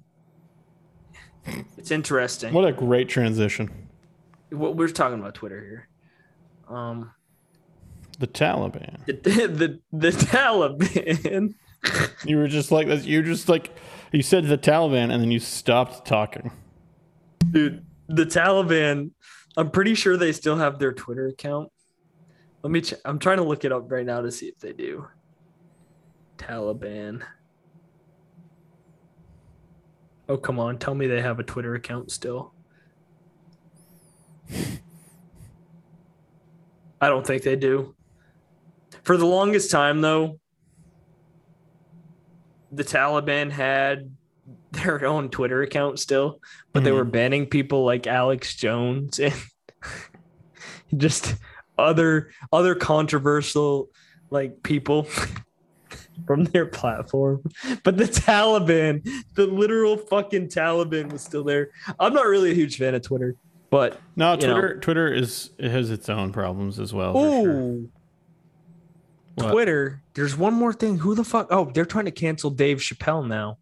It's 1.76 1.90
interesting. 1.90 2.52
What 2.54 2.64
a 2.66 2.72
great 2.72 3.08
transition. 3.08 3.88
What 4.50 4.76
we're 4.76 4.88
talking 4.88 5.18
about 5.18 5.34
Twitter 5.34 5.60
here. 5.60 5.88
Um, 6.68 7.12
The 8.18 8.26
Taliban. 8.26 9.04
the 9.06 9.12
the, 9.48 9.80
the 9.92 10.10
Taliban. 10.10 11.54
You 12.24 12.36
were 12.36 12.46
just 12.46 12.70
like 12.70 12.86
this. 12.86 13.04
You 13.04 13.24
just 13.24 13.48
like 13.48 13.74
you 14.12 14.22
said 14.22 14.44
the 14.46 14.56
Taliban, 14.56 15.10
and 15.12 15.20
then 15.20 15.32
you 15.32 15.40
stopped 15.40 16.06
talking. 16.06 16.52
dude 17.50 17.84
the 18.08 18.24
taliban 18.26 19.10
i'm 19.56 19.70
pretty 19.70 19.94
sure 19.94 20.16
they 20.16 20.32
still 20.32 20.56
have 20.56 20.78
their 20.78 20.92
twitter 20.92 21.26
account 21.28 21.70
let 22.62 22.70
me 22.70 22.80
ch- 22.82 22.94
i'm 23.04 23.18
trying 23.18 23.38
to 23.38 23.42
look 23.44 23.64
it 23.64 23.72
up 23.72 23.90
right 23.90 24.04
now 24.06 24.20
to 24.20 24.30
see 24.30 24.46
if 24.46 24.58
they 24.58 24.72
do 24.72 25.06
taliban 26.38 27.22
oh 30.28 30.36
come 30.36 30.58
on. 30.58 30.78
Tell 30.78 30.94
me 30.94 31.06
they 31.06 31.20
have 31.20 31.38
a 31.38 31.42
twitter 31.44 31.74
account 31.74 32.10
still. 32.10 32.54
I 37.00 37.08
don't 37.08 37.26
think 37.26 37.42
they 37.42 37.56
do. 37.56 37.94
For 39.02 39.16
the 39.16 39.26
longest 39.26 39.70
time 39.70 40.00
though 40.00 40.38
the 42.70 42.84
taliban 42.84 43.50
had 43.50 44.10
their 44.70 45.04
own 45.04 45.28
twitter 45.28 45.60
account 45.62 45.98
still 45.98 46.40
but 46.72 46.82
they 46.84 46.90
Mhm. 46.90 46.94
were 46.96 47.04
banning 47.04 47.46
people 47.46 47.84
like 47.84 48.06
Alex 48.06 48.54
Jones 48.56 49.18
and 49.18 49.34
just 50.96 51.34
other 51.78 52.30
other 52.52 52.74
controversial 52.74 53.90
like 54.30 54.62
people 54.62 55.06
from 56.26 56.44
their 56.44 56.66
platform. 56.66 57.42
But 57.84 57.96
the 57.96 58.04
Taliban, 58.04 59.06
the 59.34 59.46
literal 59.46 59.96
fucking 59.96 60.48
Taliban 60.48 61.12
was 61.12 61.22
still 61.22 61.44
there. 61.44 61.70
I'm 61.98 62.12
not 62.14 62.26
really 62.26 62.50
a 62.50 62.54
huge 62.54 62.78
fan 62.78 62.94
of 62.94 63.02
Twitter. 63.02 63.36
But 63.70 63.98
No, 64.16 64.32
you 64.32 64.46
know. 64.46 64.52
Twitter 64.52 64.80
Twitter 64.80 65.12
is 65.12 65.50
it 65.58 65.70
has 65.70 65.90
its 65.90 66.08
own 66.08 66.32
problems 66.32 66.78
as 66.78 66.92
well. 66.92 67.12
for 67.14 67.42
sure. 67.44 67.80
Twitter. 69.50 70.02
There's 70.14 70.36
one 70.36 70.54
more 70.54 70.72
thing. 70.72 70.98
Who 70.98 71.14
the 71.14 71.24
fuck? 71.24 71.48
Oh, 71.50 71.70
they're 71.72 71.86
trying 71.86 72.04
to 72.04 72.10
cancel 72.10 72.50
Dave 72.50 72.78
Chappelle 72.78 73.26
now. 73.26 73.58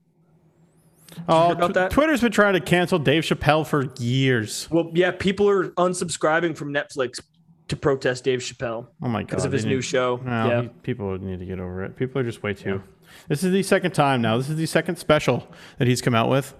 Oh, 1.28 1.54
tw- 1.54 1.74
that? 1.74 1.90
Twitter's 1.90 2.20
been 2.20 2.32
trying 2.32 2.54
to 2.54 2.60
cancel 2.60 2.98
Dave 2.98 3.24
Chappelle 3.24 3.66
for 3.66 3.92
years. 3.98 4.68
Well, 4.70 4.90
yeah, 4.94 5.10
people 5.12 5.48
are 5.48 5.70
unsubscribing 5.70 6.56
from 6.56 6.72
Netflix 6.72 7.20
to 7.70 7.76
protest 7.76 8.22
Dave 8.24 8.40
Chappelle 8.40 8.86
Oh 9.02 9.08
my 9.08 9.22
god! 9.22 9.28
because 9.28 9.44
of 9.44 9.52
his 9.52 9.64
new 9.64 9.80
show. 9.80 10.20
No, 10.24 10.48
yeah. 10.62 10.68
people 10.82 11.18
need 11.18 11.38
to 11.40 11.46
get 11.46 11.58
over 11.58 11.82
it. 11.84 11.96
People 11.96 12.20
are 12.20 12.24
just 12.24 12.42
way 12.42 12.52
too. 12.54 12.82
This 13.28 13.42
is 13.42 13.50
the 13.52 13.62
second 13.62 13.92
time 13.92 14.20
now. 14.22 14.36
This 14.36 14.48
is 14.48 14.56
the 14.56 14.66
second 14.66 14.96
special 14.96 15.48
that 15.78 15.88
he's 15.88 16.00
come 16.02 16.14
out 16.14 16.28
with. 16.28 16.54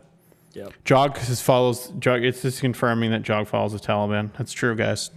Yeah. 0.52 0.68
Jog 0.84 1.16
follows. 1.18 1.92
Jog. 2.00 2.24
It's 2.24 2.42
just 2.42 2.60
confirming 2.60 3.10
that 3.12 3.22
Jog 3.22 3.46
follows 3.46 3.72
the 3.72 3.78
Taliban. 3.78 4.30
That's 4.36 4.52
true, 4.52 4.74
guys. 4.74 5.10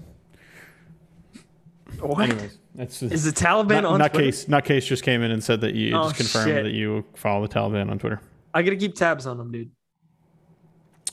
What? 2.00 2.30
Anyways, 2.30 2.58
that's 2.76 3.02
Is 3.04 3.24
the 3.24 3.32
Taliban 3.32 3.84
not, 3.84 3.86
on 3.86 4.00
not 4.00 4.14
Twitter? 4.14 4.32
case. 4.64 4.86
Just 4.86 5.04
came 5.04 5.22
in 5.22 5.32
and 5.32 5.44
said 5.44 5.62
that 5.62 5.76
you 5.76 5.96
Oh, 5.96 6.04
just 6.12 6.16
confirmed 6.18 6.48
shit. 6.48 6.64
that 6.66 6.72
you 6.74 7.06
follow 7.16 7.46
the 7.48 7.54
Taliban 7.54 7.90
on 7.90 8.00
Twitter. 8.00 8.20
I 8.54 8.62
gotta 8.62 8.76
keep 8.78 8.96
tabs 8.96 9.26
on 9.26 9.38
them, 9.38 9.52
dude. 9.52 9.72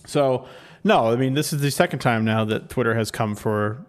So 0.06 0.46
no, 0.84 1.12
I 1.12 1.16
mean 1.16 1.34
this 1.34 1.52
is 1.52 1.60
the 1.60 1.70
second 1.70 1.98
time 2.00 2.24
now 2.24 2.44
that 2.46 2.70
Twitter 2.70 2.94
has 2.94 3.10
come 3.10 3.34
for 3.36 3.84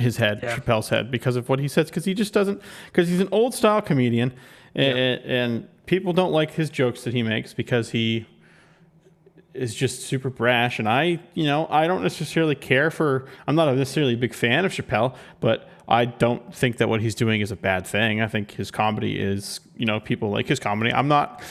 his 0.00 0.16
head, 0.16 0.40
Yeah. 0.42 0.56
Chappelle's 0.56 0.88
head, 0.88 1.10
because 1.10 1.36
of 1.36 1.48
what 1.48 1.58
he 1.58 1.68
says. 1.68 1.88
Because 1.88 2.04
he 2.04 2.14
just 2.14 2.32
doesn't. 2.32 2.62
Because 2.86 3.08
he's 3.08 3.20
an 3.20 3.28
old 3.32 3.54
style 3.54 3.82
comedian, 3.82 4.32
and, 4.74 4.98
and 4.98 5.68
people 5.86 6.12
don't 6.12 6.32
like 6.32 6.52
his 6.52 6.70
jokes 6.70 7.04
that 7.04 7.14
he 7.14 7.22
makes 7.22 7.54
because 7.54 7.90
he 7.90 8.26
is 9.54 9.74
just 9.74 10.02
super 10.02 10.30
brash. 10.30 10.78
And 10.78 10.88
I, 10.88 11.20
you 11.34 11.44
know, 11.44 11.66
I 11.70 11.86
don't 11.86 12.02
necessarily 12.02 12.54
care 12.54 12.90
for. 12.90 13.26
I'm 13.46 13.54
not 13.54 13.74
necessarily 13.74 14.14
a 14.14 14.16
big 14.16 14.34
fan 14.34 14.64
of 14.64 14.72
Chappelle, 14.72 15.16
but 15.40 15.68
I 15.88 16.04
don't 16.04 16.54
think 16.54 16.76
that 16.76 16.88
what 16.88 17.00
he's 17.00 17.14
doing 17.14 17.40
is 17.40 17.50
a 17.50 17.56
bad 17.56 17.86
thing. 17.86 18.20
I 18.20 18.28
think 18.28 18.52
his 18.52 18.70
comedy 18.70 19.18
is, 19.18 19.60
you 19.76 19.86
know, 19.86 20.00
people 20.00 20.30
like 20.30 20.46
his 20.46 20.60
comedy. 20.60 20.92
I'm 20.92 21.08
not. 21.08 21.42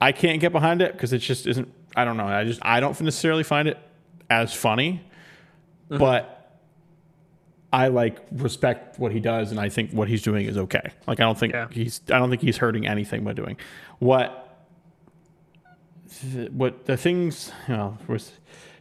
I 0.00 0.12
can't 0.12 0.40
get 0.40 0.50
behind 0.50 0.82
it 0.82 0.92
because 0.92 1.12
it 1.12 1.18
just 1.18 1.46
isn't. 1.46 1.72
I 1.94 2.04
don't 2.04 2.16
know. 2.16 2.26
I 2.26 2.44
just 2.44 2.60
I 2.62 2.80
don't 2.80 2.98
necessarily 3.00 3.44
find 3.44 3.68
it 3.68 3.78
as 4.30 4.54
funny, 4.54 5.04
mm-hmm. 5.90 5.98
but 5.98 6.41
I 7.72 7.88
like 7.88 8.18
respect 8.32 8.98
what 8.98 9.12
he 9.12 9.20
does, 9.20 9.50
and 9.50 9.58
I 9.58 9.68
think 9.70 9.92
what 9.92 10.06
he's 10.08 10.22
doing 10.22 10.46
is 10.46 10.58
okay. 10.58 10.92
Like 11.06 11.20
I 11.20 11.24
don't 11.24 11.38
think 11.38 11.54
Yeah. 11.54 11.68
he's 11.70 12.00
I 12.10 12.18
don't 12.18 12.28
think 12.28 12.42
he's 12.42 12.58
hurting 12.58 12.86
anything 12.86 13.24
by 13.24 13.32
doing 13.32 13.56
what 13.98 14.38
what 16.50 16.84
the 16.84 16.96
things. 16.96 17.50
You 17.68 17.76
know, 17.76 17.98
if 18.08 18.40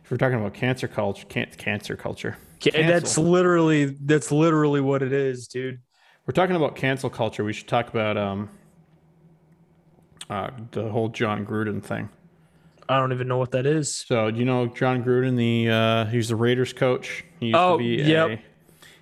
we're 0.10 0.18
talking 0.18 0.38
about 0.40 0.54
cancer 0.54 0.88
culture, 0.88 1.26
can, 1.28 1.48
cancer 1.58 1.96
culture. 1.96 2.38
Ca- 2.62 2.72
That's 2.74 3.18
literally 3.18 3.86
that's 3.86 4.32
literally 4.32 4.82
what 4.82 5.02
it 5.02 5.14
is, 5.14 5.48
dude. 5.48 5.80
We're 6.26 6.34
talking 6.34 6.56
about 6.56 6.76
cancel 6.76 7.10
culture. 7.10 7.44
We 7.44 7.54
should 7.54 7.68
talk 7.68 7.88
about 7.90 8.18
um 8.18 8.50
uh, 10.30 10.50
the 10.72 10.90
whole 10.90 11.10
Jon 11.10 11.46
Gruden 11.46 11.82
thing. 11.84 12.10
I 12.90 12.98
don't 13.00 13.14
even 13.14 13.28
know 13.28 13.38
what 13.38 13.52
that 13.52 13.66
is. 13.66 13.96
So 13.96 14.32
do 14.32 14.38
you 14.38 14.46
know 14.46 14.68
Jon 14.68 15.04
Gruden? 15.04 15.38
The 15.38 15.70
uh, 15.70 16.06
he's 16.12 16.28
the 16.28 16.36
Raiders 16.36 16.74
coach. 16.74 17.24
He 17.40 17.48
used 17.48 17.58
Oh, 17.58 17.78
to 17.78 17.84
be 17.84 18.04
yep. 18.04 18.30
a, 18.32 18.42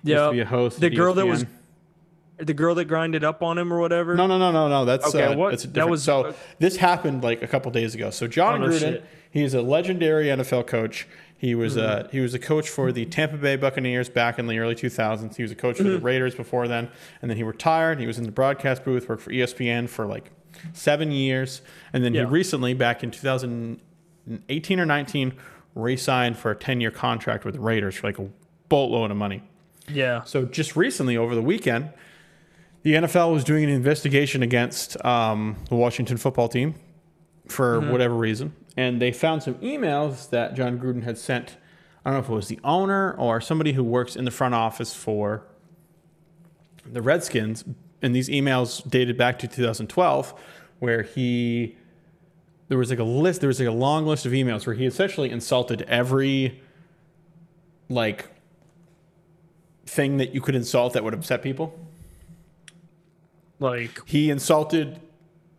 to 0.04 0.30
be 0.30 0.36
Yeah, 0.38 0.42
a 0.42 0.44
host. 0.46 0.80
The 0.80 0.90
girl 0.90 1.14
that 1.14 1.26
was- 1.26 1.44
the 2.38 2.54
girl 2.54 2.74
that 2.76 2.86
grinded 2.86 3.22
up 3.22 3.42
on 3.42 3.58
him 3.58 3.70
or 3.70 3.78
whatever. 3.80 4.14
No, 4.14 4.26
no, 4.26 4.38
no, 4.38 4.50
no, 4.50 4.66
no. 4.68 4.84
That's 4.86 5.14
Okay, 5.14 5.24
uh, 5.24 5.36
what- 5.36 5.50
That's 5.50 5.64
a 5.64 5.66
that 5.66 5.72
different. 5.74 5.90
was- 5.90 6.02
so 6.02 6.34
this 6.58 6.76
happened 6.76 7.22
like 7.22 7.42
a 7.42 7.46
couple 7.46 7.70
days 7.70 7.94
ago. 7.94 8.08
So 8.10 8.26
Jon 8.26 8.62
Oh, 8.62 8.66
Gruden, 8.68 9.02
he's 9.30 9.52
a 9.52 9.60
legendary 9.60 10.28
NFL 10.30 10.62
coach. 10.66 11.06
He 11.36 11.54
was 11.54 11.76
uh, 11.76 12.04
Mm-hmm. 12.04 12.08
he 12.12 12.20
was 12.20 12.32
a 12.34 12.38
coach 12.38 12.68
for 12.70 12.92
the 12.92 13.04
Tampa 13.04 13.36
Bay 13.36 13.56
Buccaneers 13.56 14.08
back 14.08 14.38
in 14.38 14.46
the 14.46 14.58
early 14.58 14.74
2000s. 14.74 15.36
He 15.36 15.42
was 15.42 15.52
a 15.52 15.54
coach 15.54 15.76
for 15.76 15.82
Mm-hmm. 15.84 15.92
the 15.92 15.98
Raiders 16.00 16.34
before 16.34 16.66
then, 16.66 16.88
and 17.20 17.30
then 17.30 17.36
he 17.36 17.42
retired. 17.42 18.00
He 18.00 18.06
was 18.06 18.16
in 18.18 18.24
the 18.24 18.30
broadcast 18.32 18.84
booth, 18.84 19.06
worked 19.08 19.22
for 19.22 19.30
ESPN 19.32 19.86
for 19.88 20.06
like 20.06 20.30
seven 20.72 21.12
years, 21.12 21.60
and 21.92 22.02
then 22.04 22.14
Yeah. 22.14 22.22
he 22.22 22.30
recently, 22.30 22.72
back 22.74 23.02
in 23.04 23.10
2018 23.10 24.80
or 24.80 24.86
19, 24.86 25.32
re-signed 25.74 26.36
for 26.36 26.50
a 26.50 26.56
10-year 26.56 26.90
contract 26.90 27.44
with 27.44 27.54
the 27.54 27.60
Raiders 27.60 27.94
for 27.96 28.06
like 28.08 28.18
a 28.18 28.26
boatload 28.68 29.10
of 29.10 29.16
money. 29.16 29.42
Yeah. 29.92 30.24
So 30.24 30.44
just 30.44 30.76
recently, 30.76 31.16
over 31.16 31.34
the 31.34 31.42
weekend, 31.42 31.90
the 32.82 32.94
NFL 32.94 33.32
was 33.32 33.44
doing 33.44 33.64
an 33.64 33.70
investigation 33.70 34.42
against 34.42 35.02
um, 35.04 35.56
the 35.68 35.76
Washington 35.76 36.16
football 36.16 36.48
team 36.48 36.74
for 37.46 37.80
whatever 37.80 38.14
reason, 38.14 38.54
and 38.76 39.02
they 39.02 39.12
found 39.12 39.42
some 39.42 39.54
emails 39.56 40.30
that 40.30 40.54
Jon 40.54 40.78
Gruden 40.78 41.02
had 41.02 41.18
sent. 41.18 41.56
I 42.04 42.10
don't 42.10 42.20
know 42.20 42.24
if 42.24 42.30
it 42.30 42.34
was 42.34 42.48
the 42.48 42.60
owner 42.64 43.12
or 43.18 43.40
somebody 43.40 43.72
who 43.72 43.84
works 43.84 44.16
in 44.16 44.24
the 44.24 44.30
front 44.30 44.54
office 44.54 44.94
for 44.94 45.44
the 46.86 47.02
Redskins, 47.02 47.64
and 48.00 48.14
these 48.14 48.28
emails 48.28 48.88
dated 48.88 49.18
back 49.18 49.38
to 49.40 49.48
2012, 49.48 50.34
where 50.78 51.02
he 51.02 51.76
there 52.68 52.78
was 52.78 52.88
like 52.88 53.00
a 53.00 53.04
list, 53.04 53.40
there 53.40 53.48
was 53.48 53.58
like 53.58 53.68
a 53.68 53.72
long 53.72 54.06
list 54.06 54.24
of 54.24 54.32
emails 54.32 54.64
where 54.64 54.76
he 54.76 54.86
essentially 54.86 55.28
insulted 55.30 55.82
every 55.82 56.62
like 57.88 58.28
thing 59.90 60.18
that 60.18 60.32
you 60.32 60.40
could 60.40 60.54
insult 60.54 60.92
that 60.92 61.02
would 61.02 61.14
upset 61.14 61.42
people. 61.42 61.76
Like 63.58 64.00
He 64.06 64.30
insulted. 64.30 65.00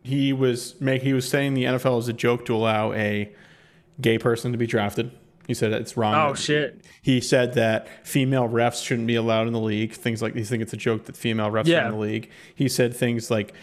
He 0.03 0.33
was 0.33 0.79
make. 0.81 1.03
He 1.03 1.13
was 1.13 1.27
saying 1.27 1.53
the 1.53 1.65
NFL 1.65 1.99
is 1.99 2.07
a 2.07 2.13
joke 2.13 2.45
to 2.45 2.55
allow 2.55 2.93
a 2.93 3.31
gay 3.99 4.17
person 4.17 4.51
to 4.51 4.57
be 4.57 4.65
drafted. 4.65 5.11
He 5.47 5.53
said 5.53 5.73
it's 5.73 5.97
wrong. 5.97 6.15
oh 6.15 6.33
shit. 6.33 6.83
He 7.01 7.19
said 7.19 7.53
that 7.55 7.87
female 8.07 8.47
refs 8.47 8.83
shouldn't 8.83 9.07
be 9.07 9.15
allowed 9.15 9.47
in 9.47 9.53
the 9.53 9.59
league. 9.59 9.93
Things 9.93 10.21
like 10.21 10.33
he 10.33 10.43
think 10.43 10.63
it's 10.63 10.73
a 10.73 10.77
joke 10.77 11.05
that 11.05 11.17
female 11.17 11.51
refs 11.51 11.67
are 11.83 11.85
in 11.87 11.91
the 11.91 11.99
league. 11.99 12.29
He 12.55 12.69
said 12.69 12.95
things 12.95 13.29
like 13.29 13.53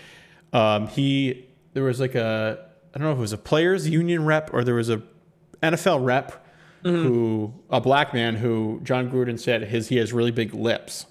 um, 0.53 0.87
he 0.89 1.49
there 1.73 1.83
was 1.85 1.99
like 1.99 2.15
a 2.15 2.59
I 2.95 2.99
don't 2.99 3.07
know 3.07 3.13
if 3.13 3.19
it 3.19 3.23
was 3.23 3.33
a 3.33 3.39
players 3.39 3.89
union 3.89 4.25
rep 4.25 4.53
or 4.53 4.63
there 4.65 4.75
was 4.75 4.91
a 4.91 5.03
NFL 5.63 6.05
rep 6.05 6.47
Mm-hmm. 6.85 7.03
who 7.09 7.55
a 7.71 7.81
black 7.81 8.15
man 8.15 8.37
who 8.37 8.81
Jon 8.85 9.11
Gruden 9.11 9.39
said 9.39 9.63
his 9.65 9.89
he 9.89 9.97
has 9.97 10.13
really 10.13 10.31
big 10.31 10.55
lips 10.55 11.07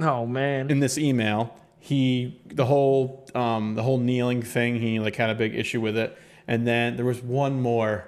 Oh 0.00 0.26
man. 0.26 0.68
in 0.70 0.80
this 0.80 0.98
email 0.98 1.54
he 1.78 2.40
the 2.46 2.66
whole 2.66 3.28
um, 3.36 3.74
the 3.76 3.82
whole 3.84 3.98
kneeling 3.98 4.42
thing 4.42 4.80
he 4.80 4.98
like 4.98 5.14
had 5.14 5.30
a 5.30 5.34
big 5.36 5.54
issue 5.54 5.80
with 5.80 5.96
it 5.96 6.18
and 6.48 6.66
then 6.66 6.96
there 6.96 7.04
was 7.04 7.22
one 7.22 7.60
more 7.62 8.04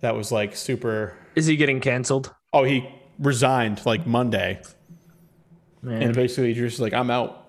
that 0.00 0.14
was 0.14 0.30
like 0.30 0.54
super 0.54 1.16
Is 1.34 1.46
he 1.46 1.56
getting 1.56 1.80
canceled? 1.80 2.34
oh 2.52 2.64
he 2.64 2.86
resigned 3.18 3.84
like 3.86 4.06
monday 4.06 4.60
Man. 5.80 6.02
and 6.02 6.14
basically 6.14 6.52
just 6.52 6.80
like 6.80 6.92
i'm 6.92 7.10
out 7.10 7.46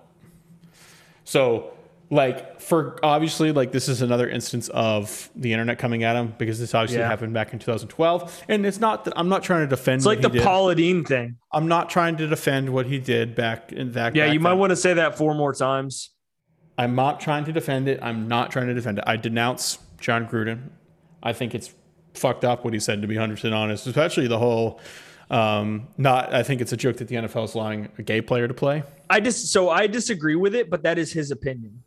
so 1.24 1.75
like 2.10 2.60
for 2.60 2.98
obviously 3.02 3.50
like 3.50 3.72
this 3.72 3.88
is 3.88 4.00
another 4.00 4.28
instance 4.28 4.68
of 4.68 5.28
the 5.34 5.52
internet 5.52 5.78
coming 5.78 6.04
at 6.04 6.14
him 6.14 6.34
because 6.38 6.60
this 6.60 6.72
obviously 6.74 6.98
Yeah. 7.00 7.08
happened 7.08 7.34
back 7.34 7.52
in 7.52 7.58
2012 7.58 8.44
and 8.48 8.64
it's 8.64 8.78
not 8.78 9.04
that 9.06 9.14
i'm 9.16 9.28
not 9.28 9.42
trying 9.42 9.62
to 9.62 9.66
defend 9.66 9.96
it's 9.96 10.06
like 10.06 10.20
the. 10.22 10.30
Paula 10.40 10.76
Deen 10.76 11.04
thing. 11.04 11.36
i'm 11.52 11.66
not 11.66 11.90
trying 11.90 12.16
to 12.18 12.28
defend 12.28 12.72
what 12.72 12.86
he 12.86 13.00
did 13.00 13.34
back 13.34 13.72
in 13.72 13.90
that 13.92 14.14
Yeah, 14.14 14.26
back 14.26 14.34
you 14.34 14.38
might 14.40 14.50
then. 14.50 14.58
want 14.58 14.70
to 14.70 14.76
say 14.76 14.94
that 14.94 15.18
four 15.18 15.34
more 15.34 15.52
times. 15.52 16.10
I'm 16.78 16.94
not 16.94 17.20
trying 17.20 17.44
to 17.46 17.52
defend 17.52 17.88
it. 17.88 17.98
I'm 18.02 18.28
not 18.28 18.50
trying 18.52 18.66
to 18.68 18.74
defend 18.74 18.98
it. 18.98 19.04
I 19.06 19.16
denounce 19.16 19.78
Jon 19.98 20.28
Gruden. 20.28 20.68
I 21.22 21.32
think 21.32 21.54
it's 21.54 21.72
fucked 22.14 22.44
up 22.44 22.64
what 22.64 22.74
he 22.74 22.80
said, 22.80 23.00
to 23.00 23.08
be 23.08 23.14
100% 23.16 23.52
honest, 23.54 23.86
especially 23.86 24.26
the 24.28 24.38
whole. 24.38 24.78
Um, 25.30 25.88
not, 25.96 26.32
I 26.34 26.42
think 26.42 26.60
it's 26.60 26.72
a 26.72 26.76
joke 26.76 26.98
that 26.98 27.08
the 27.08 27.16
NFL 27.16 27.44
is 27.46 27.54
allowing 27.54 27.88
a 27.98 28.02
gay 28.02 28.20
player 28.20 28.46
to 28.46 28.52
play. 28.54 28.82
I 29.08 29.20
just 29.20 29.50
so 29.52 29.70
I 29.70 29.86
disagree 29.86 30.36
with 30.36 30.54
it, 30.54 30.68
but 30.70 30.82
that 30.82 30.98
is 30.98 31.12
his 31.12 31.30
opinion. 31.30 31.82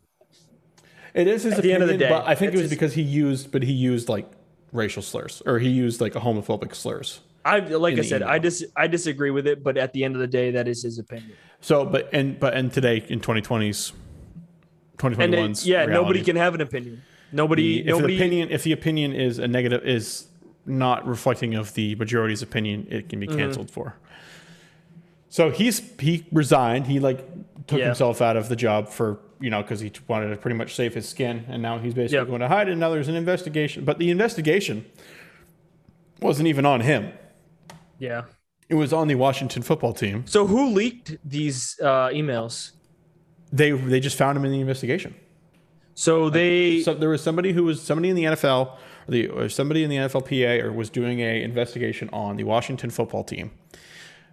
It 1.14 1.26
is 1.26 1.42
his 1.42 1.54
At 1.54 1.62
the 1.62 1.72
end 1.72 1.82
of 1.82 1.88
the 1.88 1.94
opinion, 1.96 2.10
day, 2.12 2.16
but 2.22 2.28
I 2.28 2.34
think 2.34 2.52
it 2.52 2.56
was 2.56 2.62
his- 2.62 2.70
because 2.70 2.94
he 2.94 3.02
used, 3.02 3.50
but 3.50 3.62
he 3.62 3.72
used 3.72 4.08
like 4.08 4.30
racial 4.72 5.02
slurs 5.02 5.42
or 5.46 5.58
he 5.58 5.68
used 5.68 6.00
like 6.00 6.14
a 6.14 6.20
homophobic 6.20 6.74
slurs. 6.74 7.20
I 7.44 7.58
like 7.60 7.98
I 7.98 8.02
said, 8.02 8.20
email. 8.22 8.34
I 8.34 8.38
dis 8.38 8.64
I 8.76 8.86
disagree 8.86 9.30
with 9.30 9.46
it, 9.46 9.64
but 9.64 9.76
at 9.78 9.92
the 9.94 10.04
end 10.04 10.14
of 10.14 10.20
the 10.20 10.26
day, 10.26 10.50
that 10.52 10.68
is 10.68 10.82
his 10.82 10.98
opinion. 10.98 11.32
So, 11.60 11.84
but 11.86 12.10
and 12.12 12.38
but 12.38 12.54
and 12.54 12.70
today 12.72 13.02
in 13.08 13.20
2020s, 13.20 13.92
And 15.02 15.16
then, 15.18 15.28
2021's 15.48 15.66
yeah, 15.66 15.86
nobody 15.86 16.22
can 16.22 16.36
have 16.36 16.54
an 16.54 16.60
opinion. 16.60 17.02
Nobody, 17.32 17.80
if 17.80 17.86
nobody. 17.86 18.16
the 18.16 18.20
opinion 18.22 18.50
if 18.50 18.62
the 18.64 18.72
opinion 18.72 19.12
is 19.14 19.38
a 19.38 19.48
negative 19.48 19.82
is 19.86 20.26
not 20.66 21.06
reflecting 21.06 21.54
of 21.54 21.72
the 21.74 21.94
majority's 21.94 22.42
opinion 22.42 22.86
it 22.90 23.08
can 23.08 23.18
be 23.20 23.26
Mm-hmm. 23.26 23.38
canceled 23.38 23.70
for 23.70 23.94
so 25.30 25.50
he's 25.50 25.80
he 25.98 26.26
resigned 26.32 26.86
he 26.86 27.00
like 27.00 27.20
took 27.66 27.78
Yeah. 27.78 27.86
himself 27.86 28.20
out 28.20 28.36
of 28.36 28.48
the 28.48 28.56
job 28.56 28.88
for 28.88 29.18
you 29.40 29.50
know 29.50 29.62
because 29.62 29.80
he 29.80 29.90
wanted 30.08 30.28
to 30.30 30.36
pretty 30.36 30.56
much 30.56 30.74
save 30.74 30.94
his 30.94 31.08
skin 31.08 31.44
and 31.48 31.62
now 31.62 31.78
he's 31.78 31.94
basically 31.94 32.18
Yep. 32.18 32.26
going 32.28 32.40
to 32.40 32.48
hide 32.48 32.68
it 32.68 32.72
and 32.72 32.80
now 32.80 32.90
there's 32.90 33.08
an 33.08 33.14
investigation 33.16 33.84
but 33.84 33.98
the 33.98 34.10
investigation 34.10 34.84
wasn't 36.20 36.46
even 36.48 36.66
on 36.66 36.80
him 36.82 37.12
yeah. 37.98 38.24
it 38.68 38.74
was 38.74 38.92
on 38.92 39.08
the 39.08 39.14
washington 39.14 39.62
football 39.62 39.92
team 39.92 40.24
So 40.26 40.46
who 40.46 40.70
leaked 40.72 41.16
these 41.24 41.78
uh, 41.82 42.08
emails? 42.08 42.72
they 43.52 43.70
they 43.72 44.00
just 44.00 44.16
found 44.16 44.36
him 44.38 44.44
in 44.44 44.52
the 44.52 44.60
investigation 44.60 45.14
So 45.94 46.30
they 46.30 46.82
so 46.82 46.94
there 46.94 47.08
was 47.08 47.22
somebody 47.22 47.52
who 47.52 47.64
was 47.64 47.82
somebody 47.82 48.08
in 48.10 48.16
the 48.16 48.24
NFL 48.24 48.66
or 48.68 48.78
the 49.08 49.28
or 49.28 49.48
somebody 49.48 49.82
in 49.84 49.90
the 49.90 49.96
NFLPA 49.96 50.62
or 50.62 50.72
was 50.72 50.88
doing 50.90 51.20
a 51.20 51.42
investigation 51.42 52.08
on 52.12 52.36
the 52.36 52.44
Washington 52.44 52.90
football 52.90 53.24
team 53.24 53.50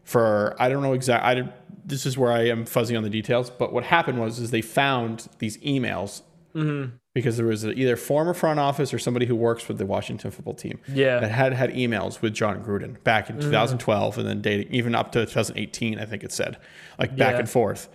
for 0.08 0.56
I 0.58 0.70
don't 0.70 0.82
know 0.84 0.94
exactly. 0.94 1.50
This 1.86 2.06
is 2.06 2.18
where 2.18 2.32
I 2.32 2.48
am 2.48 2.66
fuzzy 2.66 2.96
on 2.96 3.04
the 3.04 3.10
details. 3.10 3.50
But 3.50 3.74
what 3.74 3.84
happened 3.84 4.22
was 4.22 4.40
is 4.40 4.52
they 4.52 4.62
found 4.62 5.28
these 5.40 5.58
emails 5.58 6.22
mm-hmm. 6.56 6.96
because 7.14 7.36
there 7.36 7.46
was 7.46 7.66
a, 7.66 7.74
either 7.74 7.98
former 7.98 8.34
front 8.34 8.58
office 8.58 8.94
or 8.94 9.00
somebody 9.00 9.26
who 9.26 9.36
works 9.36 9.68
with 9.68 9.78
the 9.78 9.86
Washington 9.86 10.32
football 10.32 10.54
team 10.54 10.80
Yeah. 10.88 11.20
that 11.20 11.32
had 11.32 11.52
had 11.52 11.72
emails 11.74 12.22
with 12.22 12.34
Jon 12.34 12.64
Gruden 12.64 13.04
back 13.04 13.30
in 13.30 13.36
mm. 13.36 13.42
2012 13.42 14.18
and 14.18 14.26
then 14.26 14.42
dating 14.42 14.74
even 14.74 14.96
up 14.96 15.12
to 15.12 15.26
2018. 15.26 16.00
I 16.00 16.06
think 16.06 16.24
it 16.24 16.32
said 16.32 16.58
like 16.98 17.18
back 17.18 17.34
Yeah. 17.34 17.40
and 17.40 17.50
forth. 17.50 17.90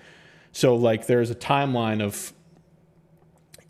So 0.53 0.75
like 0.75 1.07
there's 1.07 1.31
a 1.31 1.35
timeline 1.35 2.03
of 2.03 2.35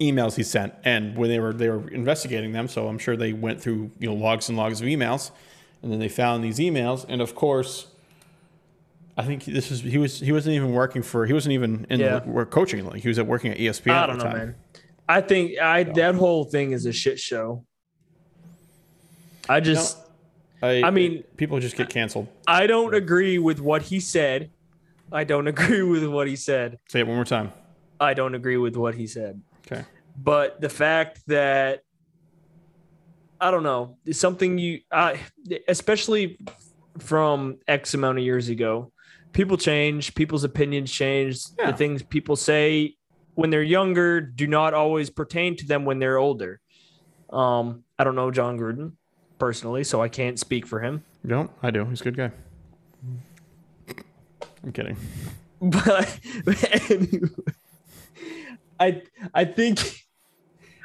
emails 0.00 0.34
he 0.34 0.42
sent 0.42 0.74
and 0.84 1.16
when 1.16 1.30
they 1.30 1.38
were 1.38 1.52
they 1.52 1.68
were 1.68 1.88
investigating 1.90 2.50
them 2.50 2.66
so 2.66 2.88
i'm 2.88 2.98
sure 2.98 3.16
they 3.16 3.32
went 3.32 3.60
through 3.60 3.88
you 4.00 4.08
know 4.08 4.14
logs 4.14 4.48
and 4.48 4.58
logs 4.58 4.80
of 4.80 4.86
emails 4.88 5.30
and 5.80 5.92
then 5.92 6.00
they 6.00 6.08
found 6.08 6.42
these 6.42 6.58
emails 6.58 7.04
and 7.08 7.20
of 7.22 7.36
course 7.36 7.86
i 9.16 9.22
think 9.24 9.44
this 9.44 9.70
is 9.70 9.80
he 9.80 9.98
was 9.98 10.20
he 10.20 10.32
wasn't 10.32 10.54
even 10.54 10.72
working 10.72 11.02
for 11.02 11.26
he 11.26 11.32
wasn't 11.32 11.52
even 11.52 11.86
in 11.90 12.00
Yeah. 12.00 12.20
the 12.20 12.30
work 12.30 12.50
coaching 12.50 12.84
like 12.86 13.02
he 13.02 13.08
was 13.08 13.18
at 13.18 13.26
working 13.26 13.50
at 13.52 13.58
espn 13.58 13.90
I 13.92 14.06
don't 14.06 14.18
know, 14.18 14.24
time. 14.24 14.36
man. 14.36 14.54
I 15.08 15.20
think 15.20 15.58
I 15.60 15.82
that 15.82 16.14
whole 16.14 16.44
thing 16.44 16.72
is 16.72 16.86
a 16.86 16.92
shit 16.92 17.18
show. 17.20 17.64
I 19.48 19.60
just 19.60 19.98
I, 20.62 20.82
I 20.84 20.90
mean- 20.90 21.24
people 21.36 21.58
just 21.60 21.76
get 21.76 21.88
canceled 21.90 22.28
I 22.46 22.66
don't 22.66 22.94
agree 22.94 23.38
with 23.38 23.60
what 23.60 23.82
he 23.82 24.00
said. 24.00 24.50
I 25.10 25.24
don't 25.24 25.46
agree 25.54 25.82
with 25.82 26.04
what 26.06 26.26
he 26.28 26.36
said. 26.36 26.78
say 26.88 27.00
it 27.00 27.06
one 27.06 27.16
more 27.16 27.24
time 27.24 27.52
I 28.00 28.14
don't 28.14 28.34
agree 28.34 28.56
with 28.56 28.76
what 28.76 28.94
he 28.94 29.06
said. 29.06 29.40
okay 29.66 29.84
But 30.16 30.60
the 30.60 30.68
fact 30.68 31.20
that 31.26 31.82
I 33.40 33.50
don't 33.50 33.64
know, 33.64 33.96
it's 34.06 34.20
something 34.20 34.56
you 34.56 34.80
I 34.90 35.18
especially 35.66 36.38
from 36.98 37.58
X 37.66 37.94
amount 37.94 38.18
of 38.18 38.24
years 38.24 38.48
ago, 38.48 38.91
people 39.32 39.56
change, 39.56 40.14
people's 40.14 40.44
opinions 40.44 40.90
change. 40.92 41.38
Yeah. 41.58 41.70
The 41.70 41.76
things 41.76 42.02
people 42.02 42.36
say 42.36 42.96
when 43.34 43.50
they're 43.50 43.62
younger 43.62 44.20
do 44.20 44.46
not 44.46 44.74
always 44.74 45.10
pertain 45.10 45.56
to 45.56 45.66
them 45.66 45.84
when 45.84 45.98
they're 45.98 46.18
older. 46.18 46.60
Um, 47.30 47.84
I 47.98 48.04
don't 48.04 48.14
know 48.14 48.30
Jon 48.30 48.58
Gruden 48.58 48.92
personally, 49.38 49.84
so 49.84 50.02
I 50.02 50.08
can't 50.08 50.38
speak 50.38 50.66
for 50.66 50.80
him. 50.80 51.02
you 51.24 51.30
don't 51.30 51.50
i 51.62 51.70
do 51.70 51.84
he's 51.86 52.00
a 52.00 52.04
good 52.04 52.16
guy 52.16 52.30
i'm 54.64 54.72
kidding 54.72 54.96
but 55.60 56.18
anyway, 56.90 57.28
I 58.80 59.02
I 59.32 59.44
think 59.44 59.78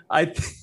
I 0.09 0.25
th- 0.25 0.53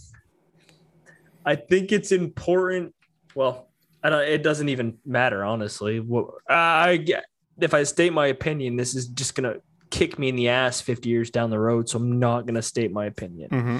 I 1.44 1.56
think 1.56 1.90
it's 1.92 2.12
important. 2.12 2.94
Well, 3.34 3.68
I 4.04 4.10
don't. 4.10 4.22
It 4.22 4.42
doesn't 4.44 4.68
even 4.68 4.98
matter, 5.04 5.44
honestly. 5.44 5.98
What 5.98 6.28
I 6.48 6.96
get 6.96 7.24
if 7.60 7.74
I 7.74 7.82
state 7.84 8.12
my 8.12 8.26
opinion, 8.26 8.76
this 8.76 8.94
is 8.94 9.06
just 9.08 9.34
gonna 9.34 9.56
kick 9.90 10.18
me 10.18 10.28
in 10.28 10.36
the 10.36 10.48
ass 10.48 10.80
fifty 10.80 11.08
years 11.08 11.30
down 11.30 11.50
the 11.50 11.58
road. 11.58 11.88
So 11.88 11.98
I'm 11.98 12.18
not 12.18 12.46
gonna 12.46 12.62
state 12.62 12.92
my 12.92 13.06
opinion. 13.06 13.50
mm-hmm. 13.50 13.78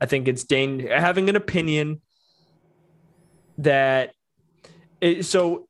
I 0.00 0.06
think 0.06 0.28
it's 0.28 0.44
dang 0.44 0.80
having 0.80 1.28
an 1.28 1.34
opinion 1.36 2.00
that 3.58 4.12
it, 5.00 5.24
so 5.24 5.68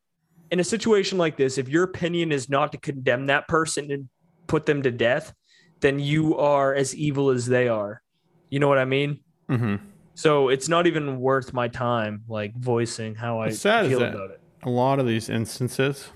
in 0.51 0.61
a 0.61 0.65
situation 0.65 1.19
like 1.19 1.37
this, 1.37 1.59
if 1.59 1.69
your 1.69 1.85
opinion 1.85 2.33
is 2.33 2.49
not 2.49 2.73
to 2.73 2.79
condemn 2.79 3.27
that 3.27 3.49
person 3.49 3.91
and 3.91 4.09
put 4.47 4.67
them 4.67 4.83
to 4.83 4.91
death, 4.91 5.33
then 5.81 5.99
you 5.99 6.37
are 6.37 6.75
as 6.75 6.95
evil 6.95 7.31
as 7.31 7.47
they 7.47 7.69
are. 7.69 8.03
You 8.51 8.59
know 8.61 8.69
what 8.69 8.79
I 8.79 8.85
mean? 8.85 9.21
Mm-hmm. 9.49 9.77
So 10.15 10.49
it's 10.49 10.69
not 10.69 10.87
even 10.87 11.21
worth 11.21 11.53
my 11.53 11.69
time 11.69 12.25
like 12.29 12.55
voicing 12.57 13.15
how 13.15 13.39
I 13.41 13.47
What's 13.47 13.63
feel 13.63 14.03
about 14.03 14.31
it. 14.31 14.41
a 14.63 14.71
lot 14.71 14.99
of 14.99 15.07
these 15.07 15.29
instances 15.29 16.11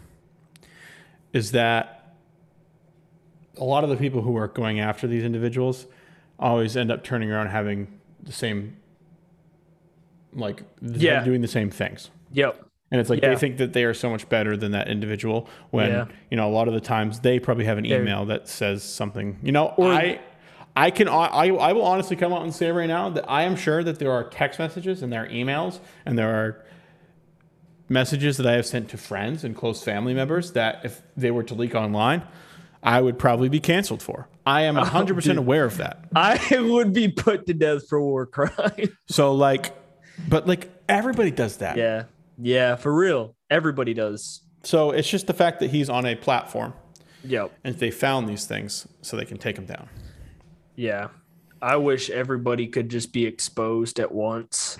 is 1.32 1.52
that 1.52 2.14
a 3.58 3.64
lot 3.64 3.84
of 3.84 3.90
the 3.90 3.96
people 3.96 4.22
who 4.22 4.36
are 4.36 4.48
going 4.48 4.80
after 4.80 5.06
these 5.06 5.24
individuals 5.24 5.86
always 6.38 6.76
end 6.76 6.90
up 6.90 7.04
turning 7.04 7.30
around 7.30 7.48
having 7.48 7.86
the 8.22 8.32
same 8.32 8.76
like 10.34 10.62
Yeah. 10.80 11.22
doing 11.24 11.40
the 11.42 11.48
same 11.48 11.70
things 11.70 12.10
Yep. 12.32 12.64
and 12.90 13.00
it's 13.00 13.10
like 13.10 13.20
Yeah. 13.22 13.30
they 13.30 13.36
think 13.36 13.58
that 13.58 13.72
they 13.74 13.84
are 13.84 13.92
so 13.94 14.08
much 14.08 14.28
better 14.28 14.56
than 14.56 14.72
that 14.72 14.88
individual 14.88 15.48
when 15.70 15.90
Yeah. 15.90 16.06
you 16.30 16.36
know 16.36 16.48
a 16.48 16.50
lot 16.52 16.68
of 16.68 16.74
the 16.74 16.80
times 16.80 17.20
they 17.20 17.38
probably 17.38 17.66
have 17.66 17.78
an 17.78 17.84
email 17.86 18.24
that 18.26 18.48
says 18.48 18.82
something 18.82 19.38
you 19.42 19.52
know 19.52 19.74
Or- 19.76 19.92
i 19.92 20.20
i 20.74 20.90
can 20.90 21.06
I, 21.08 21.26
I 21.48 21.72
will 21.74 21.84
honestly 21.84 22.16
come 22.16 22.32
out 22.32 22.42
and 22.42 22.54
say 22.54 22.70
right 22.72 22.88
now 22.88 23.10
that 23.10 23.26
i 23.28 23.42
am 23.42 23.56
sure 23.56 23.84
that 23.84 23.98
there 23.98 24.10
are 24.10 24.24
text 24.24 24.58
messages 24.58 25.02
and 25.02 25.12
there 25.12 25.24
are 25.24 25.28
emails 25.28 25.80
and 26.06 26.16
there 26.18 26.30
are 26.34 26.64
messages 27.92 28.36
that 28.38 28.46
i 28.46 28.52
have 28.52 28.66
sent 28.66 28.88
to 28.88 28.96
friends 28.96 29.44
and 29.44 29.54
close 29.56 29.82
family 29.84 30.14
members 30.14 30.52
that 30.52 30.84
if 30.84 31.02
they 31.16 31.30
were 31.30 31.42
to 31.42 31.54
leak 31.54 31.74
online 31.74 32.22
i 32.82 33.00
would 33.00 33.18
probably 33.18 33.48
be 33.48 33.60
canceled 33.60 34.02
for 34.02 34.28
i 34.46 34.62
am 34.62 34.74
100% 34.76 35.36
Oh, 35.36 35.38
aware 35.38 35.64
of 35.64 35.76
that 35.78 36.04
I 36.14 36.40
would 36.60 36.92
be 36.92 37.08
put 37.08 37.46
to 37.46 37.54
death 37.54 37.88
for 37.88 38.00
war 38.00 38.26
crime. 38.26 38.96
so 39.08 39.34
like 39.34 39.76
but 40.28 40.46
like 40.48 40.68
everybody 40.88 41.30
does 41.30 41.58
that 41.58 41.76
yeah. 41.76 42.04
Yeah, 42.38 42.76
for 42.76 42.92
real. 42.92 43.36
Everybody 43.50 43.94
does. 43.94 44.40
so 44.64 44.90
it's 44.90 45.08
just 45.08 45.26
the 45.26 45.34
fact 45.34 45.60
that 45.60 45.70
he's 45.70 45.88
on 45.90 46.06
a 46.06 46.16
platform 46.16 46.72
Yep. 47.24 47.52
and 47.62 47.76
they 47.78 47.90
found 47.92 48.28
these 48.28 48.46
things 48.46 48.88
so 49.02 49.16
they 49.16 49.24
can 49.26 49.38
take 49.38 49.56
him 49.56 49.66
down. 49.66 49.88
Yeah. 50.74 51.08
I 51.60 51.76
wish 51.76 52.10
everybody 52.10 52.66
could 52.66 52.88
just 52.88 53.12
be 53.12 53.26
exposed 53.26 54.00
at 54.00 54.10
once. 54.12 54.76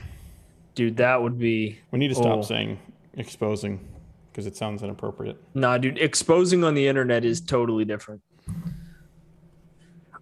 Dude, 0.75 0.97
that 0.97 1.23
would 1.23 1.39
be 1.39 1.79
We 1.93 1.99
need 2.01 2.09
to 2.09 2.15
stop 2.17 2.39
Oh. 2.39 2.43
saying 2.43 2.79
exposing 3.15 3.89
because 4.31 4.47
it 4.47 4.57
sounds 4.57 4.83
inappropriate. 4.83 5.37
nah, 5.55 5.77
dude. 5.79 5.99
Exposing 5.99 6.65
on 6.65 6.75
the 6.75 6.87
internet 6.89 7.25
is 7.25 7.41
totally 7.41 7.85
different. 7.85 8.23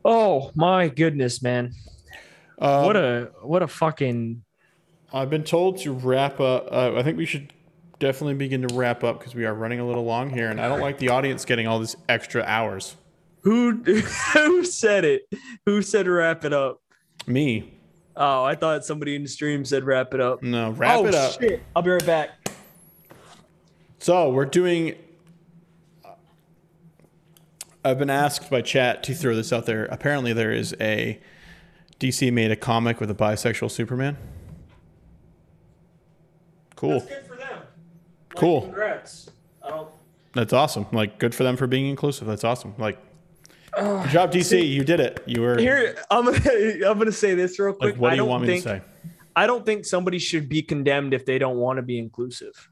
Oh 0.05 0.51
my 0.55 0.89
goodness, 0.89 1.43
man! 1.43 1.73
Um, 2.59 2.85
What 2.85 2.97
a 2.97 3.31
what 3.43 3.63
a 3.63 3.69
fucking 3.69 4.43
I've 5.13 5.29
been 5.31 5.45
told 5.45 5.79
to 5.79 5.93
wrap 5.93 6.41
up. 6.41 6.69
Uh, 6.71 6.95
I 6.97 7.03
think 7.03 7.19
we 7.19 7.27
should 7.27 7.53
definitely 7.99 8.35
begin 8.35 8.67
to 8.67 8.75
wrap 8.75 9.05
up 9.05 9.19
because 9.19 9.35
we 9.35 9.45
are 9.45 9.53
running 9.55 9.81
a 9.81 9.87
little 9.87 10.05
long 10.05 10.31
here, 10.31 10.49
and 10.49 10.61
I 10.61 10.69
don't 10.69 10.81
like 10.81 10.99
the 10.99 11.11
audience 11.11 11.45
getting 11.45 11.67
all 11.67 11.79
these 11.79 11.97
extra 12.09 12.43
hours. 12.45 12.97
who 13.43 13.73
who 14.35 14.65
said 14.65 15.05
it? 15.05 15.23
Who 15.67 15.83
said 15.83 16.07
wrap 16.09 16.45
it 16.45 16.53
up? 16.53 16.81
Me, 17.27 17.75
Oh, 18.17 18.43
I 18.45 18.55
thought 18.55 18.85
somebody 18.85 19.15
in 19.15 19.23
the 19.23 19.29
stream 19.29 19.65
said 19.65 19.85
wrap 19.85 20.15
it 20.15 20.21
up. 20.21 20.43
no, 20.43 20.71
wrap 20.71 20.99
oh 20.99 21.07
it 21.07 21.15
up. 21.15 21.39
shit! 21.41 21.63
I'll 21.77 21.83
be 21.83 21.91
right 21.91 22.07
back. 22.07 22.31
So 24.01 24.31
we're 24.31 24.47
doing. 24.47 24.95
Uh, 26.03 26.13
I've 27.85 27.99
been 27.99 28.09
asked 28.09 28.51
by 28.51 28.63
chat 28.63 29.03
to 29.05 29.15
throw 29.15 29.37
this 29.37 29.53
out 29.53 29.67
there. 29.67 29.85
Apparently, 29.85 30.33
there 30.33 30.51
is 30.51 30.75
a 30.81 31.21
DC 32.01 32.33
made 32.33 32.51
a 32.51 32.57
comic 32.57 32.99
with 32.99 33.11
a 33.11 33.15
bisexual 33.15 33.71
Superman. 33.71 34.17
Cool. 36.77 37.01
good 37.01 37.27
for 37.27 37.37
them. 37.37 37.59
Cool. 38.31 38.63
Congrats. 38.63 39.31
Don't. 39.69 39.91
That's 40.33 40.55
awesome. 40.55 40.87
Like, 40.93 41.19
good 41.19 41.35
for 41.35 41.43
them 41.43 41.59
for 41.59 41.67
being 41.67 41.87
inclusive. 41.87 42.27
That's 42.27 42.43
awesome. 42.43 42.75
Like, 42.79 42.99
good 43.77 44.09
job, 44.09 44.33
DC. 44.33 44.67
you 44.67 44.83
did 44.83 45.01
it. 45.01 45.23
You 45.27 45.43
were. 45.43 45.59
Here, 45.59 45.95
I'm 46.11 46.25
gonna 46.25 46.39
I'm 46.89 46.97
gonna 46.97 47.13
say 47.13 47.35
this 47.35 47.59
real 47.59 47.75
quick. 47.75 47.93
like, 47.93 48.01
what 48.01 48.11
do 48.11 48.17
you 48.17 48.25
want 48.25 48.45
me 48.45 48.49
think, 48.49 48.63
to 48.63 48.69
say? 48.71 48.83
I 49.37 49.47
don't 49.47 49.67
think 49.67 49.85
somebody 49.85 50.19
should 50.19 50.49
be 50.49 50.63
condemned 50.63 51.13
if 51.13 51.27
they 51.27 51.37
don't 51.37 51.59
want 51.59 51.77
to 51.77 51.83
be 51.83 51.99
inclusive. 51.99 52.70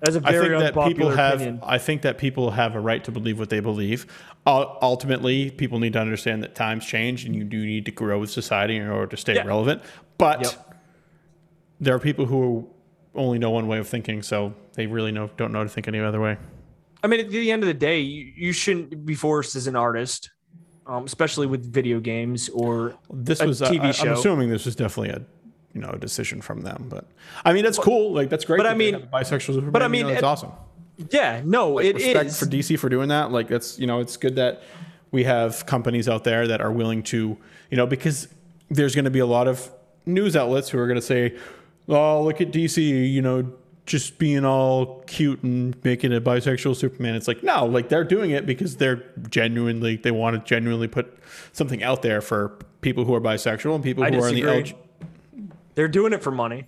That's 0.00 0.14
a 0.16 0.22
I 0.24 0.30
very 0.32 0.48
think 0.48 0.60
that 0.60 0.66
unpopular 0.68 0.94
people 0.94 1.10
have. 1.10 1.34
opinion. 1.40 1.60
I 1.64 1.78
think 1.78 2.02
that 2.02 2.18
people 2.18 2.52
have 2.52 2.74
a 2.76 2.80
right 2.80 3.02
to 3.04 3.10
believe 3.10 3.38
what 3.38 3.50
they 3.50 3.60
believe. 3.60 4.06
Uh, 4.46 4.64
ultimately, 4.80 5.50
people 5.50 5.78
need 5.80 5.92
to 5.94 5.98
understand 6.00 6.42
that 6.44 6.54
times 6.54 6.84
change, 6.86 7.24
and 7.24 7.34
you 7.34 7.42
do 7.44 7.64
need 7.66 7.84
to 7.86 7.90
grow 7.90 8.18
with 8.20 8.30
society 8.30 8.76
in 8.76 8.86
order 8.88 9.08
to 9.08 9.16
stay 9.16 9.34
Yeah. 9.34 9.44
relevant. 9.44 9.82
But 10.16 10.42
Yep. 10.42 10.74
there 11.80 11.94
are 11.94 11.98
people 11.98 12.26
who 12.26 12.68
only 13.14 13.38
know 13.38 13.50
one 13.50 13.66
way 13.66 13.78
of 13.78 13.88
thinking, 13.88 14.22
so 14.22 14.54
they 14.74 14.86
really 14.86 15.10
know 15.12 15.30
don't 15.36 15.52
know 15.52 15.64
to 15.64 15.68
think 15.68 15.88
any 15.88 15.98
other 15.98 16.20
way. 16.20 16.36
I 17.02 17.06
mean, 17.08 17.20
at 17.20 17.30
the 17.30 17.50
end 17.50 17.62
of 17.62 17.66
the 17.66 17.74
day, 17.74 18.00
you, 18.00 18.32
you 18.36 18.52
shouldn't 18.52 19.04
be 19.06 19.14
forced 19.14 19.54
as 19.56 19.66
an 19.66 19.76
artist, 19.76 20.30
um, 20.86 21.04
especially 21.04 21.46
with 21.46 21.72
video 21.72 22.00
games 22.00 22.48
or 22.50 22.94
This 23.12 23.42
was 23.42 23.62
A. 23.62 23.66
TV 23.66 23.80
I, 23.82 23.86
I'm 23.88 23.92
show. 23.92 24.12
assuming 24.12 24.48
this 24.50 24.64
was 24.64 24.76
definitely 24.76 25.10
a. 25.10 25.22
You 25.78 25.86
know, 25.86 25.90
a 25.92 25.98
decision 25.98 26.40
from 26.40 26.62
them, 26.62 26.86
but 26.90 27.04
I 27.44 27.52
mean, 27.52 27.62
that's 27.62 27.78
cool. 27.78 28.12
Like, 28.12 28.30
that's 28.30 28.44
great. 28.44 28.56
but 28.56 28.66
I 28.66 28.74
mean- 28.74 28.96
bisexual 29.12 29.54
Superman. 29.54 29.70
but 29.70 29.82
I 29.82 29.84
you 29.86 29.90
mean, 29.92 30.02
know, 30.02 30.08
it's 30.08 30.18
it- 30.18 30.24
awesome. 30.24 30.50
yeah, 31.10 31.40
no, 31.44 31.78
it 31.78 31.94
respect 31.94 32.30
is. 32.30 32.38
for 32.40 32.46
DC 32.46 32.76
for 32.80 32.88
doing 32.88 33.10
that. 33.10 33.30
Like 33.30 33.46
that's 33.46 33.78
you 33.78 33.86
know 33.86 34.00
it's 34.00 34.16
good 34.16 34.34
that 34.36 34.62
we 35.12 35.22
have 35.24 35.64
companies 35.66 36.08
out 36.08 36.24
there 36.24 36.48
that 36.48 36.60
are 36.60 36.72
willing 36.72 37.04
to 37.04 37.36
you 37.70 37.76
know 37.76 37.86
because 37.86 38.26
there's 38.70 38.96
going 38.96 39.04
to 39.04 39.10
be 39.12 39.20
a 39.20 39.26
lot 39.26 39.46
of 39.46 39.70
news 40.04 40.34
outlets 40.34 40.68
who 40.70 40.78
are 40.80 40.86
going 40.88 40.98
to 40.98 41.06
say, 41.06 41.36
oh 41.88 42.22
look 42.24 42.40
at 42.40 42.50
DC, 42.50 43.12
you 43.12 43.22
know 43.22 43.52
just 43.86 44.18
being 44.18 44.44
all 44.44 45.02
cute 45.06 45.42
and 45.42 45.74
making 45.82 46.12
a 46.14 46.20
bisexual 46.20 46.74
Superman. 46.76 47.14
It's 47.14 47.28
like 47.28 47.42
no, 47.44 47.66
like 47.66 47.88
they're 47.88 48.02
doing 48.04 48.32
it 48.32 48.46
because 48.46 48.76
they're 48.78 49.04
genuinely 49.30 49.94
they 49.96 50.10
want 50.10 50.34
to 50.36 50.42
genuinely 50.44 50.88
put 50.88 51.16
something 51.52 51.82
out 51.84 52.02
there 52.02 52.20
for 52.20 52.58
people 52.80 53.04
who 53.04 53.14
are 53.14 53.20
bisexual 53.20 53.74
and 53.76 53.82
people 53.84 54.04
who 54.04 54.20
are 54.20 54.28
in 54.28 54.34
the. 54.34 54.42
LG. 54.42 54.74
They're 55.78 55.86
doing 55.86 56.12
it 56.12 56.24
for 56.24 56.32
money. 56.32 56.66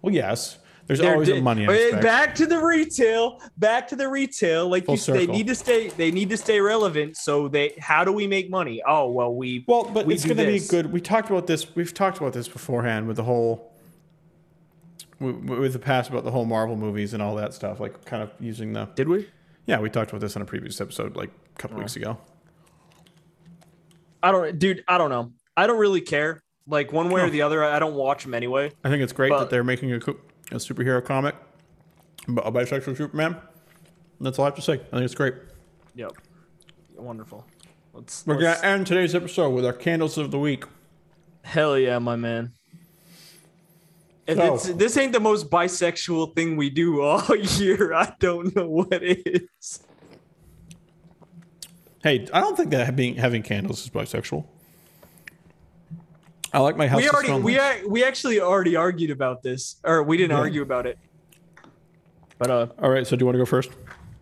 Well, 0.00 0.14
yes. 0.14 0.58
There's 0.86 1.00
They're 1.00 1.14
always 1.14 1.26
di- 1.26 1.38
a 1.38 1.42
money 1.42 1.66
aspect. 1.66 2.04
Back 2.04 2.36
to 2.36 2.46
the 2.46 2.64
retail. 2.64 3.40
Back 3.56 3.88
to 3.88 3.96
the 3.96 4.08
retail. 4.08 4.68
Like 4.68 4.86
you, 4.86 4.96
they 4.96 5.26
need 5.26 5.48
to 5.48 5.56
stay. 5.56 5.88
They 5.88 6.12
need 6.12 6.30
to 6.30 6.36
stay 6.36 6.60
relevant. 6.60 7.16
So 7.16 7.48
they. 7.48 7.74
How 7.80 8.04
do 8.04 8.12
we 8.12 8.28
make 8.28 8.48
money? 8.48 8.80
Oh 8.86 9.10
well, 9.10 9.34
we. 9.34 9.64
Well, 9.66 9.90
but 9.92 10.06
we 10.06 10.14
it's 10.14 10.24
going 10.24 10.36
to 10.36 10.46
be 10.46 10.60
good. 10.60 10.92
We 10.92 11.00
talked 11.00 11.28
about 11.30 11.48
this. 11.48 11.74
We've 11.74 11.92
talked 11.92 12.18
about 12.18 12.32
this 12.32 12.46
beforehand 12.46 13.08
with 13.08 13.16
the 13.16 13.24
whole, 13.24 13.72
with, 15.18 15.72
the 15.72 15.80
past 15.80 16.08
about 16.08 16.22
the 16.22 16.30
whole 16.30 16.44
Marvel 16.44 16.76
movies 16.76 17.14
and 17.14 17.20
all 17.20 17.34
that 17.34 17.54
stuff. 17.54 17.80
Like, 17.80 18.04
kind 18.04 18.22
of 18.22 18.30
using 18.38 18.72
the. 18.72 18.84
Did 18.94 19.08
we? 19.08 19.28
Yeah, 19.66 19.80
we 19.80 19.90
talked 19.90 20.10
about 20.12 20.20
this 20.20 20.36
in 20.36 20.42
a 20.42 20.46
previous 20.46 20.80
episode, 20.80 21.16
like 21.16 21.30
a 21.56 21.58
couple 21.58 21.76
Oh. 21.76 21.80
weeks 21.80 21.96
ago. 21.96 22.16
I 24.22 24.30
don't, 24.30 24.56
dude. 24.60 24.84
I 24.86 24.96
don't 24.96 25.10
know. 25.10 25.32
I 25.56 25.66
don't 25.66 25.78
really 25.80 26.02
care. 26.02 26.40
Like 26.68 26.92
one 26.92 27.08
way 27.10 27.22
or 27.22 27.30
the 27.30 27.42
other. 27.42 27.64
I 27.64 27.78
don't 27.78 27.94
watch 27.94 28.24
them 28.24 28.34
anyway. 28.34 28.70
I 28.84 28.90
think 28.90 29.02
it's 29.02 29.12
great 29.12 29.30
But- 29.30 29.40
that 29.40 29.50
they're 29.50 29.64
making 29.64 29.92
a, 29.92 29.96
a 29.96 30.56
superhero 30.56 31.02
comic 31.04 31.34
about 32.26 32.46
a 32.46 32.52
bisexual 32.52 32.96
Superman. 32.96 33.36
That's 34.20 34.38
all 34.38 34.44
I 34.44 34.48
have 34.48 34.56
to 34.56 34.62
say. 34.62 34.74
I 34.74 34.76
think 34.76 35.02
it's 35.04 35.14
great. 35.14 35.34
Yep. 35.94 36.12
Wonderful. 36.96 37.44
Let's. 37.94 38.26
We're 38.26 38.38
let's- 38.38 38.60
to 38.60 38.66
end 38.66 38.86
today's 38.86 39.14
episode 39.14 39.50
with 39.50 39.64
our 39.64 39.72
candles 39.72 40.18
of 40.18 40.30
the 40.30 40.38
week. 40.38 40.64
Hell 41.42 41.78
yeah, 41.78 41.98
my 41.98 42.16
man. 42.16 42.52
So- 44.28 44.54
it's, 44.54 44.68
this 44.74 44.96
ain't 44.98 45.12
the 45.14 45.20
most 45.20 45.48
bisexual 45.48 46.34
thing 46.36 46.56
we 46.58 46.68
do 46.68 47.00
all 47.00 47.34
year, 47.36 47.94
I 47.94 48.12
don't 48.18 48.54
know 48.54 48.68
what 48.68 49.02
is. 49.02 49.82
Hey, 52.02 52.28
I 52.32 52.40
don't 52.40 52.56
think 52.56 52.70
that 52.70 52.94
being 52.94 53.14
having 53.16 53.42
candles 53.42 53.82
is 53.82 53.88
bisexual. 53.90 54.44
I 56.52 56.60
like 56.60 56.76
my 56.76 56.86
house. 56.88 57.00
we 57.00 57.08
already 57.08 57.32
we 57.42 57.58
we 57.88 58.04
actually 58.04 58.40
already 58.40 58.74
argued 58.76 59.10
about 59.10 59.42
this, 59.42 59.76
or 59.84 60.02
we 60.02 60.16
didn't 60.16 60.32
Yeah. 60.32 60.38
argue 60.42 60.62
about 60.62 60.86
it. 60.86 60.98
But 62.38 62.50
uh, 62.50 62.66
All 62.80 62.90
right, 62.90 63.06
so 63.06 63.16
do 63.16 63.22
you 63.22 63.26
want 63.26 63.34
to 63.34 63.38
go 63.40 63.44
first? 63.46 63.70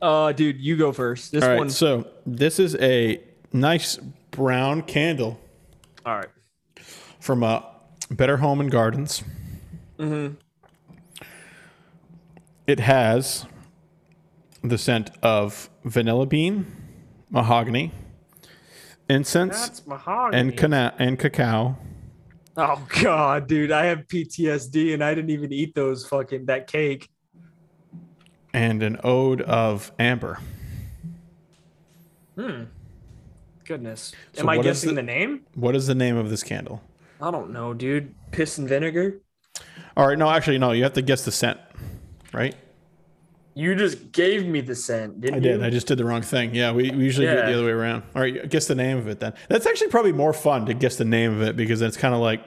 uh, 0.02 0.32
dude, 0.32 0.56
you 0.58 0.76
go 0.76 0.92
first. 0.92 1.32
This 1.32 1.42
All 1.44 1.50
right, 1.50 1.58
one. 1.58 1.70
so 1.70 2.06
this 2.26 2.58
is 2.58 2.74
a 2.76 3.20
nice 3.52 3.96
brown 4.30 4.82
candle 4.82 5.38
all 6.04 6.16
right. 6.16 6.28
from 7.20 7.42
uh, 7.42 7.60
Better 8.10 8.38
Home 8.38 8.60
and 8.60 8.70
Gardens. 8.70 9.22
Mm-hmm. 9.98 10.34
It 12.66 12.80
has 12.80 13.46
the 14.62 14.78
scent 14.78 15.10
of 15.22 15.70
vanilla 15.84 16.26
bean, 16.26 16.66
mahogany, 17.30 17.92
incense, 19.08 19.86
mahogany. 19.86 20.40
and 20.40 20.56
cana- 20.56 20.94
and 20.98 21.18
cacao. 21.18 21.76
Oh 22.56 22.86
god, 23.02 23.46
dude, 23.46 23.72
I 23.72 23.86
have 23.86 24.06
PTSD, 24.08 24.94
and 24.94 25.02
I 25.04 25.14
didn't 25.14 25.30
even 25.30 25.52
eat 25.52 25.74
those 25.74 26.06
fucking 26.06 26.46
that 26.46 26.66
cake. 26.66 27.08
and 28.54 28.82
an 28.82 28.98
ode 29.04 29.42
of 29.42 29.92
amber. 29.98 30.38
Hmm. 32.38 32.64
Goodness. 33.64 34.12
So 34.34 34.42
Am 34.42 34.48
I 34.48 34.58
guessing 34.58 34.90
the- 34.90 34.96
the 34.96 35.02
name? 35.02 35.42
What 35.54 35.74
is 35.76 35.86
the 35.86 35.94
name 35.94 36.16
of 36.16 36.30
this 36.30 36.42
candle? 36.42 36.82
I 37.20 37.30
don't 37.30 37.50
know, 37.52 37.74
dude. 37.74 38.14
Piss 38.30 38.58
and 38.58 38.68
vinegar. 38.68 39.20
All 39.96 40.06
right, 40.06 40.18
no, 40.18 40.30
actually, 40.30 40.58
no. 40.58 40.72
You 40.72 40.82
have 40.84 40.92
to 40.94 41.02
guess 41.02 41.24
the 41.24 41.32
scent, 41.32 41.58
right? 42.32 42.54
You 43.58 43.74
just 43.74 44.12
gave 44.12 44.46
me 44.46 44.60
the 44.60 44.74
scent, 44.74 45.18
didn't 45.22 45.42
you? 45.42 45.50
I 45.50 45.52
you? 45.54 45.58
did. 45.60 45.66
I 45.66 45.70
just 45.70 45.86
did 45.86 45.96
the 45.96 46.04
wrong 46.04 46.20
thing. 46.20 46.54
Yeah, 46.54 46.72
we, 46.72 46.90
we 46.90 47.02
usually 47.04 47.26
do 47.26 47.32
it 47.32 47.46
the 47.46 47.54
other 47.54 47.64
way 47.64 47.70
around. 47.70 48.02
All 48.14 48.20
right, 48.20 48.46
guess 48.50 48.66
the 48.66 48.74
name 48.74 48.98
of 48.98 49.08
it 49.08 49.18
then. 49.18 49.32
That's 49.48 49.64
actually 49.66 49.88
probably 49.88 50.12
more 50.12 50.34
fun 50.34 50.66
to 50.66 50.74
guess 50.74 50.96
the 50.96 51.06
name 51.06 51.32
of 51.32 51.40
it 51.40 51.56
because 51.56 51.80
it's 51.80 51.96
kind 51.96 52.14
of 52.14 52.20
like 52.20 52.44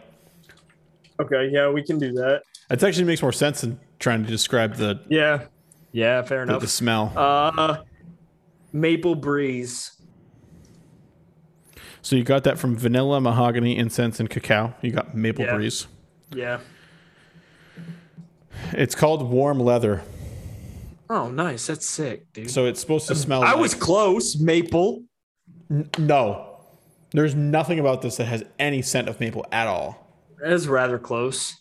Okay, 1.20 1.50
yeah, 1.52 1.68
we 1.70 1.84
can 1.84 1.98
do 1.98 2.12
that. 2.14 2.44
it 2.70 2.84
actually 2.84 3.06
makes 3.06 3.24
more 3.24 3.32
sense 3.34 3.62
than 3.62 3.80
trying 3.98 4.24
to 4.24 4.30
describe 4.30 4.76
the 4.76 5.02
Yeah. 5.10 5.46
Yeah, 5.92 6.22
fair 6.22 6.46
the, 6.46 6.52
enough. 6.52 6.62
the 6.62 6.68
smell. 6.68 7.12
Uh 7.16 7.80
Maple 8.72 9.16
Breeze. 9.16 9.94
so 12.04 12.16
you 12.16 12.24
got 12.24 12.44
that 12.44 12.60
from 12.60 12.78
vanilla, 12.78 13.20
mahogany, 13.20 13.76
incense, 13.78 14.20
and 14.20 14.30
cacao. 14.30 14.76
You 14.84 14.92
got 14.92 15.16
maple 15.16 15.44
Yeah. 15.46 15.56
breeze. 15.56 15.88
Yeah. 16.36 16.60
It's 18.74 18.94
called 18.94 19.28
warm 19.28 19.60
leather. 19.60 20.04
Oh, 21.10 21.30
nice. 21.30 21.68
That's 21.68 21.86
sick, 21.88 22.32
dude. 22.34 22.52
So 22.52 22.66
it's 22.66 22.80
supposed 22.80 23.08
to 23.08 23.16
smell. 23.16 23.44
I 23.44 23.52
like- 23.54 23.60
was 23.62 23.74
close. 23.76 24.38
Maple. 24.40 25.04
no. 25.98 26.46
There's 27.12 27.34
nothing 27.34 27.80
about 27.80 28.04
this 28.04 28.18
that 28.18 28.26
has 28.26 28.44
any 28.60 28.84
scent 28.84 29.10
of 29.10 29.20
maple 29.20 29.46
at 29.52 29.66
all. 29.66 30.08
That's 30.40 30.68
rather 30.68 31.00
close. 31.00 31.56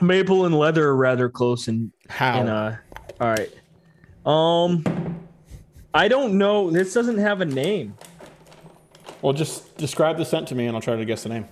Maple 0.00 0.44
and 0.46 0.56
leather 0.56 0.86
are 0.88 0.94
rather 0.96 1.28
close 1.28 1.66
and 1.66 1.90
How? 2.08 2.40
and 2.40 2.48
uh 2.48 2.72
all 3.20 3.28
right. 3.28 3.52
Um 4.24 4.84
I 5.92 6.06
don't 6.06 6.38
know. 6.38 6.70
This 6.70 6.94
doesn't 6.94 7.18
have 7.18 7.40
a 7.40 7.44
name. 7.44 7.94
well, 9.22 9.32
just 9.32 9.76
describe 9.78 10.16
the 10.18 10.24
scent 10.24 10.46
to 10.48 10.54
me, 10.54 10.66
and 10.66 10.76
I'll 10.76 10.82
try 10.82 10.94
to 10.94 11.04
guess 11.04 11.24
the 11.24 11.30
name. 11.30 11.48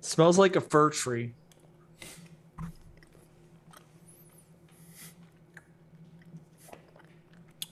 smells 0.00 0.38
like 0.38 0.56
a 0.56 0.60
fir 0.60 0.90
tree. 0.90 1.34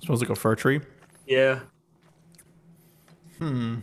Smells 0.07 0.21
like 0.21 0.31
a 0.31 0.37
fir 0.37 0.55
tree. 0.55 0.81
Yeah. 1.27 1.61
Hmm. 3.39 3.77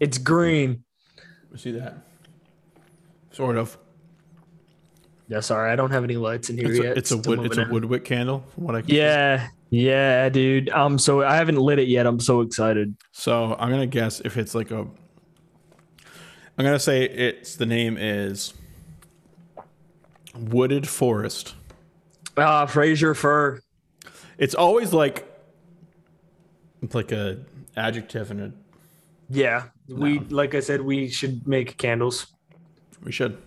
It's 0.00 0.16
green. 0.16 0.82
We 1.52 1.58
see 1.58 1.72
that. 1.72 1.98
Sort 3.32 3.58
of. 3.58 3.76
Yeah, 5.28 5.40
sorry, 5.40 5.70
I 5.70 5.76
don't 5.76 5.92
have 5.92 6.02
any 6.02 6.16
lights 6.16 6.50
in 6.50 6.56
here 6.56 6.70
It's 6.70 6.78
yet. 6.78 6.96
a, 6.96 6.98
it's 6.98 7.10
a 7.12 7.18
wood. 7.18 7.44
It's 7.44 7.58
a 7.58 7.68
woodwick 7.70 8.04
candle. 8.04 8.44
From 8.54 8.64
what 8.64 8.74
I 8.74 8.80
can. 8.80 8.94
Yeah, 8.94 9.46
yeah, 9.68 10.28
dude. 10.30 10.70
I'm 10.70 10.98
so 10.98 11.22
I 11.22 11.36
haven't 11.36 11.58
lit 11.58 11.78
it 11.78 11.86
yet. 11.86 12.06
I'm 12.06 12.18
so 12.18 12.40
excited. 12.40 12.96
So 13.12 13.54
I'm 13.60 13.70
gonna 13.70 13.86
guess 13.86 14.20
if 14.20 14.36
it's 14.36 14.54
like 14.54 14.70
a. 14.72 14.78
I'm 16.58 16.64
gonna 16.64 16.80
say 16.80 17.04
it's 17.04 17.54
the 17.56 17.66
name 17.66 17.96
is. 17.96 18.54
Wooded 20.38 20.88
forest. 20.88 21.54
Ah, 22.36 22.66
Fraser 22.66 23.14
fir. 23.14 23.60
It's 24.38 24.54
always 24.54 24.92
like. 24.92 25.26
It's 26.82 26.94
like 26.94 27.12
a 27.12 27.38
adjective 27.76 28.30
and 28.30 28.40
a. 28.40 28.52
Yeah, 29.28 29.64
we 29.88 30.18
like 30.18 30.54
I 30.54 30.60
said, 30.60 30.80
we 30.82 31.08
should 31.08 31.46
make 31.46 31.76
candles. 31.76 32.26
We 33.02 33.12
should. 33.12 33.38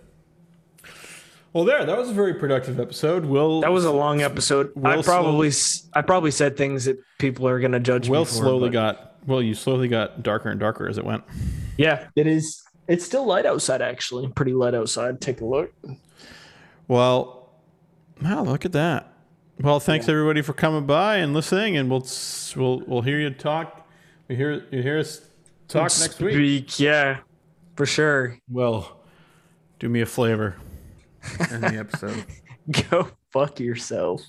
Well, 1.51 1.65
there. 1.65 1.85
That 1.85 1.97
was 1.97 2.09
a 2.09 2.13
very 2.13 2.33
productive 2.33 2.79
episode. 2.79 3.25
We'll. 3.25 3.61
That 3.61 3.71
was 3.71 3.85
a 3.85 3.91
long 3.91 4.21
episode. 4.21 4.71
I 4.83 4.95
Will 4.95 5.03
probably 5.03 5.49
s 5.49 5.87
I 5.93 6.01
probably 6.01 6.31
said 6.31 6.57
things 6.57 6.85
that 6.85 6.99
people 7.19 7.47
are 7.47 7.59
gonna 7.59 7.79
judge 7.79 8.07
Will 8.09 8.21
me 8.21 8.25
for. 8.25 8.31
slowly 8.31 8.69
but- 8.69 8.73
got. 8.73 9.09
Well, 9.25 9.41
you 9.41 9.53
slowly 9.53 9.87
got 9.87 10.21
darker 10.21 10.49
and 10.49 10.59
darker 10.59 10.87
as 10.87 10.97
it 10.97 11.05
went. 11.05 11.23
Yeah, 11.77 12.07
it 12.15 12.27
is. 12.27 12.61
It's 12.87 13.05
still 13.05 13.25
light 13.25 13.45
outside. 13.45 13.81
Actually, 13.81 14.27
pretty 14.29 14.53
light 14.53 14.73
outside. 14.75 15.21
Take 15.21 15.39
a 15.41 15.45
look. 15.45 15.73
Well, 16.87 17.49
wow, 18.21 18.43
look 18.43 18.65
at 18.65 18.71
that. 18.73 19.13
Well, 19.59 19.79
thanks 19.79 20.09
everybody 20.09 20.41
for 20.41 20.53
coming 20.53 20.85
by 20.85 21.17
and 21.17 21.33
listening, 21.33 21.77
and 21.77 21.89
we'll 21.89 22.05
we'll 22.55 22.79
we'll 22.87 23.01
hear 23.01 23.19
you 23.19 23.29
talk. 23.29 23.87
We 24.27 24.35
hear 24.35 24.65
you 24.71 24.81
hear 24.81 24.99
us 24.99 25.21
talk 25.67 25.91
next 25.99 26.19
week. 26.19 26.69
Speak, 26.69 26.79
Yeah, 26.79 27.19
for 27.75 27.85
sure. 27.85 28.37
Well, 28.49 28.97
do 29.79 29.89
me 29.89 30.01
a 30.01 30.05
flavor. 30.05 30.55
End 31.51 31.63
the 31.63 31.77
episode. 31.77 32.25
Go 32.89 33.09
fuck 33.31 33.59
yourself. 33.59 34.21